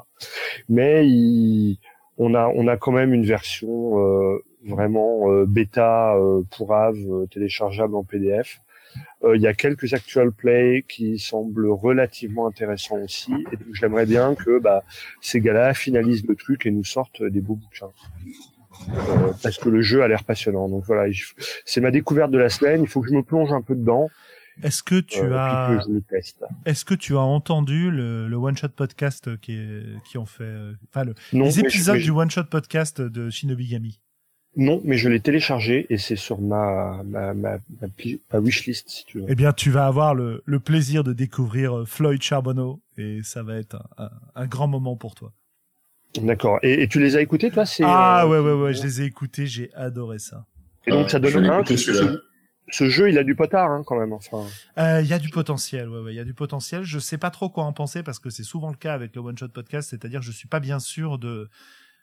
Mais 0.69 1.07
ils- 1.09 1.79
on 2.21 2.35
a 2.35 2.49
on 2.49 2.67
a 2.67 2.77
quand 2.77 2.91
même 2.91 3.15
une 3.15 3.25
version 3.25 4.01
euh, 4.05 4.39
vraiment 4.67 5.31
euh, 5.31 5.47
bêta 5.47 6.17
euh, 6.17 6.43
pour 6.57 6.75
Ave 6.75 6.99
euh, 7.09 7.27
téléchargeable 7.27 7.95
en 7.95 8.03
PDF. 8.03 8.61
Euh, 9.23 9.37
Il 9.37 9.43
y 9.43 9.47
a 9.47 9.55
quelques 9.55 9.93
actual 9.95 10.33
play 10.33 10.85
qui 10.89 11.21
semblent 11.21 11.71
relativement 11.71 12.49
intéressants 12.49 12.99
aussi, 13.05 13.33
et 13.53 13.57
donc 13.57 13.73
j'aimerais 13.75 14.07
bien 14.07 14.35
que 14.35 14.59
bah, 14.59 14.83
ces 15.21 15.41
gars-là 15.41 15.73
finalisent 15.75 16.27
le 16.27 16.35
truc 16.35 16.67
et 16.67 16.73
nous 16.73 16.83
sortent 16.85 17.23
des 17.23 17.41
beaux 17.41 17.55
bouquins. 17.55 17.93
Euh, 18.89 19.33
parce 19.43 19.59
que 19.59 19.68
le 19.68 19.81
jeu 19.83 20.03
a 20.03 20.09
l'air 20.09 20.24
passionnant. 20.24 20.68
Donc 20.68 20.85
voilà, 20.85 21.11
c'est 21.64 21.81
ma 21.81 21.91
découverte 21.91 22.31
de 22.31 22.39
la 22.39 22.49
semaine. 22.49 22.83
Il 22.83 22.89
faut 22.89 23.01
que 23.01 23.09
je 23.09 23.14
me 23.14 23.22
plonge 23.22 23.53
un 23.53 23.62
peu 23.62 23.74
dedans. 23.74 24.09
Est-ce 24.62 24.83
que 24.83 24.99
tu 25.01 25.20
euh, 25.20 25.39
as, 25.39 25.68
puis 25.70 25.79
que 25.79 25.85
je 25.89 25.95
le 25.95 26.01
teste. 26.03 26.45
est-ce 26.66 26.85
que 26.85 26.95
tu 26.95 27.14
as 27.16 27.20
entendu 27.20 27.91
le, 27.93 28.26
le 28.26 28.37
one 28.37 28.57
shot 28.57 28.70
podcast 28.70 29.39
qui 29.41 29.53
est, 29.55 29.83
qui 30.11 30.18
ont 30.18 30.26
fait, 30.26 30.43
euh, 30.43 30.72
enfin 30.91 31.05
le, 31.05 31.14
Non, 31.33 31.45
les 31.45 31.51
mais 31.51 31.51
je- 31.53 31.61
épisodes 31.61 31.97
mais 31.97 32.03
du 32.03 32.11
one 32.11 32.29
shot 32.31 32.45
podcast 32.51 33.01
de 33.01 33.31
Shinobigami 33.31 34.01
Non, 34.57 34.81
mais 34.85 34.97
je 34.97 35.09
l'ai 35.09 35.20
téléchargé 35.20 35.87
et 35.91 35.97
c'est 35.99 36.16
sur 36.16 36.41
ma 36.41 37.03
ma, 37.05 37.35
ma, 37.35 37.59
ma, 37.81 37.89
ma 38.33 38.39
wishlist 38.41 38.89
si 38.89 39.05
tu 39.05 39.20
veux. 39.20 39.26
Eh 39.29 39.37
bien, 39.37 39.53
tu 39.53 39.70
vas 39.70 39.87
avoir 39.87 40.16
le, 40.16 40.43
le 40.45 40.59
plaisir 40.59 41.05
de 41.05 41.12
découvrir 41.12 41.85
Floyd 41.87 42.20
Charbonneau 42.20 42.81
et 42.97 43.20
ça 43.22 43.45
va 43.45 43.59
être 43.59 43.76
un, 43.97 44.07
un, 44.07 44.11
un 44.35 44.47
grand 44.49 44.66
moment 44.66 44.97
pour 44.97 45.14
toi. 45.14 45.33
D'accord. 46.17 46.59
Et, 46.63 46.83
et, 46.83 46.89
tu 46.89 47.01
les 47.01 47.17
as 47.17 47.21
écoutés, 47.21 47.51
toi 47.51 47.67
c'est, 47.67 47.85
Ah 47.85 48.25
euh, 48.25 48.29
ouais, 48.29 48.39
ouais, 48.39 48.63
ouais, 48.63 48.75
je 48.75 48.83
les 48.83 49.03
ai 49.03 49.05
écoutés, 49.05 49.47
j'ai 49.47 49.71
adoré 49.75 50.19
ça. 50.19 50.47
Et 50.87 50.91
donc 50.91 51.11
ça 51.11 51.19
donne 51.19 51.45
un. 51.45 51.65
Ce, 51.65 52.23
ce 52.71 52.89
jeu, 52.89 53.09
il 53.09 53.19
a 53.19 53.25
du 53.25 53.35
potard 53.35 53.71
hein, 53.71 53.83
quand 53.87 53.99
même. 53.99 54.13
Enfin. 54.13 54.45
Il 54.77 54.83
euh, 54.83 55.03
y 55.03 55.13
a 55.13 55.19
du 55.19 55.29
potentiel, 55.31 55.89
ouais, 55.89 56.01
ouais, 56.01 56.13
il 56.13 56.17
y 56.17 56.21
a 56.21 56.25
du 56.25 56.35
potentiel. 56.35 56.83
Je 56.83 56.99
sais 56.99 57.19
pas 57.19 57.31
trop 57.31 57.49
quoi 57.51 57.65
en 57.65 57.73
penser 57.73 58.03
parce 58.03 58.19
que 58.19 58.31
c'est 58.31 58.43
souvent 58.43 58.71
le 58.71 58.77
cas 58.77 58.95
avec 58.95 59.15
le 59.15 59.23
One 59.23 59.37
Shot 59.37 59.49
Podcast, 59.49 59.91
c'est-à-dire 59.91 60.23
je 60.23 60.33
suis 60.33 60.49
pas 60.49 60.61
bien 60.61 60.79
sûr 60.79 61.19
de 61.19 61.49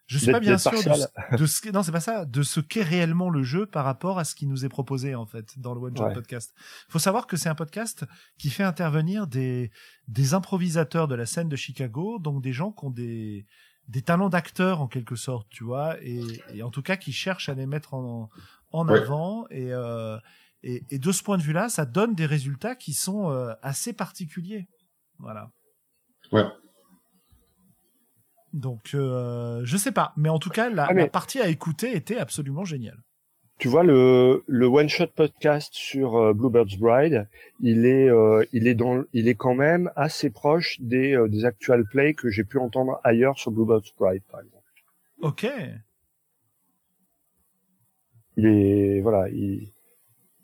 je 0.08 0.20
suis 0.20 0.32
pas 0.32 0.39
bien 0.39 0.60
sûr 0.60 0.72
de, 0.72 1.38
de, 1.38 1.45
ce 1.47 1.68
non 1.72 1.82
c'est 1.82 1.91
pas 1.91 1.99
ça 1.99 2.26
de 2.26 2.43
ce 2.43 2.60
qu'est 2.60 2.84
réellement 2.84 3.32
le 3.32 3.41
jeu 3.41 3.66
par 3.66 3.86
rapport 3.86 4.20
à 4.20 4.24
ce 4.24 4.36
qui 4.36 4.45
nous 4.45 4.64
est 4.64 4.70
proposé 4.70 5.16
en 5.16 5.26
fait 5.26 5.58
dans 5.58 5.74
le 5.74 5.82
One 5.82 5.97
Shot 5.97 6.06
ouais. 6.06 6.14
Podcast. 6.14 6.53
Faut 6.89 6.99
savoir 6.99 7.26
que 7.26 7.38
c'est 7.38 7.49
un 7.49 7.56
podcast 7.56 8.06
qui 8.38 8.51
fait 8.51 8.64
intervenir 8.64 9.26
des 9.26 9.72
des 10.08 10.36
improvisateurs 10.36 11.08
de 11.08 11.16
la 11.16 11.26
scène 11.26 11.49
de 11.49 11.56
Chicago, 11.56 12.20
donc 12.20 12.43
des 12.43 12.53
gens 12.53 12.72
qui 12.72 12.86
ont 12.86 12.91
des 12.91 13.47
des 13.88 14.01
talents 14.01 14.29
d'acteurs 14.29 14.81
en 14.81 14.88
quelque 14.88 15.15
sorte, 15.15 15.47
tu 15.49 15.63
vois, 15.63 15.95
et, 16.01 16.21
et, 16.53 16.63
en 16.63 16.71
tout 16.71 16.81
cas 16.81 16.95
qui 16.95 17.11
cherchent 17.11 17.49
à 17.49 17.53
les 17.53 17.65
mettre 17.65 17.93
en 17.93 18.29
en 18.71 18.88
ouais. 18.89 18.99
avant 18.99 19.47
et, 19.49 19.71
euh, 19.71 20.17
et 20.63 20.83
et 20.89 20.99
de 20.99 21.11
ce 21.11 21.23
point 21.23 21.38
de 21.38 21.43
vue-là, 21.43 21.69
ça 21.69 21.86
donne 21.86 22.15
des 22.15 22.25
résultats 22.25 22.75
qui 22.75 22.93
sont 22.93 23.29
euh, 23.31 23.53
assez 23.61 23.93
particuliers. 23.93 24.67
Voilà. 25.19 25.51
Ouais. 26.31 26.45
Donc, 28.55 28.91
euh, 28.93 29.61
je 29.65 29.75
sais 29.75 29.91
pas, 29.91 30.13
mais 30.15 30.29
en 30.29 30.39
tout 30.39 30.49
cas, 30.49 30.69
la, 30.69 30.86
ah, 30.86 30.93
mais... 30.93 31.03
la, 31.03 31.09
partie 31.09 31.41
à 31.41 31.49
écouter 31.49 31.95
était 31.95 32.17
absolument 32.17 32.63
géniale. 32.63 33.03
Tu 33.58 33.70
vois 33.70 33.84
le 33.84 34.43
le 34.47 34.66
one 34.66 34.89
shot 34.89 35.08
podcast 35.16 35.74
sur 35.74 36.18
euh, 36.18 36.34
Bluebird's 36.34 36.78
Bride, 36.78 37.28
il 37.62 37.86
est 37.86 38.10
euh, 38.10 38.43
il 38.51 38.68
est 38.68 38.76
dans 38.76 39.03
il 39.14 39.30
est 39.30 39.36
quand 39.36 39.56
même 39.56 39.91
assez 39.95 40.30
proche 40.30 40.82
des 40.82 41.14
euh, 41.16 41.30
des 41.30 41.45
actual 41.45 41.86
plays 41.86 42.14
que 42.14 42.30
j'ai 42.30 42.43
pu 42.43 42.58
entendre 42.58 42.99
ailleurs 43.06 43.39
sur 43.39 43.51
Bluebird's 43.51 43.93
Bride 43.97 44.24
par 44.30 44.41
exemple. 44.41 44.64
Ok. 45.22 45.47
Il 48.36 48.45
est 48.45 48.99
voilà, 48.99 49.30
il, 49.30 49.72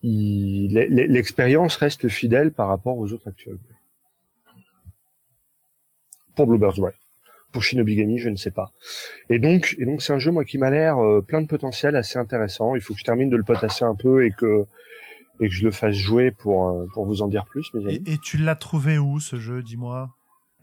il 0.03 0.74
l'expérience 0.74 1.76
reste 1.76 2.07
fidèle 2.07 2.53
par 2.53 2.70
rapport 2.70 2.97
aux 2.97 3.12
autres 3.12 3.28
actual 3.28 3.57
plays. 3.57 3.76
Pour 6.34 6.47
Bluebird's 6.47 6.80
Bride 6.80 7.01
pour 7.52 7.64
Shinobigami, 7.64 8.18
je 8.18 8.30
ne 8.30 8.36
sais 8.36 8.52
pas. 8.52 8.72
Et 9.30 9.39
donc, 9.39 9.76
et 9.80 9.86
donc 9.86 10.02
c'est 10.02 10.14
un 10.14 10.20
jeu 10.20 10.32
moi 10.32 10.45
qui 10.45 10.58
m'a 10.58 10.70
l'air 10.70 10.97
euh, 10.97 11.22
plein 11.22 11.41
de 11.41 11.47
potentiel, 11.47 11.95
assez 11.95 12.18
intéressant. 12.20 12.76
Il 12.76 12.82
faut 12.82 12.93
que 12.93 12.99
je 12.99 13.06
termine 13.06 13.30
de 13.30 13.38
le 13.38 13.43
potasser 13.43 13.86
un 13.86 13.95
peu 13.95 14.26
et 14.26 14.32
que 14.32 14.66
et 15.39 15.47
que 15.47 15.54
je 15.54 15.64
le 15.64 15.72
fasse 15.72 15.95
jouer 15.95 16.32
pour 16.32 16.70
euh, 16.70 16.86
pour 16.93 17.06
vous 17.06 17.22
en 17.22 17.28
dire 17.28 17.45
plus. 17.45 17.74
Mes 17.74 17.86
amis. 17.86 18.04
Et, 18.06 18.14
et 18.14 18.18
tu 18.18 18.38
l'as 18.38 18.56
trouvé 18.56 18.97
où 18.97 19.20
ce 19.20 19.38
jeu, 19.38 19.62
dis-moi? 19.64 20.10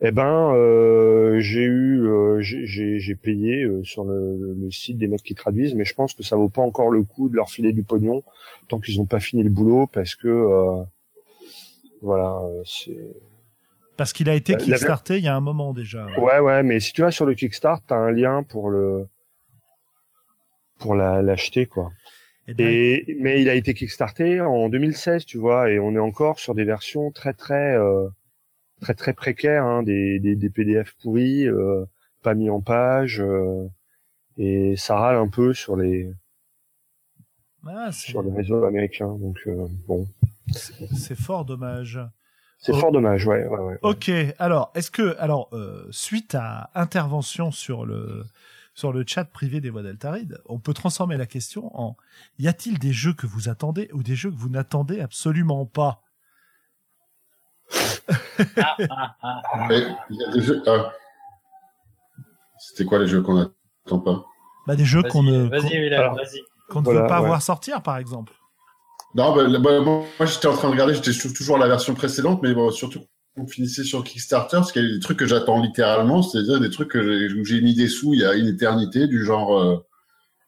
Eh 0.00 0.12
ben, 0.12 0.54
euh, 0.54 1.40
j'ai 1.40 1.64
eu 1.64 2.06
euh, 2.06 2.40
j'ai 2.40 3.00
j'ai 3.00 3.14
payé 3.16 3.64
euh, 3.64 3.82
sur 3.82 4.04
le, 4.04 4.54
le, 4.54 4.70
site 4.70 4.96
des 4.96 5.08
mecs 5.08 5.24
qui 5.24 5.34
traduisent, 5.34 5.74
mais 5.74 5.84
je 5.84 5.94
pense 5.94 6.14
que 6.14 6.22
ça 6.22 6.36
vaut 6.36 6.48
pas 6.48 6.62
encore 6.62 6.90
le 6.90 7.02
coup 7.02 7.28
de 7.28 7.34
leur 7.34 7.50
filer 7.50 7.72
du 7.72 7.82
pognon 7.82 8.22
tant 8.68 8.78
qu'ils 8.78 8.98
n'ont 8.98 9.06
pas 9.06 9.18
fini 9.18 9.42
le 9.42 9.50
boulot 9.50 9.88
parce 9.92 10.14
que 10.14 10.28
euh, 10.28 10.84
voilà, 12.00 12.40
c'est 12.64 12.96
parce 13.98 14.12
qu'il 14.12 14.30
a 14.30 14.34
été 14.34 14.56
kickstarté 14.56 15.14
la... 15.14 15.18
il 15.18 15.24
y 15.24 15.28
a 15.28 15.34
un 15.34 15.40
moment 15.40 15.74
déjà. 15.74 16.06
Ouais, 16.18 16.38
ouais, 16.38 16.62
mais 16.62 16.78
si 16.78 16.92
tu 16.92 17.02
vas 17.02 17.10
sur 17.10 17.26
le 17.26 17.34
Kickstart, 17.34 17.82
t'as 17.86 17.96
un 17.96 18.12
lien 18.12 18.44
pour 18.44 18.70
le 18.70 19.08
pour 20.78 20.94
l'acheter, 20.94 21.66
quoi. 21.66 21.90
Et, 22.46 22.54
ben... 22.54 22.66
et, 22.66 23.16
mais 23.20 23.42
il 23.42 23.48
a 23.48 23.54
été 23.54 23.74
kickstarté 23.74 24.40
en 24.40 24.68
2016, 24.68 25.26
tu 25.26 25.36
vois, 25.36 25.70
et 25.70 25.80
on 25.80 25.94
est 25.94 25.98
encore 25.98 26.38
sur 26.38 26.54
des 26.54 26.62
versions 26.64 27.10
très 27.10 27.32
très 27.32 27.76
euh, 27.76 28.08
très 28.80 28.94
très 28.94 29.12
précaires, 29.12 29.64
hein, 29.64 29.82
des, 29.82 30.20
des, 30.20 30.36
des 30.36 30.48
PDF 30.48 30.94
pourris, 31.02 31.48
euh, 31.48 31.84
pas 32.22 32.34
mis 32.34 32.50
en 32.50 32.60
page, 32.60 33.20
euh, 33.20 33.68
et 34.36 34.76
ça 34.76 34.96
râle 34.96 35.16
un 35.16 35.28
peu 35.28 35.52
sur 35.52 35.76
les 35.76 36.08
ah, 37.66 37.90
sur 37.90 38.22
les 38.22 38.32
réseaux 38.32 38.64
américains. 38.64 39.16
Donc 39.18 39.40
euh, 39.48 39.66
bon, 39.88 40.06
c'est 40.52 41.18
fort 41.18 41.44
dommage. 41.44 41.98
C'est 42.58 42.72
oh. 42.72 42.78
fort 42.78 42.92
dommage, 42.92 43.26
ouais, 43.26 43.46
ouais, 43.46 43.58
ouais. 43.58 43.78
Ok, 43.82 44.10
alors 44.38 44.72
est-ce 44.74 44.90
que, 44.90 45.16
alors 45.18 45.48
euh, 45.52 45.86
suite 45.90 46.34
à 46.34 46.70
intervention 46.74 47.50
sur 47.52 47.86
le 47.86 48.24
sur 48.74 48.92
le 48.92 49.04
chat 49.04 49.24
privé 49.24 49.60
des 49.60 49.70
voix 49.70 49.82
d'Altaride, 49.82 50.40
on 50.46 50.60
peut 50.60 50.72
transformer 50.72 51.16
la 51.16 51.26
question 51.26 51.76
en 51.76 51.96
y 52.38 52.46
a-t-il 52.46 52.78
des 52.78 52.92
jeux 52.92 53.12
que 53.12 53.26
vous 53.26 53.48
attendez 53.48 53.90
ou 53.92 54.04
des 54.04 54.14
jeux 54.14 54.30
que 54.30 54.36
vous 54.36 54.48
n'attendez 54.48 55.00
absolument 55.00 55.66
pas? 55.66 56.02
Ah, 58.56 58.76
ah. 59.22 59.68
Il 60.10 60.16
y 60.16 60.24
a 60.24 60.32
des 60.32 60.40
jeux. 60.40 60.62
C'était 62.58 62.84
quoi 62.84 63.00
les 63.00 63.08
jeux 63.08 63.20
qu'on 63.20 63.34
n'attend 63.34 63.98
pas? 63.98 64.24
Bah 64.68 64.76
des 64.76 64.84
jeux 64.84 65.02
qu'on 65.02 65.22
ne 65.22 65.48
vas-y, 65.48 65.88
vas-y. 65.88 66.42
qu'on 66.68 66.80
ne 66.80 66.84
voilà, 66.84 67.00
veut 67.02 67.06
pas 67.08 67.20
ouais. 67.20 67.26
voir 67.26 67.42
sortir, 67.42 67.82
par 67.82 67.96
exemple. 67.96 68.32
Non, 69.18 69.34
bah, 69.34 69.48
bah, 69.58 69.80
moi 69.80 70.04
j'étais 70.26 70.46
en 70.46 70.52
train 70.52 70.68
de 70.68 70.74
regarder, 70.74 70.94
j'étais 70.94 71.10
toujours 71.32 71.58
la 71.58 71.66
version 71.66 71.92
précédente, 71.92 72.40
mais 72.40 72.54
bon, 72.54 72.70
surtout 72.70 73.00
on 73.36 73.48
finissait 73.48 73.82
sur 73.82 74.04
Kickstarter, 74.04 74.58
parce 74.58 74.70
qu'il 74.70 74.84
y 74.84 74.92
a 74.92 74.94
des 74.94 75.00
trucs 75.00 75.18
que 75.18 75.26
j'attends 75.26 75.60
littéralement, 75.60 76.22
c'est-à-dire 76.22 76.60
des 76.60 76.70
trucs 76.70 76.92
que 76.92 77.28
j'ai 77.44 77.60
mis 77.60 77.74
des 77.74 77.88
sous 77.88 78.14
il 78.14 78.20
y 78.20 78.24
a 78.24 78.34
une 78.34 78.46
éternité, 78.46 79.08
du 79.08 79.24
genre 79.24 79.58
euh, 79.58 79.76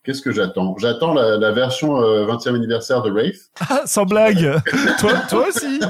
qu'est-ce 0.05 0.23
que 0.23 0.31
j'attends? 0.31 0.77
J'attends 0.79 1.13
la, 1.15 1.37
la, 1.37 1.51
version 1.51 2.01
euh, 2.01 2.27
20e 2.27 2.55
anniversaire 2.55 3.03
de 3.03 3.11
Wraith. 3.11 3.51
Ah, 3.69 3.83
sans 3.87 4.05
blague 4.05 4.63
Toi, 5.01 5.15
toi 5.29 5.49
aussi 5.49 5.81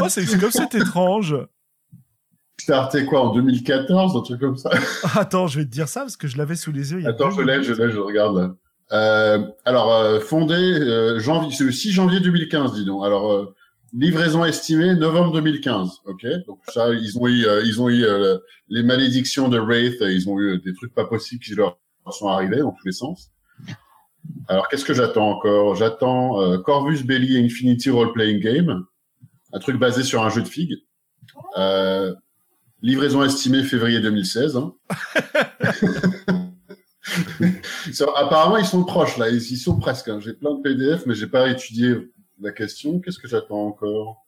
oh, 0.00 0.08
C'est 0.08 0.40
comme 0.40 0.50
c'est 0.50 0.74
étrange 0.74 1.36
Starté 2.58 3.06
quoi 3.06 3.20
en 3.28 3.32
2014, 3.32 4.16
un 4.16 4.20
truc 4.22 4.40
comme 4.40 4.56
ça 4.56 4.70
Attends, 5.14 5.46
je 5.46 5.60
vais 5.60 5.64
te 5.66 5.70
dire 5.70 5.88
ça 5.88 6.00
parce 6.00 6.16
que 6.16 6.26
je 6.26 6.36
l'avais 6.36 6.56
sous 6.56 6.72
les 6.72 6.92
yeux. 6.92 7.06
Attends, 7.06 7.30
je 7.30 7.42
l'ai, 7.42 7.62
je 7.62 7.74
l'ai, 7.74 7.92
je 7.92 7.98
regarde 7.98 8.36
là. 8.36 8.50
Euh, 8.92 9.46
alors, 9.64 9.92
euh, 9.92 10.20
fondé 10.20 10.54
euh, 10.54 11.18
janvier, 11.18 11.50
c'est 11.56 11.64
le 11.64 11.72
6 11.72 11.92
janvier 11.92 12.20
2015, 12.20 12.74
dis 12.74 12.84
donc. 12.84 13.04
Alors, 13.04 13.32
euh, 13.32 13.54
livraison 13.94 14.44
estimée 14.44 14.94
novembre 14.94 15.32
2015. 15.32 16.00
Ok, 16.04 16.26
donc 16.46 16.60
ça, 16.68 16.92
ils 16.92 17.18
ont 17.18 17.26
eu, 17.26 17.46
euh, 17.46 17.62
ils 17.64 17.80
ont 17.80 17.88
eu 17.88 18.04
les 18.68 18.82
malédictions 18.82 19.48
de 19.48 19.58
Wraith, 19.58 19.96
ils 20.00 20.28
ont 20.28 20.38
eu 20.38 20.58
des 20.60 20.74
trucs 20.74 20.94
pas 20.94 21.06
possibles 21.06 21.42
qui 21.42 21.54
leur 21.54 21.78
sont 22.10 22.28
arrivés 22.28 22.58
dans 22.58 22.72
tous 22.72 22.86
les 22.86 22.92
sens. 22.92 23.30
Alors, 24.48 24.68
qu'est-ce 24.68 24.84
que 24.84 24.94
j'attends 24.94 25.30
encore? 25.30 25.74
J'attends 25.74 26.58
Corvus 26.62 27.02
Belli 27.04 27.38
Infinity 27.38 27.90
Role 27.90 28.12
Playing 28.12 28.40
Game, 28.40 28.84
un 29.52 29.58
truc 29.58 29.78
basé 29.78 30.02
sur 30.02 30.22
un 30.22 30.28
jeu 30.28 30.42
de 30.42 30.48
figues. 30.48 30.78
livraison 32.82 33.24
estimée 33.24 33.62
février 33.62 34.00
2016. 34.00 34.56
Hein. 34.56 34.74
apparemment, 38.16 38.56
ils 38.56 38.66
sont 38.66 38.84
proches 38.84 39.16
là. 39.16 39.28
Ils, 39.28 39.36
ils 39.36 39.56
sont 39.56 39.78
presque. 39.78 40.08
Hein. 40.08 40.20
J'ai 40.20 40.32
plein 40.32 40.54
de 40.54 40.62
PDF, 40.62 41.06
mais 41.06 41.14
j'ai 41.14 41.26
pas 41.26 41.48
étudié 41.48 42.10
la 42.40 42.52
question. 42.52 43.00
Qu'est-ce 43.00 43.18
que 43.18 43.28
j'attends 43.28 43.66
encore? 43.66 44.24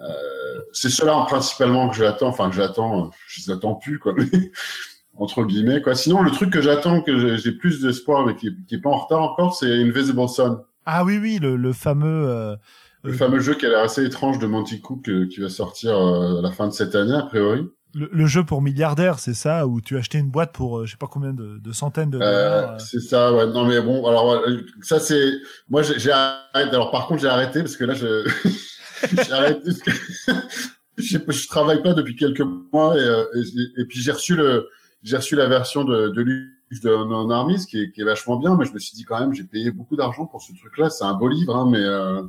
Euh, 0.00 0.60
C'est 0.72 0.90
cela 0.90 1.24
principalement 1.26 1.88
que 1.88 1.96
j'attends. 1.96 2.28
Enfin, 2.28 2.50
que 2.50 2.56
j'attends. 2.56 3.10
Je 3.26 3.40
les 3.40 3.50
attends 3.50 3.74
plus 3.74 3.98
quoi. 3.98 4.14
entre 5.16 5.44
guillemets 5.44 5.82
quoi. 5.82 5.94
Sinon, 5.94 6.22
le 6.22 6.30
truc 6.30 6.52
que 6.52 6.60
j'attends, 6.60 7.02
que 7.02 7.36
j'ai 7.36 7.52
plus 7.52 7.80
d'espoir, 7.80 8.26
mais 8.26 8.36
qui, 8.36 8.50
qui 8.66 8.76
est 8.76 8.80
pas 8.80 8.90
en 8.90 8.98
retard 8.98 9.22
encore, 9.22 9.54
c'est 9.54 9.66
Invisible 9.66 10.28
Sun. 10.28 10.58
Ah 10.86 11.04
oui, 11.04 11.18
oui, 11.18 11.38
le, 11.40 11.56
le 11.56 11.72
fameux. 11.72 12.28
Euh... 12.28 12.56
Le 13.04 13.12
fameux 13.12 13.38
jeu 13.38 13.54
qui 13.54 13.66
a 13.66 13.68
l'air 13.68 13.80
assez 13.80 14.04
étrange 14.04 14.38
de 14.38 14.46
Monty 14.46 14.80
Cook 14.80 15.08
euh, 15.08 15.28
qui 15.28 15.40
va 15.40 15.48
sortir 15.48 15.96
euh, 15.96 16.38
à 16.38 16.42
la 16.42 16.50
fin 16.50 16.66
de 16.66 16.72
cette 16.72 16.94
année, 16.94 17.14
a 17.14 17.22
priori 17.22 17.68
le, 17.94 18.08
le, 18.12 18.26
jeu 18.26 18.44
pour 18.44 18.62
milliardaires, 18.62 19.18
c'est 19.18 19.34
ça, 19.34 19.66
où 19.66 19.80
tu 19.80 19.96
achetais 19.96 20.18
une 20.18 20.30
boîte 20.30 20.52
pour 20.52 20.78
euh, 20.78 20.86
je 20.86 20.92
sais 20.92 20.96
pas 20.96 21.06
combien 21.06 21.32
de, 21.32 21.58
de 21.58 21.72
centaines 21.72 22.10
de 22.10 22.18
dollars. 22.18 22.72
Euh, 22.72 22.78
c'est 22.78 23.00
ça, 23.00 23.32
ouais. 23.32 23.46
Non 23.46 23.64
mais 23.64 23.80
bon, 23.80 24.06
alors 24.06 24.42
ça 24.82 25.00
c'est, 25.00 25.32
moi 25.68 25.82
j'ai 25.82 26.10
arrêté. 26.10 26.74
Alors 26.74 26.90
par 26.90 27.06
contre 27.06 27.22
j'ai 27.22 27.28
arrêté 27.28 27.60
parce 27.60 27.76
que 27.76 27.84
là 27.84 27.94
je 27.94 28.28
j'ai 29.12 29.32
arrêté 29.32 29.60
parce 29.64 29.78
que 29.80 30.32
je, 30.98 31.18
je 31.26 31.48
travaille 31.48 31.82
pas 31.82 31.94
depuis 31.94 32.16
quelques 32.16 32.44
mois 32.72 32.96
et, 32.96 33.00
euh, 33.00 33.24
et, 33.34 33.80
et 33.82 33.84
puis 33.86 34.00
j'ai 34.00 34.12
reçu 34.12 34.36
le 34.36 34.68
j'ai 35.02 35.16
reçu 35.16 35.36
la 35.36 35.46
version 35.46 35.84
de, 35.84 36.08
de 36.08 36.22
luxe 36.22 36.80
de 36.82 36.90
Non 36.90 37.30
Armies 37.30 37.64
qui 37.66 37.82
est, 37.82 37.90
qui 37.90 38.00
est 38.00 38.04
vachement 38.04 38.36
bien, 38.36 38.56
mais 38.56 38.64
je 38.64 38.72
me 38.72 38.78
suis 38.78 38.94
dit 38.94 39.04
quand 39.04 39.18
même 39.18 39.32
j'ai 39.32 39.44
payé 39.44 39.70
beaucoup 39.70 39.96
d'argent 39.96 40.26
pour 40.26 40.42
ce 40.42 40.52
truc-là. 40.52 40.90
C'est 40.90 41.04
un 41.04 41.14
beau 41.14 41.28
livre, 41.28 41.54
hein, 41.56 41.68
mais 41.70 41.80
euh, 41.80 42.22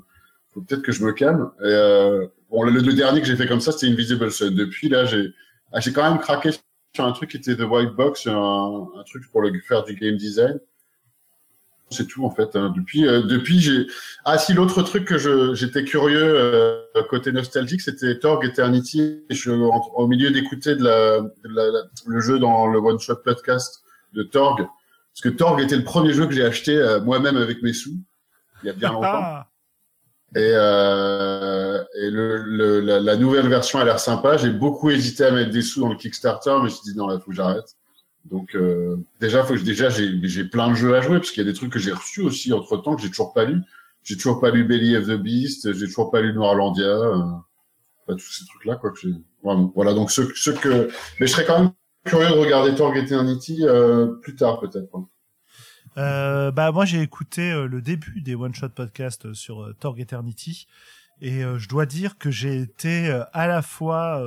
faut 0.54 0.62
peut-être 0.62 0.82
que 0.82 0.92
je 0.92 1.04
me 1.04 1.12
calme. 1.12 1.52
Et, 1.60 1.66
euh, 1.66 2.28
bon, 2.50 2.64
le, 2.64 2.72
le, 2.72 2.94
dernier 2.94 3.22
que 3.22 3.28
j'ai 3.28 3.36
fait 3.36 3.48
comme 3.48 3.60
ça, 3.60 3.72
c'était 3.72 3.92
Invisible 3.92 4.32
Sun. 4.32 4.56
Depuis 4.56 4.90
là, 4.90 5.06
j'ai 5.06 5.34
ah, 5.72 5.80
j'ai 5.80 5.94
quand 5.94 6.10
même 6.10 6.20
craqué 6.20 6.52
sur 6.96 7.06
un 7.06 7.12
truc 7.12 7.32
qui 7.32 7.38
était 7.38 7.56
The 7.56 7.62
White 7.62 7.92
Box, 7.92 8.28
un, 8.28 8.34
un 8.34 9.04
truc 9.04 9.30
pour 9.32 9.42
le 9.42 9.52
faire 9.62 9.84
du 9.84 9.96
game 9.96 10.18
design. 10.18 10.60
C'est 11.92 12.08
tout 12.08 12.24
en 12.24 12.30
fait. 12.30 12.56
Hein. 12.56 12.72
Depuis, 12.76 13.08
euh, 13.08 13.24
depuis 13.24 13.60
j'ai. 13.60 13.88
Ah 14.24 14.38
si, 14.38 14.54
l'autre 14.54 14.84
truc 14.84 15.06
que 15.06 15.18
je 15.18 15.56
j'étais 15.56 15.84
curieux 15.84 16.22
euh, 16.22 16.84
côté 17.10 17.32
nostalgique, 17.32 17.82
c'était 17.82 18.20
Torg 18.20 18.46
Eternity. 18.46 19.24
Je 19.30 19.36
suis 19.36 19.50
au 19.50 20.08
milieu 20.08 20.30
d'écouter 20.30 20.76
de 20.76 20.84
la, 20.84 21.20
de 21.22 21.50
la, 21.50 21.72
la, 21.72 21.80
le 22.06 22.20
jeu 22.22 22.38
dans 22.38 22.68
le 22.68 22.78
One 22.78 23.00
Shot 23.00 23.18
podcast 23.18 23.82
de 24.14 24.22
Torg. 24.22 24.68
Parce 25.14 25.22
que 25.22 25.30
Torg 25.30 25.60
était 25.62 25.78
le 25.78 25.84
premier 25.84 26.14
jeu 26.14 26.28
que 26.28 26.34
j'ai 26.34 26.46
acheté 26.46 26.76
euh, 26.76 27.02
moi-même 27.02 27.38
avec 27.38 27.64
mes 27.64 27.74
sous, 27.74 27.98
il 28.64 28.68
y 28.68 28.70
a 28.70 28.74
bien 28.74 28.92
longtemps. 28.94 29.08
Ah, 29.08 29.48
Et, 30.36 30.52
euh, 30.54 31.84
et 32.00 32.10
le, 32.12 32.44
le, 32.44 32.80
la, 32.82 33.00
la 33.00 33.16
nouvelle 33.16 33.48
version 33.48 33.80
a 33.80 33.84
l'air 33.84 34.00
sympa. 34.00 34.38
J'ai 34.38 34.52
beaucoup 34.52 34.90
hésité 34.92 35.26
à 35.26 35.32
mettre 35.32 35.52
des 35.52 35.62
sous 35.64 35.82
dans 35.82 35.90
le 35.90 35.96
Kickstarter, 35.96 36.52
mais 36.52 36.60
je 36.60 36.64
me 36.66 36.70
suis 36.70 36.92
dit 36.92 36.98
non, 36.98 37.08
là, 37.08 37.20
faut 37.20 37.32
que 37.32 37.36
j'arrête. 37.36 37.76
Donc 38.26 38.54
euh, 38.56 38.98
déjà, 39.20 39.44
faut 39.44 39.56
que 39.56 39.62
déjà 39.62 39.90
j'ai 39.90 40.20
j'ai 40.24 40.44
plein 40.44 40.70
de 40.70 40.76
jeux 40.76 40.96
à 40.96 41.02
jouer 41.02 41.18
parce 41.18 41.32
qu'il 41.32 41.44
y 41.44 41.48
a 41.48 41.52
des 41.52 41.58
trucs 41.58 41.72
que 41.72 41.80
j'ai 41.80 41.94
reçus 41.94 42.22
aussi 42.22 42.54
entre 42.54 42.78
temps 42.78 42.96
que 42.96 43.02
j'ai 43.02 43.10
toujours 43.10 43.34
pas 43.34 43.46
lu. 43.46 43.62
J'ai 44.04 44.18
toujours 44.18 44.40
pas 44.40 44.52
lu 44.52 44.66
Belly 44.66 44.96
of 44.98 45.08
the 45.08 45.18
Beast, 45.20 45.74
j'ai 45.74 45.86
toujours 45.86 46.12
pas 46.12 46.22
lu 46.22 46.34
Noirlandia, 46.34 46.86
euh, 46.86 47.16
enfin, 47.18 48.18
tous 48.18 48.32
ces 48.32 48.46
trucs 48.46 48.66
là 48.66 48.76
quoi. 48.76 48.92
Que 48.92 49.08
vraiment. 49.44 49.72
Voilà 49.74 49.94
donc 49.94 50.12
ceux, 50.12 50.32
ceux 50.36 50.54
que, 50.54 50.90
mais 51.20 51.28
je 51.28 51.32
serais 51.32 51.46
quand 51.46 51.60
même 51.60 51.72
curieux 52.06 52.28
de 52.28 52.34
regarder 52.34 52.76
Torg 52.76 52.96
Eternity 52.98 53.66
euh, 53.66 54.08
plus 54.22 54.36
tard 54.36 54.60
peut-être. 54.60 54.90
Euh, 55.98 56.52
bah 56.52 56.72
moi 56.72 56.86
j'ai 56.86 57.02
écouté 57.02 57.52
euh, 57.52 57.68
le 57.68 57.82
début 57.82 58.22
des 58.22 58.36
One 58.36 58.54
Shot 58.54 58.70
Podcast 58.70 59.26
euh, 59.26 59.34
sur 59.34 59.64
euh, 59.64 59.74
Torg 59.74 60.00
Eternity. 60.00 60.68
Et 61.22 61.42
je 61.42 61.68
dois 61.68 61.86
dire 61.86 62.18
que 62.18 62.32
j'ai 62.32 62.62
été 62.62 63.12
à 63.34 63.46
la 63.46 63.62
fois 63.62 64.24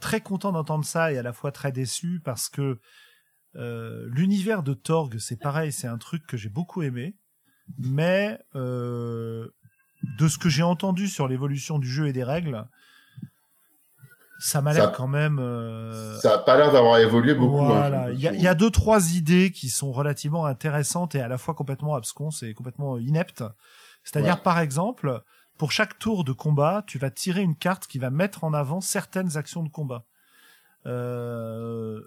très 0.00 0.20
content 0.20 0.50
d'entendre 0.50 0.84
ça 0.84 1.12
et 1.12 1.16
à 1.16 1.22
la 1.22 1.32
fois 1.32 1.52
très 1.52 1.70
déçu 1.70 2.20
parce 2.24 2.48
que 2.48 2.80
l'univers 3.54 4.64
de 4.64 4.74
Torg 4.74 5.18
c'est 5.18 5.38
pareil, 5.38 5.70
c'est 5.70 5.86
un 5.86 5.98
truc 5.98 6.26
que 6.26 6.36
j'ai 6.36 6.48
beaucoup 6.48 6.82
aimé, 6.82 7.14
mais 7.78 8.36
de 8.56 9.52
ce 10.18 10.38
que 10.38 10.48
j'ai 10.48 10.64
entendu 10.64 11.06
sur 11.06 11.28
l'évolution 11.28 11.78
du 11.78 11.86
jeu 11.86 12.08
et 12.08 12.12
des 12.12 12.24
règles, 12.24 12.66
ça 14.44 14.60
m'a 14.60 14.72
l'air 14.72 14.90
quand 14.92 15.06
même. 15.08 15.38
euh, 15.40 16.18
Ça 16.18 16.34
a 16.34 16.38
pas 16.38 16.56
l'air 16.56 16.72
d'avoir 16.72 16.98
évolué 16.98 17.34
beaucoup. 17.34 17.60
hein, 17.62 17.66
voilà, 17.88 18.10
il 18.10 18.20
y 18.20 18.26
a, 18.26 18.30
l'impression. 18.30 18.32
il 18.34 18.42
y 18.42 18.48
a 18.48 18.54
deux 18.54 18.70
trois 18.70 19.12
idées 19.14 19.50
qui 19.52 19.68
sont 19.68 19.92
relativement 19.92 20.46
intéressantes 20.46 21.14
et 21.14 21.20
à 21.20 21.28
la 21.28 21.38
fois 21.38 21.54
complètement 21.54 21.94
absconses 21.94 22.42
et 22.42 22.52
complètement 22.54 22.98
ineptes. 22.98 23.44
C'est-à-dire 24.04 24.34
Ouais. 24.34 24.42
par 24.42 24.58
exemple, 24.58 25.22
pour 25.58 25.70
chaque 25.70 25.98
tour 25.98 26.24
de 26.24 26.32
combat, 26.32 26.82
tu 26.86 26.98
vas 26.98 27.10
tirer 27.10 27.40
une 27.42 27.54
carte 27.56 27.86
qui 27.86 27.98
va 28.00 28.10
mettre 28.10 28.42
en 28.42 28.52
avant 28.52 28.80
certaines 28.80 29.36
actions 29.36 29.62
de 29.62 29.68
combat. 29.68 30.04
Euh, 30.86 32.00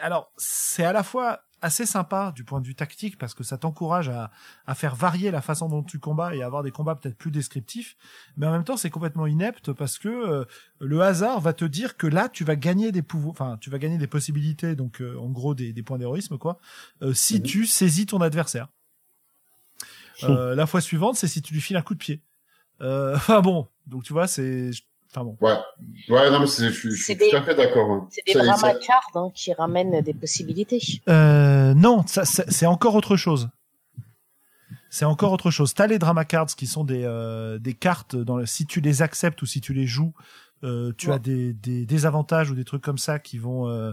alors 0.00 0.32
c'est 0.38 0.84
à 0.84 0.92
la 0.94 1.02
fois 1.02 1.40
assez 1.64 1.86
sympa 1.86 2.32
du 2.34 2.44
point 2.44 2.60
de 2.60 2.66
vue 2.66 2.74
tactique 2.74 3.18
parce 3.18 3.34
que 3.34 3.42
ça 3.42 3.58
t'encourage 3.58 4.08
à, 4.08 4.30
à 4.66 4.74
faire 4.74 4.94
varier 4.94 5.30
la 5.30 5.40
façon 5.40 5.68
dont 5.68 5.82
tu 5.82 5.98
combats 5.98 6.34
et 6.34 6.42
à 6.42 6.46
avoir 6.46 6.62
des 6.62 6.70
combats 6.70 6.94
peut-être 6.94 7.16
plus 7.16 7.30
descriptifs, 7.30 7.96
mais 8.36 8.46
en 8.46 8.52
même 8.52 8.64
temps 8.64 8.76
c'est 8.76 8.90
complètement 8.90 9.26
inepte 9.26 9.72
parce 9.72 9.98
que 9.98 10.08
euh, 10.08 10.44
le 10.80 11.00
hasard 11.02 11.40
va 11.40 11.52
te 11.52 11.64
dire 11.64 11.96
que 11.96 12.06
là 12.06 12.28
tu 12.28 12.44
vas 12.44 12.56
gagner 12.56 12.92
des 12.92 13.02
pouvoirs, 13.02 13.32
enfin 13.32 13.56
tu 13.60 13.70
vas 13.70 13.78
gagner 13.78 13.98
des 13.98 14.06
possibilités, 14.06 14.76
donc 14.76 15.00
euh, 15.00 15.16
en 15.18 15.30
gros 15.30 15.54
des, 15.54 15.72
des 15.72 15.82
points 15.82 15.98
d'héroïsme 15.98 16.38
quoi, 16.38 16.58
euh, 17.02 17.14
si 17.14 17.36
Mhm. 17.36 17.42
tu 17.42 17.66
saisis 17.66 18.06
ton 18.06 18.20
adversaire. 18.20 18.68
Euh, 20.22 20.54
la 20.54 20.66
fois 20.66 20.80
suivante 20.80 21.16
c'est 21.16 21.28
si 21.28 21.42
tu 21.42 21.54
lui 21.54 21.60
files 21.60 21.76
un 21.76 21.82
coup 21.82 21.94
de 21.94 21.98
pied. 21.98 22.22
Euh, 22.80 23.14
Enfin 23.16 23.40
bon, 23.40 23.68
donc 23.86 24.04
tu 24.04 24.12
vois 24.12 24.26
c'est, 24.26 24.70
enfin 25.14 25.24
bon. 25.24 25.36
Ouais, 25.40 25.56
ouais, 26.08 26.30
non 26.30 26.40
mais 26.40 26.46
c'est- 26.46 26.68
je 26.68 26.72
suis, 26.72 26.90
je 26.90 26.94
suis 26.96 27.04
C'est 27.04 27.16
tout 27.16 27.30
des- 27.30 27.36
à 27.36 27.42
fait 27.42 27.54
d'accord. 27.54 27.90
hein. 27.90 28.08
C'est 28.10 28.24
des 28.26 28.32
ça- 28.32 28.42
dramacards 28.44 29.10
hein, 29.14 29.30
qui 29.34 29.52
ramènent 29.52 30.00
des 30.00 30.14
possibilités. 30.14 30.80
Euh, 31.08 31.72
non, 31.74 32.04
c'est 32.06 32.66
encore 32.66 32.94
autre 32.94 33.16
chose. 33.16 33.48
C'est 34.90 35.04
encore 35.04 35.32
autre 35.32 35.50
chose. 35.50 35.74
T'as 35.74 35.86
les 35.88 35.98
drama 35.98 36.24
cards 36.24 36.46
qui 36.56 36.66
sont 36.66 36.84
des 36.84 37.02
euh, 37.04 37.58
des 37.58 37.74
cartes 37.74 38.14
dans 38.14 38.36
le, 38.36 38.46
si 38.46 38.64
tu 38.66 38.80
les 38.80 39.02
acceptes 39.02 39.42
ou 39.42 39.46
si 39.46 39.60
tu 39.60 39.72
les 39.74 39.86
joues, 39.86 40.12
euh, 40.62 40.92
tu 40.96 41.08
Ouais. 41.08 41.14
as 41.14 41.18
des, 41.18 41.52
des 41.52 41.84
désavantages 41.84 42.50
ou 42.50 42.54
des 42.54 42.64
trucs 42.64 42.82
comme 42.82 42.98
ça 42.98 43.18
qui 43.18 43.38
vont 43.38 43.68
euh, 43.68 43.92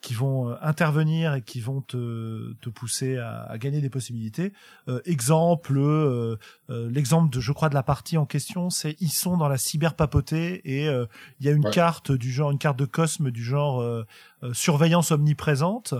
qui 0.00 0.14
vont 0.14 0.48
euh, 0.50 0.54
intervenir 0.62 1.34
et 1.34 1.42
qui 1.42 1.60
vont 1.60 1.80
te, 1.80 2.52
te 2.60 2.68
pousser 2.68 3.16
à, 3.18 3.42
à 3.42 3.58
gagner 3.58 3.80
des 3.80 3.90
possibilités. 3.90 4.52
Euh, 4.88 5.00
exemple, 5.06 5.76
euh, 5.76 6.36
euh, 6.70 6.88
l'exemple 6.90 7.34
de 7.34 7.40
je 7.40 7.50
crois 7.52 7.68
de 7.68 7.74
la 7.74 7.82
partie 7.82 8.16
en 8.16 8.24
question, 8.26 8.70
c'est 8.70 8.94
ils 9.00 9.10
sont 9.10 9.36
dans 9.36 9.48
la 9.48 9.58
cyberpapauté 9.58 10.60
et 10.64 10.88
euh, 10.88 11.06
il 11.40 11.46
y 11.46 11.48
a 11.48 11.52
une 11.52 11.64
Ouais. 11.64 11.70
carte 11.72 12.12
du 12.12 12.30
genre 12.30 12.50
une 12.52 12.58
carte 12.58 12.78
de 12.78 12.84
Cosme 12.84 13.30
du 13.32 13.42
genre 13.42 13.80
euh, 13.82 14.04
surveillance 14.52 15.10
omniprésente 15.10 15.94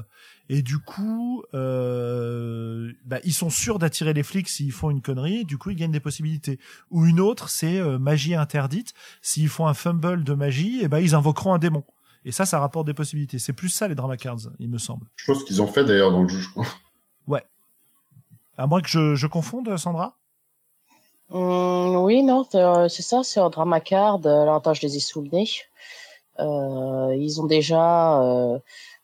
et 0.48 0.62
du 0.62 0.78
coup 0.78 1.42
euh, 1.54 2.92
bah, 3.04 3.18
ils 3.24 3.34
sont 3.34 3.50
sûrs 3.50 3.78
d'attirer 3.78 4.12
les 4.14 4.22
flics 4.22 4.48
s'ils 4.48 4.72
font 4.72 4.90
une 4.90 5.02
connerie 5.02 5.44
du 5.44 5.58
coup 5.58 5.70
ils 5.70 5.76
gagnent 5.76 5.90
des 5.92 6.00
possibilités 6.00 6.58
ou 6.90 7.04
une 7.06 7.20
autre 7.20 7.48
c'est 7.48 7.78
euh, 7.78 7.98
magie 7.98 8.34
interdite 8.34 8.94
s'ils 9.22 9.48
font 9.48 9.66
un 9.66 9.74
fumble 9.74 10.24
de 10.24 10.34
magie 10.34 10.80
et 10.82 10.88
ben 10.88 11.00
ils 11.00 11.14
invoqueront 11.14 11.52
un 11.54 11.58
démon 11.58 11.84
et 12.28 12.32
ça 12.32 12.44
ça 12.46 12.60
rapporte 12.60 12.86
des 12.86 12.94
possibilités 12.94 13.38
c'est 13.38 13.52
plus 13.52 13.68
ça 13.70 13.88
les 13.88 13.94
drama 13.94 14.16
cards 14.16 14.50
il 14.60 14.68
me 14.68 14.78
semble 14.78 15.06
Je 15.16 15.32
pense 15.32 15.42
qu'ils 15.44 15.60
ont 15.62 15.66
fait 15.66 15.84
d'ailleurs 15.84 16.12
dans 16.12 16.22
le 16.22 16.28
jeu, 16.28 16.38
je 16.40 16.50
crois. 16.50 16.66
à 18.58 18.66
moins 18.66 18.82
que 18.82 18.88
je, 18.88 19.14
je 19.14 19.26
confonde 19.26 19.76
Sandra? 19.76 20.16
Hum, 21.30 21.96
oui, 22.04 22.22
non, 22.22 22.46
c'est 22.50 22.58
euh, 22.58 22.88
c'est 22.88 23.02
ça, 23.02 23.22
c'est 23.22 23.38
un 23.40 23.50
drama 23.50 23.80
card. 23.80 24.26
Alors, 24.26 24.56
attends, 24.56 24.74
je 24.74 24.82
les 24.82 24.96
ai 24.96 25.00
sous 25.00 25.20
le 25.20 25.28
nez. 25.28 25.48
Euh, 26.40 27.14
ils 27.16 27.40
ont 27.40 27.46
déjà. 27.46 28.20
euh, 28.22 28.58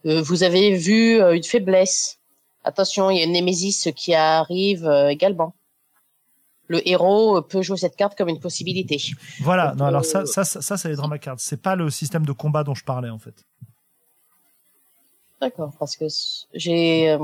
vous 0.05 0.43
avez 0.43 0.75
vu 0.77 1.21
une 1.21 1.43
faiblesse. 1.45 2.19
Attention, 2.65 3.11
il 3.11 3.19
y 3.19 3.21
a 3.21 3.25
une 3.25 3.33
Némésis 3.33 3.89
qui 3.95 4.15
arrive 4.15 4.87
également. 5.11 5.55
Le 6.69 6.87
héros 6.89 7.37
euh, 7.39 7.43
peut 7.43 7.63
jouer 7.63 7.77
cette 7.77 7.97
carte 7.97 8.17
comme 8.17 8.29
une 8.29 8.41
possibilité. 8.41 8.99
voilà 9.41 9.69
Donc, 9.71 9.79
non 9.79 9.85
alors 9.87 10.01
euh, 10.01 10.05
ça 10.05 10.25
ça 10.27 10.45
ça, 10.45 10.63
ça, 10.63 10.77
c'est 10.79 10.89
les 10.89 10.97
drama 10.97 11.19
cards 11.19 11.39
c'est 11.39 11.61
pas 11.61 11.77
le 11.77 11.91
système 11.91 12.25
de 12.25 12.33
combat 12.33 12.65
dont 12.65 12.75
je 12.75 12.85
parlais 12.85 13.11
en 13.11 13.19
fait 13.19 13.45
D'accord, 15.41 15.73
parce 15.79 15.97
que 15.97 16.07
j'ai. 16.55 17.11
euh, 17.11 17.19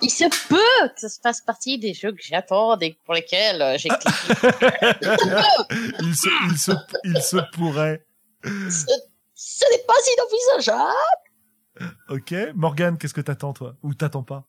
il 0.00 0.10
se 0.10 0.24
peut 0.48 0.88
que 0.94 1.00
ça 1.00 1.08
fasse 1.22 1.40
partie 1.40 1.76
des 1.78 1.92
jeux 1.92 2.12
que 2.12 2.22
j'attends 2.22 2.78
et 2.78 2.96
pour 3.04 3.14
lesquels 3.14 3.60
euh, 3.60 3.76
j'ai 3.78 3.88
cliqué. 3.88 4.34
il 6.00 6.14
se 6.14 6.28
il 6.52 6.58
se 6.58 6.72
il 7.04 7.20
se 7.20 7.36
pourrait 7.52 8.04
ce 8.44 8.86
ce 9.34 9.64
n'est 9.72 9.82
pas 9.84 9.94
inenvisageable. 10.14 11.94
ok 12.10 12.34
Morgan 12.54 12.96
qu'est-ce 12.96 13.14
que 13.14 13.20
t'attends 13.20 13.52
toi? 13.54 13.74
Ou 13.82 13.94
t'attends 13.94 14.22
pas? 14.22 14.44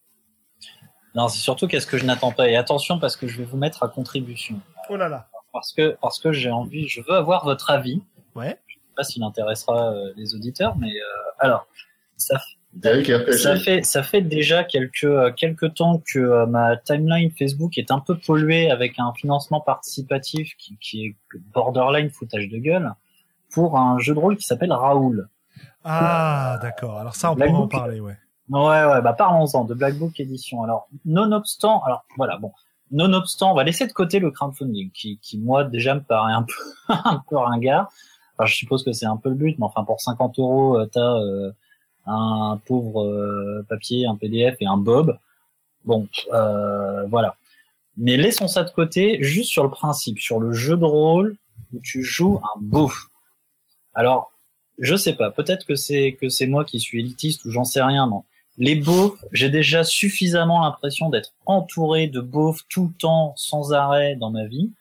Non, 1.16 1.28
c'est 1.28 1.40
surtout 1.40 1.68
qu'est-ce 1.68 1.88
que 1.88 1.98
je 1.98 2.06
n'attends 2.06 2.32
pas. 2.32 2.50
Et 2.50 2.56
attention 2.56 3.00
parce 3.00 3.16
que 3.16 3.28
je 3.28 3.38
vais 3.38 3.46
vous 3.46 3.58
mettre 3.58 3.84
à 3.84 3.88
contribution. 3.88 4.60
oh 4.90 4.96
là 4.98 5.08
là 5.10 5.28
Parce 5.52 5.72
que, 5.74 5.96
parce 6.02 6.20
que 6.20 6.32
j'ai 6.32 6.50
envie, 6.50 6.88
je 6.88 7.02
veux 7.02 7.16
avoir 7.16 7.46
votre 7.46 7.70
avis. 7.70 8.02
ouais 8.36 8.60
Je 8.68 8.74
sais 8.74 8.80
pas 8.96 9.04
s'il 9.04 9.24
intéressera 9.24 9.92
euh, 9.92 10.14
les 10.18 10.34
auditeurs, 10.36 10.76
mais 10.78 10.92
euh, 10.92 11.32
alors, 11.40 11.68
ça, 12.18 12.40
ça 12.82 13.56
fait, 13.58 13.84
ça 13.84 14.02
fait 14.02 14.22
déjà 14.22 14.64
quelques, 14.64 15.04
euh, 15.04 15.32
quelques 15.32 15.76
temps 15.76 16.02
que 16.12 16.18
euh, 16.20 16.46
ma 16.48 16.76
timeline 16.78 17.30
Facebook 17.38 17.78
est 17.78 17.92
un 17.92 18.00
peu 18.00 18.18
polluée 18.18 18.72
avec 18.72 18.98
un 18.98 19.14
financement 19.14 19.62
participatif 19.62 20.56
qui, 20.58 20.78
qui 20.82 21.06
est 21.06 21.16
borderline 21.54 22.10
foutage 22.10 22.50
de 22.50 22.58
gueule 22.58 22.92
pour 23.52 23.78
un 23.78 24.00
jeu 24.00 24.16
de 24.16 24.20
rôle 24.20 24.38
qui 24.38 24.46
s'appelle 24.48 24.74
Raoul. 24.74 25.28
ah 25.84 26.58
d'accord 26.62 26.98
alors 26.98 27.16
ça 27.16 27.32
on 27.32 27.36
pourrait 27.36 27.50
en 27.50 27.68
parler 27.68 28.00
ouais 28.00 28.18
Ouais, 28.50 28.86
ouais, 28.86 29.02
bah 29.02 29.14
parlons-en 29.14 29.64
de 29.66 29.74
Black 29.74 29.96
Book 29.96 30.20
Edition. 30.20 30.64
Alors, 30.64 30.88
nonobstant, 31.06 31.82
alors 31.84 32.06
voilà, 32.18 32.38
bon, 32.38 32.52
nonobstant, 32.92 33.52
on 33.52 33.56
va 33.56 33.64
laisser 33.64 33.88
de 33.88 33.94
côté 33.94 34.20
le 34.20 34.32
crowdfunding, 34.32 34.92
qui, 34.92 35.18
qui 35.22 35.38
moi 35.38 35.64
déjà 35.64 35.96
me 35.96 36.02
paraît 36.02 36.34
un 36.34 36.44
peu, 36.88 36.94
un 36.94 37.24
peu 37.30 37.38
ringard. 37.38 37.92
Enfin, 38.38 38.46
je 38.46 38.56
suppose 38.56 38.84
que 38.84 38.92
c'est 38.92 39.06
un 39.06 39.18
peu 39.18 39.30
le 39.30 39.36
but, 39.36 39.58
mais 39.60 39.66
enfin 39.66 39.84
pour 39.84 40.02
50 40.02 40.40
euros, 40.40 40.78
euh, 40.78 40.86
t'as 40.92 41.20
euh, 41.20 41.52
un 42.06 42.60
pauvre 42.66 43.04
euh, 43.04 43.66
papier, 43.70 44.06
un 44.06 44.16
PDF 44.16 44.58
et 44.60 44.66
un 44.66 44.78
Bob. 44.78 45.18
Bon, 45.86 46.08
euh, 46.34 47.06
voilà. 47.08 47.36
Mais 47.98 48.18
laissons 48.18 48.48
ça 48.48 48.64
de 48.64 48.72
côté, 48.72 49.22
juste 49.22 49.50
sur 49.50 49.64
le 49.64 49.70
principe, 49.70 50.20
sur 50.20 50.40
le 50.40 50.52
jeu 50.52 50.78
de 50.78 50.86
rôle 50.86 51.38
où 51.74 51.80
tu 51.80 52.04
joues 52.04 52.40
un 52.44 52.60
beauf. 52.60 53.10
Alors, 53.94 54.32
je 54.80 54.96
sais 54.96 55.14
pas, 55.14 55.30
peut-être 55.30 55.66
que 55.66 55.76
c'est 55.76 56.14
que 56.20 56.30
c'est 56.30 56.48
moi 56.48 56.66
qui 56.66 56.80
suis 56.80 57.00
élitiste 57.00 57.46
ou 57.46 57.52
j'en 57.52 57.64
sais 57.64 57.84
rien, 57.84 58.08
non. 58.08 58.24
Les 58.58 58.76
beaufs, 58.76 59.18
j'ai 59.32 59.50
déjà 59.50 59.84
suffisamment 59.84 60.62
l'impression 60.62 61.10
d'être 61.10 61.34
entouré 61.46 62.08
de 62.08 62.22
beaufs 62.22 62.62
tout 62.70 62.88
le 62.88 62.94
temps, 63.00 63.34
sans 63.36 63.74
arrêt 63.74 64.16
dans 64.16 64.30
ma 64.30 64.46
vie. 64.46 64.72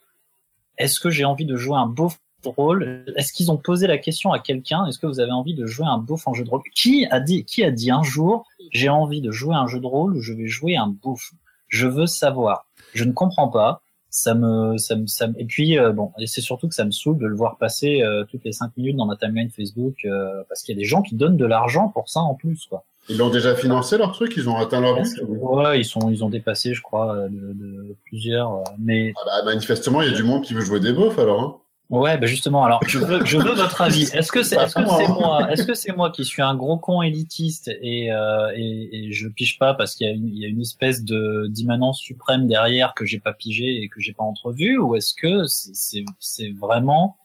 Est-ce 0.78 1.00
que 1.00 1.10
j'ai 1.10 1.24
envie 1.24 1.46
de 1.46 1.56
jouer 1.56 1.76
un 1.76 1.86
beauf 1.86 2.18
rôle? 2.44 3.04
Est-ce 3.16 3.32
qu'ils 3.32 3.50
ont 3.50 3.56
posé 3.56 3.86
la 3.86 3.98
question 3.98 4.32
à 4.32 4.40
quelqu'un? 4.40 4.84
Est-ce 4.86 4.98
que 4.98 5.06
vous 5.06 5.20
avez 5.20 5.32
envie 5.32 5.54
de 5.54 5.64
jouer 5.66 5.86
un 5.86 5.98
beauf 5.98 6.26
en 6.26 6.34
jeu 6.34 6.44
de 6.44 6.50
rôle? 6.50 6.62
Qui 6.74 7.06
a 7.10 7.20
dit 7.20 7.44
Qui 7.44 7.64
a 7.64 7.70
dit 7.70 7.90
un 7.90 8.02
jour 8.02 8.46
j'ai 8.72 8.88
envie 8.88 9.20
de 9.20 9.30
jouer 9.30 9.54
un 9.54 9.66
jeu 9.66 9.80
de 9.80 9.86
rôle 9.86 10.16
où 10.16 10.20
je 10.20 10.32
vais 10.32 10.46
jouer 10.46 10.76
un 10.76 10.88
beauf? 10.88 11.32
Je 11.68 11.86
veux 11.86 12.06
savoir. 12.06 12.66
Je 12.94 13.04
ne 13.04 13.12
comprends 13.12 13.48
pas. 13.48 13.82
Ça 14.10 14.34
me, 14.34 14.76
ça 14.76 14.94
me, 14.96 15.06
ça 15.06 15.26
me- 15.28 15.40
et 15.40 15.46
puis 15.46 15.78
euh, 15.78 15.92
bon, 15.92 16.12
c'est 16.26 16.42
surtout 16.42 16.68
que 16.68 16.74
ça 16.74 16.84
me 16.84 16.90
saoule 16.90 17.16
de 17.16 17.26
le 17.26 17.34
voir 17.34 17.56
passer 17.56 18.02
euh, 18.02 18.24
toutes 18.24 18.44
les 18.44 18.52
cinq 18.52 18.76
minutes 18.76 18.96
dans 18.96 19.06
ma 19.06 19.16
timeline 19.16 19.48
Facebook 19.48 20.04
euh, 20.04 20.42
parce 20.50 20.62
qu'il 20.62 20.74
y 20.74 20.78
a 20.78 20.80
des 20.80 20.86
gens 20.86 21.00
qui 21.00 21.14
donnent 21.14 21.38
de 21.38 21.46
l'argent 21.46 21.88
pour 21.88 22.10
ça 22.10 22.20
en 22.20 22.34
plus, 22.34 22.66
quoi. 22.66 22.84
Ils 23.08 23.18
l'ont 23.18 23.30
déjà 23.30 23.54
financé 23.54 23.98
leur 23.98 24.12
truc, 24.12 24.34
ils 24.36 24.48
ont 24.48 24.56
atteint 24.56 24.80
leur 24.80 25.00
but. 25.00 25.08
Ouais, 25.28 25.80
ils 25.80 25.84
sont, 25.84 26.10
ils 26.10 26.24
ont 26.24 26.30
dépassé, 26.30 26.72
je 26.72 26.82
crois, 26.82 27.14
euh, 27.16 27.28
de, 27.28 27.52
de 27.52 27.96
plusieurs. 28.04 28.52
euh, 28.54 28.62
Mais 28.78 29.12
Ah 29.16 29.22
bah, 29.44 29.52
manifestement, 29.52 30.02
il 30.02 30.10
y 30.10 30.12
a 30.12 30.16
du 30.16 30.22
monde 30.22 30.42
qui 30.42 30.54
veut 30.54 30.60
jouer 30.60 30.80
des 30.80 30.92
beaufs 30.92 31.18
alors. 31.18 31.40
Hein. 31.42 31.56
Ouais, 31.90 32.16
bah 32.16 32.26
justement, 32.26 32.64
alors 32.64 32.80
je 32.86 32.98
veux, 32.98 33.22
je 33.26 33.36
veux 33.36 33.52
votre 33.52 33.82
avis. 33.82 34.04
Est-ce 34.14 34.32
que 34.32 34.42
c'est 34.42 34.54
est 34.56 34.64
-ce 34.64 34.96
c'est 34.96 35.08
moi, 35.08 35.50
est-ce 35.52 35.64
que 35.64 35.74
c'est 35.74 35.94
moi 35.94 36.10
qui 36.10 36.24
suis 36.24 36.40
un 36.40 36.54
gros 36.54 36.78
con 36.78 37.02
élitiste 37.02 37.68
et, 37.82 38.10
euh, 38.10 38.50
et, 38.56 39.08
et 39.08 39.12
je 39.12 39.28
pige 39.28 39.58
pas 39.58 39.74
parce 39.74 39.94
qu'il 39.94 40.06
y, 40.06 40.10
a 40.10 40.14
une, 40.14 40.26
il 40.26 40.38
y 40.38 40.46
a 40.46 40.48
une 40.48 40.62
espèce 40.62 41.04
de 41.04 41.48
d'immanence 41.50 41.98
suprême 41.98 42.46
derrière 42.46 42.94
que 42.94 43.04
j'ai 43.04 43.18
pas 43.20 43.34
pigé 43.34 43.82
et 43.82 43.88
que 43.90 44.00
j'ai 44.00 44.14
pas 44.14 44.24
entrevu, 44.24 44.78
ou 44.78 44.94
est-ce 44.96 45.12
que 45.12 45.44
c'est 45.46 46.50
vraiment 46.52 47.18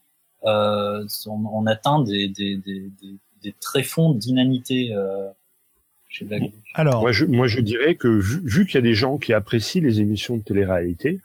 euh, 0.46 1.06
on, 1.28 1.46
on, 1.60 1.66
atteint 1.66 2.02
des, 2.02 2.28
des, 2.28 2.58
des, 2.58 2.92
des, 3.44 3.54
tréfonds 3.62 4.12
d'inanité 4.12 4.94
euh, 4.94 5.30
chez 6.10 6.26
Black 6.26 6.44
Alors, 6.74 7.02
moi 7.02 7.12
je, 7.12 7.26
moi 7.26 7.48
je 7.48 7.60
dirais 7.60 7.96
que 7.96 8.08
vu, 8.08 8.42
vu 8.44 8.66
qu'il 8.66 8.76
y 8.76 8.78
a 8.78 8.82
des 8.82 8.94
gens 8.94 9.18
qui 9.18 9.34
apprécient 9.34 9.82
les 9.82 10.00
émissions 10.00 10.38
de 10.38 10.44
télé-réalité, 10.44 11.20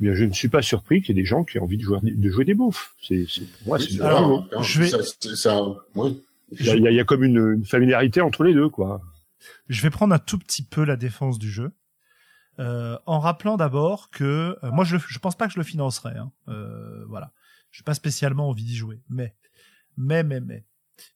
eh 0.00 0.04
bien, 0.04 0.14
je 0.14 0.24
ne 0.24 0.32
suis 0.32 0.48
pas 0.48 0.62
surpris 0.62 1.02
qu'il 1.02 1.16
y 1.16 1.18
ait 1.18 1.22
des 1.22 1.26
gens 1.26 1.44
qui 1.44 1.58
aient 1.58 1.60
envie 1.60 1.76
de 1.76 1.82
jouer, 1.82 1.98
de 2.02 2.30
jouer 2.30 2.44
des 2.44 2.54
beaufs. 2.54 2.94
C'est, 3.02 3.26
moi, 3.66 3.78
c'est 3.78 4.00
Alors, 4.00 4.46
je 4.62 4.80
vais... 4.80 4.88
ça, 4.88 4.98
ça, 5.34 5.62
ouais. 5.94 6.12
il, 6.58 6.66
y 6.66 6.70
a, 6.70 6.76
il 6.76 6.94
y 6.94 7.00
a 7.00 7.04
comme 7.04 7.24
une, 7.24 7.54
une, 7.54 7.64
familiarité 7.64 8.20
entre 8.20 8.44
les 8.44 8.54
deux, 8.54 8.68
quoi. 8.68 9.00
Je 9.68 9.82
vais 9.82 9.90
prendre 9.90 10.14
un 10.14 10.18
tout 10.18 10.38
petit 10.38 10.62
peu 10.62 10.84
la 10.84 10.96
défense 10.96 11.38
du 11.38 11.50
jeu. 11.50 11.72
Euh, 12.60 12.98
en 13.06 13.20
rappelant 13.20 13.56
d'abord 13.56 14.10
que 14.10 14.58
euh, 14.64 14.70
moi 14.72 14.84
je 14.84 14.96
je 14.96 15.18
pense 15.20 15.36
pas 15.36 15.46
que 15.46 15.52
je 15.52 15.60
le 15.60 15.64
financerai 15.64 16.16
hein. 16.16 16.32
euh, 16.48 17.04
voilà 17.06 17.30
j'ai 17.70 17.84
pas 17.84 17.94
spécialement 17.94 18.48
envie 18.48 18.64
d'y 18.64 18.74
jouer 18.74 19.00
mais 19.08 19.36
mais 19.96 20.24
mais 20.24 20.40
mais 20.40 20.64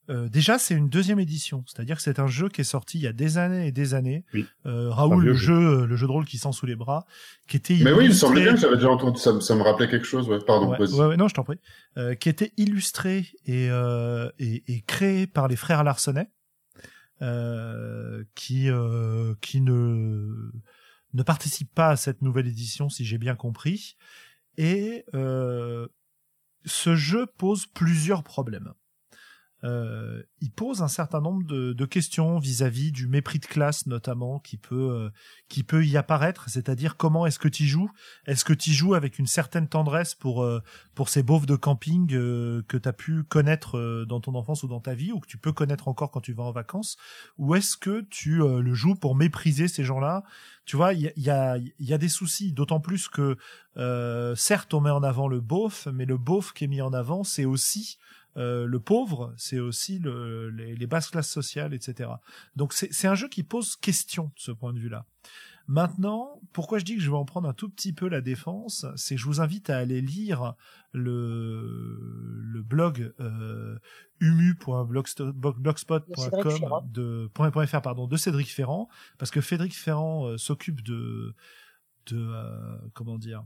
euh, 0.09 0.27
déjà, 0.29 0.57
c'est 0.57 0.75
une 0.75 0.89
deuxième 0.89 1.19
édition, 1.19 1.63
c'est-à-dire 1.67 1.95
que 1.95 2.01
c'est 2.01 2.19
un 2.19 2.27
jeu 2.27 2.49
qui 2.49 2.61
est 2.61 2.65
sorti 2.65 2.97
il 2.97 3.01
y 3.01 3.07
a 3.07 3.13
des 3.13 3.37
années 3.37 3.67
et 3.67 3.71
des 3.71 3.93
années. 3.93 4.25
Euh, 4.65 4.89
Raoul, 4.89 5.23
le 5.23 5.33
jeu, 5.33 5.53
euh, 5.53 5.85
le 5.85 5.95
jeu 5.95 6.07
de 6.07 6.11
rôle 6.11 6.25
qui 6.25 6.37
sent 6.37 6.51
sous 6.51 6.65
les 6.65 6.75
bras, 6.75 7.05
qui 7.47 7.57
était. 7.57 7.77
Mais 7.81 7.93
oui, 7.93 8.05
il 8.05 8.09
me 8.09 8.13
semblait 8.13 8.43
bien 8.43 8.53
que 8.53 8.59
j'avais 8.59 8.75
déjà 8.75 8.89
entendu. 8.89 9.19
Ça, 9.19 9.39
ça, 9.39 9.55
me 9.55 9.61
rappelait 9.61 9.89
quelque 9.89 10.05
chose. 10.05 10.27
Ouais. 10.27 10.39
Pardon. 10.45 10.75
Ouais, 10.75 11.05
ouais, 11.05 11.17
non, 11.17 11.27
je 11.27 11.33
t'en 11.33 11.43
prie. 11.43 11.59
Euh, 11.97 12.15
qui 12.15 12.29
était 12.29 12.51
illustré 12.57 13.27
et, 13.45 13.69
euh, 13.69 14.29
et, 14.39 14.63
et, 14.67 14.81
créé 14.81 15.27
par 15.27 15.47
les 15.47 15.55
frères 15.55 15.83
Larsonnet, 15.83 16.29
qui 18.35 18.69
qui 19.41 19.61
ne 19.61 20.51
ne 21.13 21.23
participe 21.23 21.73
pas 21.73 21.89
à 21.89 21.95
cette 21.95 22.21
nouvelle 22.21 22.47
édition, 22.47 22.89
si 22.89 23.05
j'ai 23.05 23.17
bien 23.17 23.35
compris. 23.35 23.95
Et 24.57 25.05
ce 26.65 26.95
jeu 26.95 27.25
pose 27.37 27.65
plusieurs 27.65 28.23
problèmes 28.23 28.73
euh, 29.63 30.21
il 30.41 30.51
pose 30.51 30.81
un 30.81 30.89
certain 30.89 31.21
nombre 31.21 31.45
de, 31.45 31.71
de 31.71 31.85
questions 31.85 32.37
vis-à-vis 32.37 32.91
du 32.91 33.07
mépris 33.07 33.39
de 33.39 33.45
classe 33.45 33.87
notamment 33.87 34.39
qui 34.39 34.57
peut 34.57 34.91
euh, 34.91 35.09
qui 35.47 35.63
peut 35.63 35.85
y 35.85 35.95
apparaître, 35.95 36.49
c'est-à-dire 36.49 36.97
comment 36.97 37.25
est-ce 37.25 37.39
que 37.39 37.47
tu 37.47 37.65
joues? 37.65 37.89
Est-ce 38.25 38.43
que 38.43 38.51
tu 38.51 38.71
joues 38.71 38.93
avec 38.93 39.19
une 39.19 39.27
certaine 39.27 39.69
tendresse 39.69 40.15
pour 40.15 40.43
euh, 40.43 40.61
pour 40.95 41.07
ces 41.07 41.23
beaufs 41.23 41.45
de 41.45 41.55
camping 41.55 42.13
euh, 42.13 42.61
que 42.67 42.75
tu 42.75 42.89
as 42.89 42.93
pu 42.93 43.23
connaître 43.23 44.03
dans 44.05 44.19
ton 44.19 44.35
enfance 44.35 44.63
ou 44.63 44.67
dans 44.67 44.81
ta 44.81 44.95
vie 44.95 45.13
ou 45.13 45.19
que 45.21 45.27
tu 45.27 45.37
peux 45.37 45.53
connaître 45.53 45.87
encore 45.87 46.11
quand 46.11 46.21
tu 46.21 46.33
vas 46.33 46.43
en 46.43 46.51
vacances? 46.51 46.97
Ou 47.37 47.55
est-ce 47.55 47.77
que 47.77 48.01
tu 48.09 48.39
le 48.39 48.73
joues 48.73 48.95
pour 48.95 49.15
mépriser 49.15 49.69
ces 49.69 49.83
gens-là? 49.83 50.23
Tu 50.65 50.75
vois, 50.75 50.93
il 50.93 51.11
y 51.15 51.29
a, 51.29 51.53
a, 51.53 51.57
y 51.57 51.93
a, 51.93 51.97
des 51.97 52.09
soucis, 52.09 52.51
d'autant 52.51 52.79
plus 52.79 53.07
que 53.07 53.37
certes 54.35 54.73
on 54.73 54.81
met 54.81 54.89
en 54.89 55.03
avant 55.03 55.27
le 55.27 55.39
beauf, 55.39 55.87
mais 55.93 56.05
le 56.05 56.17
beauf 56.17 56.53
qui 56.53 56.65
est 56.65 56.67
mis 56.67 56.81
en 56.81 56.93
avant, 56.93 57.23
c'est 57.23 57.45
aussi 57.45 57.97
euh, 58.37 58.65
le 58.65 58.79
pauvre, 58.79 59.33
c'est 59.37 59.59
aussi 59.59 59.99
le, 59.99 60.49
les, 60.49 60.75
les, 60.75 60.87
basses 60.87 61.09
classes 61.09 61.29
sociales, 61.29 61.73
etc. 61.73 62.09
Donc 62.55 62.73
c'est 62.73 63.07
un 63.07 63.15
jeu 63.15 63.27
qui 63.27 63.43
pose 63.43 63.75
question 63.75 64.25
de 64.25 64.39
ce 64.39 64.51
point 64.51 64.73
de 64.73 64.79
vue-là. 64.79 65.05
Maintenant, 65.67 66.41
pourquoi 66.51 66.77
je 66.77 66.83
dis 66.83 66.95
que 66.95 67.01
je 67.01 67.09
vais 67.09 67.15
en 67.15 67.23
prendre 67.23 67.47
un 67.47 67.53
tout 67.53 67.69
petit 67.69 67.93
peu 67.93 68.09
la 68.09 68.19
défense, 68.19 68.85
c'est 68.97 69.15
que 69.15 69.21
je 69.21 69.25
vous 69.25 69.39
invite 69.39 69.69
à 69.69 69.77
aller 69.77 70.01
lire 70.01 70.55
le, 70.91 72.41
le 72.41 72.61
blog 72.61 73.13
euh, 73.21 73.79
humu.blogspot.com 74.19 76.91
de 76.91 77.31
.fr 77.65 77.81
pardon 77.81 78.07
de 78.07 78.17
Cédric 78.17 78.51
Ferrand 78.51 78.89
parce 79.17 79.31
que 79.31 79.39
Cédric 79.39 79.73
Ferrand 79.73 80.25
euh, 80.25 80.37
s'occupe 80.37 80.81
de 80.81 81.33
de 82.07 82.17
euh, 82.17 82.77
comment 82.93 83.17
dire 83.17 83.45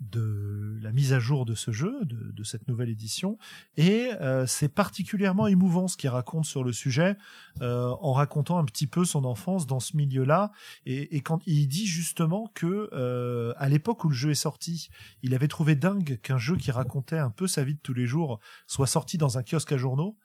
de 0.00 0.78
la 0.82 0.92
mise 0.92 1.12
à 1.12 1.18
jour 1.18 1.46
de 1.46 1.54
ce 1.54 1.70
jeu, 1.70 2.04
de, 2.04 2.30
de 2.30 2.44
cette 2.44 2.68
nouvelle 2.68 2.90
édition, 2.90 3.38
et 3.76 4.10
euh, 4.20 4.46
c'est 4.46 4.68
particulièrement 4.68 5.46
émouvant 5.46 5.88
ce 5.88 5.96
qu'il 5.96 6.10
raconte 6.10 6.44
sur 6.44 6.64
le 6.64 6.72
sujet, 6.72 7.16
euh, 7.62 7.88
en 8.00 8.12
racontant 8.12 8.58
un 8.58 8.64
petit 8.64 8.86
peu 8.86 9.04
son 9.04 9.24
enfance 9.24 9.66
dans 9.66 9.80
ce 9.80 9.96
milieu-là, 9.96 10.52
et, 10.84 11.16
et, 11.16 11.20
quand 11.22 11.40
il 11.46 11.66
dit 11.66 11.86
justement 11.86 12.50
que 12.54 12.90
euh, 12.92 13.54
à 13.56 13.68
l'époque 13.68 14.04
où 14.04 14.08
le 14.08 14.14
jeu 14.14 14.30
est 14.30 14.34
sorti, 14.34 14.88
il 15.22 15.34
avait 15.34 15.48
trouvé 15.48 15.74
dingue 15.74 16.18
qu'un 16.22 16.38
jeu 16.38 16.56
qui 16.56 16.70
racontait 16.70 17.18
un 17.18 17.30
peu 17.30 17.46
sa 17.46 17.64
vie 17.64 17.74
de 17.74 17.80
tous 17.80 17.94
les 17.94 18.06
jours 18.06 18.38
soit 18.66 18.86
sorti 18.86 19.18
dans 19.18 19.38
un 19.38 19.42
kiosque 19.42 19.72
à 19.72 19.76
journaux. 19.76 20.16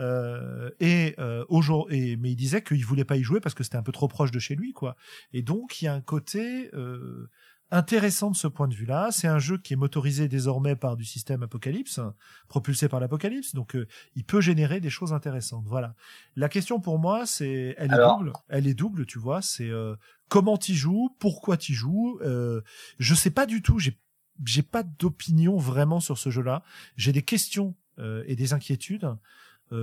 Euh, 0.00 0.70
et, 0.80 1.14
euh, 1.18 1.44
et 1.90 2.16
mais 2.16 2.30
il 2.30 2.36
disait 2.36 2.62
qu'il 2.62 2.84
voulait 2.86 3.04
pas 3.04 3.16
y 3.16 3.22
jouer 3.22 3.40
parce 3.40 3.54
que 3.54 3.62
c'était 3.62 3.76
un 3.76 3.82
peu 3.82 3.92
trop 3.92 4.08
proche 4.08 4.30
de 4.30 4.38
chez 4.38 4.54
lui 4.54 4.72
quoi. 4.72 4.96
Et 5.32 5.42
donc 5.42 5.82
il 5.82 5.86
y 5.86 5.88
a 5.88 5.94
un 5.94 6.00
côté 6.00 6.70
euh, 6.74 7.28
intéressant 7.70 8.30
de 8.30 8.36
ce 8.36 8.46
point 8.46 8.68
de 8.68 8.74
vue-là. 8.74 9.08
C'est 9.10 9.28
un 9.28 9.38
jeu 9.38 9.58
qui 9.58 9.74
est 9.74 9.76
motorisé 9.76 10.28
désormais 10.28 10.76
par 10.76 10.96
du 10.96 11.04
système 11.04 11.42
Apocalypse, 11.42 12.00
propulsé 12.48 12.88
par 12.88 13.00
l'Apocalypse, 13.00 13.54
donc 13.54 13.76
euh, 13.76 13.86
il 14.16 14.24
peut 14.24 14.40
générer 14.40 14.80
des 14.80 14.90
choses 14.90 15.12
intéressantes. 15.12 15.64
Voilà. 15.66 15.94
La 16.36 16.48
question 16.48 16.80
pour 16.80 16.98
moi, 16.98 17.26
c'est, 17.26 17.74
elle 17.78 17.92
est 17.92 17.96
double. 17.96 18.32
Elle 18.48 18.66
est 18.66 18.74
double, 18.74 19.06
tu 19.06 19.18
vois. 19.18 19.42
C'est 19.42 19.68
euh, 19.68 19.94
comment 20.28 20.56
tu 20.56 20.74
joues, 20.74 21.14
pourquoi 21.18 21.56
tu 21.56 21.74
joues. 21.74 22.18
Euh, 22.22 22.62
je 22.98 23.14
sais 23.14 23.30
pas 23.30 23.46
du 23.46 23.62
tout. 23.62 23.78
J'ai 23.78 23.98
j'ai 24.44 24.62
pas 24.62 24.82
d'opinion 24.82 25.56
vraiment 25.58 26.00
sur 26.00 26.18
ce 26.18 26.30
jeu-là. 26.30 26.62
J'ai 26.96 27.12
des 27.12 27.22
questions 27.22 27.74
euh, 27.98 28.24
et 28.26 28.36
des 28.36 28.52
inquiétudes. 28.52 29.16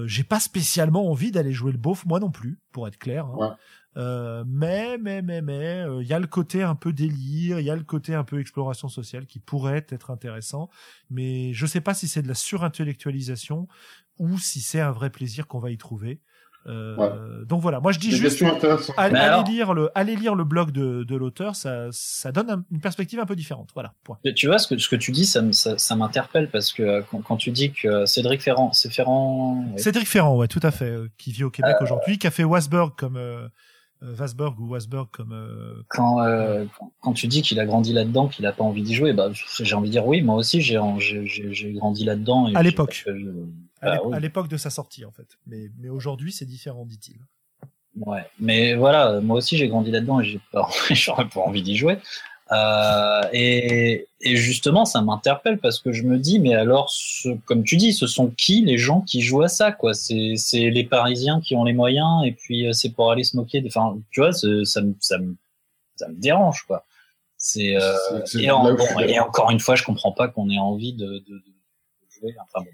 J'ai 0.06 0.24
pas 0.24 0.40
spécialement 0.40 1.10
envie 1.10 1.32
d'aller 1.32 1.54
jouer 1.54 1.72
le 1.72 1.78
beauf, 1.78 2.06
moi 2.06 2.20
non 2.20 2.32
plus, 2.32 2.60
pour 2.72 2.88
être 2.88 2.98
clair. 2.98 3.26
Hein. 3.26 3.58
Euh, 3.98 4.44
mais 4.46 5.00
mais 5.00 5.24
mais 5.24 5.42
mais 5.42 5.80
il 5.80 5.90
euh, 5.90 6.04
y 6.04 6.14
a 6.14 6.20
le 6.20 6.28
côté 6.28 6.62
un 6.62 6.76
peu 6.76 6.94
délire, 6.94 7.60
il 7.60 7.66
y 7.66 7.72
a 7.72 7.76
le 7.76 7.84
côté 7.84 8.14
un 8.14 8.24
peu 8.24 8.40
exploration 8.40 8.90
sociale 8.90 9.26
qui 9.26 9.40
pourrait 9.40 9.86
être 9.90 10.12
intéressant, 10.12 10.70
mais 11.10 11.52
je 11.54 11.66
sais 11.66 11.82
pas 11.82 11.96
si 11.96 12.08
c'est 12.08 12.22
de 12.22 12.28
la 12.28 12.36
surintellectualisation 12.36 13.68
ou 14.20 14.38
si 14.38 14.62
c'est 14.62 14.82
un 14.82 14.92
vrai 14.92 15.10
plaisir 15.10 15.48
qu'on 15.48 15.58
va 15.58 15.72
y 15.72 15.78
trouver. 15.78 16.22
Euh, 16.68 17.46
Donc 17.46 17.62
voilà, 17.62 17.80
moi 17.80 17.92
je 17.92 18.00
dis 18.00 18.12
juste 18.12 18.44
allez, 18.98 19.16
lire 19.50 19.74
le 19.74 19.90
allez 19.96 20.16
lire 20.16 20.36
le 20.36 20.44
blog 20.44 20.72
de, 20.72 21.04
de 21.04 21.16
l'auteur, 21.16 21.56
ça 21.56 21.88
ça 21.92 22.32
donne 22.32 22.64
une 22.72 22.82
perspective 22.82 23.20
un 23.20 23.26
peu 23.26 23.36
différente. 23.36 23.70
Voilà. 23.74 23.94
Point. 24.04 24.18
Tu 24.36 24.48
vois 24.48 24.60
ce 24.60 24.68
que 24.68 24.78
ce 24.78 24.90
que 24.90 24.96
tu 24.96 25.12
dis, 25.12 25.26
ça 25.26 25.42
ça, 25.54 25.78
ça 25.78 25.96
m'interpelle 25.96 26.50
parce 26.50 26.74
que 26.74 26.84
euh, 26.84 27.02
quand, 27.10 27.22
quand, 27.22 27.38
tu 27.38 27.52
dis 27.52 27.72
que 27.72 28.06
Cédric 28.06 28.42
Ferrand, 28.42 28.74
c'est 28.74 28.92
Ferrand. 28.92 29.66
Cédric 29.78 30.08
Ferrand, 30.08 30.36
ouais, 30.36 30.48
tout 30.48 30.60
à 30.64 30.72
fait, 30.72 30.94
qui 31.18 31.32
vit 31.32 31.44
au 31.44 31.50
Québec 31.50 31.78
aujourd'hui, 31.82 32.18
qui 32.18 32.28
a 32.28 32.32
fait 32.32 32.44
Wasberg 32.44 32.92
comme 32.98 33.18
euh, 33.18 33.48
Wasberg 34.02 34.60
ou 34.60 34.68
Wasberg 34.70 35.08
comme. 35.12 35.34
Euh, 35.34 35.82
quand, 35.88 36.22
euh, 36.22 36.66
quand 37.02 37.14
tu 37.14 37.28
dis 37.28 37.42
qu'il 37.42 37.60
a 37.60 37.66
grandi 37.66 37.94
là-dedans, 37.94 38.28
qu'il 38.28 38.46
a 38.46 38.52
pas 38.52 38.64
envie 38.64 38.84
d'y 38.84 38.94
jouer, 38.94 39.14
bah 39.14 39.30
j'ai 39.34 39.76
envie 39.76 39.90
de 39.90 39.94
dire 39.94 40.06
oui, 40.06 40.22
moi 40.22 40.36
aussi 40.36 40.62
j'ai 40.62 40.80
j'ai 40.98 41.74
grandi 41.74 42.06
là-dedans. 42.06 42.54
À 42.54 42.64
l'époque. 42.64 43.06
Bah 43.82 44.00
à 44.12 44.20
l'époque 44.20 44.48
de 44.48 44.58
sa 44.58 44.70
sortie 44.70 45.06
en 45.06 45.12
fait, 45.12 45.38
mais 45.46 45.70
mais 45.78 45.90
aujourd'hui 45.90 46.32
c'est 46.32 46.46
différent, 46.46 46.86
dit-il. 46.86 47.20
Ouais, 48.06 48.26
mais 48.40 48.76
voilà, 48.76 49.22
moi 49.22 49.38
aussi 49.38 49.58
j'ai 49.58 49.68
grandi 49.68 49.92
là-dedans 49.92 50.20
et 50.20 50.26
j'ai 50.26 50.42
pas, 50.52 50.70
j'aurais 50.92 51.28
pas 51.28 51.42
envie 51.42 51.64
d'y 51.64 51.76
jouer. 51.76 51.98
Euh, 52.52 53.22
et, 53.34 54.08
et, 54.22 54.36
justement, 54.38 54.86
ça 54.86 55.02
m'interpelle 55.02 55.58
parce 55.60 55.80
que 55.80 55.92
je 55.92 56.04
me 56.04 56.18
dis, 56.18 56.40
mais 56.40 56.56
alors, 56.56 56.90
ce, 56.90 57.30
comme 57.46 57.64
tu 57.64 57.76
dis, 57.76 57.94
ce 57.94 58.08
sont 58.08 58.30
qui 58.30 58.64
les 58.64 58.78
gens 58.78 59.02
qui 59.02 59.22
jouent 59.22 59.42
à 59.42 59.50
ça, 59.50 59.72
quoi? 59.72 59.94
C'est 59.94 60.36
les 60.54 60.84
Parisiens 60.86 61.42
qui 61.42 61.56
ont 61.56 61.66
les 61.66 61.74
moyens, 61.74 62.26
et 62.26 62.32
puis 62.32 62.68
euh, 62.68 62.74
c'est 62.74 62.90
pour 62.90 63.12
aller 63.12 63.24
se 63.24 63.36
moquer. 63.36 63.62
Enfin, 63.68 63.98
tu 64.12 64.22
vois, 64.22 64.32
ça 64.32 64.48
me, 64.48 64.64
ça 65.00 65.18
me, 65.18 65.36
ça 65.96 66.08
me 66.08 66.16
dérange, 66.16 66.64
quoi. 66.64 66.86
C'est 67.38 67.76
euh, 67.76 67.94
et, 68.40 68.46
et, 68.46 69.20
encore 69.20 69.52
une 69.52 69.60
fois, 69.60 69.76
je 69.76 69.84
comprends 69.84 70.12
pas 70.12 70.28
qu'on 70.28 70.50
ait 70.50 70.58
envie 70.58 70.94
de, 70.94 71.06
de, 71.06 71.20
de 71.20 71.44
jouer. 72.10 72.36
Enfin 72.42 72.64
bon. 72.64 72.72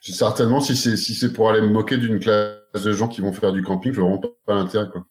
Certainement, 0.00 0.60
si 0.60 0.76
c'est 0.76 0.96
si 0.96 1.14
c'est 1.14 1.32
pour 1.32 1.50
aller 1.50 1.60
me 1.60 1.68
moquer 1.68 1.96
d'une 1.96 2.20
classe 2.20 2.58
de 2.74 2.92
gens 2.92 3.08
qui 3.08 3.20
vont 3.20 3.32
faire 3.32 3.52
du 3.52 3.62
camping, 3.62 3.92
je 3.92 4.00
vois 4.00 4.20
pas 4.44 4.54
l'intérêt, 4.54 4.88
quoi. 4.90 5.06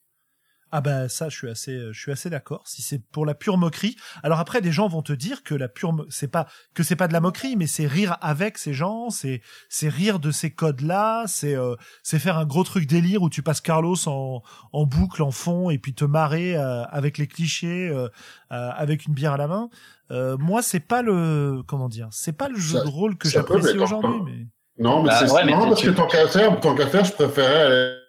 Ah 0.77 0.81
bah 0.81 1.07
ça, 1.07 1.29
je 1.29 1.37
suis 1.37 1.49
assez, 1.49 1.93
je 1.93 1.97
suis 1.97 2.11
assez 2.11 2.29
d'accord. 2.29 2.61
Si 2.65 2.81
c'est 2.81 2.99
pour 2.99 3.25
la 3.25 3.33
pure 3.33 3.57
moquerie, 3.57 3.95
alors 4.23 4.41
après 4.41 4.59
des 4.59 4.73
gens 4.73 4.89
vont 4.89 5.01
te 5.01 5.13
dire 5.13 5.41
que 5.41 5.55
la 5.55 5.69
pure, 5.69 6.05
c'est 6.09 6.27
pas 6.27 6.47
que 6.73 6.83
c'est 6.83 6.97
pas 6.97 7.07
de 7.07 7.13
la 7.13 7.21
moquerie, 7.21 7.55
mais 7.55 7.65
c'est 7.65 7.87
rire 7.87 8.17
avec 8.19 8.57
ces 8.57 8.73
gens, 8.73 9.09
c'est 9.09 9.41
c'est 9.69 9.87
rire 9.87 10.19
de 10.19 10.31
ces 10.31 10.51
codes-là, 10.51 11.27
c'est 11.27 11.55
euh, 11.55 11.77
c'est 12.03 12.19
faire 12.19 12.37
un 12.37 12.45
gros 12.45 12.65
truc 12.65 12.87
délire 12.87 13.21
où 13.21 13.29
tu 13.29 13.41
passes 13.41 13.61
Carlos 13.61 13.95
en 14.07 14.43
en 14.73 14.85
boucle, 14.85 15.23
en 15.23 15.31
fond, 15.31 15.69
et 15.69 15.77
puis 15.77 15.93
te 15.93 16.03
marrer 16.03 16.57
euh, 16.57 16.83
avec 16.87 17.19
les 17.19 17.27
clichés, 17.27 17.87
euh, 17.87 18.09
avec 18.49 19.05
une 19.05 19.13
bière 19.13 19.31
à 19.31 19.37
la 19.37 19.47
main. 19.47 19.69
moi, 20.09 20.61
c'est 20.61 20.81
pas 20.81 21.01
le 21.01 21.63
comment 21.67 21.87
dire, 21.87 22.09
c'est 22.11 22.35
pas 22.35 22.49
le 22.49 22.59
jeu 22.59 22.83
de 22.83 22.89
rôle 22.89 23.17
que 23.17 23.29
j'apprécie 23.29 23.77
aujourd'hui, 23.77 24.19
mais 24.25 24.47
non, 24.77 25.03
mais 25.03 25.09
bah, 25.09 25.27
c'est 25.27 25.45
marrant 25.45 25.69
parce 25.69 25.81
que 25.81 25.89
tant 25.89 26.07
qu'à 26.07 26.27
faire, 26.27 26.59
tant 26.59 26.75
qu'à 26.75 26.87
faire, 26.87 27.05
je 27.05 27.13
préférais 27.13 27.61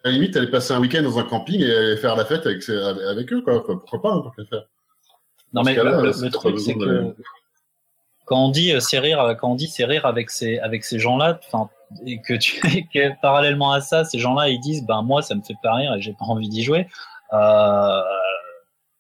à 0.05 0.09
la 0.09 0.11
limite 0.11 0.37
aller 0.37 0.51
passer 0.51 0.73
un 0.73 0.81
week-end 0.81 1.03
dans 1.03 1.19
un 1.19 1.23
camping 1.23 1.61
et 1.61 1.73
aller 1.73 1.97
faire 1.97 2.17
la 2.17 2.25
fête 2.25 2.45
avec, 2.45 2.69
avec 2.69 3.33
eux, 3.33 3.41
quoi. 3.41 3.65
Pourquoi 3.65 4.03
pas, 4.03 4.13
hein, 4.13 4.23
tant 4.25 4.31
qu'à 4.31 4.45
faire? 4.47 4.65
Non, 5.53 5.63
mais 5.63 5.75
le, 5.75 6.31
truc, 6.31 6.59
c'est 6.59 6.75
que. 6.75 7.15
quand 8.25 8.47
on 8.47 8.51
dit 8.51 8.73
euh, 8.73 8.81
c'est 8.81 8.99
rire, 8.99 9.37
quand 9.41 9.53
on 9.53 9.55
dit 9.55 9.69
c'est 9.69 9.85
rire 9.85 10.05
avec 10.05 10.31
ces 10.31 10.59
avec 10.59 10.85
ces 10.85 10.99
gens-là, 10.99 11.39
enfin 11.47 11.71
et 12.05 12.21
que 12.21 12.35
tu 12.35 12.61
que 12.95 13.21
parallèlement 13.23 13.73
à 13.73 13.81
ça, 13.81 14.05
ces 14.05 14.19
gens-là 14.19 14.49
ils 14.49 14.61
disent 14.61 14.85
ben 14.85 15.03
moi 15.03 15.23
ça 15.23 15.35
me 15.35 15.43
fait 15.43 15.55
pas 15.63 15.75
rire 15.75 15.95
et 15.95 16.03
j'ai 16.03 16.13
pas 16.13 16.25
envie 16.27 16.49
d'y 16.49 16.63
jouer. 16.63 16.89
Euh, 17.33 18.03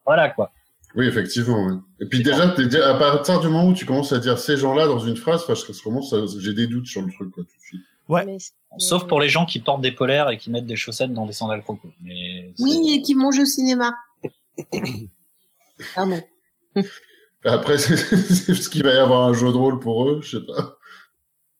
voilà 0.04 0.30
quoi. 0.30 0.50
Oui, 0.96 1.06
effectivement. 1.06 1.66
oui. 1.66 1.74
Et 2.00 2.06
puis 2.06 2.22
déjà, 2.22 2.48
t'es 2.48 2.80
à 2.80 2.94
partir 2.94 3.40
du 3.40 3.48
moment 3.48 3.68
où 3.68 3.74
tu 3.74 3.84
commences 3.86 4.12
à 4.12 4.18
dire 4.18 4.38
ces 4.38 4.56
gens-là 4.56 4.86
dans 4.86 4.98
une 4.98 5.16
phrase, 5.16 5.42
enfin, 5.42 5.54
je 5.54 5.72
je 5.72 5.82
commence 5.82 6.12
à- 6.12 6.24
j'ai 6.40 6.54
des 6.54 6.66
doutes 6.66 6.86
sur 6.86 7.02
le 7.02 7.12
truc 7.12 7.30
quoi, 7.30 7.44
tout 7.44 7.50
de 7.56 7.62
suite. 7.62 7.82
Ouais. 8.08 8.24
Mais- 8.24 8.38
Sauf 8.78 9.06
pour 9.06 9.20
les 9.20 9.28
gens 9.28 9.46
qui 9.46 9.58
portent 9.58 9.80
des 9.82 9.92
polaires 9.92 10.30
et 10.30 10.38
qui 10.38 10.50
mettent 10.50 10.66
des 10.66 10.76
chaussettes 10.76 11.12
dans 11.12 11.26
des 11.26 11.32
sandales 11.32 11.62
croco. 11.62 11.88
Mais 12.02 12.52
Oui, 12.58 12.92
et 12.94 13.02
qui 13.02 13.14
mangent 13.14 13.38
au 13.38 13.44
cinéma. 13.46 13.94
Ah 15.94 16.06
non. 16.06 16.22
Après, 17.44 17.76
c'est 17.78 17.96
ce 17.96 18.68
qu'il 18.70 18.82
va 18.82 18.94
y 18.94 18.96
avoir 18.98 19.28
un 19.28 19.34
jeu 19.34 19.48
de 19.48 19.56
rôle 19.56 19.78
pour 19.78 20.08
eux, 20.08 20.20
je 20.22 20.38
sais 20.38 20.46
pas. 20.46 20.78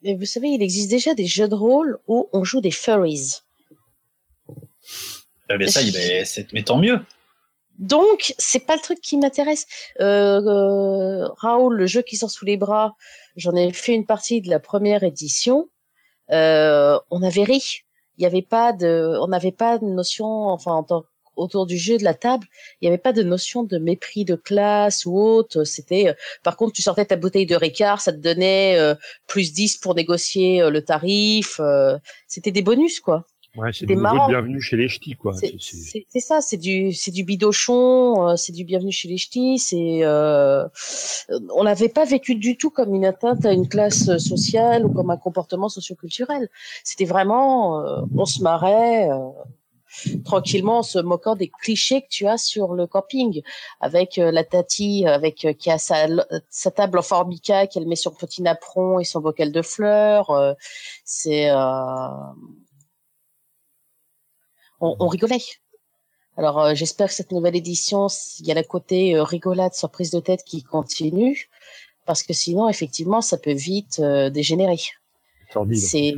Mais 0.02 0.14
vous 0.14 0.24
savez, 0.24 0.48
il 0.48 0.62
existe 0.62 0.90
déjà 0.90 1.14
des 1.14 1.26
jeux 1.26 1.48
de 1.48 1.54
rôle 1.54 1.98
où 2.06 2.28
on 2.32 2.42
joue 2.44 2.60
des 2.62 2.70
furries. 2.70 3.34
Eh 5.50 5.58
ben 5.58 5.68
ça, 5.68 5.82
il 5.82 5.94
est- 5.96 6.24
c'est 6.24 6.52
mais 6.52 6.62
tant 6.62 6.78
mieux. 6.78 6.98
Donc, 7.78 8.34
c'est 8.38 8.66
pas 8.66 8.74
le 8.76 8.80
truc 8.80 9.00
qui 9.00 9.16
m'intéresse. 9.18 9.66
Euh, 10.00 10.40
euh, 10.40 11.28
Raoul, 11.36 11.76
le 11.76 11.86
jeu 11.86 12.02
qui 12.02 12.16
sort 12.16 12.30
sous 12.30 12.44
les 12.44 12.56
bras, 12.56 12.96
j'en 13.36 13.54
ai 13.54 13.72
fait 13.72 13.94
une 13.94 14.06
partie 14.06 14.40
de 14.40 14.48
la 14.48 14.60
première 14.60 15.02
édition. 15.02 15.68
Euh, 16.30 16.98
on 17.10 17.22
avait 17.22 17.44
ri. 17.44 17.82
Il 18.18 18.22
n'y 18.22 18.26
avait 18.26 18.42
pas 18.42 18.72
de, 18.72 19.18
on 19.20 19.28
n'avait 19.28 19.52
pas 19.52 19.78
de 19.78 19.84
notion, 19.84 20.26
enfin, 20.26 20.84
autour 21.36 21.66
du 21.66 21.76
jeu 21.76 21.98
de 21.98 22.04
la 22.04 22.14
table, 22.14 22.46
il 22.80 22.84
n'y 22.84 22.88
avait 22.88 22.96
pas 22.96 23.12
de 23.12 23.22
notion 23.22 23.62
de 23.62 23.76
mépris 23.76 24.24
de 24.24 24.36
classe 24.36 25.04
ou 25.04 25.18
autre. 25.18 25.64
C'était, 25.64 26.08
euh, 26.08 26.14
par 26.42 26.56
contre, 26.56 26.72
tu 26.72 26.80
sortais 26.80 27.04
ta 27.04 27.16
bouteille 27.16 27.44
de 27.44 27.56
Ricard, 27.56 28.00
ça 28.00 28.12
te 28.12 28.18
donnait 28.18 28.78
euh, 28.78 28.94
plus 29.26 29.52
10 29.52 29.76
pour 29.76 29.94
négocier 29.94 30.68
le 30.70 30.82
tarif. 30.82 31.60
c'était 32.26 32.52
des 32.52 32.62
bonus, 32.62 33.00
quoi. 33.00 33.26
Ouais, 33.56 33.70
c'est 33.72 33.86
niveau 33.86 34.00
marrant. 34.00 34.28
bienvenue 34.28 34.60
chez 34.60 34.76
les 34.76 34.88
ch'tis, 34.88 35.14
quoi. 35.14 35.32
C'est 35.34 36.20
ça, 36.20 36.40
c'est 36.40 36.56
du 36.56 36.92
c'est 36.92 37.10
du 37.10 37.24
bidochon, 37.24 38.28
euh, 38.28 38.36
c'est 38.36 38.52
du 38.52 38.64
bienvenu 38.64 38.92
chez 38.92 39.08
les 39.08 39.16
ch'tis, 39.16 39.58
c'est 39.58 40.00
euh, 40.02 40.66
on 41.54 41.62
l'avait 41.62 41.88
pas 41.88 42.04
vécu 42.04 42.34
du 42.34 42.56
tout 42.56 42.70
comme 42.70 42.94
une 42.94 43.04
atteinte 43.04 43.46
à 43.46 43.52
une 43.52 43.68
classe 43.68 44.16
sociale 44.18 44.84
ou 44.84 44.90
comme 44.92 45.10
un 45.10 45.16
comportement 45.16 45.68
socioculturel. 45.68 46.48
C'était 46.84 47.06
vraiment 47.06 47.80
euh, 47.80 48.02
on 48.16 48.26
se 48.26 48.42
marrait 48.42 49.08
euh, 49.10 49.18
tranquillement 50.24 50.78
en 50.78 50.82
se 50.82 50.98
moquant 50.98 51.36
des 51.36 51.48
clichés 51.48 52.02
que 52.02 52.08
tu 52.10 52.26
as 52.26 52.38
sur 52.38 52.74
le 52.74 52.86
camping 52.86 53.42
avec 53.80 54.18
euh, 54.18 54.30
la 54.30 54.44
tati 54.44 55.06
avec 55.06 55.44
euh, 55.44 55.52
qui 55.52 55.70
a 55.70 55.78
sa 55.78 56.06
sa 56.50 56.70
table 56.70 56.98
en 56.98 57.02
formica 57.02 57.66
qu'elle 57.66 57.86
met 57.86 57.96
sur 57.96 58.14
petit 58.16 58.42
napperon 58.42 58.98
et 58.98 59.04
son 59.04 59.20
bocal 59.20 59.52
de 59.52 59.62
fleurs, 59.62 60.30
euh, 60.30 60.52
c'est 61.04 61.48
euh, 61.50 61.56
on, 64.80 64.96
on 64.98 65.08
rigolait. 65.08 65.42
Alors 66.36 66.60
euh, 66.60 66.74
j'espère 66.74 67.08
que 67.08 67.14
cette 67.14 67.32
nouvelle 67.32 67.56
édition, 67.56 68.08
il 68.40 68.46
y 68.46 68.52
a 68.52 68.54
le 68.54 68.62
côté 68.62 69.16
euh, 69.16 69.22
rigolade, 69.22 69.74
surprise 69.74 70.10
de 70.10 70.20
tête 70.20 70.42
qui 70.44 70.62
continue, 70.62 71.48
parce 72.04 72.22
que 72.22 72.32
sinon 72.32 72.68
effectivement 72.68 73.20
ça 73.22 73.38
peut 73.38 73.54
vite 73.54 74.00
euh, 74.00 74.30
dégénérer. 74.30 74.80
C'est 75.74 76.14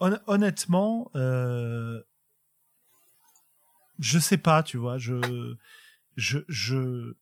Hon- 0.00 0.18
honnêtement, 0.26 1.10
euh, 1.14 2.02
je 4.00 4.18
sais 4.18 4.36
pas, 4.36 4.64
tu 4.64 4.76
vois, 4.76 4.98
je, 4.98 5.54
je, 6.16 6.38
je, 6.48 7.14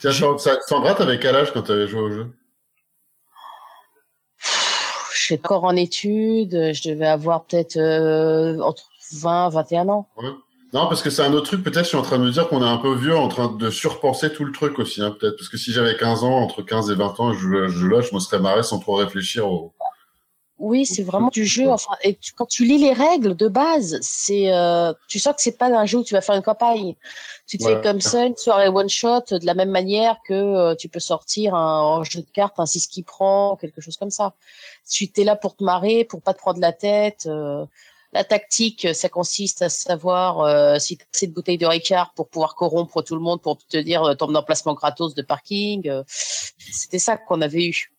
Tiens, 0.00 0.12
Sandra, 0.66 0.94
t'avais 0.94 1.18
quel 1.18 1.34
âge 1.34 1.52
quand 1.52 1.62
t'avais 1.62 1.88
joué 1.88 2.00
au 2.00 2.10
jeu? 2.10 2.32
Je 5.24 5.28
suis 5.28 5.40
encore 5.42 5.64
en 5.64 5.74
études, 5.74 6.74
je 6.74 6.88
devais 6.90 7.06
avoir 7.06 7.46
peut-être 7.46 7.78
euh, 7.78 8.60
entre 8.60 8.90
20 9.14 9.48
21 9.48 9.88
ans. 9.88 10.06
Non, 10.74 10.86
parce 10.86 11.02
que 11.02 11.08
c'est 11.08 11.22
un 11.22 11.32
autre 11.32 11.46
truc. 11.46 11.62
Peut-être 11.62 11.84
je 11.84 11.88
suis 11.88 11.96
en 11.96 12.02
train 12.02 12.18
de 12.18 12.24
me 12.24 12.30
dire 12.30 12.46
qu'on 12.48 12.62
est 12.62 12.68
un 12.68 12.76
peu 12.76 12.94
vieux, 12.94 13.16
en 13.16 13.28
train 13.28 13.48
de 13.48 13.70
surpenser 13.70 14.30
tout 14.30 14.44
le 14.44 14.52
truc 14.52 14.78
aussi. 14.78 15.00
Hein, 15.00 15.16
peut-être 15.18 15.36
parce 15.36 15.48
que 15.48 15.56
si 15.56 15.72
j'avais 15.72 15.96
15 15.96 16.24
ans, 16.24 16.36
entre 16.40 16.60
15 16.60 16.90
et 16.90 16.94
20 16.94 17.20
ans, 17.20 17.32
je 17.32 17.68
jeu-là, 17.68 18.02
je 18.02 18.14
me 18.14 18.20
serais 18.20 18.38
marré 18.38 18.62
sans 18.62 18.78
trop 18.80 18.96
réfléchir 18.96 19.48
au. 19.48 19.73
Oui, 20.66 20.86
c'est 20.86 21.02
vraiment 21.02 21.28
du 21.28 21.44
jeu. 21.44 21.70
Enfin, 21.70 21.94
et 22.02 22.14
tu- 22.14 22.32
quand 22.32 22.46
tu 22.46 22.64
lis 22.64 22.78
les 22.78 22.94
règles 22.94 23.36
de 23.36 23.48
base, 23.48 23.98
c'est, 24.00 24.50
euh, 24.50 24.94
tu 25.08 25.18
sens 25.18 25.34
que 25.36 25.42
c'est 25.42 25.58
pas 25.58 25.66
un 25.66 25.84
jeu 25.84 25.98
où 25.98 26.04
tu 26.04 26.14
vas 26.14 26.22
faire 26.22 26.34
une 26.36 26.42
campagne. 26.42 26.94
Tu 27.46 27.58
te 27.58 27.64
Ouais. 27.64 27.74
fais 27.74 27.80
comme 27.82 28.00
ça 28.00 28.24
une 28.24 28.36
soirée 28.36 28.68
one 28.68 28.88
shot 28.88 29.24
de 29.30 29.44
la 29.44 29.52
même 29.52 29.68
manière 29.70 30.16
que 30.26 30.32
euh, 30.32 30.74
tu 30.74 30.88
peux 30.88 31.00
sortir 31.00 31.54
un, 31.54 31.98
un 31.98 32.02
jeu 32.02 32.20
de 32.22 32.30
cartes, 32.32 32.54
un 32.58 32.64
6 32.64 32.86
qui 32.86 33.02
prend, 33.02 33.56
quelque 33.56 33.82
chose 33.82 33.98
comme 33.98 34.10
ça. 34.10 34.32
Tu 34.90 35.10
es 35.18 35.24
là 35.24 35.36
pour 35.36 35.54
te 35.54 35.62
marrer, 35.62 36.04
pour 36.04 36.22
pas 36.22 36.32
te 36.32 36.38
prendre 36.38 36.60
la 36.60 36.72
tête. 36.72 37.26
euh, 37.26 37.66
la 38.14 38.22
tactique, 38.24 38.86
ça 38.94 39.08
consiste 39.08 39.60
à 39.62 39.68
savoir 39.68 40.40
euh, 40.40 40.78
si 40.78 40.96
tu 40.96 41.02
as 41.02 41.06
assez 41.12 41.26
de 41.26 41.32
bouteilles 41.34 41.58
de 41.58 41.66
Ricard 41.66 42.12
pour 42.14 42.28
pouvoir 42.28 42.54
corrompre 42.54 43.02
tout 43.02 43.16
le 43.16 43.20
monde, 43.20 43.42
pour 43.42 43.58
te 43.58 43.76
dire 43.76 44.02
euh, 44.04 44.14
ton 44.14 44.32
emplacement 44.36 44.72
gratos 44.74 45.14
de 45.14 45.22
parking. 45.22 45.88
euh, 45.88 46.04
C'était 46.56 47.00
ça 47.00 47.16
qu'on 47.18 47.40
avait 47.42 47.64
eu. 47.66 47.92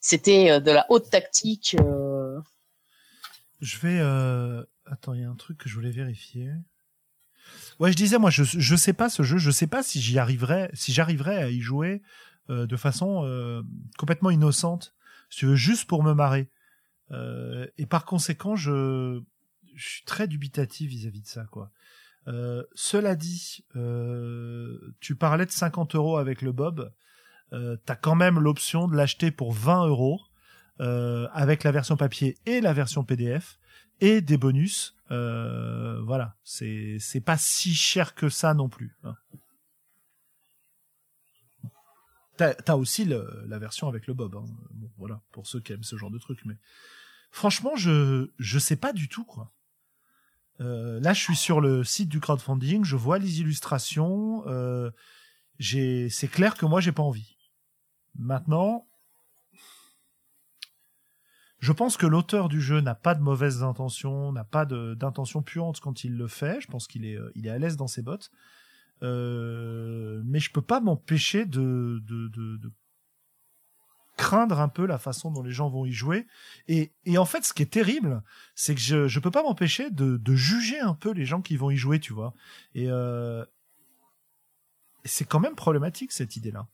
C'était 0.00 0.60
de 0.60 0.70
la 0.72 0.86
haute 0.88 1.08
tactique. 1.10 1.76
euh, 1.78 2.09
je 3.60 3.78
vais, 3.78 3.98
euh, 4.00 4.64
attends, 4.86 5.14
il 5.14 5.20
y 5.20 5.24
a 5.24 5.30
un 5.30 5.36
truc 5.36 5.58
que 5.58 5.68
je 5.68 5.74
voulais 5.74 5.90
vérifier. 5.90 6.50
Ouais, 7.78 7.90
je 7.92 7.96
disais, 7.96 8.18
moi, 8.18 8.30
je, 8.30 8.42
je 8.44 8.76
sais 8.76 8.92
pas 8.92 9.08
ce 9.08 9.22
jeu, 9.22 9.38
je 9.38 9.50
sais 9.50 9.66
pas 9.66 9.82
si 9.82 10.00
j'y 10.00 10.18
arriverais, 10.18 10.70
si 10.74 10.92
j'arriverais 10.92 11.42
à 11.42 11.50
y 11.50 11.60
jouer 11.60 12.02
euh, 12.48 12.66
de 12.66 12.76
façon 12.76 13.22
euh, 13.24 13.62
complètement 13.98 14.30
innocente, 14.30 14.94
si 15.28 15.40
tu 15.40 15.46
veux, 15.46 15.56
juste 15.56 15.88
pour 15.88 16.02
me 16.02 16.14
marrer. 16.14 16.50
Euh, 17.12 17.66
et 17.78 17.86
par 17.86 18.04
conséquent, 18.04 18.56
je, 18.56 19.20
je 19.74 19.88
suis 19.88 20.04
très 20.04 20.26
dubitatif 20.26 20.90
vis-à-vis 20.90 21.22
de 21.22 21.26
ça, 21.26 21.44
quoi. 21.44 21.70
Cela 22.74 23.16
dit, 23.16 23.64
tu 25.00 25.16
parlais 25.16 25.46
de 25.46 25.50
50 25.50 25.96
euros 25.96 26.16
avec 26.16 26.42
le 26.42 26.52
Bob. 26.52 26.92
T'as 27.50 27.96
quand 27.96 28.14
même 28.14 28.38
l'option 28.38 28.86
de 28.86 28.94
l'acheter 28.94 29.32
pour 29.32 29.52
20 29.52 29.88
euros 29.88 30.20
euh, 30.80 31.28
avec 31.32 31.62
la 31.64 31.70
version 31.72 31.96
papier 31.96 32.36
et 32.46 32.60
la 32.60 32.72
version 32.72 33.04
PDF 33.04 33.58
et 34.00 34.20
des 34.20 34.36
bonus. 34.36 34.96
Euh, 35.10 36.00
voilà, 36.02 36.36
c'est 36.42 36.96
c'est 37.00 37.20
pas 37.20 37.36
si 37.38 37.74
cher 37.74 38.14
que 38.14 38.28
ça 38.28 38.54
non 38.54 38.68
plus. 38.68 38.96
hein. 39.04 39.14
T'as 42.36 42.54
as 42.68 42.76
aussi 42.76 43.04
le- 43.04 43.44
la 43.48 43.58
version 43.58 43.88
avec 43.88 44.06
le 44.06 44.14
Bob. 44.14 44.34
hein. 44.36 44.44
Bon, 44.70 44.90
voilà, 44.96 45.20
pour 45.32 45.46
ceux 45.46 45.60
qui 45.60 45.72
aiment 45.72 45.82
ce 45.82 45.96
genre 45.96 46.10
de 46.10 46.18
truc. 46.18 46.40
Mais 46.46 46.56
franchement, 47.30 47.76
je 47.76 48.30
je 48.38 48.58
sais 48.58 48.76
pas 48.76 48.92
du 48.92 49.08
tout 49.08 49.24
quoi. 49.24 49.52
Euh, 50.60 51.00
là, 51.00 51.12
je 51.14 51.20
suis 51.20 51.36
sur 51.36 51.60
le 51.60 51.84
site 51.84 52.08
du 52.08 52.20
crowdfunding, 52.20 52.84
je 52.84 52.96
vois 52.96 53.18
les 53.18 53.40
illustrations. 53.40 54.42
Euh, 54.46 54.90
c'est 55.58 56.28
clair 56.30 56.54
que 56.54 56.66
moi, 56.66 56.80
j'ai 56.80 56.92
pas 56.92 57.02
envie. 57.02 57.36
Maintenant, 58.18 58.86
je 61.60 61.72
pense 61.72 61.98
que 61.98 62.06
l'auteur 62.06 62.48
du 62.48 62.60
jeu 62.60 62.80
n'a 62.80 62.94
pas 62.94 63.14
de 63.14 63.20
mauvaises 63.20 63.62
intentions, 63.62 64.32
n'a 64.32 64.44
pas 64.44 64.64
d'intention 64.64 65.42
puante 65.42 65.80
quand 65.80 66.04
il 66.04 66.16
le 66.16 66.26
fait. 66.26 66.60
Je 66.60 66.66
pense 66.66 66.86
qu'il 66.86 67.04
est, 67.04 67.16
euh, 67.16 67.30
il 67.34 67.46
est 67.46 67.50
à 67.50 67.58
l'aise 67.58 67.76
dans 67.76 67.86
ses 67.86 68.02
bottes. 68.02 68.30
Euh, 69.02 70.22
mais 70.24 70.40
je 70.40 70.50
peux 70.50 70.62
pas 70.62 70.80
m'empêcher 70.80 71.44
de, 71.44 72.02
craindre 74.16 74.60
un 74.60 74.68
peu 74.68 74.86
la 74.86 74.98
façon 74.98 75.30
dont 75.30 75.42
les 75.42 75.50
gens 75.50 75.68
vont 75.68 75.84
y 75.84 75.92
jouer. 75.92 76.26
Et, 76.66 76.92
et 77.04 77.18
en 77.18 77.24
fait, 77.26 77.44
ce 77.44 77.52
qui 77.52 77.62
est 77.62 77.72
terrible, 77.72 78.22
c'est 78.54 78.74
que 78.74 78.80
je, 78.80 79.06
je 79.06 79.20
peux 79.20 79.30
pas 79.30 79.42
m'empêcher 79.42 79.90
de, 79.90 80.16
de 80.16 80.34
juger 80.34 80.80
un 80.80 80.94
peu 80.94 81.12
les 81.12 81.26
gens 81.26 81.42
qui 81.42 81.56
vont 81.56 81.70
y 81.70 81.76
jouer, 81.76 82.00
tu 82.00 82.12
vois. 82.14 82.34
Et 82.74 82.90
euh, 82.90 83.44
c'est 85.04 85.26
quand 85.26 85.40
même 85.40 85.54
problématique 85.54 86.12
cette 86.12 86.36
idée-là. 86.36 86.68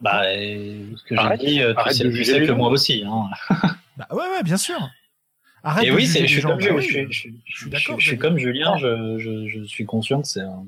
Bah, 0.00 0.32
et 0.32 0.84
ce 0.96 1.02
que 1.04 1.16
j'ai 1.16 1.36
dit, 1.38 1.60
euh, 1.62 1.74
tu 1.86 1.92
sais, 1.92 2.04
de 2.04 2.10
tu 2.10 2.24
sais 2.24 2.46
que 2.46 2.52
moi 2.52 2.68
aussi. 2.70 3.04
Hein. 3.06 3.28
Bah 3.96 4.06
ouais, 4.12 4.30
ouais, 4.30 4.44
bien 4.44 4.56
sûr. 4.56 4.78
Arrête 5.64 5.84
Et 5.86 5.90
de 5.90 5.96
oui, 5.96 6.06
je 6.06 6.24
suis 6.24 6.40
gens. 6.40 6.50
comme, 6.50 6.60
je, 6.60 6.70
oui, 6.70 6.82
je, 6.82 6.88
je, 6.88 6.98
je, 7.00 7.08
je 7.10 7.10
suis 7.10 7.34
je, 7.44 7.68
d'accord, 7.68 7.98
je 7.98 8.06
suis 8.06 8.16
comme 8.16 8.38
Julien, 8.38 8.76
je, 8.76 9.18
je, 9.18 9.48
je 9.48 9.64
suis 9.64 9.86
conscient 9.86 10.22
que 10.22 10.28
c'est 10.28 10.40
un, 10.40 10.64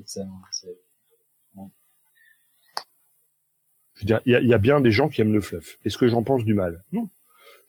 Je 3.95 4.01
veux 4.01 4.05
dire, 4.05 4.19
il 4.25 4.33
y 4.43 4.47
y 4.47 4.53
a 4.53 4.57
bien 4.57 4.81
des 4.81 4.91
gens 4.91 5.09
qui 5.09 5.21
aiment 5.21 5.31
le 5.33 5.41
fluff. 5.41 5.77
Est-ce 5.85 5.97
que 5.97 6.07
j'en 6.07 6.23
pense 6.23 6.43
du 6.43 6.53
mal? 6.55 6.83
Non. 6.91 7.09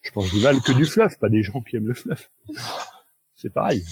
Je 0.01 0.11
pense 0.11 0.29
du 0.31 0.41
mal 0.41 0.59
que 0.61 0.71
du 0.73 0.85
fluff, 0.85 1.17
pas 1.19 1.29
des 1.29 1.43
gens 1.43 1.61
qui 1.61 1.75
aiment 1.77 1.87
le 1.87 1.93
fluff. 1.93 2.29
C'est 3.35 3.53
pareil. 3.53 3.85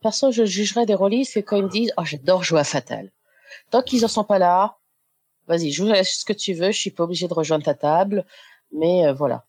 Perso, 0.00 0.32
je 0.32 0.44
jugerais 0.44 0.86
des 0.86 0.94
rôlistes 0.94 1.36
quand 1.44 1.56
ils 1.58 1.64
me 1.64 1.68
disent 1.68 1.92
Oh, 1.96 2.04
j'adore 2.04 2.42
jouer 2.42 2.60
à 2.60 2.64
Fatal. 2.64 3.10
Tant 3.70 3.82
qu'ils 3.82 4.04
en 4.04 4.08
sont 4.08 4.24
pas 4.24 4.38
là, 4.38 4.78
vas-y, 5.48 5.72
joue 5.72 5.92
ce 6.04 6.24
que 6.24 6.32
tu 6.32 6.52
veux, 6.52 6.70
je 6.70 6.78
suis 6.78 6.90
pas 6.90 7.04
obligé 7.04 7.26
de 7.26 7.34
rejoindre 7.34 7.64
ta 7.64 7.74
table. 7.74 8.24
Mais 8.72 9.06
euh, 9.06 9.12
voilà. 9.12 9.44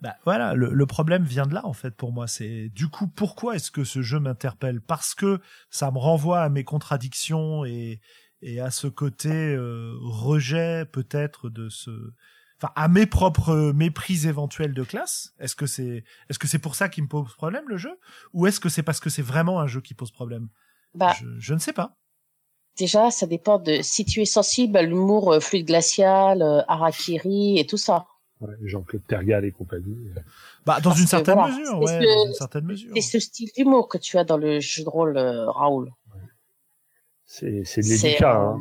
Bah 0.00 0.16
voilà, 0.24 0.54
le, 0.54 0.72
le, 0.72 0.86
problème 0.86 1.24
vient 1.24 1.46
de 1.46 1.52
là 1.52 1.66
en 1.66 1.74
fait 1.74 1.90
pour 1.90 2.10
moi. 2.10 2.26
C'est 2.26 2.70
du 2.70 2.88
coup 2.88 3.06
pourquoi 3.06 3.56
est-ce 3.56 3.70
que 3.70 3.84
ce 3.84 4.00
jeu 4.00 4.18
m'interpelle? 4.18 4.80
Parce 4.80 5.14
que 5.14 5.40
ça 5.68 5.90
me 5.90 5.98
renvoie 5.98 6.40
à 6.40 6.48
mes 6.48 6.64
contradictions 6.64 7.66
et, 7.66 8.00
et 8.40 8.60
à 8.60 8.70
ce 8.70 8.86
côté 8.86 9.28
euh, 9.30 9.94
rejet 10.00 10.86
peut-être 10.86 11.50
de 11.50 11.68
ce, 11.68 11.90
enfin 12.56 12.72
à 12.76 12.88
mes 12.88 13.04
propres 13.04 13.72
méprises 13.74 14.26
éventuelles 14.26 14.72
de 14.72 14.84
classe. 14.84 15.34
Est-ce 15.38 15.54
que 15.54 15.66
c'est 15.66 16.02
est-ce 16.30 16.38
que 16.38 16.48
c'est 16.48 16.58
pour 16.58 16.76
ça 16.76 16.88
qui 16.88 17.02
me 17.02 17.08
pose 17.08 17.34
problème 17.34 17.68
le 17.68 17.76
jeu? 17.76 17.98
Ou 18.32 18.46
est-ce 18.46 18.58
que 18.58 18.70
c'est 18.70 18.82
parce 18.82 19.00
que 19.00 19.10
c'est 19.10 19.20
vraiment 19.20 19.60
un 19.60 19.66
jeu 19.66 19.82
qui 19.82 19.92
pose 19.92 20.12
problème? 20.12 20.48
Bah, 20.94 21.14
je, 21.20 21.26
je, 21.38 21.52
ne 21.52 21.58
sais 21.58 21.74
pas. 21.74 21.99
Déjà, 22.80 23.10
ça 23.10 23.26
dépend 23.26 23.58
de 23.58 23.80
si 23.82 24.06
tu 24.06 24.22
es 24.22 24.24
sensible 24.24 24.78
à 24.78 24.82
l'humour 24.82 25.34
euh, 25.34 25.40
fluide 25.40 25.66
glacial, 25.66 26.40
euh, 26.40 26.62
harakiri 26.66 27.58
et 27.58 27.66
tout 27.66 27.76
ça. 27.76 28.06
Ouais, 28.40 28.54
Jean-Claude 28.62 29.02
Tergal 29.06 29.44
et 29.44 29.52
compagnie. 29.52 29.98
Bah, 30.64 30.80
dans 30.80 30.94
une 30.94 31.06
certaine 31.06 31.34
voilà, 31.34 31.54
mesure, 31.54 31.78
ouais, 31.78 32.00
ce, 32.00 32.06
dans 32.06 32.26
une 32.26 32.32
certaine 32.32 32.64
mesure. 32.64 32.90
C'est 32.94 33.02
ce 33.02 33.18
style 33.18 33.50
d'humour 33.54 33.86
que 33.86 33.98
tu 33.98 34.16
as 34.16 34.24
dans 34.24 34.38
le 34.38 34.60
jeu 34.60 34.82
de 34.82 34.88
rôle, 34.88 35.18
euh, 35.18 35.50
Raoul. 35.50 35.90
C'est 37.32 37.46
de 37.48 37.88
l'éducat. 37.88 38.34
Hein. 38.34 38.58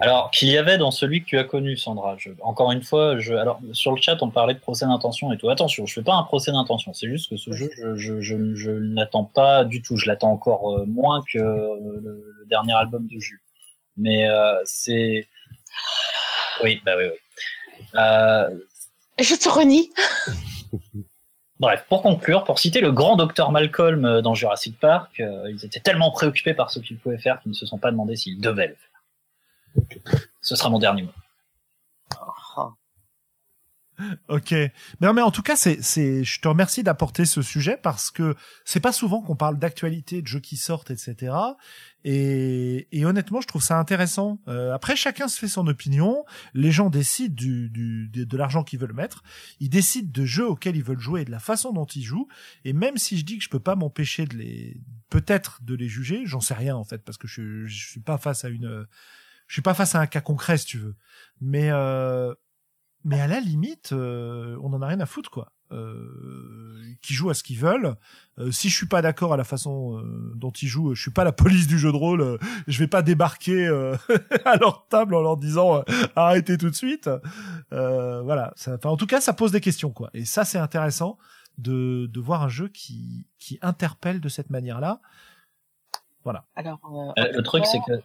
Alors 0.00 0.30
qu'il 0.30 0.48
y 0.48 0.56
avait 0.56 0.78
dans 0.78 0.90
celui 0.90 1.20
que 1.20 1.26
tu 1.26 1.38
as 1.38 1.44
connu, 1.44 1.76
Sandra. 1.76 2.16
Je, 2.16 2.30
encore 2.40 2.72
une 2.72 2.82
fois, 2.82 3.18
je, 3.18 3.34
alors 3.34 3.60
sur 3.74 3.92
le 3.94 4.00
chat, 4.00 4.16
on 4.22 4.30
parlait 4.30 4.54
de 4.54 4.60
procès 4.60 4.86
d'intention 4.86 5.30
et 5.30 5.36
tout. 5.36 5.50
Attention, 5.50 5.84
je 5.84 5.92
fais 5.92 6.02
pas 6.02 6.14
un 6.14 6.22
procès 6.22 6.52
d'intention. 6.52 6.94
C'est 6.94 7.08
juste 7.08 7.28
que 7.28 7.36
ce 7.36 7.52
jeu, 7.52 7.70
je, 7.76 7.94
je, 7.96 8.20
je, 8.22 8.54
je 8.54 8.70
ne 8.70 8.94
l'attends 8.94 9.24
pas 9.24 9.66
du 9.66 9.82
tout. 9.82 9.98
Je 9.98 10.06
l'attends 10.06 10.32
encore 10.32 10.72
euh, 10.72 10.86
moins 10.86 11.22
que 11.30 11.36
le, 11.36 12.00
le, 12.02 12.46
dernier 12.48 12.72
album 12.72 13.06
de 13.08 13.20
Jules. 13.20 13.42
Mais 13.98 14.26
euh, 14.26 14.54
c'est 14.64 15.28
oui, 16.64 16.80
bah 16.86 16.92
oui, 16.96 17.04
oui. 17.04 17.84
Euh, 17.96 18.58
je 19.20 19.34
te 19.34 19.50
renie. 19.50 19.90
Bref, 21.62 21.86
pour 21.88 22.02
conclure, 22.02 22.42
pour 22.42 22.58
citer 22.58 22.80
le 22.80 22.90
grand 22.90 23.14
docteur 23.14 23.52
Malcolm 23.52 24.04
euh, 24.04 24.20
dans 24.20 24.34
Jurassic 24.34 24.80
Park, 24.80 25.20
euh, 25.20 25.48
ils 25.48 25.64
étaient 25.64 25.78
tellement 25.78 26.10
préoccupés 26.10 26.54
par 26.54 26.72
ce 26.72 26.80
qu'ils 26.80 26.98
pouvaient 26.98 27.18
faire 27.18 27.40
qu'ils 27.40 27.50
ne 27.50 27.54
se 27.54 27.66
sont 27.66 27.78
pas 27.78 27.92
demandé 27.92 28.16
s'ils 28.16 28.40
devaient 28.40 28.66
le 28.66 28.74
faire. 28.74 30.24
Ce 30.40 30.56
sera 30.56 30.70
mon 30.70 30.80
dernier 30.80 31.02
mot. 31.02 31.12
Ok, 34.28 34.54
mais 35.00 35.08
en 35.08 35.30
tout 35.30 35.42
cas, 35.42 35.54
c'est, 35.54 35.82
c'est, 35.82 36.24
je 36.24 36.40
te 36.40 36.48
remercie 36.48 36.82
d'apporter 36.82 37.24
ce 37.24 37.42
sujet 37.42 37.78
parce 37.80 38.10
que 38.10 38.34
c'est 38.64 38.80
pas 38.80 38.92
souvent 38.92 39.20
qu'on 39.20 39.36
parle 39.36 39.58
d'actualité, 39.58 40.22
de 40.22 40.26
jeux 40.26 40.40
qui 40.40 40.56
sortent, 40.56 40.90
etc. 40.90 41.34
Et, 42.04 42.88
et 42.90 43.04
honnêtement, 43.04 43.40
je 43.40 43.46
trouve 43.46 43.62
ça 43.62 43.78
intéressant. 43.78 44.40
Euh, 44.48 44.72
après, 44.72 44.96
chacun 44.96 45.28
se 45.28 45.38
fait 45.38 45.46
son 45.46 45.66
opinion. 45.66 46.24
Les 46.54 46.72
gens 46.72 46.90
décident 46.90 47.34
du, 47.34 47.70
du 47.70 48.08
de, 48.08 48.24
de 48.24 48.36
l'argent 48.36 48.64
qu'ils 48.64 48.80
veulent 48.80 48.94
mettre. 48.94 49.22
Ils 49.60 49.70
décident 49.70 50.10
de 50.12 50.24
jeux 50.24 50.48
auxquels 50.48 50.76
ils 50.76 50.82
veulent 50.82 50.98
jouer 50.98 51.20
et 51.20 51.24
de 51.24 51.30
la 51.30 51.38
façon 51.38 51.72
dont 51.72 51.86
ils 51.86 52.02
jouent. 52.02 52.28
Et 52.64 52.72
même 52.72 52.96
si 52.96 53.18
je 53.18 53.24
dis 53.24 53.38
que 53.38 53.44
je 53.44 53.50
peux 53.50 53.60
pas 53.60 53.76
m'empêcher 53.76 54.24
de 54.24 54.36
les, 54.36 54.80
peut-être 55.10 55.62
de 55.62 55.74
les 55.74 55.88
juger, 55.88 56.22
j'en 56.24 56.40
sais 56.40 56.54
rien 56.54 56.74
en 56.74 56.84
fait 56.84 57.04
parce 57.04 57.18
que 57.18 57.28
je, 57.28 57.66
je 57.66 57.86
suis 57.88 58.00
pas 58.00 58.18
face 58.18 58.44
à 58.44 58.48
une, 58.48 58.86
je 59.46 59.52
suis 59.52 59.62
pas 59.62 59.74
face 59.74 59.94
à 59.94 60.00
un 60.00 60.06
cas 60.06 60.22
concret 60.22 60.56
si 60.56 60.66
tu 60.66 60.78
veux. 60.78 60.96
Mais 61.40 61.70
euh, 61.70 62.34
mais 63.04 63.20
à 63.20 63.26
la 63.26 63.40
limite, 63.40 63.92
euh, 63.92 64.56
on 64.62 64.72
en 64.72 64.82
a 64.82 64.86
rien 64.86 65.00
à 65.00 65.06
foutre 65.06 65.30
quoi. 65.30 65.52
Euh, 65.72 66.82
qui 67.00 67.14
jouent 67.14 67.30
à 67.30 67.34
ce 67.34 67.42
qu'ils 67.42 67.58
veulent. 67.58 67.96
Euh, 68.38 68.50
si 68.50 68.68
je 68.68 68.76
suis 68.76 68.86
pas 68.86 69.00
d'accord 69.00 69.32
à 69.32 69.38
la 69.38 69.44
façon 69.44 69.98
euh, 69.98 70.32
dont 70.34 70.50
ils 70.50 70.68
jouent, 70.68 70.94
je 70.94 71.00
suis 71.00 71.10
pas 71.10 71.24
la 71.24 71.32
police 71.32 71.66
du 71.66 71.78
jeu 71.78 71.90
de 71.90 71.96
rôle. 71.96 72.20
Euh, 72.20 72.38
je 72.68 72.78
vais 72.78 72.86
pas 72.86 73.00
débarquer 73.00 73.66
euh, 73.66 73.96
à 74.44 74.56
leur 74.56 74.86
table 74.88 75.14
en 75.14 75.22
leur 75.22 75.38
disant 75.38 75.82
arrêtez 76.14 76.58
tout 76.58 76.68
de 76.68 76.74
suite. 76.74 77.08
voilà. 77.70 78.52
Ça, 78.54 78.78
en 78.84 78.96
tout 78.96 79.06
cas, 79.06 79.20
ça 79.20 79.32
pose 79.32 79.50
des 79.52 79.60
questions 79.60 79.90
quoi. 79.90 80.10
Et 80.12 80.26
ça, 80.26 80.44
c'est 80.44 80.58
intéressant 80.58 81.16
de, 81.56 82.06
de 82.06 82.20
voir 82.20 82.42
un 82.42 82.48
jeu 82.48 82.68
qui 82.68 83.26
qui 83.38 83.58
interpelle 83.62 84.20
de 84.20 84.28
cette 84.28 84.50
manière-là. 84.50 85.00
Voilà. 86.22 86.44
Alors, 86.54 86.80
le 87.16 87.40
truc, 87.42 87.64
c'est 87.66 87.80
que 87.80 88.00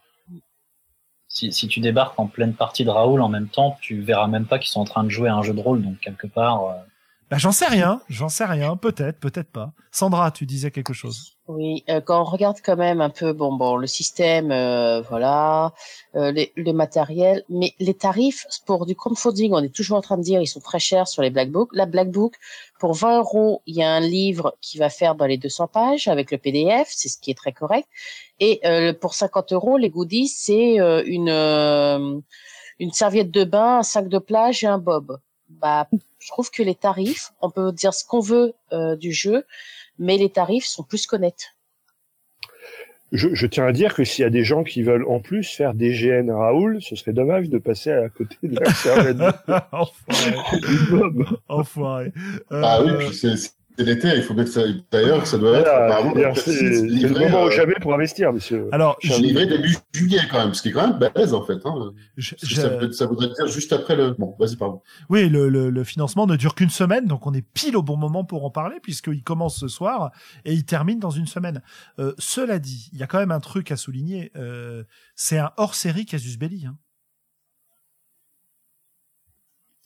si, 1.27 1.51
si, 1.51 1.67
tu 1.67 1.79
débarques 1.79 2.19
en 2.19 2.27
pleine 2.27 2.53
partie 2.53 2.85
de 2.85 2.89
Raoul 2.89 3.21
en 3.21 3.29
même 3.29 3.47
temps, 3.49 3.77
tu 3.81 4.01
verras 4.01 4.27
même 4.27 4.45
pas 4.45 4.59
qu'ils 4.59 4.69
sont 4.69 4.81
en 4.81 4.85
train 4.85 5.03
de 5.03 5.09
jouer 5.09 5.29
à 5.29 5.35
un 5.35 5.43
jeu 5.43 5.53
de 5.53 5.59
rôle, 5.59 5.83
donc 5.83 5.99
quelque 5.99 6.27
part. 6.27 6.75
J'en 7.31 7.51
sais 7.51 7.65
rien, 7.65 8.01
j'en 8.07 8.29
sais 8.29 8.45
rien, 8.45 8.77
peut-être, 8.77 9.19
peut-être 9.19 9.51
pas. 9.51 9.73
Sandra, 9.91 10.31
tu 10.31 10.45
disais 10.45 10.71
quelque 10.71 10.93
chose. 10.93 11.33
Oui, 11.47 11.83
euh, 11.89 11.99
quand 11.99 12.21
on 12.21 12.23
regarde 12.23 12.57
quand 12.63 12.77
même 12.77 13.01
un 13.01 13.09
peu, 13.09 13.33
bon, 13.33 13.53
bon, 13.53 13.75
le 13.75 13.87
système, 13.87 14.51
euh, 14.51 15.01
voilà, 15.01 15.73
euh, 16.15 16.31
les, 16.31 16.53
le 16.55 16.71
matériel, 16.71 17.43
mais 17.49 17.73
les 17.79 17.93
tarifs 17.93 18.45
pour 18.65 18.85
du 18.85 18.95
crowdfunding, 18.95 19.51
on 19.53 19.61
est 19.61 19.73
toujours 19.73 19.97
en 19.97 20.01
train 20.01 20.17
de 20.17 20.23
dire, 20.23 20.41
ils 20.41 20.47
sont 20.47 20.61
très 20.61 20.79
chers 20.79 21.07
sur 21.07 21.21
les 21.21 21.29
Black 21.29 21.51
Book. 21.51 21.69
La 21.73 21.85
Black 21.85 22.11
Book, 22.11 22.35
pour 22.79 22.93
20 22.93 23.19
euros, 23.19 23.61
il 23.65 23.75
y 23.75 23.83
a 23.83 23.91
un 23.91 23.99
livre 23.99 24.55
qui 24.61 24.77
va 24.77 24.89
faire 24.89 25.15
dans 25.15 25.25
les 25.25 25.37
200 25.37 25.67
pages 25.67 26.07
avec 26.07 26.31
le 26.31 26.37
PDF, 26.37 26.87
c'est 26.91 27.09
ce 27.09 27.17
qui 27.17 27.31
est 27.31 27.37
très 27.37 27.51
correct. 27.51 27.87
Et 28.39 28.59
euh, 28.65 28.93
pour 28.93 29.13
50 29.15 29.51
euros, 29.53 29.77
les 29.77 29.89
goodies, 29.89 30.27
c'est 30.27 30.79
euh, 30.79 31.03
une 31.05 31.29
euh, 31.29 32.19
une 32.79 32.91
serviette 32.91 33.31
de 33.31 33.43
bain, 33.43 33.79
un 33.79 33.83
sac 33.83 34.07
de 34.07 34.19
plage 34.19 34.63
et 34.63 34.67
un 34.67 34.77
bob. 34.77 35.17
Bah, 35.49 35.87
je 36.19 36.27
trouve 36.27 36.51
que 36.51 36.63
les 36.63 36.75
tarifs, 36.75 37.31
on 37.41 37.49
peut 37.49 37.71
dire 37.71 37.93
ce 37.93 38.05
qu'on 38.05 38.19
veut 38.19 38.53
du 38.97 39.11
jeu, 39.13 39.45
mais 39.97 40.17
les 40.17 40.29
tarifs 40.29 40.65
sont 40.65 40.83
plus 40.83 41.07
qu'honnêtes. 41.07 41.57
Je, 43.13 43.33
je, 43.33 43.47
tiens 43.47 43.65
à 43.65 43.71
dire 43.71 43.93
que 43.93 44.03
s'il 44.03 44.23
y 44.23 44.25
a 44.25 44.29
des 44.29 44.43
gens 44.43 44.65
qui 44.65 44.83
veulent 44.83 45.05
en 45.07 45.21
plus 45.21 45.49
faire 45.49 45.73
des 45.73 45.93
GN 45.93 46.29
Raoul, 46.29 46.81
ce 46.81 46.95
serait 46.97 47.13
dommage 47.13 47.49
de 47.49 47.57
passer 47.57 47.91
à 47.91 48.09
côté 48.09 48.35
de 48.43 48.59
la. 48.59 49.69
Enfoiré. 49.71 50.35
Enfoiré. 51.47 52.13
Ah 52.51 52.81
oui, 52.83 52.91
puis 52.99 53.15
c'est 53.15 53.35
c'est 53.77 53.83
l'été, 53.83 54.09
il 54.15 54.23
faut 54.23 54.33
mettre 54.33 54.51
ça. 54.51 54.63
D'ailleurs, 54.91 55.27
ça 55.27 55.37
doit 55.37 55.59
être. 55.59 56.35
c'est 56.35 56.61
le 56.61 57.19
moment 57.19 57.45
euh, 57.45 57.51
jamais 57.51 57.75
pour 57.79 57.93
investir, 57.93 58.33
monsieur. 58.33 58.67
Alors, 58.71 58.97
j'ai 59.01 59.17
livré 59.19 59.45
début 59.45 59.75
juillet 59.93 60.21
quand 60.29 60.39
même, 60.39 60.53
ce 60.53 60.61
qui 60.61 60.69
est 60.69 60.71
quand 60.71 60.87
même 60.87 60.97
balèze 60.97 61.33
en 61.33 61.45
fait. 61.45 61.59
Hein. 61.65 61.93
Je, 62.17 62.35
ça, 62.37 62.91
ça, 62.91 63.05
voudrait 63.05 63.27
dire 63.27 63.47
juste 63.47 63.71
après 63.73 63.95
le. 63.95 64.11
Bon, 64.17 64.35
vas-y, 64.39 64.55
pardon. 64.55 64.81
Oui, 65.09 65.29
le, 65.29 65.49
le, 65.49 65.69
le 65.69 65.83
financement 65.83 66.25
ne 66.25 66.35
dure 66.35 66.55
qu'une 66.55 66.69
semaine, 66.69 67.05
donc 67.05 67.27
on 67.27 67.33
est 67.33 67.45
pile 67.53 67.77
au 67.77 67.83
bon 67.83 67.97
moment 67.97 68.23
pour 68.23 68.45
en 68.45 68.49
parler, 68.49 68.77
puisqu'il 68.81 69.23
commence 69.23 69.59
ce 69.59 69.67
soir 69.67 70.11
et 70.43 70.53
il 70.53 70.65
termine 70.65 70.99
dans 70.99 71.11
une 71.11 71.27
semaine. 71.27 71.61
Euh, 71.99 72.13
cela 72.17 72.57
dit, 72.59 72.89
il 72.93 72.99
y 72.99 73.03
a 73.03 73.07
quand 73.07 73.19
même 73.19 73.31
un 73.31 73.39
truc 73.39 73.71
à 73.71 73.77
souligner. 73.77 74.31
Euh, 74.35 74.83
c'est 75.15 75.37
un 75.37 75.51
hors-série 75.57 76.05
Casus 76.05 76.37
Belli. 76.37 76.65
Hein. 76.65 76.77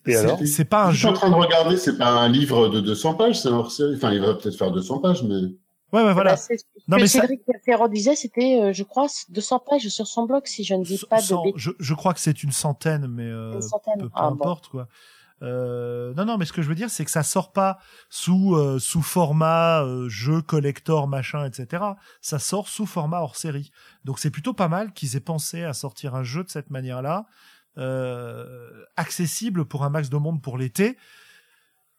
Et 0.05 0.15
alors 0.15 0.39
C'est 0.45 0.65
pas 0.65 0.85
un 0.85 0.91
je 0.91 0.95
jeu. 0.95 0.97
Je 0.97 0.97
suis 0.99 1.07
en 1.07 1.13
train 1.13 1.29
de 1.29 1.35
regarder, 1.35 1.77
c'est 1.77 1.97
pas 1.97 2.09
un 2.09 2.29
livre 2.29 2.69
de 2.69 2.79
200 2.79 3.15
pages, 3.15 3.41
c'est 3.41 3.49
hors 3.49 3.71
série. 3.71 3.95
Enfin, 3.95 4.11
il 4.11 4.21
va 4.21 4.33
peut-être 4.33 4.57
faire 4.57 4.71
200 4.71 4.99
pages, 4.99 5.23
mais. 5.23 5.41
Ouais, 5.93 6.03
ouais, 6.03 6.13
voilà. 6.13 6.35
Bah, 6.35 6.55
non, 6.87 6.97
mais 6.97 7.07
Cédric 7.07 7.41
ça... 7.45 7.53
Ferrand 7.65 7.89
disait, 7.89 8.15
c'était, 8.15 8.61
euh, 8.61 8.73
je 8.73 8.83
crois, 8.83 9.07
200 9.29 9.59
pages 9.59 9.87
sur 9.89 10.07
son 10.07 10.25
blog, 10.25 10.43
si 10.45 10.63
je 10.63 10.73
ne 10.73 10.83
dis 10.85 11.01
pas 11.09 11.21
de 11.21 11.43
bêtises. 11.43 11.53
Je, 11.57 11.71
je 11.77 11.93
crois 11.93 12.13
que 12.13 12.21
c'est 12.21 12.43
une 12.43 12.53
centaine, 12.53 13.07
mais 13.07 13.25
euh, 13.25 13.55
une 13.55 13.61
centaine. 13.61 13.99
peu, 13.99 14.05
peu 14.05 14.11
ah, 14.15 14.27
importe 14.27 14.65
bon. 14.65 14.79
quoi. 14.79 14.87
Euh, 15.43 16.13
non, 16.13 16.25
non, 16.25 16.37
mais 16.37 16.45
ce 16.45 16.53
que 16.53 16.61
je 16.61 16.69
veux 16.69 16.75
dire, 16.75 16.89
c'est 16.89 17.03
que 17.03 17.11
ça 17.11 17.23
sort 17.23 17.51
pas 17.51 17.79
sous 18.09 18.55
euh, 18.55 18.77
sous 18.79 19.01
format 19.01 19.83
euh, 19.83 20.07
jeu 20.07 20.41
collector 20.41 21.07
machin, 21.07 21.45
etc. 21.45 21.83
Ça 22.21 22.37
sort 22.37 22.67
sous 22.67 22.85
format 22.85 23.21
hors 23.21 23.35
série. 23.35 23.71
Donc 24.05 24.19
c'est 24.19 24.29
plutôt 24.29 24.53
pas 24.53 24.67
mal 24.67 24.93
qu'ils 24.93 25.15
aient 25.15 25.21
pensé 25.21 25.63
à 25.63 25.73
sortir 25.73 26.15
un 26.15 26.23
jeu 26.23 26.43
de 26.43 26.49
cette 26.49 26.69
manière-là, 26.69 27.25
euh, 27.77 28.83
accessible 28.97 29.65
pour 29.65 29.83
un 29.83 29.89
max 29.89 30.09
de 30.09 30.17
monde 30.17 30.41
pour 30.41 30.57
l'été. 30.57 30.97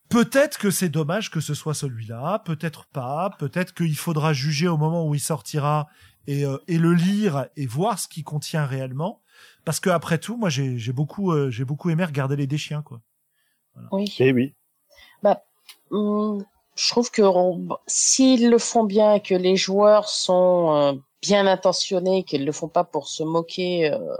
Peut-être 0.08 0.58
que 0.58 0.70
c'est 0.70 0.90
dommage 0.90 1.30
que 1.30 1.40
ce 1.40 1.54
soit 1.54 1.72
celui-là, 1.72 2.40
peut-être 2.44 2.86
pas, 2.86 3.30
peut-être 3.38 3.72
qu'il 3.72 3.96
faudra 3.96 4.34
juger 4.34 4.68
au 4.68 4.76
moment 4.76 5.06
où 5.08 5.14
il 5.14 5.20
sortira 5.20 5.88
et, 6.26 6.44
euh, 6.44 6.58
et 6.68 6.78
le 6.78 6.92
lire 6.92 7.46
et 7.56 7.66
voir 7.66 7.98
ce 7.98 8.08
qu'il 8.08 8.24
contient 8.24 8.66
réellement. 8.66 9.22
Parce 9.64 9.80
que 9.80 9.90
après 9.90 10.18
tout, 10.18 10.36
moi 10.36 10.50
j'ai 10.50 10.92
beaucoup 10.92 11.32
euh, 11.32 11.50
j'ai 11.50 11.64
beaucoup 11.64 11.88
aimé 11.88 12.04
regarder 12.04 12.36
les 12.36 12.46
déchiens 12.46 12.82
quoi. 12.82 13.00
Voilà. 13.74 13.88
Oui. 13.92 14.14
Et 14.18 14.32
oui. 14.32 14.54
Bah, 15.22 15.42
hum, 15.90 16.44
je 16.76 16.90
trouve 16.90 17.10
que 17.10 17.22
s'ils 17.86 18.50
le 18.50 18.58
font 18.58 18.84
bien 18.84 19.14
et 19.14 19.20
que 19.20 19.34
les 19.34 19.56
joueurs 19.56 20.08
sont 20.08 20.74
euh, 20.74 20.92
bien 21.22 21.46
intentionnés, 21.46 22.24
qu'ils 22.24 22.44
le 22.44 22.52
font 22.52 22.68
pas 22.68 22.84
pour 22.84 23.08
se 23.08 23.22
moquer, 23.22 23.90
euh, 23.90 24.16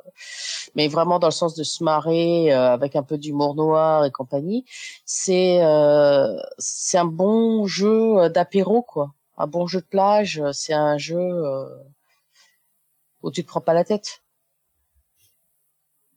mais 0.74 0.88
vraiment 0.88 1.18
dans 1.18 1.26
le 1.26 1.32
sens 1.32 1.54
de 1.54 1.64
se 1.64 1.82
marrer 1.84 2.52
euh, 2.52 2.72
avec 2.72 2.96
un 2.96 3.02
peu 3.02 3.18
d'humour 3.18 3.54
noir 3.56 4.04
et 4.04 4.10
compagnie, 4.10 4.64
c'est 5.04 5.62
euh, 5.62 6.36
c'est 6.58 6.98
un 6.98 7.04
bon 7.04 7.66
jeu 7.66 8.30
d'apéro 8.30 8.82
quoi, 8.82 9.12
un 9.36 9.48
bon 9.48 9.66
jeu 9.66 9.80
de 9.80 9.86
plage. 9.86 10.42
C'est 10.52 10.72
un 10.72 10.96
jeu 10.96 11.18
euh, 11.18 11.66
où 13.22 13.30
tu 13.30 13.42
te 13.42 13.48
prends 13.48 13.60
pas 13.60 13.74
la 13.74 13.84
tête. 13.84 14.22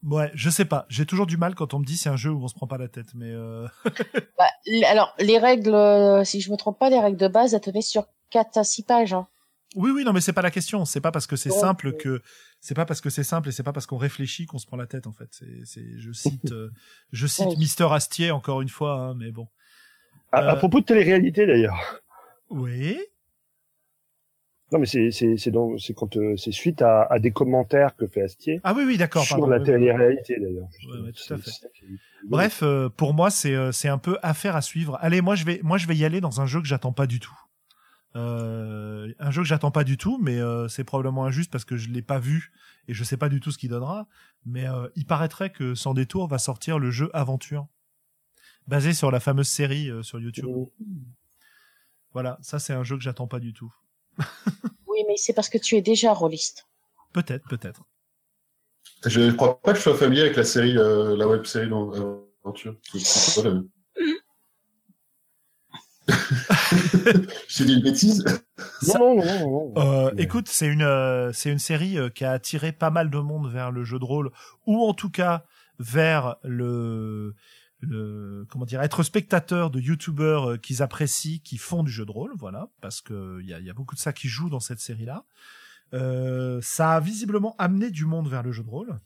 Ouais, 0.04 0.30
je 0.36 0.52
sais 0.52 0.66
pas. 0.66 0.86
J'ai 0.88 1.08
toujours 1.08 1.26
du 1.26 1.36
mal 1.36 1.56
quand 1.56 1.74
on 1.74 1.80
me 1.80 1.86
dit 1.86 1.98
c'est 1.98 2.10
un 2.10 2.16
jeu 2.16 2.30
où 2.30 2.44
on 2.44 2.48
se 2.48 2.54
prend 2.54 2.68
pas 2.68 2.78
la 2.78 2.88
tête, 2.88 3.08
mais. 3.16 3.32
Euh... 3.32 3.68
bah, 4.38 4.52
alors 4.86 5.16
les 5.18 5.40
règles, 5.40 6.24
si 6.26 6.42
je 6.42 6.52
me 6.52 6.58
trompe 6.58 6.78
pas, 6.78 6.92
les 6.92 7.00
règles 7.00 7.18
de 7.18 7.28
base, 7.28 7.56
elles 7.56 7.62
tenaient 7.62 7.82
sur 7.82 8.06
4 8.30 8.58
à 8.58 8.64
6 8.64 8.84
pages. 8.84 9.14
Hein. 9.14 9.28
Oui, 9.76 9.92
oui, 9.92 10.04
non, 10.06 10.14
mais 10.14 10.22
c'est 10.22 10.34
pas 10.34 10.42
la 10.42 10.52
question. 10.52 10.86
C'est 10.86 11.02
pas 11.02 11.12
parce 11.12 11.28
que 11.28 11.36
c'est 11.36 11.50
simple 11.50 11.94
que 11.98 12.22
c'est 12.62 12.76
pas 12.76 12.86
parce 12.86 13.02
que 13.02 13.10
c'est 13.10 13.24
simple 13.24 13.50
et 13.50 13.52
c'est 13.52 13.64
pas 13.64 13.74
parce 13.74 13.86
qu'on 13.86 13.98
réfléchit 13.98 14.46
qu'on 14.46 14.58
se 14.60 14.66
prend 14.66 14.78
la 14.78 14.88
tête 14.88 15.06
en 15.08 15.12
fait. 15.12 15.30
C'est, 15.64 16.00
je 16.00 16.12
cite, 16.14 16.52
euh, 16.52 16.70
je 17.12 17.28
cite 17.28 17.58
Mister 17.58 17.88
Astier 17.92 18.32
encore 18.32 18.62
une 18.62 18.70
fois, 18.70 18.94
hein, 19.00 19.16
mais 19.16 19.32
bon. 19.32 19.48
À, 20.32 20.38
à 20.40 20.54
Euh, 20.54 20.56
propos 20.58 20.80
de 20.80 20.86
télé-réalité 20.86 21.46
d'ailleurs. 21.46 22.02
Oui. 22.50 22.98
Non, 24.72 24.80
mais 24.80 24.86
c'est 24.88 25.12
c'est 25.12 25.38
c'est 25.38 25.52
donc 25.52 25.80
c'est 25.80 25.94
quand 25.94 26.16
euh, 26.18 26.36
c'est 26.38 26.52
suite 26.52 26.82
à, 26.82 27.04
à 27.04 27.20
des 27.20 27.32
commentaires 27.32 27.96
que 27.96 28.08
fait 28.08 28.22
Astier 28.24 28.62
Ah 28.64 28.74
oui, 28.76 28.84
oui, 28.86 28.98
d'accord. 28.98 29.24
sur 29.24 29.36
pardon, 29.38 29.48
la 29.52 29.58
oui, 29.58 29.64
oui. 29.64 29.66
télé-réalité 29.74 30.38
d'ailleurs. 30.40 30.68
Ouais, 30.90 31.02
ouais, 31.02 31.12
tout 31.12 31.34
à 31.34 31.38
fait. 31.38 31.52
Bref, 32.28 32.62
euh, 32.64 32.90
pour 32.90 33.14
moi, 33.14 33.30
c'est 33.30 33.54
euh, 33.54 33.72
c'est 33.72 33.90
un 33.90 34.00
peu 34.00 34.18
affaire 34.24 34.56
à 34.56 34.62
suivre. 34.62 34.98
Allez, 35.02 35.22
moi 35.22 35.36
je 35.36 35.46
vais 35.46 35.60
moi 35.64 35.78
je 35.78 35.86
vais 35.88 35.96
y 35.96 36.04
aller 36.06 36.20
dans 36.22 36.42
un 36.42 36.46
jeu 36.48 36.62
que 36.62 36.68
j'attends 36.68 36.94
pas 36.94 37.06
du 37.08 37.20
tout. 37.20 37.36
Euh, 38.16 39.14
un 39.20 39.32
jeu 39.32 39.42
que 39.42 39.48
j'attends 39.48 39.72
pas 39.72 39.84
du 39.84 39.98
tout, 39.98 40.18
mais 40.22 40.40
euh, 40.40 40.68
c'est 40.70 40.84
probablement 40.86 41.26
injuste 41.26 41.52
parce 41.52 41.66
que 41.66 41.76
je 41.76 41.90
l'ai 41.90 42.02
pas 42.02 42.18
vu 42.20 42.52
et 42.88 42.94
je 42.94 43.04
sais 43.04 43.18
pas 43.18 43.28
du 43.30 43.40
tout 43.42 43.52
ce 43.52 43.58
qu'il 43.58 43.70
donnera. 43.70 44.08
Mais 44.46 44.68
euh, 44.70 44.88
il 44.96 45.06
paraîtrait 45.06 45.52
que 45.52 45.76
sans 45.76 45.94
détour 45.94 46.28
va 46.28 46.38
sortir 46.38 46.80
le 46.80 46.92
jeu 46.92 47.10
Aventure, 47.14 47.68
basé 48.68 48.94
sur 48.94 49.12
la 49.12 49.20
fameuse 49.20 49.50
série 49.50 49.90
euh, 49.90 50.02
sur 50.02 50.20
YouTube. 50.20 50.46
Voilà, 52.14 52.38
ça 52.42 52.60
c'est 52.60 52.74
un 52.74 52.84
jeu 52.86 52.96
que 52.96 53.04
j'attends 53.04 53.28
pas 53.28 53.40
du 53.40 53.54
tout. 53.54 53.74
Oui, 54.88 55.04
mais 55.10 55.18
c'est 55.18 55.34
parce 55.34 55.50
que 55.50 55.58
tu 55.58 55.76
es 55.76 55.82
déjà 55.82 56.14
rôliste. 56.14 56.70
Peut-être, 57.12 57.46
peut-être. 57.50 57.84
Je 59.06 59.30
crois 59.32 59.60
pas 59.62 59.74
que 59.74 59.78
je 59.78 59.84
sois 59.84 59.98
familier 59.98 60.22
avec 60.22 60.38
la 60.38 60.46
série, 60.46 60.78
euh, 60.78 61.18
la 61.18 61.28
web 61.28 61.44
série 61.44 61.68
d'aventure. 61.70 62.78
C'est- 62.94 63.00
c'est 63.00 63.42
quoi, 63.42 63.52
le- 63.52 63.70
J'ai 67.48 67.66
dit 67.66 67.74
une 67.76 67.82
bêtise. 67.84 68.24
Non, 68.88 69.16
non, 69.16 69.26
non, 69.26 69.40
non, 69.40 69.74
non. 69.76 70.08
Euh, 70.08 70.12
écoute, 70.18 70.48
c'est 70.50 70.68
une 70.68 70.82
euh, 70.82 71.32
c'est 71.34 71.52
une 71.52 71.60
série 71.60 71.98
euh, 71.98 72.10
qui 72.10 72.24
a 72.26 72.32
attiré 72.32 72.72
pas 72.72 72.90
mal 72.90 73.10
de 73.10 73.20
monde 73.20 73.52
vers 73.52 73.72
le 73.72 73.84
jeu 73.84 74.00
de 74.00 74.06
rôle 74.06 74.32
ou 74.66 74.84
en 74.84 74.94
tout 74.94 75.10
cas 75.10 75.44
vers 75.80 76.38
le 76.44 77.36
le 77.82 78.46
comment 78.50 78.66
dire 78.66 78.82
être 78.82 79.04
spectateur 79.04 79.70
de 79.70 79.80
youtubeurs 79.80 80.52
euh, 80.52 80.58
qu'ils 80.58 80.82
apprécient 80.82 81.40
qui 81.44 81.58
font 81.58 81.84
du 81.84 81.92
jeu 81.92 82.06
de 82.06 82.12
rôle 82.12 82.32
voilà 82.38 82.70
parce 82.82 83.02
que 83.02 83.40
il 83.42 83.48
y 83.48 83.54
a, 83.54 83.60
y 83.60 83.70
a 83.70 83.74
beaucoup 83.74 83.94
de 83.96 84.00
ça 84.00 84.14
qui 84.14 84.28
joue 84.30 84.50
dans 84.50 84.62
cette 84.62 84.80
série 84.80 85.06
là 85.06 85.26
euh, 85.94 86.60
ça 86.64 86.94
a 86.94 87.00
visiblement 87.02 87.56
amené 87.60 87.92
du 87.92 88.06
monde 88.06 88.28
vers 88.30 88.42
le 88.42 88.52
jeu 88.54 88.64
de 88.64 88.70
rôle 88.70 89.00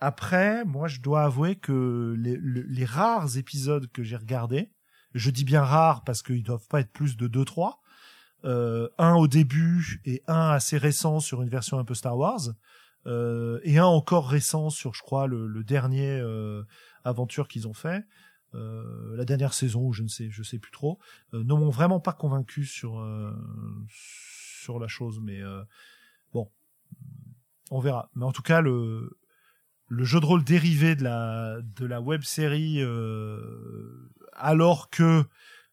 après 0.00 0.64
moi 0.64 0.88
je 0.88 1.00
dois 1.00 1.22
avouer 1.22 1.54
que 1.56 2.14
les, 2.18 2.36
le- 2.36 2.62
les 2.68 2.84
rares 2.84 3.36
épisodes 3.38 3.86
que 3.92 4.02
j'ai 4.02 4.16
regardés 4.16 4.70
je 5.14 5.30
dis 5.30 5.44
bien 5.44 5.62
rares 5.62 6.04
parce 6.04 6.22
qu'ils 6.22 6.42
doivent 6.42 6.66
pas 6.68 6.80
être 6.80 6.92
plus 6.92 7.16
de 7.16 7.26
2 7.26 7.44
trois. 7.44 7.80
Euh, 8.44 8.88
un 8.98 9.14
au 9.14 9.26
début 9.26 10.00
et 10.04 10.22
un 10.28 10.50
assez 10.50 10.78
récent 10.78 11.18
sur 11.18 11.42
une 11.42 11.48
version 11.48 11.78
un 11.78 11.84
peu 11.84 11.94
Star 11.94 12.16
Wars, 12.16 12.50
euh, 13.06 13.58
et 13.64 13.78
un 13.78 13.84
encore 13.84 14.28
récent 14.28 14.70
sur, 14.70 14.94
je 14.94 15.02
crois, 15.02 15.26
le, 15.26 15.48
le 15.48 15.64
dernier 15.64 16.20
euh, 16.20 16.62
aventure 17.04 17.48
qu'ils 17.48 17.66
ont 17.66 17.74
fait, 17.74 18.04
euh, 18.54 19.14
la 19.16 19.26
dernière 19.26 19.52
saison 19.52 19.92
je 19.92 20.02
ne 20.02 20.08
sais, 20.08 20.30
je 20.30 20.42
sais 20.42 20.58
plus 20.58 20.70
trop, 20.70 20.98
euh, 21.34 21.44
ne 21.44 21.54
m'ont 21.54 21.68
vraiment 21.68 22.00
pas 22.00 22.14
convaincu 22.14 22.64
sur 22.64 22.98
euh, 22.98 23.30
sur 23.88 24.78
la 24.78 24.88
chose, 24.88 25.20
mais 25.20 25.40
bon, 26.32 26.50
on 27.70 27.80
verra. 27.80 28.10
Mais 28.14 28.24
en 28.24 28.32
tout 28.32 28.42
cas, 28.42 28.60
le 28.60 29.18
le 29.88 30.04
jeu 30.04 30.20
de 30.20 30.26
rôle 30.26 30.44
dérivé 30.44 30.94
de 30.94 31.04
la 31.04 31.56
de 31.76 31.86
la 31.86 32.00
web 32.00 32.22
série, 32.22 32.80
euh, 32.80 33.38
alors 34.34 34.90
que 34.90 35.24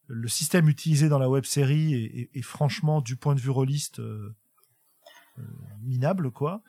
le 0.07 0.27
système 0.27 0.69
utilisé 0.69 1.09
dans 1.09 1.19
la 1.19 1.29
web 1.29 1.45
série 1.45 1.93
est, 1.93 2.19
est- 2.21 2.29
est 2.33 2.41
franchement, 2.41 3.01
du 3.01 3.15
point 3.15 3.35
de 3.35 3.39
vue 3.39 3.49
rôliste, 3.49 3.99
euh, 3.99 4.35
euh, 5.39 5.41
minable, 5.83 6.31
quoi. 6.31 6.61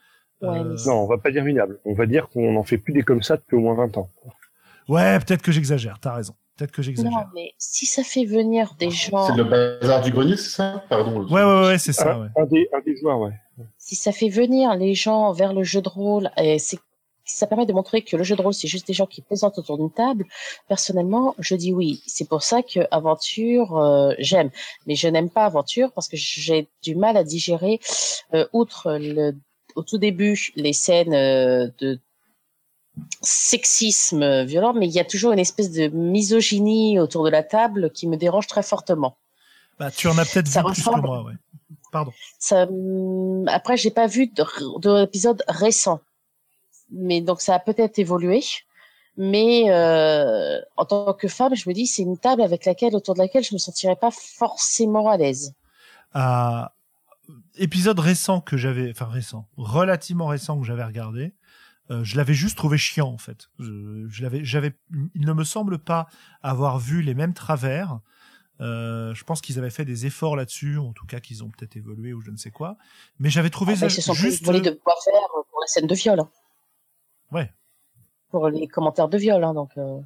Ouais, 0.42 0.48
Euh, 0.58 0.64
mais 0.64 0.76
c'est- 0.76 0.88
Non, 0.88 1.02
on 1.02 1.06
va 1.06 1.18
pas 1.18 1.30
dire 1.30 1.44
minable. 1.44 1.78
On 1.84 1.94
va 1.94 2.06
dire 2.06 2.28
qu'on 2.28 2.52
n'en 2.52 2.64
fait 2.64 2.78
plus 2.78 2.92
des 2.92 3.02
comme 3.02 3.22
ça 3.22 3.36
depuis 3.36 3.56
au 3.56 3.60
moins 3.60 3.74
20 3.74 3.96
ans. 3.98 4.10
ouais, 4.88 5.18
peut-être 5.20 5.42
que 5.42 5.52
j'exagère. 5.52 5.98
T'as 6.00 6.14
raison. 6.14 6.34
Peut-être 6.56 6.72
que 6.72 6.80
Non, 6.80 6.84
j'exagère. 6.86 7.30
mais 7.34 7.52
si 7.58 7.84
ça 7.84 8.02
fait 8.02 8.24
venir 8.24 8.74
des 8.78 8.90
gens, 8.90 9.26
C'est 9.26 9.36
le 9.36 9.44
bazar 9.44 10.00
du 10.02 10.10
grenier, 10.10 10.36
c'est 10.38 10.48
ça? 10.56 10.82
Pardon. 10.88 11.26
Ouais, 11.28 11.44
ouais, 11.44 11.66
ouais, 11.66 11.78
c'est 11.78 11.92
ça. 11.92 12.14
un, 12.14 12.20
Ouais. 12.22 12.28
un 12.36 12.46
des, 12.46 12.66
un 12.72 12.80
des 12.80 12.96
joueurs, 12.96 13.20
ouais. 13.20 13.32
si 13.78 13.94
ça 13.94 14.10
fait 14.12 14.30
venir 14.30 14.74
les 14.74 14.94
gens 14.94 15.32
vers 15.32 15.52
le 15.52 15.62
jeu 15.64 15.82
de 15.82 15.88
rôle, 15.88 16.30
et 16.38 16.58
c'est 16.58 16.78
ça 17.26 17.46
permet 17.46 17.66
de 17.66 17.72
montrer 17.72 18.02
que 18.02 18.16
le 18.16 18.24
jeu 18.24 18.36
de 18.36 18.42
rôle 18.42 18.54
c'est 18.54 18.68
juste 18.68 18.86
des 18.86 18.92
gens 18.94 19.06
qui 19.06 19.20
plaisantent 19.20 19.58
autour 19.58 19.76
d'une 19.78 19.90
table. 19.90 20.24
Personnellement, 20.68 21.34
je 21.38 21.54
dis 21.56 21.72
oui. 21.72 22.02
C'est 22.06 22.28
pour 22.28 22.42
ça 22.42 22.62
que 22.62 22.80
Aventure 22.90 23.76
euh, 23.76 24.14
j'aime, 24.18 24.50
mais 24.86 24.94
je 24.94 25.08
n'aime 25.08 25.28
pas 25.30 25.44
Aventure 25.44 25.92
parce 25.92 26.08
que 26.08 26.16
j'ai 26.16 26.68
du 26.82 26.94
mal 26.94 27.16
à 27.16 27.24
digérer. 27.24 27.80
euh, 28.34 28.46
outre 28.52 28.96
le 28.98 29.34
au 29.74 29.82
tout 29.82 29.98
début 29.98 30.52
les 30.56 30.72
scènes 30.72 31.12
euh, 31.12 31.68
de 31.80 31.98
sexisme 33.22 34.44
violent, 34.44 34.72
mais 34.72 34.86
il 34.86 34.92
y 34.92 35.00
a 35.00 35.04
toujours 35.04 35.32
une 35.32 35.38
espèce 35.38 35.70
de 35.70 35.88
misogynie 35.88 36.98
autour 36.98 37.24
de 37.24 37.30
la 37.30 37.42
table 37.42 37.90
qui 37.90 38.06
me 38.06 38.16
dérange 38.16 38.46
très 38.46 38.62
fortement. 38.62 39.16
Bah, 39.78 39.90
tu 39.90 40.08
en 40.08 40.16
as 40.16 40.24
peut-être 40.24 40.46
vu 40.48 40.52
plus 40.52 40.60
que 40.62 40.68
ressemble. 40.68 41.06
moi, 41.06 41.22
ouais. 41.24 41.34
Pardon. 41.92 42.12
Ça, 42.38 42.62
hum, 42.64 43.46
après, 43.48 43.76
j'ai 43.76 43.90
pas 43.90 44.06
vu 44.06 44.28
de- 44.28 45.02
d'épisode 45.04 45.42
récent, 45.48 46.00
mais 46.90 47.20
donc 47.20 47.40
ça 47.40 47.54
a 47.54 47.58
peut-être 47.58 47.98
évolué. 47.98 48.42
Mais 49.18 49.70
euh, 49.70 50.60
en 50.76 50.84
tant 50.84 51.14
que 51.14 51.26
femme, 51.28 51.54
je 51.54 51.68
me 51.68 51.74
dis 51.74 51.86
c'est 51.86 52.02
une 52.02 52.18
table 52.18 52.42
avec 52.42 52.64
laquelle, 52.66 52.94
autour 52.94 53.14
de 53.14 53.20
laquelle 53.20 53.42
je 53.44 53.54
me 53.54 53.58
sentirais 53.58 53.96
pas 53.96 54.10
forcément 54.10 55.08
à 55.08 55.16
l'aise. 55.16 55.54
à 56.12 56.72
épisode 57.56 57.98
récent 57.98 58.40
que 58.40 58.56
j'avais, 58.56 58.90
enfin 58.90 59.06
récent, 59.06 59.48
relativement 59.56 60.26
récent 60.26 60.60
que 60.60 60.66
j'avais 60.66 60.84
regardé, 60.84 61.32
euh, 61.90 62.04
je 62.04 62.16
l'avais 62.16 62.34
juste 62.34 62.56
trouvé 62.56 62.78
chiant 62.78 63.08
en 63.08 63.18
fait. 63.18 63.48
Je, 63.58 64.06
je 64.08 64.22
l'avais, 64.22 64.44
j'avais, 64.44 64.74
il 65.14 65.26
ne 65.26 65.32
me 65.32 65.44
semble 65.44 65.78
pas 65.78 66.06
avoir 66.42 66.78
vu 66.78 67.00
les 67.02 67.14
mêmes 67.14 67.34
travers. 67.34 67.98
Euh, 68.60 69.12
je 69.14 69.24
pense 69.24 69.40
qu'ils 69.40 69.58
avaient 69.58 69.70
fait 69.70 69.84
des 69.84 70.06
efforts 70.06 70.36
là-dessus, 70.36 70.78
en 70.78 70.92
tout 70.92 71.04
cas 71.06 71.20
qu'ils 71.20 71.42
ont 71.44 71.48
peut-être 71.50 71.76
évolué 71.76 72.12
ou 72.12 72.20
je 72.20 72.30
ne 72.30 72.36
sais 72.36 72.50
quoi. 72.50 72.76
Mais 73.18 73.28
j'avais 73.30 73.50
trouvé 73.50 73.72
Ah, 73.76 73.80
bah, 73.80 73.88
ça 73.88 73.94
ils 73.94 74.02
se 74.02 74.02
sont 74.02 74.14
juste. 74.14 74.44
volés 74.44 74.60
de 74.60 74.70
quoi 74.70 74.94
faire 75.04 75.28
pour 75.50 75.60
la 75.60 75.66
scène 75.66 75.86
de 75.86 75.94
viol. 75.94 76.20
hein. 76.20 76.28
Ouais. 77.32 77.52
Pour 78.30 78.48
les 78.48 78.66
commentaires 78.68 79.08
de 79.08 79.18
viol, 79.18 79.42
hein, 79.44 79.54
donc. 79.54 79.70
euh, 79.78 80.00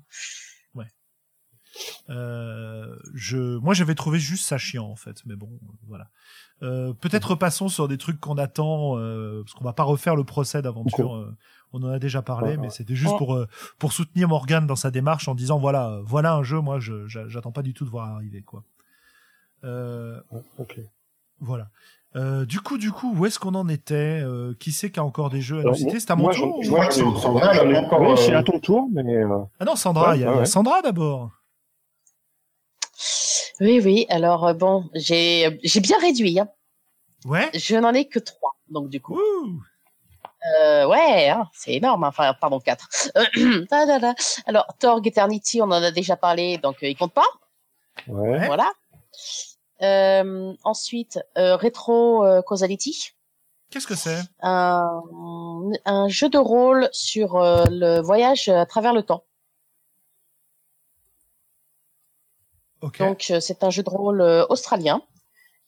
Euh, 2.09 2.97
je, 3.15 3.57
moi, 3.59 3.75
j'avais 3.75 3.95
trouvé 3.95 4.19
juste 4.19 4.45
ça 4.45 4.59
chiant 4.59 4.87
en 4.89 4.97
fait, 4.97 5.25
mais 5.27 5.37
bon, 5.37 5.49
voilà. 5.87 6.09
Euh, 6.63 6.93
Peut-être 6.93 7.31
repassons 7.31 7.69
sur 7.69 7.87
des 7.87 7.97
trucs 7.99 8.19
qu'on 8.19 8.37
attend, 8.39 8.99
euh, 8.99 9.43
parce 9.45 9.55
qu'on 9.55 9.63
va 9.65 9.73
pas 9.73 9.85
refaire 9.85 10.17
le 10.17 10.25
procès 10.25 10.61
d'aventure. 10.63 11.15
euh, 11.15 11.37
on 11.73 11.81
en 11.85 11.89
a 11.89 12.01
déjà 12.01 12.21
parlé, 12.23 12.51
Ouais, 12.53 12.57
mais 12.57 12.63
ouais. 12.65 12.71
c'était 12.71 12.97
juste 12.97 13.13
Ouais. 13.13 13.19
pour 13.19 13.35
euh, 13.37 13.47
pour 13.79 13.93
soutenir 13.93 14.27
Morgan 14.29 14.67
dans 14.67 14.75
sa 14.77 14.91
démarche 14.91 15.29
en 15.29 15.37
disant 15.37 15.61
voilà, 15.61 15.89
euh, 15.91 16.03
voilà 16.05 16.35
un 16.35 16.43
jeu, 16.43 16.59
moi, 16.61 16.81
je 16.81 17.07
j'a- 17.07 17.29
j'attends 17.29 17.53
pas 17.53 17.63
du 17.63 17.73
tout 17.73 17.85
de 17.85 17.91
voir 17.91 18.09
arriver 18.09 18.43
quoi. 18.43 18.65
Euh, 19.63 20.21
Ouais, 20.33 20.43
Ok. 20.59 20.81
voilà. 21.39 21.71
Euh, 22.17 22.45
du 22.45 22.61
coup, 22.61 22.77
du 22.77 22.91
coup, 22.91 23.15
où 23.17 23.25
est-ce 23.27 23.39
qu'on 23.39 23.55
en 23.55 23.69
était 23.69 23.95
euh, 23.95 24.53
Qui 24.59 24.73
c'est 24.73 24.91
qui 24.91 24.99
a 24.99 25.05
encore 25.05 25.31
des 25.31 25.41
jeux 25.41 25.59
à 25.59 25.61
Alors, 25.61 25.73
nous 25.75 25.79
citer 25.79 26.01
C'est 26.01 26.11
à 26.11 26.17
moi, 26.17 26.33
mon 26.33 26.39
tour 26.39 26.63
j'en- 26.65 26.69
ou- 26.69 26.77
moi, 26.77 26.87
que 26.89 26.95
j'en 26.95 27.15
ai- 27.17 27.21
Sandra, 27.21 27.55
j'en 27.55 27.71
ai- 27.71 27.77
encore, 27.79 28.01
oui, 28.01 28.17
c'est 28.19 28.35
euh, 28.35 28.39
à 28.39 28.43
ton 28.43 28.59
tour, 28.59 28.89
mais 28.93 29.03
euh, 29.15 29.39
Ah 29.61 29.65
non, 29.65 29.77
Sandra, 29.77 30.17
il 30.17 30.23
y 30.23 30.25
a, 30.25 30.27
ouais, 30.27 30.33
il 30.33 30.35
y 30.35 30.39
a 30.39 30.41
ouais. 30.41 30.47
Sandra 30.47 30.83
d'abord. 30.83 31.31
Oui, 33.61 33.81
oui. 33.85 34.07
Alors 34.09 34.55
bon, 34.55 34.89
j'ai 34.95 35.59
j'ai 35.63 35.81
bien 35.81 35.99
réduit. 35.99 36.41
Hein. 36.41 36.49
Ouais. 37.27 37.51
Je 37.55 37.77
n'en 37.77 37.93
ai 37.93 38.07
que 38.09 38.19
trois, 38.19 38.55
donc 38.71 38.89
du 38.89 39.01
coup. 39.01 39.15
Ouh. 39.19 39.61
Euh, 40.63 40.87
ouais, 40.89 41.29
hein, 41.29 41.47
c'est 41.53 41.75
énorme. 41.75 42.03
hein. 42.05 42.09
Enfin, 42.09 42.35
pardon, 42.41 42.59
quatre. 42.61 42.89
Ta 43.69 43.85
da 43.87 43.99
da. 43.99 44.15
Alors, 44.47 44.67
Torg 44.79 45.07
Eternity, 45.07 45.61
on 45.61 45.67
en 45.67 45.73
a 45.73 45.91
déjà 45.91 46.17
parlé, 46.17 46.57
donc 46.59 46.83
euh, 46.83 46.89
il 46.89 46.97
compte 46.97 47.13
pas. 47.13 47.27
Ouais. 48.09 48.47
Voilà. 48.47 48.71
Euh, 49.83 50.53
ensuite, 50.65 51.19
euh, 51.39 51.57
Retro 51.57 52.25
euh, 52.25 52.43
Causality, 52.43 53.13
Qu'est-ce 53.71 53.87
que 53.87 53.95
c'est? 53.95 54.21
Un, 54.41 55.01
un 55.85 56.09
jeu 56.09 56.29
de 56.29 56.39
rôle 56.39 56.89
sur 56.91 57.39
le 57.39 58.01
voyage 58.01 58.49
à 58.49 58.67
travers 58.67 58.93
le 58.93 59.05
temps. 59.05 59.23
Ok. 62.81 62.99
Donc, 62.99 63.33
c'est 63.41 63.63
un 63.63 63.71
jeu 63.71 63.85
de 63.85 63.91
rôle 63.91 64.23
australien 64.49 65.03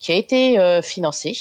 qui 0.02 0.10
a 0.12 0.16
été 0.16 0.58
euh, 0.58 0.82
financé. 0.82 1.38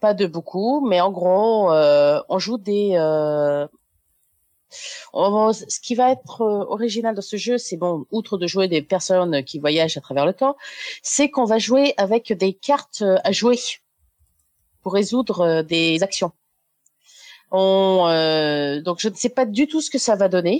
Pas 0.00 0.14
de 0.14 0.26
beaucoup, 0.26 0.86
mais 0.86 1.00
en 1.00 1.10
gros, 1.10 1.72
euh, 1.72 2.22
on 2.28 2.38
joue 2.38 2.58
des. 2.58 2.92
Euh... 2.94 3.66
ce 4.72 5.80
qui 5.80 5.94
va 5.94 6.10
être 6.10 6.42
euh, 6.42 6.64
original 6.68 7.14
dans 7.14 7.22
ce 7.22 7.36
jeu, 7.36 7.58
c'est 7.58 7.76
bon, 7.76 8.06
outre 8.10 8.38
de 8.38 8.46
jouer 8.46 8.68
des 8.68 8.82
personnes 8.82 9.44
qui 9.44 9.58
voyagent 9.58 9.96
à 9.96 10.00
travers 10.00 10.26
le 10.26 10.32
temps, 10.32 10.56
c'est 11.02 11.30
qu'on 11.30 11.44
va 11.44 11.58
jouer 11.58 11.94
avec 11.96 12.32
des 12.32 12.52
cartes 12.52 13.02
euh, 13.02 13.18
à 13.24 13.32
jouer 13.32 13.58
pour 14.82 14.92
résoudre 14.94 15.40
euh, 15.40 15.62
des 15.62 16.02
actions. 16.02 16.32
On, 17.50 18.06
donc, 18.82 18.98
je 19.00 19.10
ne 19.10 19.14
sais 19.14 19.28
pas 19.28 19.44
du 19.44 19.66
tout 19.66 19.82
ce 19.82 19.90
que 19.90 19.98
ça 19.98 20.16
va 20.16 20.28
donner, 20.28 20.58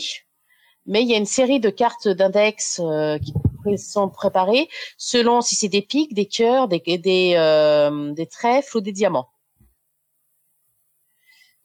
mais 0.84 1.00
il 1.00 1.08
y 1.08 1.14
a 1.14 1.16
une 1.16 1.24
série 1.24 1.58
de 1.58 1.70
cartes 1.70 2.06
d'index 2.06 2.82
qui 3.24 3.78
sont 3.78 4.10
préparées 4.10 4.68
selon 4.98 5.40
si 5.40 5.54
c'est 5.54 5.70
des 5.70 5.80
pics, 5.80 6.12
des 6.12 6.26
cœurs, 6.26 6.68
des 6.68 8.28
trèfles 8.30 8.76
ou 8.76 8.80
des 8.82 8.92
diamants. 8.92 9.30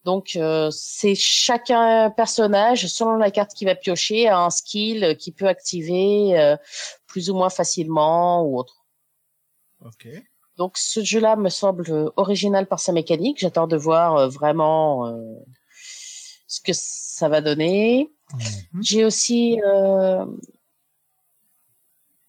Donc 0.08 0.38
euh, 0.38 0.70
c'est 0.72 1.16
chacun 1.16 2.10
personnage 2.12 2.88
selon 2.88 3.18
la 3.18 3.30
carte 3.30 3.54
qu'il 3.54 3.68
va 3.68 3.76
piocher 3.76 4.30
a 4.30 4.40
un 4.40 4.50
skill 4.50 5.18
qu'il 5.18 5.34
peut 5.34 5.50
activer 5.50 6.40
euh, 6.40 6.56
plus 7.08 7.30
ou 7.30 7.36
moins 7.36 7.50
facilement 7.50 8.42
ou 8.46 8.58
autre. 8.58 8.86
Ok. 9.84 10.08
Donc 10.56 10.78
ce 10.78 11.04
jeu-là 11.04 11.36
me 11.36 11.50
semble 11.50 12.10
original 12.16 12.68
par 12.68 12.80
sa 12.80 12.94
mécanique. 12.94 13.40
J'attends 13.40 13.68
de 13.68 13.76
voir 13.76 14.16
euh, 14.16 14.28
vraiment 14.30 15.14
ce 16.48 16.62
que 16.62 16.72
ça 16.74 17.28
va 17.28 17.42
donner. 17.42 18.10
Mhm. 18.34 18.82
J'ai 18.82 19.04
aussi 19.04 19.60
euh, 19.62 20.26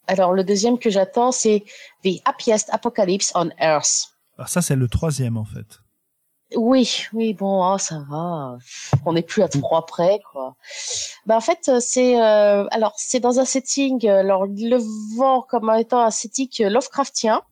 alors 0.09 0.33
le 0.33 0.43
deuxième 0.43 0.81
que 0.81 0.91
j'attends 0.91 1.31
c'est 1.31 1.63
The 2.03 2.21
Happiest 2.25 2.71
Apocalypse 2.73 3.31
on 3.37 3.51
Earth. 3.61 4.09
Alors 4.37 4.49
ça, 4.49 4.63
c'est 4.63 4.75
le 4.75 4.89
troisième 4.89 5.37
en 5.37 5.45
fait. 5.45 5.79
Oui, 6.57 7.05
oui, 7.13 7.35
bon, 7.35 7.63
ah, 7.63 7.79
ça 7.79 8.03
va. 8.09 8.57
On 9.05 9.13
n'est 9.13 9.23
plus 9.23 9.43
à 9.43 9.49
trois 9.49 9.85
près, 9.85 10.21
quoi. 10.33 10.57
Ben, 11.27 11.37
en 11.37 11.41
fait, 11.41 11.71
c'est 11.81 12.21
euh, 12.21 12.67
alors 12.71 12.95
c'est 12.97 13.21
dans 13.21 13.39
un 13.39 13.45
setting, 13.45 14.07
euh, 14.07 14.21
alors 14.21 14.47
le 14.47 14.79
vend 15.17 15.43
comme 15.43 15.71
étant 15.79 16.01
un 16.01 16.11
setting 16.11 16.49
euh, 16.61 16.71
Lovecraftien, 16.71 17.43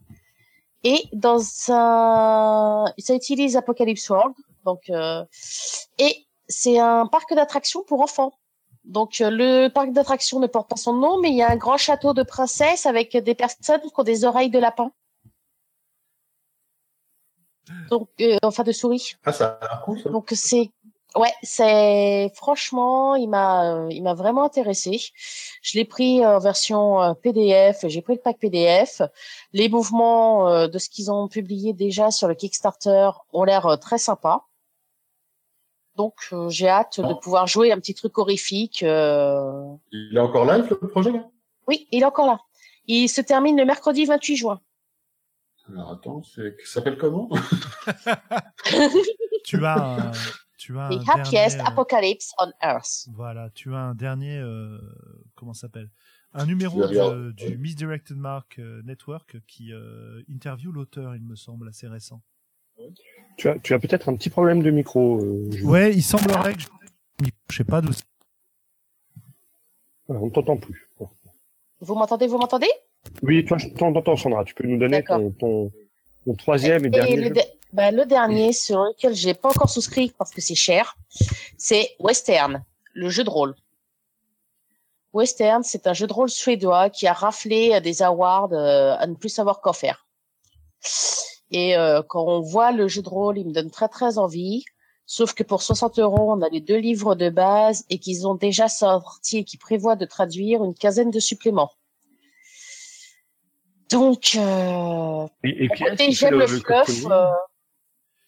et 0.82 1.04
dans 1.12 1.40
un, 1.68 2.86
ça 2.98 3.14
utilise 3.14 3.56
Apocalypse 3.56 4.08
World, 4.08 4.34
donc 4.64 4.88
euh, 4.88 5.24
et 5.98 6.26
c'est 6.48 6.78
un 6.78 7.06
parc 7.06 7.34
d'attractions 7.34 7.82
pour 7.82 8.00
enfants. 8.00 8.32
Donc 8.84 9.20
euh, 9.20 9.30
le 9.30 9.68
parc 9.68 9.90
d'attractions 9.92 10.38
ne 10.40 10.46
porte 10.46 10.70
pas 10.70 10.76
son 10.76 10.94
nom, 10.94 11.18
mais 11.20 11.30
il 11.30 11.36
y 11.36 11.42
a 11.42 11.50
un 11.50 11.56
grand 11.56 11.76
château 11.76 12.14
de 12.14 12.22
princesse 12.22 12.86
avec 12.86 13.16
des 13.16 13.34
personnes 13.34 13.80
qui 13.80 13.92
ont 13.94 14.04
des 14.04 14.24
oreilles 14.24 14.50
de 14.50 14.58
lapin. 14.58 14.90
Donc, 17.90 18.08
euh, 18.20 18.36
enfin 18.42 18.62
de 18.62 18.72
souris. 18.72 19.14
Ah, 19.24 19.32
ça 19.32 19.58
a 19.60 19.66
l'air 19.68 19.82
cool, 19.84 20.00
ça. 20.00 20.10
Donc 20.10 20.30
c'est 20.34 20.70
ouais, 21.16 21.32
c'est 21.42 22.30
franchement, 22.34 23.14
il 23.16 23.28
m'a 23.28 23.74
euh, 23.74 23.88
il 23.90 24.02
m'a 24.02 24.14
vraiment 24.14 24.44
intéressé. 24.44 25.00
Je 25.62 25.78
l'ai 25.78 25.84
pris 25.84 26.24
en 26.24 26.38
version 26.38 27.02
euh, 27.02 27.14
PDF, 27.14 27.84
j'ai 27.88 28.02
pris 28.02 28.14
le 28.14 28.20
pack 28.20 28.38
PDF. 28.38 29.02
Les 29.52 29.68
mouvements 29.68 30.48
euh, 30.48 30.68
de 30.68 30.78
ce 30.78 30.88
qu'ils 30.88 31.10
ont 31.10 31.26
publié 31.28 31.72
déjà 31.72 32.10
sur 32.10 32.28
le 32.28 32.34
Kickstarter 32.34 33.10
ont 33.32 33.44
l'air 33.44 33.78
très 33.80 33.98
sympa. 33.98 34.42
Donc 35.96 36.14
euh, 36.32 36.48
j'ai 36.50 36.68
hâte 36.68 37.00
de 37.00 37.14
pouvoir 37.14 37.46
jouer 37.46 37.72
un 37.72 37.78
petit 37.78 37.94
truc 37.94 38.16
horrifique. 38.18 38.82
euh. 38.82 39.64
Il 39.92 40.16
est 40.16 40.20
encore 40.20 40.44
live, 40.44 40.68
le 40.80 40.88
projet, 40.88 41.10
là? 41.10 41.24
Oui, 41.66 41.88
il 41.90 42.02
est 42.02 42.06
encore 42.06 42.26
là. 42.26 42.38
Il 42.86 43.08
se 43.08 43.20
termine 43.22 43.56
le 43.56 43.64
mercredi 43.64 44.04
28 44.04 44.36
juin. 44.36 44.60
Alors, 45.68 45.92
attends, 45.92 46.22
c'est, 46.22 46.56
ça 46.64 46.74
s'appelle 46.74 46.96
comment? 46.98 47.28
Tu 49.44 49.64
as 49.64 49.76
un, 50.08 50.12
tu 50.58 50.76
as 50.78 50.86
un 50.86 50.90
The 50.98 51.08
happiest 51.08 51.32
dernier, 51.56 51.60
euh, 51.60 51.64
apocalypse 51.66 52.32
on 52.40 52.50
Earth. 52.62 53.06
Voilà, 53.14 53.50
tu 53.50 53.72
as 53.74 53.78
un 53.78 53.94
dernier, 53.94 54.38
euh, 54.38 54.78
comment 55.36 55.52
ça 55.52 55.62
s'appelle? 55.62 55.88
Un 56.34 56.46
numéro 56.46 56.84
de- 56.86 57.30
du 57.32 57.56
Misdirected 57.56 58.16
Mark 58.16 58.58
euh, 58.58 58.82
Network 58.84 59.36
qui 59.46 59.72
euh, 59.72 60.20
interview 60.28 60.72
l'auteur, 60.72 61.14
il 61.14 61.22
me 61.22 61.36
semble, 61.36 61.68
assez 61.68 61.86
récent. 61.86 62.22
Tu 63.36 63.48
as, 63.48 63.58
tu 63.60 63.72
as 63.72 63.78
peut-être 63.78 64.08
un 64.08 64.16
petit 64.16 64.30
problème 64.30 64.62
de 64.62 64.70
micro. 64.70 65.20
Euh. 65.22 65.48
Ouais, 65.62 65.94
il 65.94 66.02
semblerait 66.02 66.54
que 66.54 66.60
je, 66.62 66.68
je 67.50 67.56
sais 67.56 67.64
pas 67.64 67.80
d'où. 67.80 67.92
Voilà, 70.08 70.22
on 70.22 70.26
ne 70.26 70.30
t'entend 70.30 70.56
plus. 70.56 70.90
Vous 71.80 71.94
m'entendez 71.94 72.26
Vous 72.26 72.38
m'entendez? 72.38 72.68
Oui, 73.22 73.44
toi, 73.44 73.58
je 73.58 73.68
t'entends, 73.68 74.16
Sandra. 74.16 74.44
Tu 74.44 74.54
peux 74.54 74.66
nous 74.66 74.78
donner 74.78 75.02
ton, 75.02 75.30
ton, 75.30 75.72
ton 76.24 76.34
troisième 76.34 76.84
et, 76.84 76.88
Et 76.88 76.90
dernier 76.90 77.16
le, 77.16 77.30
de- 77.30 77.40
bah, 77.72 77.90
le 77.90 78.04
dernier 78.06 78.52
sur 78.52 78.78
lequel 78.80 79.14
j'ai 79.14 79.34
pas 79.34 79.50
encore 79.50 79.70
souscrit 79.70 80.12
parce 80.16 80.30
que 80.30 80.40
c'est 80.40 80.54
cher, 80.54 80.96
c'est 81.56 81.90
Western, 82.00 82.64
le 82.94 83.08
jeu 83.10 83.24
de 83.24 83.30
rôle. 83.30 83.54
Western, 85.12 85.62
c'est 85.62 85.86
un 85.86 85.94
jeu 85.94 86.06
de 86.06 86.12
rôle 86.12 86.28
suédois 86.28 86.90
qui 86.90 87.06
a 87.06 87.12
raflé 87.14 87.72
euh, 87.72 87.80
des 87.80 88.02
awards 88.02 88.52
euh, 88.52 88.94
à 88.98 89.06
ne 89.06 89.14
plus 89.14 89.30
savoir 89.30 89.60
quoi 89.60 89.72
faire. 89.72 90.06
Et 91.50 91.76
euh, 91.76 92.02
quand 92.06 92.24
on 92.26 92.40
voit 92.40 92.72
le 92.72 92.86
jeu 92.88 93.02
de 93.02 93.08
rôle, 93.08 93.38
il 93.38 93.46
me 93.46 93.52
donne 93.52 93.70
très 93.70 93.88
très 93.88 94.18
envie. 94.18 94.64
Sauf 95.06 95.34
que 95.34 95.42
pour 95.42 95.62
60 95.62 96.00
euros, 96.00 96.32
on 96.32 96.42
a 96.42 96.48
les 96.48 96.60
deux 96.60 96.76
livres 96.78 97.14
de 97.14 97.30
base 97.30 97.84
et 97.90 97.98
qu'ils 97.98 98.26
ont 98.26 98.34
déjà 98.34 98.68
sorti 98.68 99.38
et 99.38 99.44
qui 99.44 99.56
prévoient 99.56 99.96
de 99.96 100.04
traduire 100.04 100.64
une 100.64 100.74
quinzaine 100.74 101.10
de 101.10 101.20
suppléments. 101.20 101.70
Donc, 103.90 104.32
euh, 104.36 105.26
Et, 105.44 105.64
et 105.64 106.12
j'aime 106.12 106.38
le, 106.38 106.46
code 106.60 106.84
fluff 106.86 107.06
euh, 107.10 107.30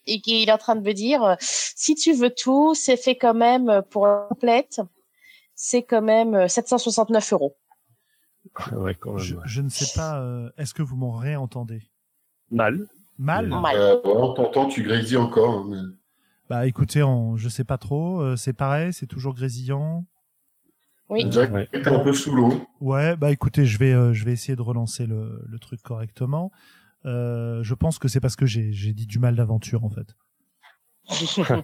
et 0.05 0.21
qu'il 0.21 0.47
est 0.47 0.51
en 0.51 0.57
train 0.57 0.75
de 0.75 0.81
me 0.81 0.93
dire 0.93 1.23
euh, 1.23 1.35
si 1.39 1.95
tu 1.95 2.13
veux 2.13 2.33
tout, 2.33 2.73
c'est 2.75 2.97
fait 2.97 3.17
quand 3.17 3.33
même 3.33 3.69
euh, 3.69 3.81
pour 3.81 4.07
la 4.07 4.25
complète, 4.29 4.81
c'est 5.55 5.83
quand 5.83 6.01
même 6.01 6.33
euh, 6.33 6.47
769 6.47 7.33
euros. 7.33 7.57
Ouais, 8.71 8.95
quand 8.95 9.13
même. 9.13 9.41
Je, 9.45 9.61
ne 9.61 9.69
sais 9.69 9.91
pas, 9.95 10.21
euh, 10.21 10.49
est-ce 10.57 10.73
que 10.73 10.81
vous 10.81 10.95
m'en 10.95 11.11
réentendez? 11.11 11.81
Mal. 12.51 12.87
Mal 13.17 13.47
Mal. 13.47 13.75
euh, 13.75 14.01
On 14.05 14.33
t'entend, 14.33 14.67
tu 14.67 14.81
grésilles 14.81 15.17
encore. 15.17 15.59
hein, 15.59 15.65
mais- 15.67 15.95
Bah 16.49 16.65
écoutez, 16.67 17.03
on, 17.03 17.35
je 17.35 17.49
sais 17.49 17.65
pas 17.65 17.77
trop, 17.77 18.21
euh, 18.21 18.37
c'est 18.37 18.53
pareil, 18.53 18.93
c'est 18.93 19.07
toujours 19.07 19.33
grésillant. 19.35 20.05
Oui. 21.09 21.27
Que 21.29 21.51
Ouais. 21.51 21.67
t'es 21.71 21.87
un 21.87 21.99
peu 22.03 22.13
sous 22.13 22.33
l'eau. 22.35 22.65
Ouais, 22.79 23.15
bah 23.17 23.31
écoutez, 23.31 23.65
je 23.65 23.77
vais, 23.79 23.93
euh, 23.93 24.13
je 24.13 24.23
vais 24.25 24.31
essayer 24.33 24.55
de 24.55 24.61
relancer 24.61 25.05
le, 25.07 25.43
le 25.47 25.59
truc 25.59 25.81
correctement. 25.81 26.51
Euh, 27.05 27.63
je 27.63 27.73
pense 27.73 27.97
que 27.97 28.07
c'est 28.07 28.19
parce 28.19 28.35
que 28.35 28.45
j'ai, 28.45 28.71
j'ai 28.73 28.93
dit 28.93 29.07
du 29.07 29.19
mal 29.19 29.35
d'aventure 29.35 29.83
en 29.85 29.89
fait. 29.89 30.15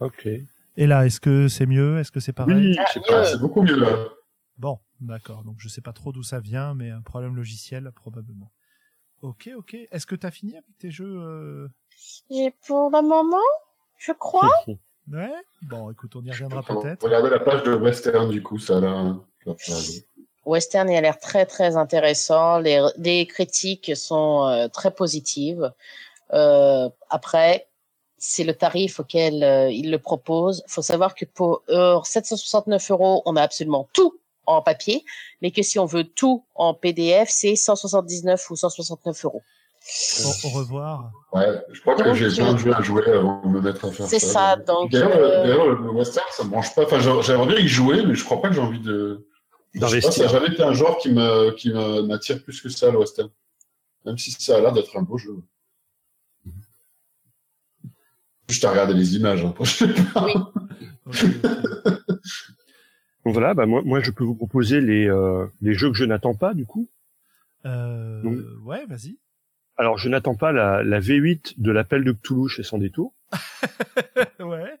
Ok. 0.00 0.26
Et 0.76 0.86
là, 0.86 1.04
est-ce 1.04 1.20
que 1.20 1.48
c'est 1.48 1.66
mieux? 1.66 1.98
Est-ce 1.98 2.10
que 2.10 2.20
c'est 2.20 2.32
pareil? 2.32 2.70
Oui, 2.70 2.76
Ah, 2.78 2.84
c'est 2.92 3.00
mieux. 3.00 3.06
pas. 3.06 3.24
C'est 3.24 3.38
beaucoup 3.38 3.62
mieux, 3.62 3.78
là. 3.78 4.08
Bon, 4.56 4.78
d'accord. 5.00 5.44
Donc 5.44 5.56
je 5.58 5.68
sais 5.68 5.80
pas 5.82 5.92
trop 5.92 6.12
d'où 6.12 6.22
ça 6.22 6.40
vient, 6.40 6.74
mais 6.74 6.90
un 6.90 7.02
problème 7.02 7.36
logiciel 7.36 7.90
probablement. 7.94 8.50
Ok, 9.22 9.50
ok. 9.56 9.76
Est-ce 9.90 10.06
que 10.06 10.14
t'as 10.14 10.30
fini 10.30 10.52
avec 10.56 10.78
tes 10.78 10.90
jeux 10.90 11.18
euh... 11.20 11.68
J'ai 12.30 12.54
pour 12.66 12.90
le 12.90 13.02
moment, 13.02 13.36
je 13.98 14.12
crois. 14.12 14.50
Ouais. 15.12 15.32
Bon, 15.62 15.90
écoute, 15.90 16.12
on 16.16 16.22
y 16.24 16.30
reviendra 16.30 16.62
peut-être. 16.62 17.02
Regardez 17.04 17.30
la 17.30 17.40
page 17.40 17.62
de 17.64 17.74
Western, 17.74 18.28
du 18.30 18.42
coup, 18.42 18.58
ça 18.58 18.78
a 18.78 18.80
l'air... 18.80 19.16
ça 19.58 19.72
a 19.72 19.80
l'air- 19.80 20.02
Western 20.46 20.88
il 20.88 20.96
a 20.96 21.00
l'air 21.02 21.18
très 21.18 21.44
très 21.44 21.76
intéressant. 21.76 22.58
Les, 22.60 22.82
les 22.96 23.26
critiques 23.26 23.94
sont 23.94 24.46
euh, 24.48 24.68
très 24.68 24.90
positives. 24.90 25.70
Euh, 26.32 26.88
après, 27.10 27.68
c'est 28.16 28.44
le 28.44 28.54
tarif 28.54 29.00
auquel 29.00 29.44
euh, 29.44 29.70
il 29.70 29.90
le 29.90 29.98
propose. 29.98 30.62
Il 30.66 30.70
faut 30.72 30.82
savoir 30.82 31.14
que 31.14 31.26
pour 31.26 31.62
euh, 31.68 32.00
769 32.02 32.90
euros, 32.90 33.22
on 33.26 33.36
a 33.36 33.42
absolument 33.42 33.88
tout 33.92 34.18
en 34.46 34.62
papier, 34.62 35.04
mais 35.42 35.50
que 35.50 35.62
si 35.62 35.78
on 35.78 35.84
veut 35.84 36.04
tout 36.04 36.42
en 36.54 36.72
PDF, 36.72 37.28
c'est 37.28 37.54
179 37.54 38.50
ou 38.50 38.56
169 38.56 39.24
euros. 39.26 39.42
Au, 40.24 40.46
au 40.46 40.50
revoir. 40.50 41.10
Ouais, 41.32 41.46
je 41.72 41.80
crois 41.80 41.94
que 41.96 42.14
j'ai 42.14 42.26
euh, 42.26 42.34
plein 42.34 42.52
de 42.52 42.58
jeux 42.58 42.74
à 42.74 42.82
jouer 42.82 43.06
avant 43.06 43.42
de 43.42 43.48
me 43.48 43.60
mettre 43.60 43.84
à 43.86 43.90
faire 43.90 44.06
ça. 44.06 44.18
C'est 44.18 44.18
ça, 44.18 44.56
donc, 44.56 44.90
D'ailleurs, 44.92 45.16
euh, 45.16 45.42
d'ailleurs, 45.46 45.66
le 45.80 45.90
western, 45.90 46.26
ça 46.32 46.44
me 46.44 46.50
branche 46.50 46.74
pas. 46.74 46.84
Enfin, 46.84 47.00
j'a- 47.00 47.20
j'aimerais 47.22 47.46
bien 47.54 47.58
y 47.58 47.68
jouer, 47.68 48.04
mais 48.06 48.14
je 48.14 48.24
crois 48.24 48.40
pas 48.42 48.48
que 48.48 48.54
j'ai 48.54 48.60
envie 48.60 48.80
de... 48.80 49.26
D'investir. 49.74 50.12
Ça 50.12 50.22
n'a 50.24 50.28
jamais 50.28 50.48
été 50.52 50.62
un 50.62 50.72
genre 50.72 50.98
qui 50.98 51.10
me, 51.12 51.52
qui 51.52 51.72
me- 51.72 52.02
m'attire 52.02 52.42
plus 52.42 52.60
que 52.60 52.68
ça, 52.68 52.90
le 52.90 52.98
western. 52.98 53.30
Même 54.04 54.18
si 54.18 54.30
ça 54.32 54.56
a 54.56 54.60
l'air 54.60 54.72
d'être 54.72 54.96
un 54.98 55.02
beau 55.02 55.16
jeu. 55.16 55.36
Je 58.48 58.60
t'ai 58.60 58.66
regardé 58.66 58.94
les 58.94 59.14
images, 59.16 59.44
hein, 59.44 59.54
je 59.60 59.64
sais 59.70 59.88
pas. 60.12 60.26
Oui. 60.26 60.34
Ok, 61.06 61.24
ok. 61.24 61.40
Donc 63.24 63.34
voilà, 63.34 63.54
bah 63.54 63.66
moi, 63.66 63.82
moi 63.84 64.00
je 64.00 64.10
peux 64.10 64.24
vous 64.24 64.34
proposer 64.34 64.80
les, 64.80 65.06
euh, 65.08 65.46
les 65.60 65.74
jeux 65.74 65.90
que 65.90 65.96
je 65.96 66.04
n'attends 66.04 66.34
pas 66.34 66.52
du 66.54 66.66
coup. 66.66 66.88
Euh, 67.66 68.22
Donc- 68.22 68.38
ouais, 68.64 68.86
vas-y. 68.86 69.18
Alors 69.80 69.96
je 69.96 70.10
n'attends 70.10 70.34
pas 70.34 70.52
la, 70.52 70.82
la 70.82 71.00
V8 71.00 71.54
de 71.56 71.72
l'appel 71.72 72.04
de 72.04 72.12
Cthulhu 72.12 72.50
chez 72.50 72.62
Sans 72.62 72.76
Détour. 72.76 73.14
ouais. 74.38 74.74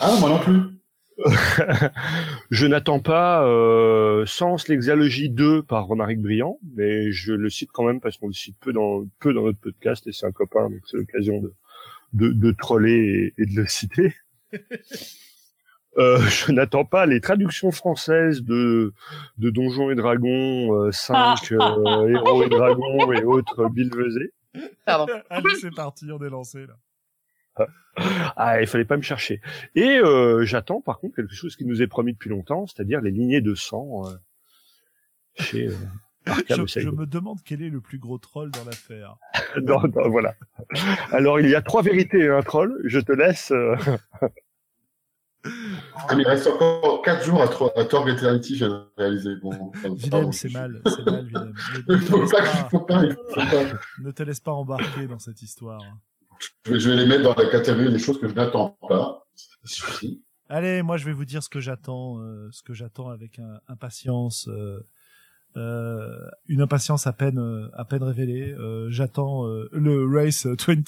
Ah, 0.00 0.16
moi 0.18 0.30
non 0.30 0.40
plus. 0.40 0.58
je 2.50 2.66
n'attends 2.66 2.98
pas 2.98 3.46
euh, 3.46 4.26
Sens 4.26 4.66
l'exalogie 4.66 5.30
2 5.30 5.62
par 5.62 5.86
Romaric 5.86 6.20
Briand, 6.20 6.58
mais 6.74 7.12
je 7.12 7.32
le 7.32 7.48
cite 7.48 7.70
quand 7.72 7.84
même 7.84 8.00
parce 8.00 8.16
qu'on 8.16 8.26
le 8.26 8.32
cite 8.32 8.56
peu 8.58 8.72
dans 8.72 9.06
peu 9.20 9.32
dans 9.32 9.42
notre 9.42 9.60
podcast 9.60 10.04
et 10.08 10.12
c'est 10.12 10.26
un 10.26 10.32
copain, 10.32 10.70
donc 10.70 10.80
c'est 10.90 10.96
l'occasion 10.96 11.40
de, 11.40 11.54
de, 12.14 12.32
de 12.32 12.50
troller 12.50 13.32
et, 13.38 13.42
et 13.42 13.46
de 13.46 13.60
le 13.60 13.66
citer. 13.68 14.12
Euh, 15.98 16.18
je 16.28 16.52
n'attends 16.52 16.84
pas 16.84 17.06
les 17.06 17.20
traductions 17.20 17.72
françaises 17.72 18.42
de, 18.42 18.92
de 19.38 19.50
Donjons 19.50 19.90
et 19.90 19.94
Dragons 19.94 20.74
euh, 20.74 20.92
5, 20.92 21.52
euh, 21.52 22.08
Héros 22.08 22.42
et 22.42 22.48
Dragons 22.48 23.12
et 23.12 23.24
autres 23.24 23.68
bilvesés. 23.68 24.32
Pardon. 24.84 25.12
Allez, 25.30 25.54
c'est 25.60 25.74
parti, 25.74 26.10
on 26.10 26.22
est 26.22 26.30
lancé 26.30 26.66
là. 26.66 26.74
Ah, 28.36 28.60
il 28.60 28.66
fallait 28.66 28.84
pas 28.84 28.96
me 28.96 29.02
chercher. 29.02 29.40
Et 29.76 29.98
euh, 29.98 30.44
j'attends 30.44 30.80
par 30.80 30.98
contre 30.98 31.16
quelque 31.16 31.34
chose 31.34 31.54
qui 31.54 31.64
nous 31.64 31.82
est 31.82 31.86
promis 31.86 32.12
depuis 32.12 32.30
longtemps, 32.30 32.66
c'est-à-dire 32.66 33.00
les 33.00 33.12
lignées 33.12 33.40
de 33.40 33.54
sang 33.54 34.08
euh, 34.08 34.14
chez 35.36 35.68
euh, 35.68 35.74
Je, 36.48 36.80
je 36.80 36.88
me 36.88 37.06
demande 37.06 37.38
quel 37.44 37.62
est 37.62 37.68
le 37.68 37.82
plus 37.82 37.98
gros 37.98 38.16
troll 38.16 38.50
dans 38.50 38.64
l'affaire. 38.64 39.16
Non, 39.62 39.82
non, 39.82 40.08
voilà. 40.08 40.34
Alors 41.12 41.38
il 41.38 41.48
y 41.48 41.54
a 41.54 41.60
trois 41.60 41.82
vérités 41.82 42.20
et 42.20 42.28
un 42.28 42.40
troll. 42.42 42.80
Je 42.84 42.98
te 42.98 43.12
laisse. 43.12 43.52
Ah, 46.08 46.14
mais 46.16 46.22
il 46.22 46.28
reste 46.28 46.46
encore 46.46 47.02
4 47.02 47.24
jours 47.24 47.42
à, 47.42 47.48
Tro- 47.48 47.70
à 47.76 47.84
Torg 47.84 48.08
Eternity, 48.08 48.56
j'ai 48.56 48.68
réalisé. 48.96 49.36
Bon, 49.36 49.50
Willem, 49.96 50.32
c'est 50.32 50.52
mal, 50.52 50.80
c'est 50.86 51.04
mal, 51.04 51.26
Willem. 51.26 51.54
Ne, 53.98 54.10
te 54.10 54.22
laisse 54.22 54.40
pas, 54.40 54.52
embarquer 54.52 55.06
dans 55.06 55.18
cette 55.18 55.42
histoire. 55.42 55.80
Je 56.64 56.72
vais, 56.72 56.80
je 56.80 56.90
vais 56.90 56.96
les 56.96 57.06
mettre 57.06 57.22
dans 57.22 57.34
la 57.34 57.48
catégorie 57.50 57.90
des 57.92 57.98
choses 57.98 58.18
que 58.20 58.28
je 58.28 58.34
n'attends 58.34 58.76
pas. 58.88 59.26
Allez, 60.48 60.82
moi 60.82 60.96
je 60.96 61.04
vais 61.04 61.12
vous 61.12 61.24
dire 61.24 61.42
ce 61.42 61.48
que 61.48 61.60
j'attends, 61.60 62.18
euh, 62.20 62.48
ce 62.52 62.62
que 62.62 62.74
j'attends 62.74 63.08
avec 63.08 63.38
un- 63.38 63.60
impatience, 63.68 64.48
euh, 64.48 64.80
euh, 65.56 66.18
une 66.48 66.60
impatience 66.60 67.06
à 67.06 67.12
peine, 67.12 67.68
à 67.74 67.84
peine 67.84 68.02
révélée. 68.02 68.54
J'attends 68.88 69.44
le 69.72 70.06
Race 70.06 70.46
20. 70.46 70.84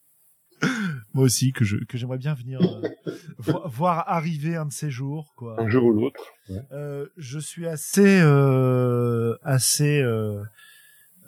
moi 1.14 1.24
aussi 1.24 1.52
que 1.52 1.64
je 1.64 1.76
que 1.88 1.98
j'aimerais 1.98 2.18
bien 2.18 2.34
venir 2.34 2.60
euh, 2.62 3.12
vo- 3.38 3.62
voir 3.68 4.04
arriver 4.08 4.56
un 4.56 4.66
de 4.66 4.72
ces 4.72 4.90
jours, 4.90 5.32
quoi. 5.36 5.60
Un 5.60 5.68
jour 5.68 5.84
ou 5.84 5.92
l'autre. 5.92 6.20
Ouais. 6.48 6.60
Euh, 6.72 7.06
je 7.16 7.38
suis 7.38 7.66
assez, 7.66 8.20
euh, 8.22 9.36
assez, 9.42 10.00
euh, 10.02 10.42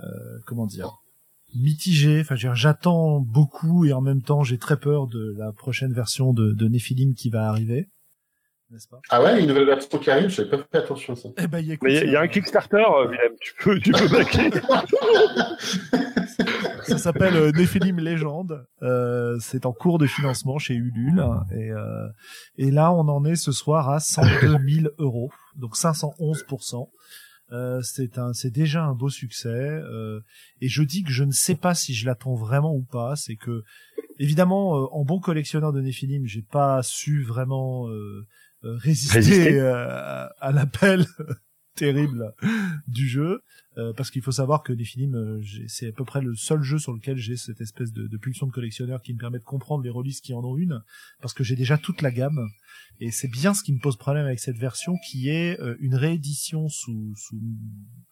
euh, 0.00 0.04
comment 0.46 0.66
dire, 0.66 0.90
mitigé. 1.54 2.20
Enfin, 2.20 2.34
je 2.36 2.46
veux 2.46 2.52
dire, 2.52 2.56
j'attends 2.56 3.20
beaucoup 3.20 3.84
et 3.84 3.92
en 3.92 4.00
même 4.00 4.22
temps, 4.22 4.42
j'ai 4.42 4.58
très 4.58 4.78
peur 4.78 5.06
de 5.06 5.34
la 5.36 5.52
prochaine 5.52 5.92
version 5.92 6.32
de, 6.32 6.52
de 6.52 6.68
Nephilim 6.68 7.14
qui 7.14 7.28
va 7.30 7.48
arriver, 7.48 7.88
n'est-ce 8.70 8.88
pas? 8.88 9.00
Ah 9.10 9.22
ouais, 9.22 9.38
une 9.40 9.46
nouvelle 9.48 9.66
version 9.66 9.98
qui 9.98 10.10
arrive, 10.10 10.28
je 10.30 10.42
n'avais 10.42 10.56
pas 10.58 10.64
fait 10.72 10.78
attention 10.78 11.12
à 11.12 11.16
ça. 11.16 11.28
Eh 11.38 11.46
ben, 11.46 11.60
y 11.60 11.72
écoute, 11.72 11.88
Mais 11.88 11.94
il 11.94 11.98
y 11.98 12.00
a- 12.00 12.04
il 12.06 12.12
y, 12.12 12.16
a 12.16 12.20
un 12.20 12.28
Kickstarter, 12.28 12.76
euh, 12.78 13.08
Willem, 13.08 13.32
tu 13.40 13.52
peux, 13.62 13.78
tu 13.80 13.92
peux 13.92 14.08
baquer. 14.16 14.50
Ça 16.86 16.98
s'appelle 16.98 17.36
euh, 17.36 17.52
Nephilim 17.52 17.98
Légende. 17.98 18.66
Euh, 18.82 19.38
c'est 19.40 19.66
en 19.66 19.72
cours 19.72 19.98
de 19.98 20.06
financement 20.06 20.58
chez 20.58 20.74
Ulule. 20.74 21.24
Et, 21.52 21.70
euh, 21.70 22.08
et 22.56 22.70
là, 22.70 22.92
on 22.92 23.08
en 23.08 23.24
est 23.24 23.36
ce 23.36 23.52
soir 23.52 23.88
à 23.88 24.00
102 24.00 24.58
000 24.68 24.86
euros, 24.98 25.30
donc 25.56 25.76
511 25.76 26.44
euh, 27.52 27.82
c'est 27.82 28.16
un, 28.18 28.32
c'est 28.32 28.50
déjà 28.50 28.82
un 28.82 28.94
beau 28.94 29.10
succès. 29.10 29.48
euh, 29.48 30.20
et 30.62 30.68
je 30.68 30.82
dis 30.82 31.02
que 31.02 31.10
je 31.10 31.22
ne 31.24 31.32
sais 31.32 31.54
pas 31.54 31.74
si 31.74 31.92
je 31.92 32.06
l'attends 32.06 32.34
vraiment 32.34 32.74
ou 32.74 32.82
pas. 32.82 33.14
C'est 33.14 33.36
que, 33.36 33.62
évidemment, 34.18 34.76
euh, 34.78 34.86
en 34.92 35.04
bon 35.04 35.20
collectionneur 35.20 35.72
de 35.72 35.80
Nephilim, 35.82 36.26
j'ai 36.26 36.42
pas 36.42 36.82
su 36.82 37.22
vraiment 37.24 37.88
euh, 37.88 38.26
euh, 38.64 38.76
résister, 38.76 39.16
Résister. 39.18 39.60
euh, 39.60 40.26
à 40.40 40.52
l'appel 40.52 41.04
terrible 41.74 42.34
du 42.88 43.08
jeu. 43.08 43.42
Euh, 43.78 43.92
parce 43.94 44.10
qu'il 44.10 44.20
faut 44.20 44.32
savoir 44.32 44.62
que 44.62 44.72
Nephilim, 44.72 45.14
euh, 45.14 45.42
c'est 45.66 45.88
à 45.88 45.92
peu 45.92 46.04
près 46.04 46.20
le 46.20 46.34
seul 46.34 46.62
jeu 46.62 46.78
sur 46.78 46.92
lequel 46.92 47.16
j'ai 47.16 47.36
cette 47.36 47.62
espèce 47.62 47.90
de, 47.92 48.06
de 48.06 48.16
pulsion 48.18 48.46
de 48.46 48.52
collectionneur 48.52 49.00
qui 49.00 49.14
me 49.14 49.18
permet 49.18 49.38
de 49.38 49.44
comprendre 49.44 49.82
les 49.82 49.88
releases 49.88 50.20
qui 50.20 50.34
en 50.34 50.44
ont 50.44 50.58
une, 50.58 50.82
parce 51.22 51.32
que 51.32 51.42
j'ai 51.42 51.56
déjà 51.56 51.78
toute 51.78 52.02
la 52.02 52.10
gamme. 52.10 52.48
Et 53.00 53.10
c'est 53.10 53.28
bien 53.28 53.54
ce 53.54 53.62
qui 53.62 53.72
me 53.72 53.80
pose 53.80 53.96
problème 53.96 54.26
avec 54.26 54.40
cette 54.40 54.58
version, 54.58 54.96
qui 55.08 55.30
est 55.30 55.58
euh, 55.60 55.76
une 55.80 55.94
réédition 55.94 56.68
sous, 56.68 57.14
sous 57.16 57.40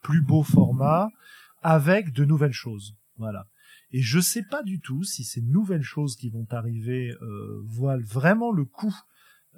plus 0.03 0.23
beau 0.23 0.43
format, 0.43 1.11
avec 1.62 2.12
de 2.12 2.24
nouvelles 2.24 2.53
choses. 2.53 2.97
Voilà. 3.19 3.47
Et 3.93 4.01
je 4.01 4.20
sais 4.20 4.45
pas 4.45 4.62
du 4.62 4.81
tout 4.81 5.05
si 5.05 5.24
ces 5.24 5.43
nouvelles 5.43 5.82
choses 5.82 6.16
qui 6.16 6.31
vont 6.31 6.47
arriver 6.51 7.15
euh, 7.20 7.62
valent 7.66 8.07
vraiment 8.07 8.53
le 8.53 8.65
coup 8.65 8.95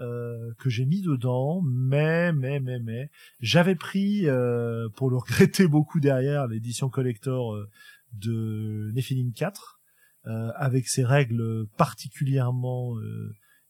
euh, 0.03 0.53
que 0.59 0.69
j'ai 0.69 0.85
mis 0.85 1.01
dedans, 1.01 1.63
mais 1.63 2.33
mais 2.33 2.61
mais 2.61 2.81
mais 2.81 3.11
j'avais 3.41 3.77
pris 3.77 4.29
euh, 4.29 4.89
pour 4.97 5.11
le 5.11 5.17
regretter 5.17 5.67
beaucoup 5.69 6.01
derrière 6.01 6.47
l'édition 6.47 6.89
collector 6.89 7.55
euh, 7.55 7.69
de 8.13 8.91
Nephilim 8.95 9.33
4 9.33 9.81
euh, 10.27 10.51
avec 10.57 10.89
ses 10.89 11.05
règles 11.05 11.67
particulièrement 11.77 12.97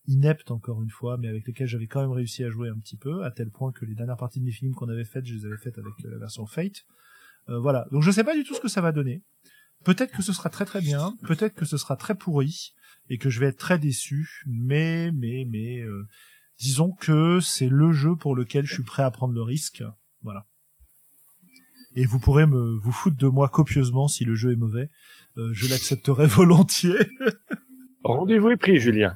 ineptes 0.06 0.50
encore 0.50 0.82
une 0.82 0.90
fois, 0.90 1.16
mais 1.18 1.28
avec 1.28 1.46
lesquelles 1.46 1.68
j'avais 1.68 1.86
quand 1.86 2.00
même 2.00 2.10
réussi 2.10 2.42
à 2.44 2.50
jouer 2.50 2.68
un 2.68 2.78
petit 2.78 2.96
peu, 2.96 3.24
à 3.24 3.30
tel 3.30 3.50
point 3.50 3.70
que 3.70 3.84
les 3.84 3.94
dernières 3.94 4.16
parties 4.16 4.40
de 4.40 4.44
Nephilim 4.46 4.74
qu'on 4.74 4.88
avait 4.88 5.04
faites, 5.04 5.26
je 5.26 5.34
les 5.34 5.46
avais 5.46 5.58
faites 5.58 5.78
avec 5.78 5.92
la 6.02 6.18
version 6.18 6.46
Fate. 6.46 6.86
Voilà, 7.48 7.86
donc 7.90 8.02
je 8.02 8.10
sais 8.10 8.24
pas 8.24 8.36
du 8.36 8.44
tout 8.44 8.54
ce 8.54 8.60
que 8.60 8.68
ça 8.68 8.80
va 8.80 8.92
donner. 8.92 9.22
Peut-être 9.84 10.12
que 10.12 10.22
ce 10.22 10.32
sera 10.32 10.48
très 10.48 10.64
très 10.64 10.80
bien, 10.80 11.16
peut-être 11.22 11.54
que 11.54 11.64
ce 11.64 11.76
sera 11.76 11.96
très 11.96 12.14
pourri 12.14 12.72
et 13.08 13.18
que 13.18 13.30
je 13.30 13.40
vais 13.40 13.46
être 13.46 13.58
très 13.58 13.78
déçu, 13.78 14.42
mais 14.46 15.10
mais 15.12 15.46
mais 15.50 15.80
euh, 15.80 16.06
disons 16.58 16.92
que 16.92 17.40
c'est 17.40 17.68
le 17.68 17.92
jeu 17.92 18.16
pour 18.16 18.34
lequel 18.36 18.66
je 18.66 18.74
suis 18.74 18.82
prêt 18.84 19.02
à 19.02 19.10
prendre 19.10 19.34
le 19.34 19.42
risque. 19.42 19.82
Voilà. 20.22 20.46
Et 21.94 22.06
vous 22.06 22.18
pourrez 22.18 22.46
me 22.46 22.78
vous 22.78 22.92
foutre 22.92 23.16
de 23.18 23.26
moi 23.28 23.48
copieusement 23.48 24.08
si 24.08 24.24
le 24.24 24.34
jeu 24.34 24.52
est 24.52 24.56
mauvais. 24.56 24.88
Euh, 25.36 25.50
je 25.52 25.68
l'accepterai 25.68 26.26
volontiers. 26.38 26.96
Rendez-vous 28.04 28.50
est 28.50 28.56
pris, 28.56 28.78
Julien. 28.80 29.14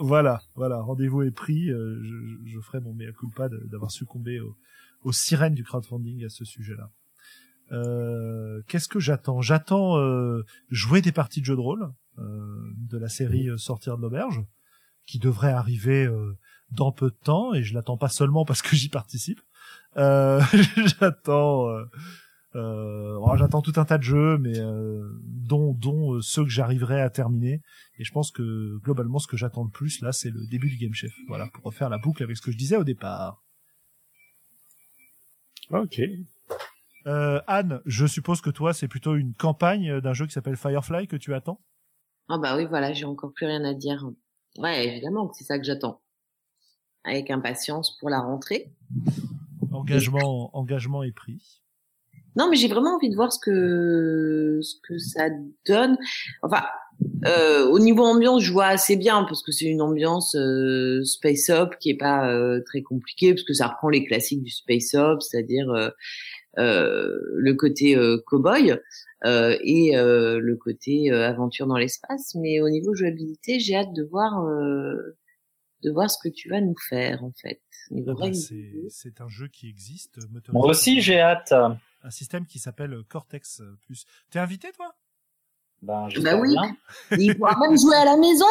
Voilà, 0.00 0.40
voilà, 0.54 0.80
rendez-vous 0.80 1.22
est 1.22 1.30
pris. 1.30 1.70
euh, 1.70 2.00
je, 2.02 2.50
je 2.50 2.60
ferai 2.60 2.80
mon 2.80 2.92
mea 2.94 3.12
culpa 3.12 3.48
d'avoir 3.70 3.90
succombé 3.90 4.40
au- 4.40 4.56
aux 5.02 5.12
sirènes 5.12 5.54
du 5.54 5.62
crowdfunding 5.64 6.24
à 6.24 6.28
ce 6.28 6.44
sujet-là. 6.44 6.90
Euh, 7.72 8.62
Qu'est-ce 8.68 8.88
que 8.88 9.00
j'attends? 9.00 9.40
J'attends 9.40 9.98
euh, 9.98 10.44
jouer 10.70 11.02
des 11.02 11.12
parties 11.12 11.40
de 11.40 11.46
jeux 11.46 11.56
de 11.56 11.60
rôle 11.60 11.90
euh, 12.18 12.74
de 12.76 12.98
la 12.98 13.08
série 13.08 13.48
euh, 13.48 13.56
Sortir 13.56 13.96
de 13.96 14.02
l'auberge, 14.02 14.42
qui 15.06 15.18
devrait 15.18 15.52
arriver 15.52 16.06
euh, 16.06 16.36
dans 16.70 16.92
peu 16.92 17.10
de 17.10 17.16
temps, 17.22 17.54
et 17.54 17.62
je 17.62 17.74
l'attends 17.74 17.96
pas 17.96 18.08
seulement 18.08 18.44
parce 18.44 18.62
que 18.62 18.76
j'y 18.76 18.88
participe. 18.88 19.40
Euh, 19.96 20.40
j'attends, 21.00 21.68
euh, 21.68 21.84
euh, 22.54 23.18
oh, 23.20 23.36
j'attends 23.36 23.62
tout 23.62 23.74
un 23.76 23.84
tas 23.84 23.98
de 23.98 24.02
jeux, 24.02 24.38
mais 24.38 24.58
euh, 24.58 25.06
dont, 25.22 25.74
dont 25.74 26.14
euh, 26.14 26.20
ceux 26.20 26.44
que 26.44 26.50
j'arriverai 26.50 27.00
à 27.00 27.10
terminer. 27.10 27.60
Et 27.98 28.04
je 28.04 28.12
pense 28.12 28.30
que 28.30 28.78
globalement, 28.78 29.18
ce 29.18 29.26
que 29.26 29.36
j'attends 29.36 29.64
le 29.64 29.70
plus 29.70 30.00
là, 30.00 30.12
c'est 30.12 30.30
le 30.30 30.46
début 30.46 30.68
du 30.68 30.76
Game 30.76 30.94
Chef. 30.94 31.12
Voilà, 31.28 31.46
pour 31.48 31.64
refaire 31.64 31.88
la 31.88 31.98
boucle 31.98 32.22
avec 32.22 32.36
ce 32.36 32.42
que 32.42 32.50
je 32.50 32.56
disais 32.56 32.76
au 32.76 32.84
départ. 32.84 33.42
Ok. 35.70 36.00
Euh, 37.08 37.40
Anne, 37.46 37.80
je 37.86 38.06
suppose 38.06 38.42
que 38.42 38.50
toi, 38.50 38.74
c'est 38.74 38.88
plutôt 38.88 39.16
une 39.16 39.34
campagne 39.34 40.00
d'un 40.00 40.12
jeu 40.12 40.26
qui 40.26 40.32
s'appelle 40.32 40.56
Firefly 40.56 41.08
que 41.08 41.16
tu 41.16 41.34
attends? 41.34 41.60
Ah 42.28 42.36
bah 42.36 42.56
oui, 42.56 42.66
voilà, 42.66 42.92
j'ai 42.92 43.06
encore 43.06 43.32
plus 43.32 43.46
rien 43.46 43.64
à 43.64 43.72
dire. 43.72 44.06
Ouais, 44.58 44.86
évidemment 44.86 45.26
que 45.26 45.36
c'est 45.36 45.44
ça 45.44 45.58
que 45.58 45.64
j'attends. 45.64 46.02
Avec 47.04 47.30
impatience 47.30 47.96
pour 47.98 48.10
la 48.10 48.20
rentrée. 48.20 48.74
Engagement, 49.72 50.50
engagement 50.54 51.02
et 51.02 51.12
prix. 51.12 51.62
Non, 52.36 52.48
mais 52.50 52.56
j'ai 52.56 52.68
vraiment 52.68 52.96
envie 52.96 53.08
de 53.08 53.16
voir 53.16 53.32
ce 53.32 53.38
que 53.38 54.60
ce 54.62 54.74
que 54.86 54.98
ça 54.98 55.28
donne. 55.66 55.96
Enfin, 56.42 56.62
euh, 57.26 57.66
au 57.66 57.78
niveau 57.78 58.04
ambiance, 58.04 58.42
je 58.42 58.52
vois 58.52 58.66
assez 58.66 58.96
bien 58.96 59.24
parce 59.24 59.42
que 59.42 59.50
c'est 59.50 59.66
une 59.66 59.80
ambiance 59.80 60.36
euh, 60.36 61.02
space 61.04 61.48
op 61.48 61.76
qui 61.78 61.90
est 61.90 61.96
pas 61.96 62.30
euh, 62.30 62.60
très 62.64 62.82
compliquée 62.82 63.34
parce 63.34 63.44
que 63.44 63.54
ça 63.54 63.68
reprend 63.68 63.88
les 63.88 64.04
classiques 64.04 64.42
du 64.42 64.50
space 64.50 64.94
op, 64.94 65.22
c'est-à-dire 65.22 65.70
euh, 65.70 65.88
euh, 65.88 65.90
le 66.58 67.52
côté 67.54 67.96
euh, 67.96 68.18
cowboy 68.26 68.76
euh, 69.24 69.56
et 69.62 69.96
euh, 69.96 70.38
le 70.40 70.56
côté 70.56 71.10
euh, 71.10 71.28
aventure 71.28 71.66
dans 71.66 71.76
l'espace. 71.76 72.34
Mais 72.34 72.60
au 72.60 72.68
niveau 72.68 72.94
jouabilité, 72.94 73.58
j'ai 73.60 73.76
hâte 73.76 73.92
de 73.94 74.02
voir 74.04 74.44
euh, 74.44 75.16
de 75.82 75.90
voir 75.90 76.10
ce 76.10 76.18
que 76.22 76.32
tu 76.32 76.48
vas 76.48 76.60
nous 76.60 76.74
faire 76.88 77.22
en 77.24 77.32
fait. 77.40 77.60
Ah 78.06 78.12
bah, 78.18 78.26
c'est, 78.32 79.20
un 79.20 79.28
jeu 79.28 79.48
qui 79.48 79.68
existe. 79.68 80.18
motorisé 80.30 80.52
Moi 80.52 80.66
aussi, 80.66 81.00
j'ai 81.00 81.20
hâte. 81.20 81.52
un 81.52 82.10
système 82.10 82.46
qui 82.46 82.58
s'appelle 82.58 82.96
Cortex 83.08 83.62
Plus. 83.86 84.04
T'es 84.30 84.38
invité, 84.38 84.72
toi? 84.72 84.94
Ben, 85.82 86.08
Bah 86.22 86.36
oui. 86.36 86.50
bien. 86.50 86.76
Il 87.18 87.36
pourra 87.38 87.56
même 87.60 87.78
jouer 87.78 87.96
à 87.96 88.04
la 88.04 88.16
maison. 88.16 88.44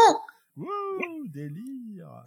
Wouh, 0.56 1.28
délire. 1.28 2.26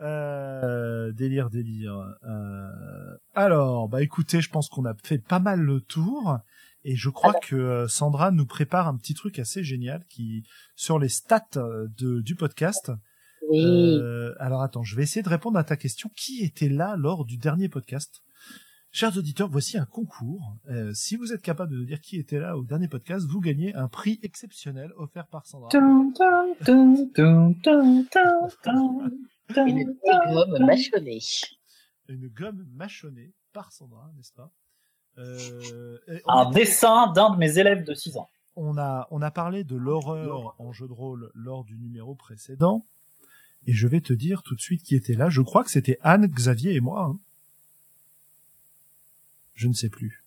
Euh, 0.00 1.12
délire, 1.12 1.50
délire. 1.50 1.98
Euh, 2.24 3.16
alors, 3.34 3.88
bah 3.88 4.02
écoutez, 4.02 4.40
je 4.40 4.50
pense 4.50 4.68
qu'on 4.68 4.84
a 4.84 4.94
fait 5.02 5.18
pas 5.18 5.40
mal 5.40 5.60
le 5.60 5.80
tour. 5.80 6.38
Et 6.84 6.96
je 6.96 7.10
crois 7.10 7.34
que 7.34 7.56
euh, 7.56 7.88
Sandra 7.88 8.30
nous 8.30 8.46
prépare 8.46 8.88
un 8.88 8.96
petit 8.96 9.14
truc 9.14 9.38
assez 9.38 9.64
génial 9.64 10.04
qui 10.08 10.44
sur 10.76 10.98
les 10.98 11.08
stats 11.08 11.44
euh, 11.56 11.88
de, 11.98 12.20
du 12.20 12.34
podcast. 12.34 12.92
Oui. 13.50 13.60
Euh, 13.60 14.34
alors 14.38 14.62
attends, 14.62 14.84
je 14.84 14.94
vais 14.94 15.02
essayer 15.02 15.22
de 15.22 15.28
répondre 15.28 15.58
à 15.58 15.64
ta 15.64 15.76
question. 15.76 16.10
Qui 16.16 16.44
était 16.44 16.68
là 16.68 16.96
lors 16.96 17.24
du 17.24 17.36
dernier 17.36 17.68
podcast? 17.68 18.22
Chers 18.90 19.18
auditeurs, 19.18 19.48
voici 19.50 19.76
un 19.76 19.84
concours. 19.84 20.56
Euh, 20.70 20.92
si 20.94 21.16
vous 21.16 21.32
êtes 21.32 21.42
capable 21.42 21.78
de 21.78 21.84
dire 21.84 22.00
qui 22.00 22.16
était 22.16 22.38
là 22.38 22.56
au 22.56 22.64
dernier 22.64 22.88
podcast, 22.88 23.26
vous 23.28 23.40
gagnez 23.40 23.74
un 23.74 23.88
prix 23.88 24.18
exceptionnel 24.22 24.92
offert 24.96 25.26
par 25.26 25.46
Sandra. 25.46 25.68
Une 29.56 29.96
gomme 30.04 30.58
mâchonnée. 30.66 31.20
Une 32.08 32.28
gomme 32.28 32.66
mâchonnée 32.74 33.32
par 33.52 33.72
Sandra, 33.72 34.10
n'est-ce 34.16 34.32
pas? 34.32 34.50
Euh, 35.18 35.98
Un 36.28 36.50
dessin 36.50 37.12
d'un 37.12 37.30
de 37.30 37.36
mes 37.38 37.58
élèves 37.58 37.84
de 37.84 37.92
6 37.94 38.16
ans. 38.18 38.28
on 38.56 38.76
a 38.78 39.08
on 39.10 39.20
a 39.22 39.30
parlé 39.30 39.64
de 39.64 39.74
l'horreur 39.76 40.54
en 40.58 40.72
jeu 40.72 40.86
de 40.86 40.92
rôle 40.92 41.30
lors 41.34 41.64
du 41.64 41.76
numéro 41.76 42.14
précédent, 42.14 42.84
et 43.66 43.72
je 43.72 43.88
vais 43.88 44.00
te 44.00 44.12
dire 44.12 44.42
tout 44.42 44.54
de 44.54 44.60
suite 44.60 44.82
qui 44.82 44.94
était 44.94 45.14
là. 45.14 45.28
Je 45.28 45.40
crois 45.42 45.64
que 45.64 45.70
c'était 45.70 45.98
Anne, 46.02 46.26
Xavier 46.26 46.74
et 46.74 46.80
moi. 46.80 47.02
hein. 47.04 47.18
Je 49.54 49.66
ne 49.66 49.72
sais 49.72 49.88
plus. 49.88 50.22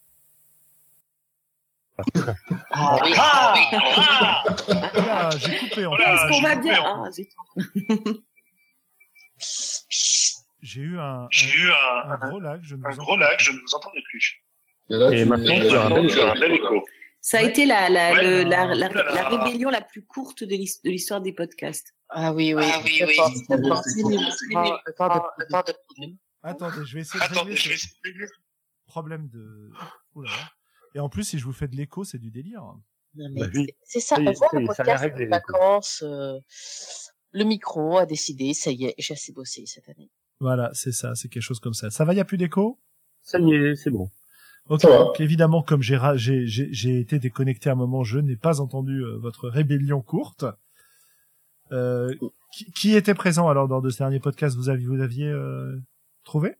Ah 2.71 2.97
oui, 3.03 3.13
Ah 3.17 3.53
ah. 3.97 4.43
Ah, 4.95 5.29
j'ai 5.37 5.57
coupé 5.59 5.85
en 5.85 5.95
Est-ce 5.95 6.21
fait. 6.25 6.29
qu'on 6.33 6.41
va 6.41 6.55
bien 6.55 6.83
Ah, 6.83 7.11
zut. 7.11 7.29
J'ai 10.61 10.81
eu 10.81 10.99
un, 10.99 11.27
J'ai 11.31 11.49
eu 11.57 11.71
un, 11.71 12.11
un 12.11 12.17
gros 12.29 12.39
lag, 12.39 12.59
je 12.63 12.75
ne 12.75 12.85
un 12.85 12.89
vous 12.91 12.97
gros 12.97 13.13
entends 13.13 13.17
lag, 13.21 13.37
pas. 13.37 13.43
je 13.43 13.51
ne 13.51 13.59
vous 13.59 13.73
entendais 13.75 14.01
plus. 14.09 14.43
Et 14.89 14.93
là, 14.95 15.11
Et 15.11 15.23
tu- 15.23 15.29
maintenant, 15.29 15.59
tu 16.07 16.19
as 16.19 16.31
un 16.31 16.39
bel 16.39 16.51
écho. 16.51 16.85
Ça 17.23 17.37
a 17.37 17.41
Ouais. 17.43 17.49
été 17.49 17.65
la, 17.65 17.87
la, 17.89 18.13
Ouais, 18.13 18.23
le- 18.23 18.43
la, 18.49 18.63
euh, 18.69 18.73
la, 18.75 18.89
oulala. 18.89 19.13
la 19.13 19.29
rébellion 19.29 19.69
la 19.69 19.81
plus 19.81 20.03
courte 20.03 20.43
de 20.43 20.55
l'his- 20.55 20.81
de 20.83 20.89
l'histoire 20.89 21.21
des 21.21 21.33
podcasts. 21.33 21.93
Ah 22.09 22.33
oui, 22.33 22.53
oui. 22.53 22.63
Ah 22.65 22.81
oui, 22.83 23.01
Attendez, 26.43 26.85
je 26.85 26.95
vais 26.95 27.01
essayer 27.01 27.19
de 27.19 27.39
régler 28.03 28.27
ce 28.27 28.33
problème 28.87 29.29
de... 29.29 29.71
Et 30.95 30.99
en 30.99 31.09
plus, 31.09 31.23
si 31.23 31.39
je 31.39 31.45
vous 31.45 31.53
fais 31.53 31.67
de 31.67 31.75
l'écho, 31.75 32.03
c'est 32.03 32.17
du 32.17 32.31
délire. 32.31 32.61
Non, 32.63 33.29
mais 33.33 33.41
Bah 33.41 33.47
oui. 33.53 33.67
c'est- 33.83 33.99
ça, 33.99 34.15
ça 34.15 34.21
y 34.21 34.25
le 34.25 34.65
podcast, 34.65 35.09
quoi. 35.15 35.25
vacances, 35.27 36.03
euh, 36.05 36.39
le 37.31 37.43
micro 37.43 37.97
a 37.97 38.05
décidé, 38.05 38.53
ça 38.53 38.71
y 38.71 38.85
est, 38.85 38.95
j'ai 38.97 39.13
assez 39.13 39.31
bossé 39.31 39.65
cette 39.65 39.87
année. 39.89 40.09
Voilà, 40.39 40.71
c'est 40.73 40.91
ça, 40.91 41.15
c'est 41.15 41.29
quelque 41.29 41.43
chose 41.43 41.59
comme 41.59 41.73
ça. 41.73 41.89
Ça 41.89 42.03
va, 42.03 42.13
il 42.13 42.15
n'y 42.15 42.21
a 42.21 42.25
plus 42.25 42.37
d'écho? 42.37 42.79
Ça 43.21 43.39
y 43.39 43.53
est, 43.53 43.75
c'est 43.75 43.91
bon. 43.91 44.09
Ok, 44.69 44.83
donc 44.83 45.19
évidemment, 45.19 45.63
comme 45.63 45.81
j'ai 45.81 45.99
j'ai 46.15 46.45
j'ai 46.47 46.69
j'ai 46.71 46.99
été 46.99 47.19
déconnecté 47.19 47.69
à 47.69 47.73
un 47.73 47.75
moment, 47.75 48.03
je 48.03 48.19
n'ai 48.19 48.35
pas 48.35 48.61
entendu 48.61 49.03
euh, 49.03 49.17
votre 49.17 49.49
rébellion 49.49 50.01
courte. 50.01 50.45
Euh, 51.71 52.13
qui, 52.53 52.71
qui 52.71 52.95
était 52.95 53.13
présent 53.13 53.47
alors 53.47 53.67
dans 53.67 53.81
ce 53.89 53.97
dernier 53.97 54.19
podcast? 54.19 54.55
Vous 54.55 54.69
aviez 54.69 54.87
vous 54.87 55.01
aviez 55.01 55.27
euh, 55.27 55.77
trouvé? 56.23 56.55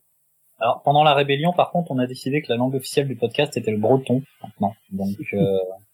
Alors 0.58 0.82
pendant 0.82 1.04
la 1.04 1.14
rébellion, 1.14 1.52
par 1.52 1.70
contre, 1.70 1.90
on 1.90 1.98
a 1.98 2.06
décidé 2.06 2.42
que 2.42 2.48
la 2.48 2.56
langue 2.56 2.74
officielle 2.74 3.08
du 3.08 3.16
podcast 3.16 3.56
était 3.56 3.70
le 3.70 3.78
breton 3.78 4.22
maintenant. 4.42 4.74
Donc 4.90 5.16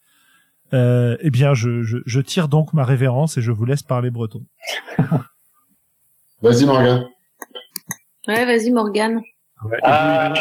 euh, 0.73 1.13
euh, 1.13 1.17
Eh 1.21 1.29
bien, 1.29 1.53
je, 1.53 1.81
je 1.83 1.97
je 2.05 2.19
tire 2.21 2.47
donc 2.47 2.73
ma 2.73 2.83
révérence 2.83 3.37
et 3.37 3.41
je 3.41 3.51
vous 3.51 3.65
laisse 3.65 3.83
parler 3.83 4.09
breton. 4.11 4.45
Vas-y, 6.41 6.65
Morgan. 6.65 7.07
Ouais, 8.27 8.45
vas-y, 8.45 8.71
Morgane. 8.71 9.21
Ouais. 9.65 9.77
Ah, 9.83 10.33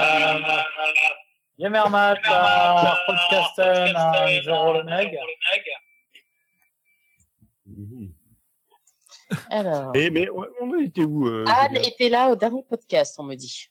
Yemermat, 1.58 2.14
podcasten, 3.06 3.96
un 3.96 4.42
zéro 4.44 4.74
le 4.74 4.82
neg. 4.84 5.18
Mhm. 7.66 8.12
Alors, 9.50 9.94
Et 9.94 10.08
mais 10.10 10.28
ouais, 10.30 10.46
on 10.62 10.78
était 10.80 11.04
où 11.04 11.26
euh, 11.26 11.44
Anne 11.48 11.76
était 11.76 12.08
là 12.08 12.30
au 12.30 12.36
dernier 12.36 12.62
podcast, 12.68 13.16
on 13.18 13.24
me 13.24 13.34
dit. 13.34 13.66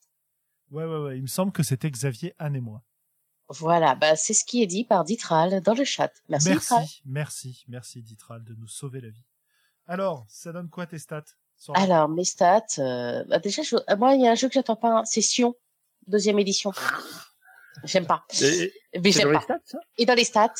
Ouais, 0.70 0.84
ouais, 0.84 0.98
ouais. 0.98 1.18
Il 1.18 1.22
me 1.24 1.28
semble 1.28 1.52
que 1.52 1.64
c'était 1.64 1.90
Xavier, 1.90 2.34
Anne 2.38 2.56
et 2.58 2.62
moi. 2.62 2.84
Voilà, 3.50 3.96
bah, 3.96 4.16
c'est 4.16 4.34
ce 4.34 4.44
qui 4.44 4.62
est 4.62 4.68
dit 4.68 4.84
par 4.84 5.04
Ditral 5.06 5.62
dans 5.62 5.74
le 5.74 5.86
chat. 5.86 6.12
Merci, 6.28 6.50
Ditral. 6.52 6.80
merci, 6.80 7.02
merci, 7.06 7.64
merci 7.70 8.02
Ditral 8.02 8.44
de 8.44 8.54
nous 8.56 8.68
sauver 8.68 9.00
la 9.02 9.10
vie. 9.10 9.24
Alors, 9.88 10.26
ça 10.28 10.52
donne 10.52 10.70
quoi 10.70 10.86
tes 10.86 11.00
stats 11.00 11.24
Alors, 11.76 12.10
mes 12.10 12.26
stats, 12.26 12.66
euh, 12.80 13.24
bah, 13.26 13.40
déjà, 13.40 13.62
je- 13.64 13.78
euh, 13.78 13.96
moi, 13.98 14.16
il 14.16 14.22
y 14.22 14.28
a 14.28 14.32
un 14.32 14.36
jeu 14.36 14.48
que 14.50 14.54
j'attends 14.54 14.76
pas, 14.76 15.00
hein, 15.00 15.06
c'est 15.06 15.22
Sion, 15.22 15.56
deuxième 16.08 16.40
édition. 16.40 16.74
J'aime 17.84 18.06
pas. 18.08 18.26
Et- 18.42 18.74
Mais 19.02 19.12
j'aime 19.12 19.32
dans 19.32 19.40
pas. 19.40 19.40
les 19.40 19.44
stats, 19.44 19.60
ça? 19.66 19.80
Et 19.98 20.06
dans 20.06 20.14
les 20.16 20.24
stats, 20.26 20.54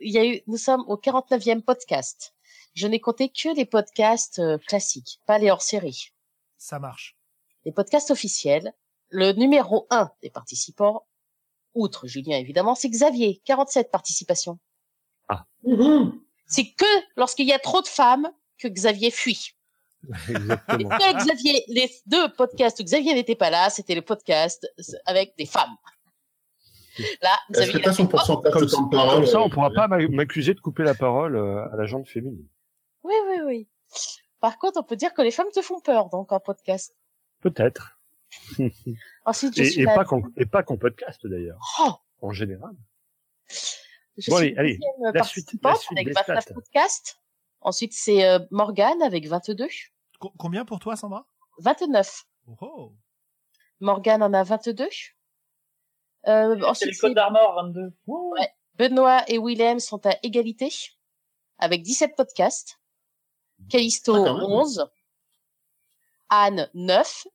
il 0.00 0.12
y 0.12 0.18
a 0.18 0.24
eu, 0.26 0.40
nous 0.46 0.56
sommes 0.56 0.84
au 0.88 0.96
49e 0.96 1.62
podcast. 1.62 2.34
Je 2.74 2.86
n'ai 2.86 3.00
compté 3.00 3.28
que 3.28 3.54
les 3.54 3.64
podcasts 3.66 4.38
euh, 4.38 4.58
classiques, 4.66 5.20
pas 5.26 5.38
les 5.38 5.50
hors-série. 5.50 6.12
Ça 6.58 6.78
marche. 6.78 7.16
Les 7.64 7.72
podcasts 7.72 8.10
officiels, 8.10 8.72
le 9.10 9.32
numéro 9.32 9.86
1 9.90 10.10
des 10.22 10.30
participants, 10.30 11.06
outre 11.76 12.06
Julien 12.06 12.38
évidemment, 12.38 12.74
c'est 12.74 12.88
Xavier, 12.88 13.40
47 13.44 13.90
participations. 13.90 14.58
C'est 16.46 16.72
que 16.72 16.84
lorsqu'il 17.16 17.46
y 17.46 17.52
a 17.52 17.58
trop 17.58 17.82
de 17.82 17.86
femmes 17.88 18.30
que 18.58 18.68
Xavier 18.68 19.10
fuit. 19.10 19.52
Et 20.28 20.32
Exactement. 20.32 20.88
que 20.90 21.24
Xavier, 21.24 21.64
les 21.68 21.90
deux 22.06 22.32
podcasts 22.32 22.78
où 22.80 22.84
Xavier 22.84 23.14
n'était 23.14 23.34
pas 23.34 23.50
là, 23.50 23.70
c'était 23.70 23.94
le 23.94 24.02
podcast 24.02 24.66
avec 25.04 25.34
des 25.36 25.46
femmes. 25.46 25.74
Là, 27.22 27.36
Xavier, 27.50 27.92
son 27.92 28.06
pourcentage 28.06 28.52
Comme, 28.52 28.68
temps 28.68 28.82
de 28.86 28.90
parole 28.90 29.14
comme 29.16 29.26
ça, 29.26 29.40
on 29.40 29.46
euh, 29.46 29.50
pourra 29.50 29.70
pas 29.70 29.88
m'a- 29.88 30.06
m'accuser 30.08 30.54
de 30.54 30.60
couper 30.60 30.82
la 30.84 30.94
parole 30.94 31.36
euh, 31.36 31.66
à 31.72 31.76
la 31.76 31.86
jante 31.86 32.08
féminine. 32.08 32.46
Oui, 33.02 33.14
oui, 33.28 33.36
oui. 33.44 33.68
Par 34.40 34.58
contre, 34.58 34.80
on 34.80 34.82
peut 34.82 34.96
dire 34.96 35.12
que 35.12 35.22
les 35.22 35.30
femmes 35.30 35.50
te 35.52 35.60
font 35.60 35.80
peur, 35.80 36.08
donc, 36.08 36.32
en 36.32 36.40
podcast. 36.40 36.94
Peut-être. 37.40 37.95
Ensuite, 39.24 39.56
je 39.56 39.62
Et, 39.62 39.70
suis 39.70 39.80
et 39.82 39.84
la... 39.84 39.94
pas 39.94 40.04
qu'en 40.04 40.22
et 40.36 40.46
pas 40.46 40.62
qu'en 40.62 40.76
podcast 40.76 41.26
d'ailleurs, 41.26 41.58
Oh, 41.80 41.92
en 42.22 42.32
général. 42.32 42.72
je 44.18 44.30
Bon, 44.30 44.36
suis 44.38 44.56
allez, 44.56 44.56
allez, 44.58 44.78
la 45.12 45.22
suite- 45.24 45.50
la 45.62 45.74
suite 45.74 45.92
avec 45.92 46.06
des 46.06 46.12
29 46.12 46.42
stats. 46.42 46.54
podcasts. 46.54 47.20
Ensuite, 47.60 47.92
c'est 47.94 48.24
euh, 48.24 48.38
Morgane 48.50 49.02
avec 49.02 49.26
22. 49.26 49.66
Co- 50.20 50.32
combien 50.38 50.64
pour 50.64 50.78
toi, 50.78 50.96
Sandra? 50.96 51.26
29. 51.58 52.24
Oh, 52.48 52.56
oh. 52.60 52.92
Morgane 53.80 54.22
en 54.22 54.32
a 54.32 54.42
22. 54.44 54.84
Euh, 54.84 56.56
C'est 56.58 56.64
ensuite, 56.64 56.92
le 56.94 57.00
code 57.00 57.14
d'Armor 57.14 57.54
22. 57.54 57.92
Ouais. 58.06 58.48
Benoît 58.74 59.24
et 59.28 59.38
Willem 59.38 59.80
sont 59.80 60.04
à 60.06 60.16
égalité 60.22 60.70
avec 61.58 61.82
17 61.82 62.14
podcasts. 62.16 62.78
Callisto, 63.70 64.14
Ah, 64.14 64.24
quand 64.26 64.34
même. 64.34 64.44
11. 64.44 64.90
Anne, 66.28 66.68
9. 66.74 67.26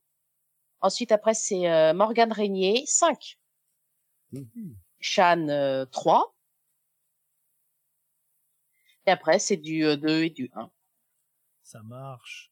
Ensuite, 0.82 1.12
après, 1.12 1.34
c'est 1.34 1.70
euh, 1.70 1.94
Morgane 1.94 2.32
Régnier, 2.32 2.84
5. 2.86 3.38
Mhm. 4.32 4.76
Shan, 5.00 5.48
euh, 5.48 5.84
3. 5.86 6.34
Et 9.06 9.10
après, 9.10 9.38
c'est 9.38 9.56
du 9.56 9.84
euh, 9.84 9.96
2 9.96 10.24
et 10.24 10.30
du 10.30 10.50
1. 10.54 10.70
Ça 11.62 11.82
marche. 11.82 12.51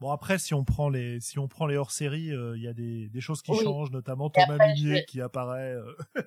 Bon 0.00 0.12
après 0.12 0.38
si 0.38 0.54
on 0.54 0.62
prend 0.64 0.88
les 0.88 1.18
si 1.20 1.38
on 1.40 1.48
prend 1.48 1.66
les 1.66 1.76
hors-séries, 1.76 2.30
euh, 2.32 2.56
il 2.56 2.62
y 2.62 2.68
a 2.68 2.72
des, 2.72 3.08
des 3.08 3.20
choses 3.20 3.42
qui 3.42 3.50
Oui. 3.50 3.58
changent, 3.64 3.90
notamment 3.90 4.28
Et 4.28 4.40
Thomas 4.40 4.54
après, 4.54 4.76
je 4.76 4.82
Minier 4.84 4.94
vais- 4.94 5.04
qui 5.04 5.20
apparaît. 5.20 5.74
euh. 5.74 5.82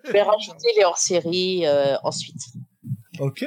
Je 0.06 0.12
vais 0.12 0.22
rajouter 0.24 0.68
les 0.78 0.84
hors-séries 0.84 1.66
euh, 1.66 1.96
ensuite. 2.04 2.42
Ok, 3.20 3.46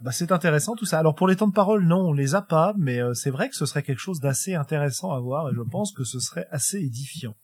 bah 0.00 0.10
c'est 0.12 0.32
intéressant 0.32 0.74
tout 0.74 0.86
ça. 0.86 0.98
Alors 0.98 1.14
pour 1.14 1.28
les 1.28 1.36
temps 1.36 1.48
de 1.48 1.52
parole, 1.52 1.84
non, 1.86 2.08
on 2.08 2.12
les 2.12 2.34
a 2.34 2.42
pas, 2.42 2.72
mais 2.78 3.00
euh, 3.00 3.14
c'est 3.14 3.30
vrai 3.30 3.48
que 3.48 3.56
ce 3.56 3.66
serait 3.66 3.82
quelque 3.82 3.98
chose 4.00 4.20
d'assez 4.20 4.54
intéressant 4.54 5.12
à 5.12 5.20
voir 5.20 5.48
et 5.50 5.52
je 5.54 5.60
pense 5.62 5.92
que 5.92 6.02
ce 6.04 6.18
serait 6.18 6.46
assez 6.50 6.78
édifiant. 6.78 7.34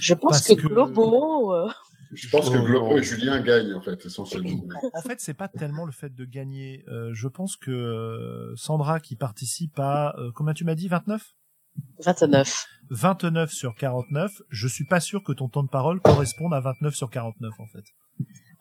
Je 0.00 0.14
pense 0.14 0.30
Parce 0.32 0.48
que, 0.48 0.54
que- 0.54 0.66
Globo... 0.68 1.68
euh, 2.12 2.16
Je 2.16 2.28
pense 2.28 2.50
que 2.50 2.58
Globo 2.58 2.90
non. 2.90 2.96
et 2.98 3.02
Julien 3.02 3.40
gagnent, 3.40 3.74
en 3.74 3.80
fait, 3.80 4.04
essentiellement. 4.04 4.62
En 4.94 5.00
fait, 5.02 5.20
c'est 5.20 5.34
pas 5.34 5.48
tellement 5.48 5.84
le 5.84 5.92
fait 5.92 6.14
de 6.14 6.24
gagner. 6.24 6.84
Euh, 6.88 7.10
je 7.12 7.28
pense 7.28 7.56
que 7.56 7.70
euh, 7.70 8.54
Sandra 8.56 9.00
qui 9.00 9.16
participe 9.16 9.78
à 9.78 10.14
euh, 10.18 10.30
combien 10.34 10.54
tu 10.54 10.64
m'as 10.64 10.74
dit 10.74 10.88
29 10.88 11.22
29. 12.04 12.66
29 12.90 13.50
sur 13.50 13.74
49, 13.74 14.42
je 14.50 14.68
suis 14.68 14.84
pas 14.84 15.00
sûr 15.00 15.22
que 15.24 15.32
ton 15.32 15.48
temps 15.48 15.62
de 15.62 15.70
parole 15.70 16.00
corresponde 16.00 16.52
à 16.52 16.60
29 16.60 16.94
sur 16.94 17.08
49 17.08 17.50
en 17.58 17.66
fait. 17.66 17.84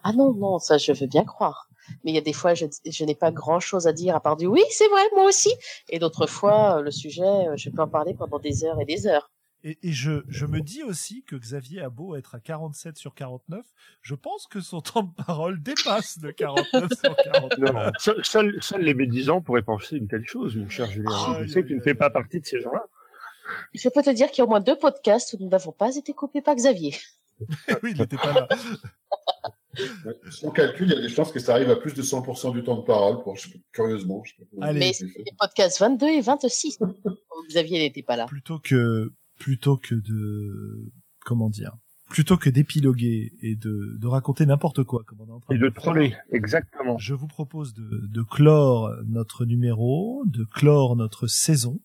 Ah 0.03 0.13
non, 0.13 0.33
non, 0.33 0.59
ça 0.59 0.77
je 0.77 0.93
veux 0.93 1.07
bien 1.07 1.25
croire. 1.25 1.67
Mais 2.03 2.11
il 2.11 2.15
y 2.15 2.17
a 2.17 2.21
des 2.21 2.33
fois, 2.33 2.53
je, 2.53 2.65
je 2.85 3.03
n'ai 3.05 3.15
pas 3.15 3.31
grand-chose 3.31 3.87
à 3.87 3.93
dire 3.93 4.15
à 4.15 4.21
part 4.21 4.37
du 4.37 4.45
oui, 4.47 4.63
c'est 4.69 4.87
vrai, 4.87 5.01
moi 5.15 5.25
aussi. 5.25 5.49
Et 5.89 5.99
d'autres 5.99 6.27
fois, 6.27 6.77
euh, 6.77 6.81
le 6.81 6.91
sujet, 6.91 7.23
euh, 7.23 7.55
je 7.57 7.69
peux 7.69 7.81
en 7.81 7.87
parler 7.87 8.13
pendant 8.13 8.39
des 8.39 8.63
heures 8.63 8.79
et 8.79 8.85
des 8.85 9.07
heures. 9.07 9.31
Et, 9.63 9.77
et 9.83 9.91
je, 9.91 10.23
je 10.27 10.45
me 10.45 10.61
dis 10.61 10.83
aussi 10.83 11.23
que 11.23 11.35
Xavier 11.35 11.81
a 11.81 11.89
beau 11.89 12.15
être 12.15 12.35
à 12.35 12.39
47 12.39 12.97
sur 12.97 13.13
49, 13.13 13.65
je 14.01 14.15
pense 14.15 14.47
que 14.47 14.59
son 14.59 14.81
temps 14.81 15.03
de 15.03 15.23
parole 15.23 15.61
dépasse 15.61 16.19
de 16.19 16.31
49 16.31 16.91
sur 17.03 17.15
49. 17.15 17.73
Non, 17.73 17.91
seuls 17.99 18.25
seul, 18.25 18.63
seul 18.63 18.81
les 18.81 18.93
médisants 18.93 19.41
pourraient 19.41 19.61
penser 19.61 19.97
une 19.97 20.07
telle 20.07 20.25
chose, 20.25 20.55
mon 20.55 20.69
cher 20.69 20.89
Julien. 20.89 21.11
Oh, 21.11 21.35
je 21.41 21.47
sais 21.47 21.61
que 21.61 21.67
tu 21.67 21.75
ne 21.75 21.81
fais 21.81 21.95
pas 21.95 22.09
partie 22.09 22.39
de 22.39 22.45
ces 22.45 22.59
gens-là. 22.61 22.85
Je 23.73 23.89
peux 23.89 24.01
te 24.01 24.09
dire 24.09 24.29
qu'il 24.31 24.39
y 24.39 24.41
a 24.41 24.45
au 24.45 24.49
moins 24.49 24.61
deux 24.61 24.77
podcasts 24.77 25.33
où 25.33 25.37
nous 25.39 25.49
n'avons 25.49 25.71
pas 25.71 25.95
été 25.95 26.13
coupés 26.13 26.41
par 26.41 26.55
Xavier. 26.55 26.95
oui, 27.83 27.91
il 27.91 27.97
n'était 27.97 28.17
pas 28.17 28.33
là. 28.33 28.47
Si 30.29 30.45
on 30.45 30.51
calcule, 30.51 30.87
il 30.87 30.95
y 30.95 30.97
a 30.97 31.01
des 31.01 31.09
chances 31.09 31.31
que 31.31 31.39
ça 31.39 31.53
arrive 31.53 31.69
à 31.69 31.75
plus 31.75 31.93
de 31.93 32.01
100% 32.01 32.53
du 32.53 32.63
temps 32.63 32.77
de 32.77 32.83
parole, 32.83 33.23
pour, 33.23 33.37
curieusement. 33.71 34.21
Je 34.23 34.31
sais 34.31 34.37
pas 34.37 34.45
comment 34.51 34.65
Allez. 34.67 34.79
Mais 34.79 34.93
fait. 34.93 35.05
les 35.05 35.31
podcasts 35.39 35.79
22 35.79 36.07
et 36.07 36.21
26. 36.21 36.79
où 36.81 36.85
Xavier 37.49 37.79
n'était 37.79 38.03
pas 38.03 38.17
là. 38.17 38.25
Plutôt 38.25 38.59
que, 38.59 39.11
plutôt 39.41 39.77
que 39.77 39.95
de, 39.95 40.91
comment 41.25 41.49
dire, 41.49 41.73
plutôt 42.09 42.37
que 42.37 42.49
d'épiloguer 42.49 43.31
et 43.41 43.55
de, 43.55 43.97
de 43.99 44.07
raconter 44.07 44.45
n'importe 44.45 44.83
quoi, 44.83 45.03
comme 45.05 45.21
on 45.21 45.27
est 45.27 45.31
en 45.31 45.39
train 45.39 45.55
Et 45.55 45.57
de 45.57 45.69
troller, 45.69 46.15
exactement. 46.31 46.97
Je 46.97 47.13
vous 47.13 47.27
propose 47.27 47.73
de, 47.73 48.07
de 48.07 48.21
clore 48.21 48.91
notre 49.05 49.45
numéro, 49.45 50.23
de 50.25 50.43
clore 50.43 50.95
notre 50.95 51.27
saison 51.27 51.79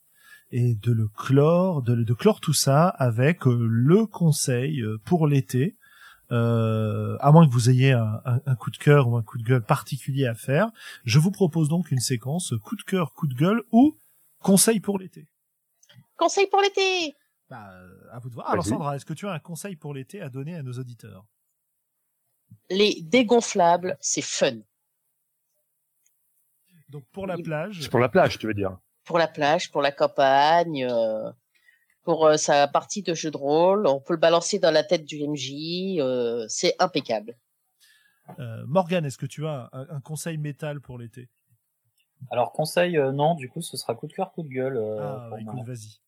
et 0.51 0.75
de 0.75 0.93
le 0.93 1.09
clore, 1.09 1.83
de, 1.83 1.95
de 1.95 2.15
clore 2.15 2.41
tout 2.41 2.53
ça 2.53 2.89
avec 2.89 3.47
euh, 3.47 3.67
le 3.71 4.07
conseil 4.07 4.81
euh, 4.83 4.99
pour 5.05 5.27
l'été. 5.27 5.77
Euh, 6.33 7.17
à 7.21 7.31
moins 7.31 7.47
que 7.47 7.53
vous 7.53 7.71
ayez 7.71 7.93
un, 7.93 8.21
un- 8.25 8.41
un 8.47 8.57
coup 8.57 8.73
de 8.73 8.77
cœur 8.79 9.09
ou 9.09 9.17
un 9.17 9.23
coup 9.23 9.39
de 9.39 9.45
gueule 9.45 9.63
particulier 9.65 10.27
à 10.27 10.35
faire, 10.35 10.71
je 11.05 11.21
vous 11.21 11.31
propose 11.31 11.69
donc 11.69 11.93
une 11.93 12.01
séquence 12.01 12.53
coup 12.65 12.75
de 12.75 12.83
cœur, 12.83 13.13
coup 13.15 13.29
de 13.29 13.35
gueule 13.35 13.63
ou 13.71 13.97
conseil 14.41 14.81
pour 14.81 14.99
l'été. 14.99 15.29
Conseil 16.17 16.49
pour 16.51 16.61
l'été 16.63 17.15
Bah, 17.49 17.71
euh, 17.73 17.89
à 18.11 18.19
vous 18.19 18.29
de 18.29 18.35
voir. 18.35 18.51
Alors. 18.51 18.65
Sandra, 18.67 18.97
est-ce 18.97 19.05
que 19.05 19.13
tu 19.15 19.27
as 19.29 19.33
un 19.33 19.39
conseil 19.39 19.77
pour 19.77 19.95
l'été 19.95 20.21
à 20.21 20.29
donner 20.29 20.57
à 20.57 20.63
nos 20.63 20.73
auditeurs? 20.73 21.25
Les 22.71 23.01
dégonflables, 23.03 23.97
c'est 24.01 24.23
fun. 24.23 24.59
Donc 26.89 27.05
pour 27.13 27.27
la 27.27 27.37
plage, 27.39 27.81
C'est 27.83 27.91
pour 27.91 28.01
la 28.01 28.09
plage, 28.09 28.39
tu 28.39 28.47
veux 28.47 28.55
dire? 28.55 28.79
Pour 29.05 29.19
la 29.19 29.29
plage, 29.29 29.71
pour 29.71 29.83
la 29.83 29.93
campagne. 29.93 30.85
euh, 30.85 31.31
pour 32.03 32.25
euh, 32.27 32.37
sa 32.37 32.69
partie 32.69 33.03
de 33.03 33.15
jeu 33.15 33.33
de 33.33 33.37
rôle. 33.37 33.89
On 33.89 34.01
peut 34.01 34.13
le 34.15 34.21
balancer 34.21 34.61
dans 34.61 34.71
la 34.71 34.85
tête 34.85 35.05
du 35.05 35.17
MJ. 35.25 35.99
euh, 35.99 36.47
c'est 36.49 36.75
impeccable. 36.79 37.37
Euh, 38.39 38.65
Morgan, 38.67 39.05
est-ce 39.05 39.19
que 39.19 39.27
tu 39.27 39.45
as 39.45 39.69
un, 39.73 39.87
un 39.91 40.01
conseil 40.01 40.39
métal 40.39 40.81
pour 40.81 40.99
l'été? 40.99 41.29
Alors 42.31 42.53
conseil, 42.53 42.97
euh, 42.97 43.11
non, 43.11 43.35
du 43.35 43.49
coup 43.49 43.61
ce 43.61 43.77
sera 43.77 43.95
coup 43.97 44.07
de 44.07 44.13
cœur, 44.13 44.31
coup 44.33 44.45
de 44.45 44.49
gueule. 44.49 44.77
euh, 44.77 44.99
Ah, 45.01 45.31
écoute, 45.41 45.65
vas-y. 45.67 45.99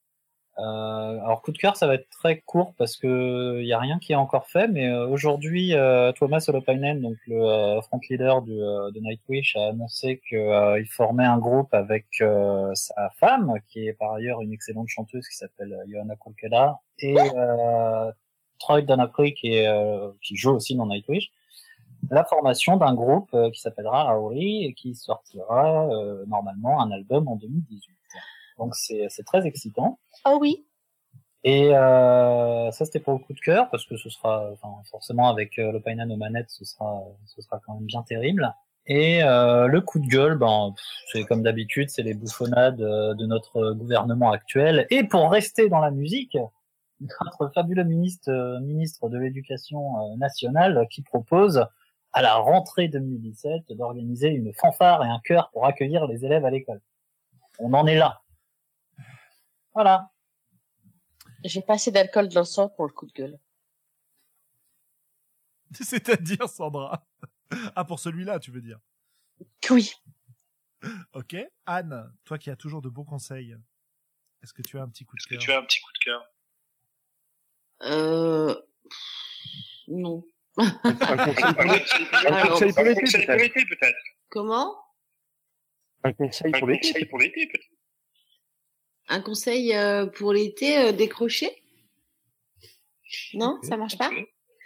Euh, 0.59 1.19
alors 1.23 1.41
coup 1.41 1.51
de 1.51 1.57
cœur, 1.57 1.77
ça 1.77 1.87
va 1.87 1.95
être 1.95 2.09
très 2.09 2.41
court 2.41 2.73
parce 2.77 2.97
que 2.97 3.59
il 3.61 3.65
y 3.65 3.73
a 3.73 3.79
rien 3.79 3.97
qui 3.99 4.11
est 4.11 4.15
encore 4.15 4.47
fait. 4.47 4.67
Mais 4.67 4.87
euh, 4.87 5.07
aujourd'hui, 5.07 5.73
euh, 5.73 6.11
Thomas 6.11 6.43
Holopainen, 6.47 7.01
donc 7.01 7.15
le 7.27 7.41
euh, 7.41 7.81
front 7.81 7.99
leader 8.09 8.41
du, 8.41 8.51
euh, 8.61 8.91
de 8.91 8.99
Nightwish, 8.99 9.55
a 9.55 9.69
annoncé 9.69 10.21
qu'il 10.27 10.87
formait 10.89 11.25
un 11.25 11.37
groupe 11.37 11.73
avec 11.73 12.07
euh, 12.21 12.71
sa 12.75 13.09
femme, 13.11 13.53
qui 13.69 13.87
est 13.87 13.93
par 13.93 14.13
ailleurs 14.13 14.41
une 14.41 14.51
excellente 14.51 14.89
chanteuse, 14.89 15.27
qui 15.27 15.37
s'appelle 15.37 15.77
Johanna 15.87 16.15
Kolkeda, 16.17 16.79
et 16.99 17.15
euh, 17.17 18.11
Troy 18.59 18.81
Donacry, 18.81 19.33
qui, 19.33 19.53
est, 19.55 19.67
euh, 19.67 20.11
qui 20.21 20.35
joue 20.35 20.51
aussi 20.51 20.75
dans 20.75 20.85
Nightwish. 20.85 21.31
La 22.09 22.23
formation 22.23 22.77
d'un 22.77 22.93
groupe 22.93 23.29
euh, 23.33 23.49
qui 23.51 23.59
s'appellera 23.59 24.09
Aori 24.09 24.65
et 24.65 24.73
qui 24.73 24.95
sortira 24.95 25.87
euh, 25.89 26.25
normalement 26.27 26.81
un 26.81 26.91
album 26.91 27.27
en 27.27 27.35
2018. 27.35 27.98
Donc 28.59 28.75
c'est 28.75 29.09
très 29.25 29.47
excitant. 29.47 29.99
Ah 30.25 30.35
oui. 30.39 30.65
Et 31.43 31.73
euh, 31.73 32.69
ça, 32.71 32.85
c'était 32.85 32.99
pour 32.99 33.13
le 33.13 33.19
coup 33.19 33.33
de 33.33 33.39
cœur, 33.39 33.69
parce 33.69 33.85
que 33.85 33.95
ce 33.95 34.09
sera, 34.09 34.51
enfin, 34.51 34.69
forcément, 34.91 35.29
avec 35.29 35.57
euh, 35.57 35.71
le 35.71 35.79
Painan 35.79 36.09
aux 36.11 36.17
manettes, 36.17 36.49
ce 36.49 36.65
sera, 36.65 37.01
ce 37.25 37.41
sera 37.41 37.61
quand 37.65 37.75
même 37.75 37.85
bien 37.85 38.03
terrible. 38.03 38.53
Et 38.87 39.23
euh, 39.23 39.67
le 39.67 39.81
coup 39.81 39.99
de 39.99 40.07
gueule, 40.07 40.37
ben, 40.37 40.73
c'est 41.11 41.23
comme 41.23 41.43
d'habitude, 41.43 41.89
c'est 41.89 42.03
les 42.03 42.13
bouffonnades 42.13 42.81
euh, 42.81 43.13
de 43.13 43.25
notre 43.25 43.71
gouvernement 43.73 44.31
actuel. 44.31 44.87
Et 44.89 45.03
pour 45.03 45.31
rester 45.31 45.69
dans 45.69 45.79
la 45.79 45.91
musique, 45.91 46.37
notre 46.99 47.53
fabuleux 47.53 47.83
ministre, 47.83 48.31
euh, 48.31 48.59
ministre 48.59 49.09
de 49.09 49.17
l'Éducation 49.17 49.97
euh, 49.97 50.15
nationale 50.17 50.87
qui 50.89 51.01
propose 51.01 51.65
à 52.11 52.21
la 52.21 52.35
rentrée 52.35 52.87
2017 52.87 53.71
d'organiser 53.73 54.29
une 54.29 54.53
fanfare 54.53 55.05
et 55.05 55.07
un 55.07 55.19
chœur 55.23 55.49
pour 55.53 55.65
accueillir 55.65 56.07
les 56.07 56.25
élèves 56.25 56.45
à 56.45 56.49
l'école. 56.49 56.81
On 57.59 57.73
en 57.73 57.85
est 57.85 57.97
là. 57.97 58.21
Voilà. 59.73 60.11
J'ai 61.43 61.61
pas 61.61 61.73
assez 61.73 61.91
d'alcool 61.91 62.27
dans 62.29 62.41
le 62.41 62.45
sang 62.45 62.69
pour 62.69 62.85
le 62.85 62.91
coup 62.93 63.05
de 63.05 63.13
gueule. 63.13 63.39
C'est-à-dire, 65.73 66.49
Sandra? 66.49 67.07
Ah, 67.75 67.85
pour 67.85 67.99
celui-là, 67.99 68.39
tu 68.39 68.51
veux 68.51 68.61
dire? 68.61 68.79
Oui. 69.69 69.93
Ok. 71.13 71.35
Anne, 71.65 72.13
toi 72.25 72.37
qui 72.37 72.49
as 72.49 72.55
toujours 72.55 72.81
de 72.81 72.89
bons 72.89 73.05
conseils, 73.05 73.55
est-ce 74.41 74.53
que 74.53 74.61
tu 74.61 74.77
as 74.77 74.81
un 74.81 74.89
petit 74.89 75.05
coup 75.05 75.15
de 75.15 75.21
Est-ce 75.21 75.27
que 75.27 75.35
cœur? 75.35 75.43
tu 75.43 75.51
as 75.51 75.59
un 75.59 75.63
petit 75.63 75.79
coup 75.81 75.91
de 75.93 75.99
cœur? 76.03 76.25
Euh... 77.81 78.61
Non. 79.87 80.23
Un 80.57 81.25
conseil 82.47 82.73
pour 82.73 83.33
l'été, 83.35 83.65
peut-être. 83.65 83.97
Comment? 84.29 84.77
Un 86.03 86.13
conseil 86.13 86.51
pour 86.51 86.67
l'été, 86.67 87.05
peut-être. 87.47 87.65
Un 89.09 89.21
conseil 89.21 89.73
euh, 89.75 90.05
pour 90.05 90.33
l'été 90.33 90.77
euh, 90.77 90.91
décroché 90.91 91.49
Non, 93.33 93.57
ça 93.63 93.75
marche 93.75 93.97
pas? 93.97 94.11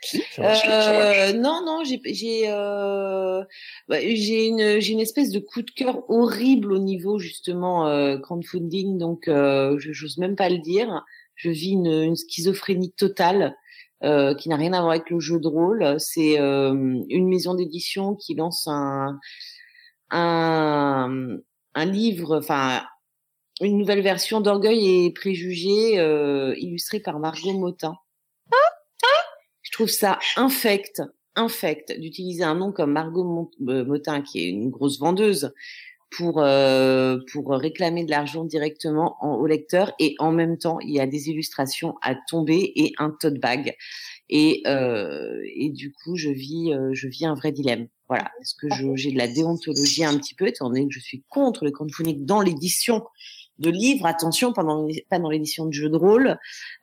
Si, 0.02 0.22
ça 0.32 0.42
marche. 0.42 0.68
Euh, 0.68 1.32
non, 1.34 1.62
non, 1.66 1.84
j'ai, 1.86 2.02
j'ai, 2.14 2.50
euh, 2.50 3.42
bah, 3.88 4.00
j'ai 4.02 4.48
une, 4.48 4.82
j'ai 4.82 4.92
une 4.92 5.00
espèce 5.00 5.30
de 5.30 5.40
coup 5.40 5.62
de 5.62 5.72
cœur 5.72 6.04
horrible 6.10 6.74
au 6.74 6.80
niveau 6.80 7.20
justement 7.20 7.88
euh, 7.88 8.18
crowdfunding, 8.18 8.98
donc 8.98 9.30
euh, 9.30 9.80
je 9.80 9.94
j'ose 9.94 10.18
même 10.18 10.36
pas 10.36 10.50
le 10.50 10.58
dire. 10.58 11.06
Je 11.36 11.50
vis 11.50 11.72
une, 11.72 11.88
une 11.88 12.16
schizophrénie 12.18 12.92
totale 12.92 13.56
euh, 14.04 14.36
qui 14.36 14.50
n'a 14.50 14.58
rien 14.58 14.74
à 14.74 14.82
voir 14.82 14.92
avec 14.92 15.10
le 15.10 15.22
jeu 15.22 15.40
de 15.40 15.48
rôle. 15.48 15.96
C'est 16.00 16.38
euh, 16.38 16.74
une 17.10 17.30
maison 17.30 17.54
d'édition 17.56 18.14
qui 18.16 18.36
lance 18.36 18.68
un, 18.68 19.20
un, 20.12 21.38
un 21.76 21.86
livre, 21.86 22.38
enfin 22.38 22.84
une 23.68 23.78
nouvelle 23.78 24.02
version 24.02 24.42
d'Orgueil 24.42 25.06
et 25.06 25.12
Préjugés 25.12 26.00
euh, 26.00 26.54
illustrée 26.58 27.00
par 27.00 27.20
Margot 27.20 27.58
Motin. 27.58 27.96
Je 29.62 29.72
trouve 29.72 29.90
ça 29.90 30.20
infect, 30.36 31.02
infect 31.36 32.00
d'utiliser 32.00 32.44
un 32.44 32.56
nom 32.56 32.72
comme 32.72 32.92
Margot 32.92 33.52
euh, 33.68 33.84
Motin, 33.86 34.22
qui 34.22 34.40
est 34.42 34.50
une 34.50 34.70
grosse 34.70 35.00
vendeuse, 35.00 35.52
pour 36.12 36.44
euh, 36.44 37.18
pour 37.32 37.50
réclamer 37.50 38.06
de 38.06 38.12
l'argent 38.12 38.44
directement 38.44 39.18
en- 39.22 39.36
au 39.36 39.48
lecteur. 39.48 39.94
Et 39.98 40.14
en 40.20 40.32
même 40.32 40.60
temps 40.60 40.80
il 40.80 40.92
y 40.92 41.00
a 41.00 41.08
des 41.08 41.30
illustrations 41.30 41.96
à 42.04 42.14
tomber 42.30 42.72
et 42.76 42.94
un 43.00 43.10
tote 43.10 43.40
bag. 43.40 43.76
Et 44.30 44.62
euh, 44.68 45.42
et 45.56 45.70
du 45.70 45.92
coup 45.92 46.18
je 46.18 46.30
vis 46.30 46.72
euh, 46.72 46.92
je 46.94 47.08
vis 47.08 47.26
un 47.26 47.34
vrai 47.34 47.52
dilemme. 47.52 47.88
Voilà. 48.10 48.30
Est-ce 48.42 48.54
que 48.54 48.68
j'ai 48.96 49.12
de 49.12 49.18
la 49.18 49.28
déontologie 49.28 50.06
un 50.06 50.16
petit 50.20 50.36
peu 50.36 50.46
étant 50.46 50.68
donné 50.70 50.86
que 50.88 50.94
je 50.94 51.00
suis 51.00 51.24
contre 51.30 51.66
le 51.66 51.72
crowdfunding 51.72 52.26
dans 52.28 52.42
l'édition 52.42 53.04
de 53.60 53.70
livres 53.70 54.06
attention 54.06 54.52
pendant 54.52 54.88
pas 55.10 55.20
dans 55.20 55.30
l'édition 55.30 55.66
de 55.66 55.72
jeux 55.72 55.90
de 55.90 55.96
rôle 55.96 56.38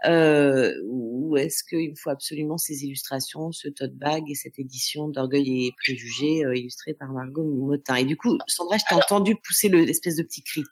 euh, 0.06 0.72
ou 0.86 1.36
est-ce 1.36 1.64
qu'il 1.64 1.90
me 1.90 1.96
faut 1.96 2.10
absolument 2.10 2.58
ces 2.58 2.84
illustrations, 2.84 3.50
ce 3.52 3.68
tote 3.68 3.94
bag 3.94 4.22
et 4.30 4.34
cette 4.34 4.58
édition 4.58 5.08
d'Orgueil 5.08 5.66
et 5.66 5.72
Préjugés 5.76 6.44
euh, 6.44 6.56
illustrée 6.56 6.94
par 6.94 7.08
Margot 7.12 7.42
Motin? 7.44 7.96
Et 7.96 8.04
du 8.04 8.16
coup, 8.16 8.38
Sandra, 8.46 8.78
je 8.78 8.84
t'ai 8.88 8.94
entendu 8.94 9.34
pousser 9.36 9.68
le 9.68 9.84
l'espèce 9.84 10.16
de 10.16 10.22
petit 10.22 10.42
cri. 10.42 10.62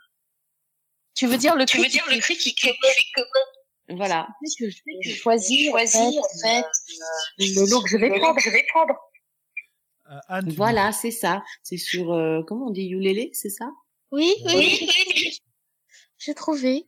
Tu 1.15 1.27
veux 1.27 1.37
dire 1.37 1.57
le 1.57 1.65
Tu 1.65 1.79
cri 1.79 1.83
veux 1.87 1.91
dire 1.91 2.05
le 2.09 2.19
cri 2.21 2.37
qui 2.37 2.55
crie 2.55 2.71
Voilà. 3.89 4.29
que 4.59 4.71
je 4.71 4.77
vais 4.87 5.11
choisir, 5.15 5.71
choisir, 5.73 6.01
en 6.01 6.39
fait, 6.43 6.65
le 7.39 7.71
lot 7.71 7.81
que 7.83 7.89
je 7.89 7.97
vais 7.97 8.11
prendre. 8.11 8.39
je 8.39 8.51
vais 8.51 8.65
prendre. 8.73 8.95
Euh, 10.11 10.19
Anne, 10.29 10.53
Voilà, 10.57 10.93
c'est 10.93 11.11
ça. 11.11 11.43
C'est 11.63 11.77
sur 11.77 12.13
euh, 12.13 12.43
comment 12.47 12.69
on 12.69 12.71
dit 12.71 12.89
ukulélé, 12.89 13.31
c'est 13.33 13.51
ça? 13.51 13.69
Oui, 14.11 14.33
Oui, 14.47 14.55
oui, 14.55 14.89
oui. 14.89 15.28
J'ai 16.29 16.35
trouvé. 16.35 16.87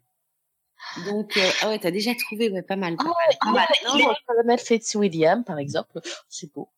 Donc 1.07 1.37
euh, 1.37 1.41
ah 1.63 1.69
ouais, 1.69 1.79
t'as 1.79 1.91
déjà 1.91 2.15
trouvé, 2.15 2.51
ouais, 2.51 2.63
pas 2.63 2.77
mal. 2.77 2.95
Ah, 2.99 3.03
quoi. 3.05 3.15
il 3.95 4.01
est 4.01 4.05
non, 4.05 4.09
le 4.11 4.27
colonel 4.27 4.59
Fitzwilliam, 4.59 5.45
par 5.45 5.59
exemple. 5.59 5.99
C'est 6.29 6.53
beau. 6.53 6.69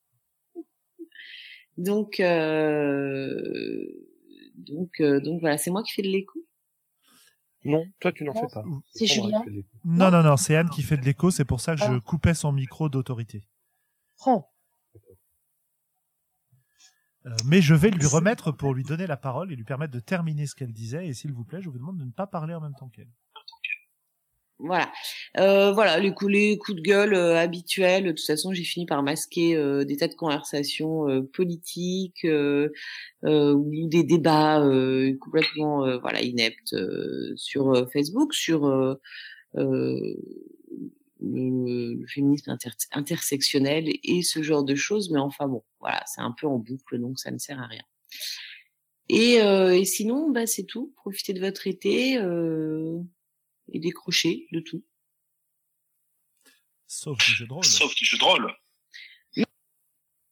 Donc 1.77 2.21
euh, 2.21 3.85
donc 4.55 5.01
euh, 5.01 5.21
donc 5.21 5.41
voilà, 5.41 5.59
c'est 5.59 5.71
moi 5.71 5.83
qui 5.83 5.93
fais 5.93 6.03
de 6.03 6.09
l'écho? 6.09 6.39
Non, 7.65 7.85
toi, 8.01 8.13
tu 8.13 8.25
n'en 8.25 8.35
Non, 8.35 8.41
fais 8.49 8.55
pas. 8.55 8.65
c'est 8.95 9.07
Julien. 9.07 9.43
Non, 9.85 10.11
non, 10.11 10.23
non, 10.23 10.37
c'est 10.37 10.57
Anne 10.57 10.69
qui 10.71 10.83
fait 10.83 10.97
de 10.97 11.05
l'écho, 11.05 11.31
c'est 11.31 11.45
pour 11.45 11.61
ça 11.61 11.75
que 11.75 11.81
je 11.81 11.85
Ah. 11.87 12.01
coupais 12.05 12.35
son 12.35 12.53
micro 12.53 12.89
d'autorité. 12.89 13.43
Oh. 14.27 14.45
Euh, 17.27 17.31
mais 17.47 17.61
je 17.61 17.75
vais 17.75 17.91
lui 17.91 18.07
remettre 18.07 18.53
pour 18.53 18.75
lui 18.75 18.83
donner 18.83 19.07
la 19.07 19.17
parole 19.17 19.53
et 19.53 19.57
lui 19.57 19.65
permettre 19.65 19.93
de 19.93 20.01
terminer 20.01 20.47
ce 20.47 20.55
qu'elle 20.55 20.73
disait. 20.73 21.07
Et 21.07 21.15
s'il 21.15 21.33
vous 21.33 21.45
plaît, 21.45 21.63
je 21.63 21.69
vous 21.69 21.79
demande 21.79 21.99
de 21.99 22.05
ne 22.05 22.11
pas 22.11 22.27
parler 22.27 22.55
en 22.55 22.61
même 22.61 22.75
temps 22.75 22.89
qu'elle. 22.89 23.09
Voilà, 24.65 24.93
euh, 25.39 25.73
voilà 25.73 25.99
les 25.99 26.15
coups, 26.15 26.31
les 26.31 26.57
coups 26.57 26.77
de 26.77 26.83
gueule 26.83 27.15
euh, 27.15 27.37
habituels. 27.37 28.05
De 28.05 28.13
toute 28.13 28.25
façon, 28.25 28.53
j'ai 28.53 28.63
fini 28.63 28.87
par 28.87 29.03
masquer 29.03 29.57
euh, 29.57 29.85
des 29.85 29.97
tas 29.97 30.07
de 30.07 30.15
conversations 30.15 31.09
euh, 31.09 31.23
politiques 31.23 32.25
euh, 32.25 32.69
euh, 33.25 33.55
ou 33.55 33.89
des 33.89 34.05
débats 34.05 34.61
euh, 34.61 35.17
complètement 35.21 35.85
euh, 35.85 35.99
voilà 35.99 36.23
ineptes 36.23 36.75
euh, 36.75 37.33
sur 37.35 37.91
Facebook, 37.93 38.35
sur 38.35 38.67
euh, 38.67 38.95
euh, 39.57 39.99
le, 41.23 41.95
le 41.95 42.07
féminisme 42.07 42.51
inter- 42.51 42.71
intersectionnel 42.93 43.89
et 44.03 44.23
ce 44.23 44.43
genre 44.43 44.65
de 44.65 44.75
choses. 44.75 45.11
Mais 45.11 45.21
enfin 45.21 45.49
bon, 45.49 45.63
voilà, 45.81 46.03
c'est 46.07 46.21
un 46.21 46.33
peu 46.33 46.47
en 46.47 46.59
boucle, 46.59 46.99
donc 46.99 47.19
ça 47.19 47.31
ne 47.31 47.39
sert 47.39 47.61
à 47.61 47.67
rien. 47.67 47.85
Et, 49.09 49.41
euh, 49.43 49.77
et 49.77 49.85
sinon, 49.85 50.31
bah, 50.31 50.47
c'est 50.47 50.65
tout. 50.65 50.93
Profitez 50.97 51.33
de 51.33 51.41
votre 51.41 51.67
été. 51.67 52.19
Euh, 52.19 52.99
et 53.71 53.79
décrocher 53.79 54.49
de 54.53 54.61
tout. 54.61 54.83
Sauf 56.87 57.17
du 57.19 57.33
jeu 57.33 57.47
de 57.47 57.53
rôle. 57.53 57.65
Sauf 57.65 57.95
du 57.95 58.05
jeu 58.05 58.19
de 58.19 58.25
rôle. 58.25 58.53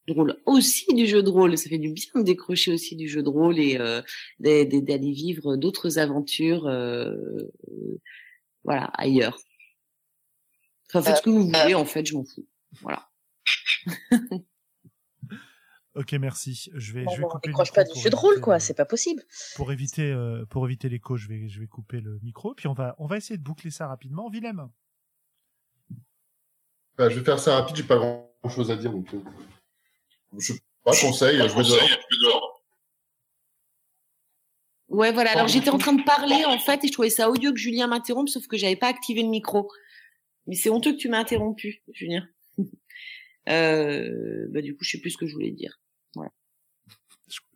Drôle 0.09 0.41
aussi 0.45 0.93
du 0.93 1.07
jeu 1.07 1.23
de 1.23 1.31
rôle, 1.31 1.57
ça 1.57 1.69
fait 1.69 1.79
du 1.79 1.93
bien 1.93 2.11
de 2.17 2.23
décrocher 2.23 2.73
aussi 2.73 2.97
du 2.97 3.07
jeu 3.09 3.23
de 3.23 3.29
rôle 3.29 3.61
et 3.61 3.77
euh, 3.79 4.03
d'a- 4.41 4.65
d'a- 4.65 4.81
d'aller 4.81 5.13
vivre 5.13 5.57
d'autres 5.57 5.99
aventures, 5.99 6.67
euh, 6.67 7.15
voilà, 8.65 8.87
ailleurs. 8.95 9.39
Enfin, 10.93 11.03
faites 11.03 11.17
ce 11.19 11.23
que 11.23 11.31
vous 11.31 11.47
voulez, 11.47 11.75
en 11.75 11.85
fait, 11.85 12.05
je 12.07 12.15
m'en 12.15 12.25
fous. 12.25 12.47
Voilà. 12.83 13.09
Ok, 15.97 16.13
merci. 16.13 16.71
Je 16.75 16.93
vais, 16.93 17.03
Bon, 17.05 17.11
je 17.13 17.19
vais 17.19 17.25
on 17.25 17.29
couper 17.29 17.49
le 17.49 17.53
décroche 17.53 17.69
micro 17.71 17.83
pas 17.83 17.93
du 17.93 18.01
jeu 18.01 18.11
de 18.11 18.17
rôle, 18.17 18.41
quoi. 18.41 18.55
euh, 18.55 18.59
C'est 18.61 18.75
pas 18.75 18.85
possible. 18.85 19.25
Pour 19.57 19.73
éviter, 19.73 20.13
euh, 20.13 20.47
pour 20.47 20.65
éviter 20.65 20.89
l'écho, 20.89 21.17
je 21.17 21.27
vais, 21.27 21.49
je 21.49 21.59
vais 21.59 21.67
couper 21.67 22.01
le 22.01 22.21
micro. 22.23 22.55
Puis 22.55 22.69
on 22.69 22.73
va, 22.75 22.95
on 22.99 23.07
va 23.07 23.17
essayer 23.17 23.37
de 23.37 23.43
boucler 23.43 23.71
ça 23.73 23.89
rapidement. 23.89 24.31
Willem. 24.31 24.69
Bah, 26.97 27.09
je 27.09 27.19
vais 27.19 27.25
faire 27.25 27.41
ça 27.41 27.57
rapide, 27.57 27.75
j'ai 27.75 27.83
pas 27.83 27.97
grand 27.97 28.31
chose 28.49 28.71
à 28.71 28.77
dire. 28.77 28.93
Donc, 28.93 29.13
euh, 29.15 29.21
je 30.39 30.53
pas 30.85 30.93
conseil, 30.93 31.39
je 31.39 31.55
vais 31.55 32.19
dehors. 32.23 32.63
Ouais, 34.89 35.13
voilà. 35.13 35.33
Alors 35.33 35.49
j'étais 35.49 35.71
en 35.71 35.79
train 35.79 35.93
de 35.93 36.03
parler 36.03 36.45
en 36.47 36.59
fait 36.59 36.83
et 36.85 36.89
je 36.89 36.93
trouvais 36.93 37.11
ça 37.11 37.31
odieux 37.31 37.53
que 37.53 37.59
Julien 37.59 37.87
m'interrompe, 37.87 38.29
sauf 38.29 38.47
que 38.47 38.57
j'avais 38.57 38.77
pas 38.77 38.89
activé 38.89 39.23
le 39.23 39.29
micro. 39.29 39.71
Mais 40.47 40.55
c'est 40.57 40.71
honteux 40.71 40.93
que 40.93 40.99
tu 40.99 41.09
m'as 41.09 41.19
interrompu, 41.21 41.83
Julien. 41.93 42.29
euh, 43.49 44.47
bah 44.51 44.63
du 44.63 44.77
coup, 44.77 44.85
je 44.85 44.91
sais 44.91 45.01
plus 45.01 45.11
ce 45.11 45.19
que 45.19 45.27
je 45.27 45.33
voulais 45.35 45.53
dire. 45.53 45.81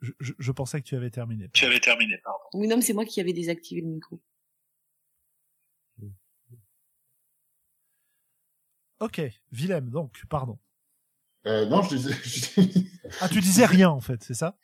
Je, 0.01 0.11
je- 0.21 0.33
je 0.39 0.51
pensais 0.53 0.79
que 0.81 0.85
tu 0.87 0.95
avais 0.95 1.09
terminé. 1.09 1.49
Tu 1.51 1.65
avais 1.65 1.81
terminé, 1.81 2.17
pardon. 2.23 2.39
Oui, 2.53 2.67
non, 2.67 2.77
mais 2.77 2.81
c'est 2.81 2.93
moi 2.93 3.03
qui 3.03 3.19
avais 3.19 3.33
désactivé 3.33 3.81
le 3.81 3.87
micro. 3.87 4.21
Ok, 8.99 9.21
Willem, 9.51 9.89
donc, 9.89 10.23
pardon. 10.29 10.57
Euh, 11.45 11.65
non, 11.65 11.81
je 11.83 11.95
disais, 11.95 12.13
je 12.23 12.61
dis- 12.61 12.89
Ah, 13.19 13.27
tu 13.29 13.39
disais 13.41 13.65
rien 13.65 13.89
en 13.89 13.99
fait, 13.99 14.23
c'est 14.23 14.33
ça? 14.33 14.57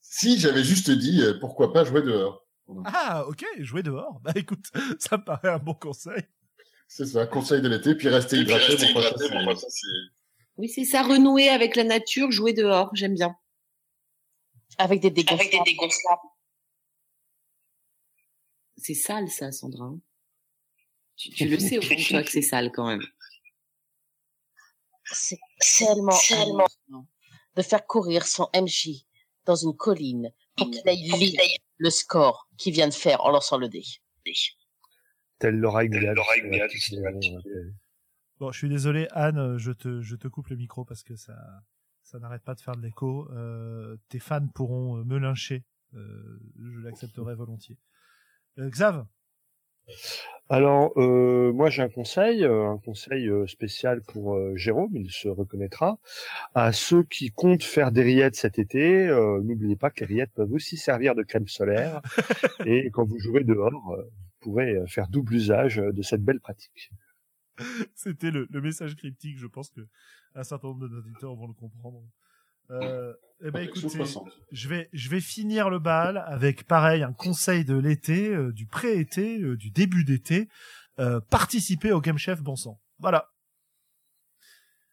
Si 0.00 0.38
j'avais 0.38 0.62
juste 0.62 0.90
dit 0.90 1.22
euh, 1.22 1.38
pourquoi 1.40 1.72
pas 1.72 1.84
jouer 1.84 2.02
dehors. 2.02 2.46
Ah, 2.84 3.24
ok, 3.26 3.44
jouer 3.60 3.82
dehors. 3.82 4.20
Bah 4.20 4.32
écoute, 4.36 4.70
ça 4.98 5.16
me 5.16 5.24
paraît 5.24 5.48
un 5.48 5.58
bon 5.58 5.74
conseil. 5.74 6.22
C'est 6.96 7.06
ça, 7.06 7.26
conseil 7.26 7.60
de 7.60 7.66
l'été, 7.68 7.96
puis 7.96 8.08
rester 8.08 8.36
puis 8.36 8.44
hydraté. 8.44 8.66
rester 8.66 8.88
hydraté, 8.88 9.26
ça, 9.56 9.66
c'est- 9.68 9.86
Oui, 10.56 10.68
c'est 10.68 10.84
ça, 10.84 11.02
renouer 11.02 11.48
avec 11.48 11.74
la 11.74 11.82
nature, 11.82 12.30
jouer 12.30 12.52
dehors, 12.52 12.90
j'aime 12.94 13.14
bien. 13.14 13.34
Avec 14.78 15.00
des 15.00 15.10
dégonflables. 15.10 15.50
C'est 18.76 18.94
sale, 18.94 19.28
ça, 19.28 19.50
Sandra. 19.50 19.86
hein. 19.86 19.98
Tu, 21.16 21.30
tu 21.30 21.48
le 21.48 21.58
sais 21.58 21.78
au 21.78 21.82
fond 21.82 21.94
de 21.96 22.08
toi 22.08 22.22
que 22.22 22.30
c'est 22.30 22.42
sale 22.42 22.70
quand 22.72 22.86
même. 22.86 23.02
C'est 25.12 25.38
tellement, 25.78 26.16
tellement 26.28 26.66
de 27.56 27.62
faire 27.62 27.84
courir 27.86 28.24
son 28.26 28.48
MJ 28.54 29.04
dans 29.46 29.56
une 29.56 29.76
colline 29.76 30.32
pour 30.56 30.70
qu'il 30.70 30.88
aille 30.88 31.02
lire 31.10 31.40
le 31.78 31.90
score 31.90 32.48
qu'il 32.56 32.72
vient 32.72 32.86
de 32.88 32.94
faire 32.94 33.20
en 33.24 33.30
lançant 33.30 33.58
le 33.58 33.68
dé. 33.68 33.82
Tel 35.38 35.56
Laura 35.56 35.84
Ignat, 35.84 36.14
euh, 36.14 36.70
euh, 36.92 37.70
Bon, 38.38 38.52
je 38.52 38.58
suis 38.58 38.68
désolé, 38.68 39.08
Anne, 39.12 39.38
euh, 39.38 39.58
je 39.58 39.72
te, 39.72 40.00
je 40.00 40.16
te 40.16 40.28
coupe 40.28 40.48
le 40.48 40.56
micro 40.56 40.84
parce 40.84 41.02
que 41.02 41.16
ça, 41.16 41.34
ça 42.02 42.18
n'arrête 42.18 42.42
pas 42.42 42.54
de 42.54 42.60
faire 42.60 42.76
de 42.76 42.82
l'écho. 42.82 43.28
Euh, 43.32 43.96
tes 44.08 44.18
fans 44.18 44.46
pourront 44.54 45.04
me 45.04 45.18
lyncher. 45.18 45.64
Euh, 45.94 46.40
je 46.60 46.80
l'accepterai 46.80 47.34
volontiers. 47.34 47.78
Euh, 48.58 48.68
Xav? 48.68 49.06
Alors, 50.48 50.92
euh, 50.96 51.52
moi 51.52 51.68
j'ai 51.68 51.82
un 51.82 51.88
conseil, 51.88 52.44
un 52.44 52.78
conseil 52.84 53.30
spécial 53.46 54.00
pour 54.02 54.34
euh, 54.34 54.56
Jérôme, 54.56 54.94
il 54.94 55.10
se 55.10 55.28
reconnaîtra. 55.28 55.98
À 56.54 56.72
ceux 56.72 57.02
qui 57.02 57.30
comptent 57.30 57.62
faire 57.62 57.92
des 57.92 58.02
rillettes 58.02 58.34
cet 58.34 58.58
été, 58.58 59.08
euh, 59.08 59.40
n'oubliez 59.42 59.76
pas 59.76 59.90
que 59.90 60.00
les 60.00 60.06
rillettes 60.06 60.32
peuvent 60.34 60.52
aussi 60.52 60.76
servir 60.76 61.14
de 61.14 61.22
crème 61.22 61.48
solaire. 61.48 62.00
et 62.66 62.90
quand 62.90 63.04
vous 63.04 63.18
jouez 63.18 63.44
dehors, 63.44 63.96
pourrez 64.50 64.76
euh, 64.76 64.86
faire 64.86 65.08
double 65.08 65.34
usage 65.34 65.78
euh, 65.78 65.92
de 65.92 66.02
cette 66.02 66.22
belle 66.22 66.40
pratique. 66.40 66.90
C'était 67.94 68.30
le, 68.30 68.46
le 68.50 68.60
message 68.60 68.96
cryptique, 68.96 69.38
je 69.38 69.46
pense 69.46 69.70
que 69.70 69.80
un 70.34 70.44
certain 70.44 70.68
nombre 70.68 70.88
de 70.88 70.88
nos 70.88 70.98
auditeurs 70.98 71.34
vont 71.34 71.46
le 71.46 71.54
comprendre. 71.54 72.02
Euh, 72.70 73.12
eh 73.44 73.50
ben 73.50 73.60
écoutez, 73.60 73.88
60. 73.90 74.26
je 74.50 74.68
vais 74.68 74.88
je 74.94 75.10
vais 75.10 75.20
finir 75.20 75.68
le 75.68 75.78
bal 75.78 76.24
avec 76.26 76.64
pareil 76.66 77.02
un 77.02 77.12
conseil 77.12 77.64
de 77.64 77.76
l'été, 77.76 78.28
euh, 78.28 78.52
du 78.52 78.66
pré-été, 78.66 79.42
euh, 79.42 79.56
du 79.56 79.70
début 79.70 80.04
d'été, 80.04 80.48
euh, 80.98 81.20
participer 81.20 81.92
au 81.92 82.00
Game 82.00 82.16
Chef 82.16 82.40
bon 82.40 82.56
sang. 82.56 82.80
Voilà. 82.98 83.33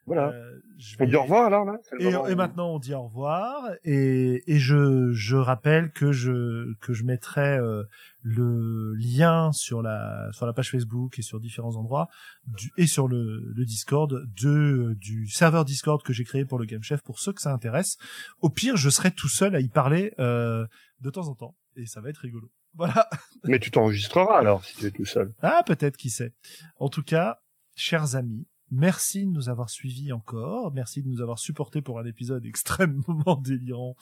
Voilà. 0.08 0.30
Euh, 0.30 0.60
je 0.78 0.96
On 1.00 1.04
vais- 1.04 1.10
dit 1.12 1.16
au 1.16 1.22
revoir 1.24 1.46
alors 1.46 1.64
là 1.64 1.78
Et, 2.00 2.36
maintenant 2.36 2.74
on 2.74 2.80
dit 2.80 2.94
au 2.96 3.04
revoir 3.04 3.70
et, 3.84 4.42
et 4.52 4.58
je, 4.58 5.12
je 5.12 5.36
rappelle 5.36 5.92
que 5.92 6.12
je 6.12 6.74
que 6.82 6.92
je 6.94 7.04
mettrai 7.04 7.58
euh, 7.58 7.84
le 8.24 8.94
lien 8.96 9.52
sur 9.52 9.82
la 9.84 10.28
sur 10.32 10.46
la 10.48 10.54
page 10.54 10.72
Facebook 10.72 11.20
et 11.20 11.22
sur 11.22 11.40
différents 11.40 11.76
endroits 11.76 12.08
du, 12.48 12.72
et 12.78 12.88
sur 12.88 13.08
le, 13.08 13.52
le 13.56 13.64
Discord 13.66 14.12
de 14.42 14.96
du 15.00 15.28
serveur 15.28 15.66
Discord 15.66 16.02
que 16.02 16.14
j'ai 16.14 16.24
créé 16.24 16.46
pour 16.46 16.58
le 16.58 16.66
Game 16.66 16.82
Chef 16.84 17.02
pour 17.04 17.20
ceux 17.20 17.32
que 17.34 17.42
ça 17.42 17.54
intéresse. 17.54 17.98
Au 18.40 18.50
pire, 18.50 18.78
je 18.78 18.90
serai 18.90 19.12
tout 19.12 19.30
seul 19.30 19.56
à 19.56 19.60
y 19.60 19.70
parler 19.70 20.14
euh, 20.20 20.66
de 21.02 21.10
temps 21.12 21.28
en 21.28 21.36
temps 21.36 21.56
et 21.76 21.86
ça 21.86 22.02
va 22.02 22.10
être 22.10 22.18
rigolo. 22.20 22.50
Voilà. 22.74 23.10
Mais 23.44 23.60
tu 23.60 23.70
t'enregistreras 23.70 24.40
alors 24.40 24.64
si 24.64 24.78
tu 24.78 24.86
es 24.86 24.92
tout 24.92 25.04
seul. 25.06 25.34
Ah, 25.42 25.62
peut-être, 25.66 25.98
qui 25.98 26.10
sait. 26.10 26.34
En 26.78 26.88
tout 26.88 27.04
cas, 27.04 27.42
chers 27.76 28.16
amis, 28.16 28.48
merci 28.72 29.26
de 29.26 29.32
nous 29.32 29.50
avoir 29.50 29.70
suivis 29.70 30.12
encore. 30.12 30.72
Merci 30.74 31.04
de 31.04 31.08
nous 31.08 31.22
avoir 31.22 31.40
supportés 31.40 31.82
pour 31.82 32.00
un 32.00 32.06
épisode 32.06 32.46
extrêmement 32.48 33.40
délirant, 33.44 33.96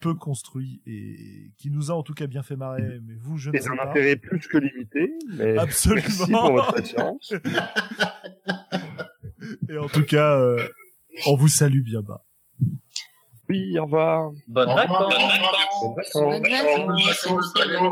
peu 0.00 0.14
construit 0.14 0.82
et 0.86 1.52
qui 1.56 1.70
nous 1.70 1.90
a 1.90 1.94
en 1.94 2.02
tout 2.02 2.14
cas 2.14 2.26
bien 2.26 2.42
fait 2.42 2.56
marrer. 2.56 3.00
Mais 3.02 3.14
vous, 3.14 3.36
je 3.38 3.50
ne 3.50 3.58
sais 3.58 3.68
un 3.70 3.76
pas. 3.76 3.90
intérêt 3.90 4.16
plus 4.16 4.46
que 4.48 4.58
limité, 4.58 5.12
mais 5.28 5.56
Absolument. 5.58 6.02
merci 6.08 6.32
pour 6.32 6.52
votre 6.52 6.74
patience. 6.74 7.34
Et 9.68 9.78
en 9.78 9.88
tout 9.88 10.04
cas, 10.04 10.38
euh, 10.38 10.66
on 11.26 11.36
vous 11.36 11.48
salue 11.48 11.82
bien 11.82 12.02
bas. 12.02 12.24
Oui, 13.48 13.78
au 13.78 13.84
revoir. 13.84 14.32
Bonne 14.48 14.68
vacances. 14.68 15.14
Salut. 17.54 17.90